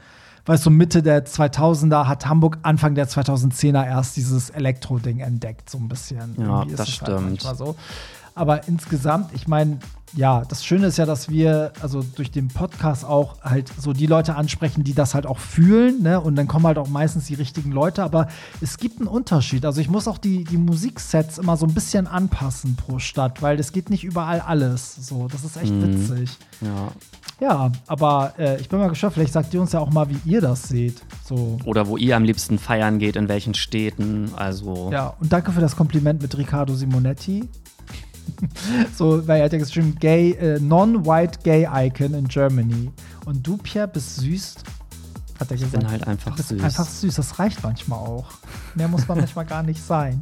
weißt 0.48 0.66
du, 0.66 0.70
Mitte 0.70 1.04
der 1.04 1.26
2000er 1.26 2.08
hat 2.08 2.26
Hamburg 2.28 2.58
Anfang 2.64 2.95
der 2.95 3.08
2010er 3.08 3.86
erst 3.86 4.18
dieses 4.18 4.50
Elektro-Ding 4.50 5.20
entdeckt, 5.20 5.70
so 5.70 5.78
ein 5.78 5.88
bisschen. 5.88 6.36
Ja, 6.39 6.66
das 6.66 6.80
halt 6.80 6.89
stimmt. 6.89 7.22
manchmal 7.22 7.56
so. 7.56 7.76
Aber 8.38 8.68
insgesamt, 8.68 9.34
ich 9.34 9.48
meine, 9.48 9.80
ja, 10.16 10.44
das 10.48 10.64
Schöne 10.64 10.88
ist 10.88 10.98
ja, 10.98 11.06
dass 11.06 11.30
wir 11.30 11.74
also 11.82 12.02
durch 12.16 12.32
den 12.32 12.48
Podcast 12.48 13.04
auch 13.04 13.42
halt 13.42 13.70
so 13.78 13.92
die 13.92 14.06
Leute 14.06 14.36
ansprechen, 14.36 14.86
die 14.86 14.94
das 14.94 15.14
halt 15.14 15.26
auch 15.26 15.38
fühlen, 15.38 16.02
ne? 16.02 16.22
Und 16.22 16.36
dann 16.38 16.48
kommen 16.48 16.66
halt 16.66 16.78
auch 16.78 16.88
meistens 16.88 17.26
die 17.26 17.34
richtigen 17.34 17.72
Leute. 17.74 18.04
Aber 18.04 18.28
es 18.62 18.78
gibt 18.78 19.00
einen 19.00 19.10
Unterschied. 19.10 19.66
Also 19.66 19.82
ich 19.82 19.90
muss 19.90 20.08
auch 20.08 20.18
die, 20.18 20.46
die 20.46 20.58
Musiksets 20.58 21.38
immer 21.38 21.58
so 21.58 21.66
ein 21.66 21.74
bisschen 21.74 22.08
anpassen 22.08 22.78
pro 22.78 23.00
Stadt, 23.00 23.42
weil 23.42 23.60
es 23.60 23.74
geht 23.74 23.90
nicht 23.90 24.06
überall 24.06 24.40
alles. 24.40 24.96
So, 24.96 25.28
das 25.28 25.44
ist 25.44 25.58
echt 25.58 25.74
Mhm. 25.74 26.10
witzig. 26.10 26.38
ja. 26.62 26.92
Ja, 27.40 27.72
aber 27.86 28.34
äh, 28.40 28.60
ich 28.60 28.68
bin 28.68 28.80
mal 28.80 28.90
gespannt, 28.90 29.14
vielleicht 29.14 29.32
sagt 29.34 29.54
ihr 29.54 29.62
uns 29.62 29.72
ja 29.72 29.80
auch 29.80 29.92
mal, 29.92 30.10
wie 30.10 30.18
ihr 30.26 30.42
das 30.42 30.64
seht. 30.64 31.04
So. 31.24 31.60
Oder 31.66 31.86
wo 31.86 31.96
ihr 31.96 32.16
am 32.16 32.24
liebsten 32.24 32.58
feiern 32.58 32.98
geht, 32.98 33.16
in 33.16 33.28
welchen 33.30 33.54
Städten. 33.54 34.32
Also, 34.36 34.90
Ja, 34.92 35.14
und 35.20 35.32
danke 35.32 35.52
für 35.52 35.62
das 35.62 35.76
Kompliment 35.76 36.20
mit 36.20 36.36
Riccardo 36.36 36.74
Simonetti. 36.74 37.48
so, 38.96 39.28
weil 39.28 39.40
er 39.40 39.46
hat 39.46 39.54
ja 39.54 39.60
geschrieben, 39.60 39.96
gay, 40.00 40.32
äh, 40.32 40.60
non-white 40.60 41.40
gay 41.44 41.68
icon 41.72 42.14
in 42.14 42.28
Germany. 42.28 42.92
Und 43.26 43.46
du, 43.46 43.58
Pierre, 43.58 43.88
bist 43.88 44.18
süß, 44.18 44.56
hat 45.40 45.50
er 45.52 45.56
ich 45.56 45.62
gesagt. 45.64 45.84
bin 45.84 45.90
halt 45.92 46.08
einfach 46.08 46.38
süß. 46.38 46.62
einfach 46.64 46.86
süß, 46.86 47.16
das 47.16 47.40
reicht 47.40 47.64
manchmal 47.64 48.00
auch. 48.00 48.26
Mehr 48.76 48.88
muss 48.88 49.08
man 49.08 49.20
manchmal 49.20 49.46
gar 49.46 49.64
nicht 49.64 49.84
sein. 49.84 50.22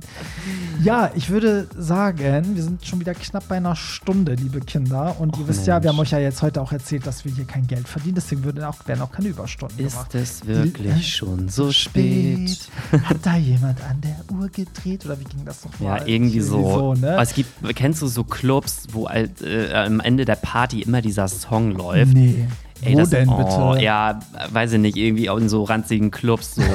Ja, 0.83 1.11
ich 1.15 1.29
würde 1.29 1.67
sagen, 1.77 2.55
wir 2.55 2.63
sind 2.63 2.85
schon 2.85 2.99
wieder 2.99 3.13
knapp 3.13 3.47
bei 3.47 3.57
einer 3.57 3.75
Stunde, 3.75 4.35
liebe 4.35 4.59
Kinder. 4.61 5.15
Und 5.19 5.35
ihr 5.37 5.43
Och, 5.43 5.47
wisst 5.47 5.67
ja, 5.67 5.81
wir 5.81 5.89
haben 5.89 5.97
Mensch. 5.97 6.09
euch 6.09 6.11
ja 6.13 6.19
jetzt 6.19 6.41
heute 6.41 6.61
auch 6.61 6.71
erzählt, 6.71 7.05
dass 7.07 7.25
wir 7.25 7.31
hier 7.33 7.45
kein 7.45 7.67
Geld 7.67 7.87
verdienen. 7.87 8.15
Deswegen 8.15 8.43
würden 8.43 8.63
auch, 8.63 8.85
werden 8.87 9.01
auch 9.01 9.11
keine 9.11 9.29
Überstunden 9.29 9.77
gemacht. 9.77 10.13
Ist 10.15 10.41
es 10.43 10.47
wirklich 10.47 11.15
schon 11.15 11.49
so 11.49 11.71
spät? 11.71 12.69
Hat 13.03 13.17
da 13.23 13.35
jemand 13.37 13.79
an 13.83 14.01
der 14.01 14.17
Uhr 14.35 14.49
gedreht? 14.49 15.05
Oder 15.05 15.19
wie 15.19 15.23
ging 15.25 15.45
das 15.45 15.65
nochmal? 15.65 15.99
Ja, 15.99 16.05
irgendwie 16.05 16.41
so. 16.41 16.93
ne? 16.95 17.13
Aber 17.13 17.21
Es 17.21 17.33
gibt, 17.33 17.49
kennst 17.75 18.01
du 18.01 18.07
so 18.07 18.23
Clubs, 18.23 18.87
wo 18.91 19.09
halt, 19.09 19.41
äh, 19.41 19.73
am 19.73 19.99
Ende 19.99 20.25
der 20.25 20.35
Party 20.35 20.81
immer 20.81 21.01
dieser 21.01 21.27
Song 21.27 21.71
läuft? 21.71 22.13
Nee. 22.13 22.47
Ey, 22.81 22.93
Wo 22.93 22.99
das, 22.99 23.09
denn 23.09 23.29
oh, 23.29 23.37
bitte? 23.37 23.83
Ja, 23.83 24.19
weiß 24.49 24.73
ich 24.73 24.79
nicht, 24.79 24.97
irgendwie 24.97 25.29
auch 25.29 25.37
in 25.37 25.49
so 25.49 25.63
ranzigen 25.63 26.11
Clubs 26.11 26.55
so. 26.55 26.63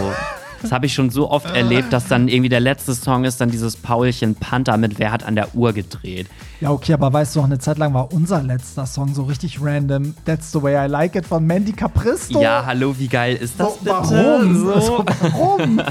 Das 0.63 0.73
habe 0.73 0.85
ich 0.85 0.93
schon 0.93 1.09
so 1.09 1.31
oft 1.31 1.47
erlebt, 1.57 1.91
dass 1.91 2.07
dann 2.07 2.29
irgendwie 2.29 2.51
der 2.51 2.61
letzte 2.61 2.95
Song 2.95 3.25
ist, 3.25 3.41
dann 3.41 3.51
dieses 3.51 3.79
Paulchen 3.79 4.35
Panther 4.35 4.77
mit 4.77 4.99
Wer 4.99 5.11
hat 5.11 5.23
an 5.23 5.35
der 5.35 5.55
Uhr 5.55 5.73
gedreht. 5.73 6.27
Ja, 6.61 6.71
okay, 6.73 6.93
aber 6.93 7.11
weißt 7.11 7.35
du, 7.35 7.39
noch 7.41 7.47
eine 7.47 7.59
Zeit 7.59 7.79
lang 7.79 7.95
war 7.95 8.13
unser 8.13 8.43
letzter 8.43 8.85
Song 8.85 9.15
so 9.15 9.23
richtig 9.23 9.63
random. 9.63 10.15
That's 10.27 10.53
the 10.53 10.63
way 10.63 10.75
I 10.75 10.89
like 10.89 11.15
it 11.17 11.25
von 11.25 11.47
Mandy 11.47 11.73
Capristo. 11.73 12.41
Ja, 12.43 12.65
hallo, 12.67 12.95
wie 12.99 13.09
geil 13.09 13.35
ist 13.37 13.59
das 13.59 13.75
so, 13.75 13.79
bitte? 13.81 13.91
Warum? 13.95 14.57
So. 14.57 14.71
So, 14.81 15.05
warum? 15.21 15.81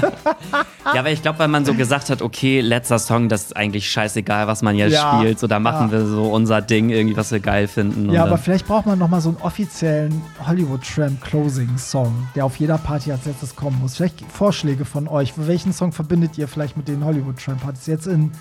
Ja, 0.94 1.00
aber 1.00 1.10
ich 1.10 1.20
glaube, 1.22 1.38
weil 1.38 1.48
man 1.48 1.64
so 1.64 1.74
gesagt 1.74 2.08
hat, 2.10 2.22
okay, 2.22 2.60
letzter 2.60 2.98
Song, 2.98 3.28
das 3.28 3.44
ist 3.44 3.56
eigentlich 3.56 3.88
scheißegal, 3.90 4.46
was 4.46 4.62
man 4.62 4.76
jetzt 4.76 4.94
Ja, 4.94 5.18
spielt. 5.18 5.38
So, 5.38 5.46
da 5.46 5.60
machen 5.60 5.88
ja. 5.88 5.92
wir 5.92 6.06
so 6.06 6.32
unser 6.32 6.62
Ding, 6.62 6.88
irgendwie, 6.88 7.16
was 7.16 7.30
wir 7.30 7.38
geil 7.38 7.68
finden. 7.68 8.10
ja, 8.10 8.24
aber 8.24 8.38
vielleicht 8.38 8.66
braucht 8.66 8.86
man 8.86 8.98
noch 8.98 9.08
mal 9.08 9.20
so 9.20 9.28
einen 9.28 9.38
offiziellen 9.42 10.22
Hollywood 10.44 10.80
Tramp 10.82 11.20
Closing 11.20 11.76
Song, 11.76 12.26
der 12.34 12.44
auf 12.46 12.56
jeder 12.56 12.78
Party 12.78 13.12
als 13.12 13.26
letztes 13.26 13.54
kommen 13.54 13.78
muss. 13.80 13.96
Vielleicht 13.96 14.20
Vorschläge 14.32 14.84
von 14.84 15.06
euch. 15.06 15.34
Welchen 15.36 15.72
Song 15.72 15.92
verbindet 15.92 16.38
ihr 16.38 16.48
vielleicht 16.48 16.76
mit 16.76 16.88
den 16.88 17.04
Hollywood 17.04 17.38
Tramp 17.38 17.60
Partys? 17.62 17.86
Jetzt 17.86 18.06
in 18.06 18.32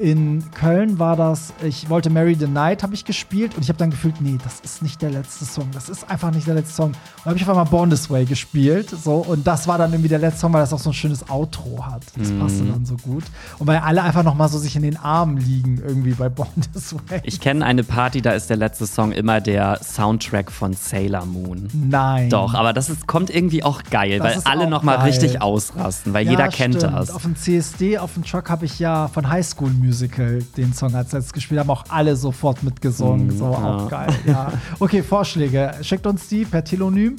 in 0.00 0.42
Köln 0.54 0.98
war 0.98 1.14
das, 1.14 1.52
ich 1.62 1.90
wollte 1.90 2.08
Marry 2.08 2.34
the 2.34 2.46
Night, 2.46 2.82
habe 2.82 2.94
ich 2.94 3.04
gespielt 3.04 3.54
und 3.54 3.62
ich 3.62 3.68
habe 3.68 3.78
dann 3.78 3.90
gefühlt, 3.90 4.20
nee, 4.20 4.38
das 4.42 4.60
ist 4.60 4.82
nicht 4.82 5.02
der 5.02 5.10
letzte 5.10 5.44
Song. 5.44 5.68
Das 5.74 5.88
ist 5.90 6.08
einfach 6.10 6.30
nicht 6.32 6.46
der 6.46 6.54
letzte 6.54 6.74
Song. 6.74 6.88
Und 6.88 7.24
habe 7.26 7.36
ich 7.36 7.42
auf 7.42 7.50
einmal 7.50 7.66
Born 7.66 7.90
This 7.90 8.08
Way 8.08 8.24
gespielt. 8.24 8.88
So, 8.90 9.16
und 9.16 9.46
das 9.46 9.68
war 9.68 9.76
dann 9.76 9.92
irgendwie 9.92 10.08
der 10.08 10.18
letzte 10.18 10.40
Song, 10.40 10.52
weil 10.54 10.62
das 10.62 10.72
auch 10.72 10.78
so 10.78 10.90
ein 10.90 10.94
schönes 10.94 11.28
Outro 11.28 11.84
hat. 11.86 12.02
Das 12.18 12.30
passte 12.32 12.64
dann 12.64 12.86
so 12.86 12.96
gut. 12.96 13.24
Und 13.58 13.66
weil 13.66 13.76
alle 13.78 14.02
einfach 14.02 14.22
noch 14.22 14.34
mal 14.34 14.48
so 14.48 14.58
sich 14.58 14.74
in 14.74 14.82
den 14.82 14.96
Armen 14.96 15.36
liegen, 15.36 15.78
irgendwie 15.86 16.12
bei 16.12 16.28
Born 16.30 16.48
This 16.72 16.94
Way. 16.94 17.20
Ich 17.24 17.38
kenne 17.40 17.64
eine 17.66 17.84
Party, 17.84 18.22
da 18.22 18.32
ist 18.32 18.48
der 18.48 18.56
letzte 18.56 18.86
Song 18.86 19.12
immer 19.12 19.40
der 19.42 19.80
Soundtrack 19.82 20.50
von 20.50 20.72
Sailor 20.72 21.26
Moon. 21.26 21.68
Nein. 21.74 22.30
Doch, 22.30 22.54
aber 22.54 22.72
das 22.72 22.88
ist, 22.88 23.06
kommt 23.06 23.28
irgendwie 23.28 23.62
auch 23.62 23.82
geil, 23.90 24.18
Das 24.18 24.36
weil 24.46 24.52
alle 24.52 24.70
nochmal 24.70 24.96
geil. 24.96 25.06
richtig 25.10 25.42
ausrasten, 25.42 26.14
weil 26.14 26.24
Ja, 26.24 26.30
jeder 26.32 26.48
kennt 26.48 26.76
stimmt. 26.76 26.94
das. 26.94 27.10
Auf 27.10 27.22
dem 27.22 27.36
CSD, 27.36 27.98
auf 27.98 28.14
dem 28.14 28.24
Truck 28.24 28.48
habe 28.48 28.64
ich 28.64 28.78
ja 28.78 29.08
von 29.08 29.28
High 29.28 29.46
School 29.46 29.70
Musical 29.90 30.38
den 30.56 30.72
Song 30.72 30.94
als 30.94 31.12
letztes 31.12 31.32
gespielt, 31.32 31.58
haben 31.58 31.70
auch 31.70 31.84
alle 31.88 32.14
sofort 32.14 32.62
mitgesungen. 32.62 33.36
so, 33.36 33.46
auch 33.46 33.88
geil. 33.88 34.14
Ja. 34.24 34.52
Okay, 34.78 35.02
Vorschläge. 35.02 35.72
Schickt 35.82 36.06
uns 36.06 36.28
die 36.28 36.44
per 36.44 36.62
Telonym. 36.62 37.16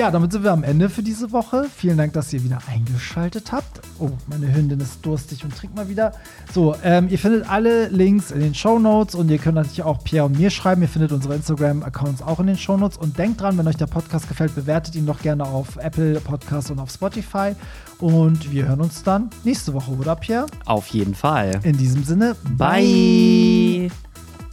Ja, 0.00 0.10
damit 0.10 0.32
sind 0.32 0.44
wir 0.44 0.52
am 0.52 0.64
Ende 0.64 0.88
für 0.88 1.02
diese 1.02 1.30
Woche. 1.30 1.66
Vielen 1.76 1.98
Dank, 1.98 2.14
dass 2.14 2.32
ihr 2.32 2.42
wieder 2.42 2.60
eingeschaltet 2.72 3.52
habt. 3.52 3.82
Oh, 3.98 4.08
meine 4.28 4.50
Hündin 4.50 4.80
ist 4.80 5.04
durstig 5.04 5.44
und 5.44 5.54
trinkt 5.54 5.76
mal 5.76 5.90
wieder. 5.90 6.14
So, 6.54 6.74
ähm, 6.82 7.08
ihr 7.10 7.18
findet 7.18 7.46
alle 7.50 7.88
Links 7.88 8.30
in 8.30 8.40
den 8.40 8.54
Show 8.54 8.78
Notes 8.78 9.14
und 9.14 9.30
ihr 9.30 9.36
könnt 9.36 9.56
natürlich 9.56 9.82
auch 9.82 10.02
Pierre 10.02 10.24
und 10.24 10.38
mir 10.38 10.48
schreiben. 10.48 10.80
Ihr 10.80 10.88
findet 10.88 11.12
unsere 11.12 11.34
Instagram-Accounts 11.34 12.22
auch 12.22 12.40
in 12.40 12.46
den 12.46 12.56
Show 12.56 12.78
Notes. 12.78 12.96
Und 12.96 13.18
denkt 13.18 13.42
dran, 13.42 13.58
wenn 13.58 13.68
euch 13.68 13.76
der 13.76 13.88
Podcast 13.88 14.26
gefällt, 14.26 14.54
bewertet 14.54 14.94
ihn 14.96 15.04
doch 15.04 15.20
gerne 15.20 15.44
auf 15.44 15.76
Apple 15.76 16.18
Podcasts 16.20 16.70
und 16.70 16.78
auf 16.78 16.90
Spotify. 16.90 17.54
Und 17.98 18.50
wir 18.50 18.68
hören 18.68 18.80
uns 18.80 19.02
dann 19.02 19.28
nächste 19.44 19.74
Woche, 19.74 19.90
oder 19.90 20.16
Pierre? 20.16 20.46
Auf 20.64 20.86
jeden 20.86 21.14
Fall. 21.14 21.60
In 21.62 21.76
diesem 21.76 22.04
Sinne, 22.04 22.36
Bye. 22.56 23.90